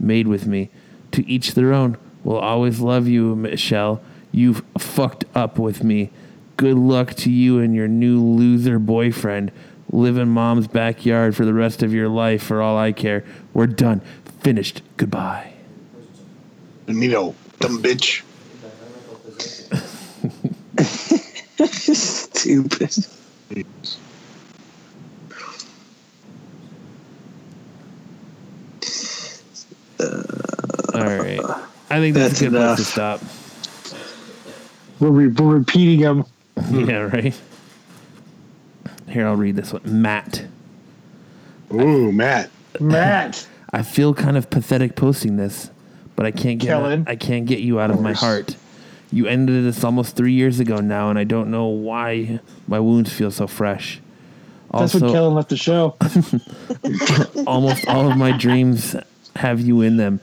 made 0.00 0.26
with 0.26 0.46
me. 0.46 0.70
To 1.12 1.28
each 1.28 1.54
their 1.54 1.72
own. 1.72 1.96
We'll 2.24 2.38
always 2.38 2.80
love 2.80 3.06
you, 3.08 3.34
Michelle. 3.36 4.00
You've 4.32 4.62
fucked 4.78 5.24
up 5.34 5.58
with 5.58 5.82
me. 5.84 6.10
Good 6.58 6.76
luck 6.76 7.14
to 7.14 7.30
you 7.30 7.60
and 7.60 7.72
your 7.72 7.86
new 7.86 8.20
loser 8.20 8.80
boyfriend. 8.80 9.52
Live 9.92 10.18
in 10.18 10.28
mom's 10.28 10.66
backyard 10.66 11.36
for 11.36 11.44
the 11.44 11.54
rest 11.54 11.84
of 11.84 11.94
your 11.94 12.08
life, 12.08 12.42
for 12.42 12.60
all 12.60 12.76
I 12.76 12.90
care. 12.90 13.24
We're 13.54 13.68
done. 13.68 14.00
Finished. 14.40 14.82
Goodbye. 14.96 15.52
Nino, 16.88 17.36
dumb 17.60 17.80
bitch. 17.80 18.22
Stupid. 21.94 23.06
All 30.00 31.04
right. 31.04 31.40
I 31.90 31.98
think 32.00 32.14
that's, 32.14 32.38
That's 32.38 32.40
a 32.40 32.44
good 32.44 32.54
enough. 32.54 32.76
place 32.76 32.86
to 32.86 32.92
stop. 32.92 33.20
We're, 35.00 35.10
re- 35.10 35.26
we're 35.28 35.56
repeating 35.58 36.00
them. 36.00 36.24
yeah, 36.70 37.08
right. 37.12 37.40
Here, 39.08 39.26
I'll 39.26 39.36
read 39.36 39.56
this 39.56 39.72
one. 39.72 39.82
Matt. 39.84 40.44
Ooh, 41.72 42.12
Matt. 42.12 42.50
Matt. 42.80 43.46
I 43.70 43.82
feel 43.82 44.14
kind 44.14 44.36
of 44.36 44.48
pathetic 44.50 44.96
posting 44.96 45.36
this, 45.36 45.70
but 46.16 46.24
I 46.24 46.30
can't 46.30 46.58
get 46.58 46.68
Kellen. 46.68 47.04
I 47.06 47.16
can't 47.16 47.46
get 47.46 47.60
you 47.60 47.80
out 47.80 47.90
of 47.90 48.00
my 48.00 48.12
heart. 48.12 48.56
You 49.10 49.26
ended 49.26 49.64
this 49.64 49.84
almost 49.84 50.16
three 50.16 50.32
years 50.32 50.60
ago 50.60 50.80
now, 50.80 51.10
and 51.10 51.18
I 51.18 51.24
don't 51.24 51.50
know 51.50 51.66
why 51.66 52.40
my 52.66 52.80
wounds 52.80 53.12
feel 53.12 53.30
so 53.30 53.46
fresh. 53.46 54.00
That's 54.72 54.94
when 54.94 55.10
Kellen 55.10 55.34
left 55.34 55.48
the 55.48 55.56
show. 55.56 55.96
almost 57.46 57.86
all 57.88 58.10
of 58.10 58.18
my 58.18 58.36
dreams 58.36 58.94
have 59.36 59.60
you 59.60 59.80
in 59.80 59.96
them, 59.96 60.20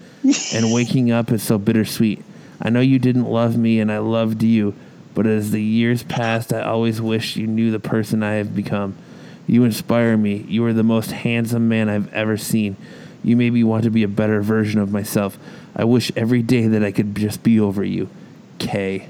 and 0.54 0.72
waking 0.74 1.12
up 1.12 1.32
is 1.32 1.42
so 1.42 1.58
bittersweet. 1.58 2.24
I 2.62 2.70
know 2.70 2.80
you 2.80 3.00
didn't 3.00 3.26
love 3.26 3.58
me, 3.58 3.80
and 3.80 3.92
I 3.92 3.98
loved 4.00 4.44
you, 4.44 4.76
but 5.16 5.26
as 5.26 5.52
the 5.52 5.62
years 5.62 6.04
passed, 6.04 6.54
I 6.54 6.62
always 6.62 7.02
wished 7.02 7.38
you 7.38 7.48
knew 7.48 7.72
the 7.72 7.80
person 7.80 8.22
I 8.22 8.34
have 8.34 8.56
become. 8.56 8.96
You 9.48 9.64
inspire 9.64 10.18
me. 10.18 10.46
You 10.48 10.66
are 10.66 10.74
the 10.74 10.84
most 10.84 11.12
handsome 11.12 11.70
man 11.70 11.90
I've 11.90 12.14
ever 12.14 12.38
seen. 12.38 12.76
You 13.24 13.36
made 13.36 13.54
me 13.54 13.64
want 13.64 13.86
to 13.86 13.90
be 13.90 14.04
a 14.04 14.08
better 14.08 14.42
version 14.42 14.80
of 14.80 14.92
myself. 14.92 15.40
I 15.76 15.86
wish 15.86 16.12
every 16.16 16.42
day 16.42 16.68
that 16.68 16.84
I 16.84 16.92
could 16.92 17.16
just 17.16 17.42
be 17.42 17.60
over 17.60 17.84
you. 17.84 18.10
K. 18.60 19.08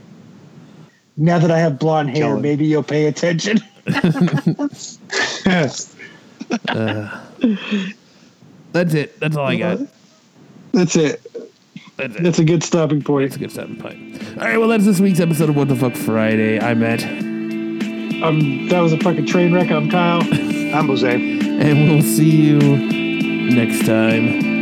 Now 1.17 1.39
that 1.39 1.51
I 1.51 1.59
have 1.59 1.79
blonde 1.79 2.11
hair, 2.11 2.27
Kellen. 2.27 2.41
maybe 2.41 2.65
you'll 2.65 2.83
pay 2.83 3.07
attention. 3.07 3.59
Uh, 6.69 7.21
that's 8.71 8.93
it. 8.93 9.19
That's 9.19 9.35
all 9.35 9.47
I 9.47 9.55
got. 9.55 9.79
That's 10.73 10.95
it. 10.95 11.21
That's 11.97 12.15
it. 12.15 12.23
That's 12.23 12.39
a 12.39 12.43
good 12.45 12.63
stopping 12.63 13.01
point. 13.01 13.25
That's 13.29 13.35
a 13.37 13.39
good 13.39 13.51
stopping 13.51 13.77
point. 13.77 14.21
All 14.37 14.45
right, 14.45 14.57
well, 14.57 14.67
that's 14.67 14.85
this 14.85 14.99
week's 14.99 15.19
episode 15.19 15.49
of 15.49 15.55
What 15.55 15.67
the 15.69 15.75
Fuck 15.75 15.95
Friday. 15.95 16.59
I 16.59 16.73
met, 16.73 17.03
Um, 17.03 18.67
that 18.69 18.79
was 18.79 18.93
a 18.93 18.97
fucking 18.97 19.25
train 19.27 19.53
wreck. 19.53 19.71
I'm 19.71 19.89
Kyle. 19.89 20.21
I'm 20.75 20.87
Jose. 20.87 21.13
and 21.13 21.89
we'll 21.89 22.01
see 22.01 22.29
you 22.29 22.59
next 22.59 23.85
time. 23.85 24.54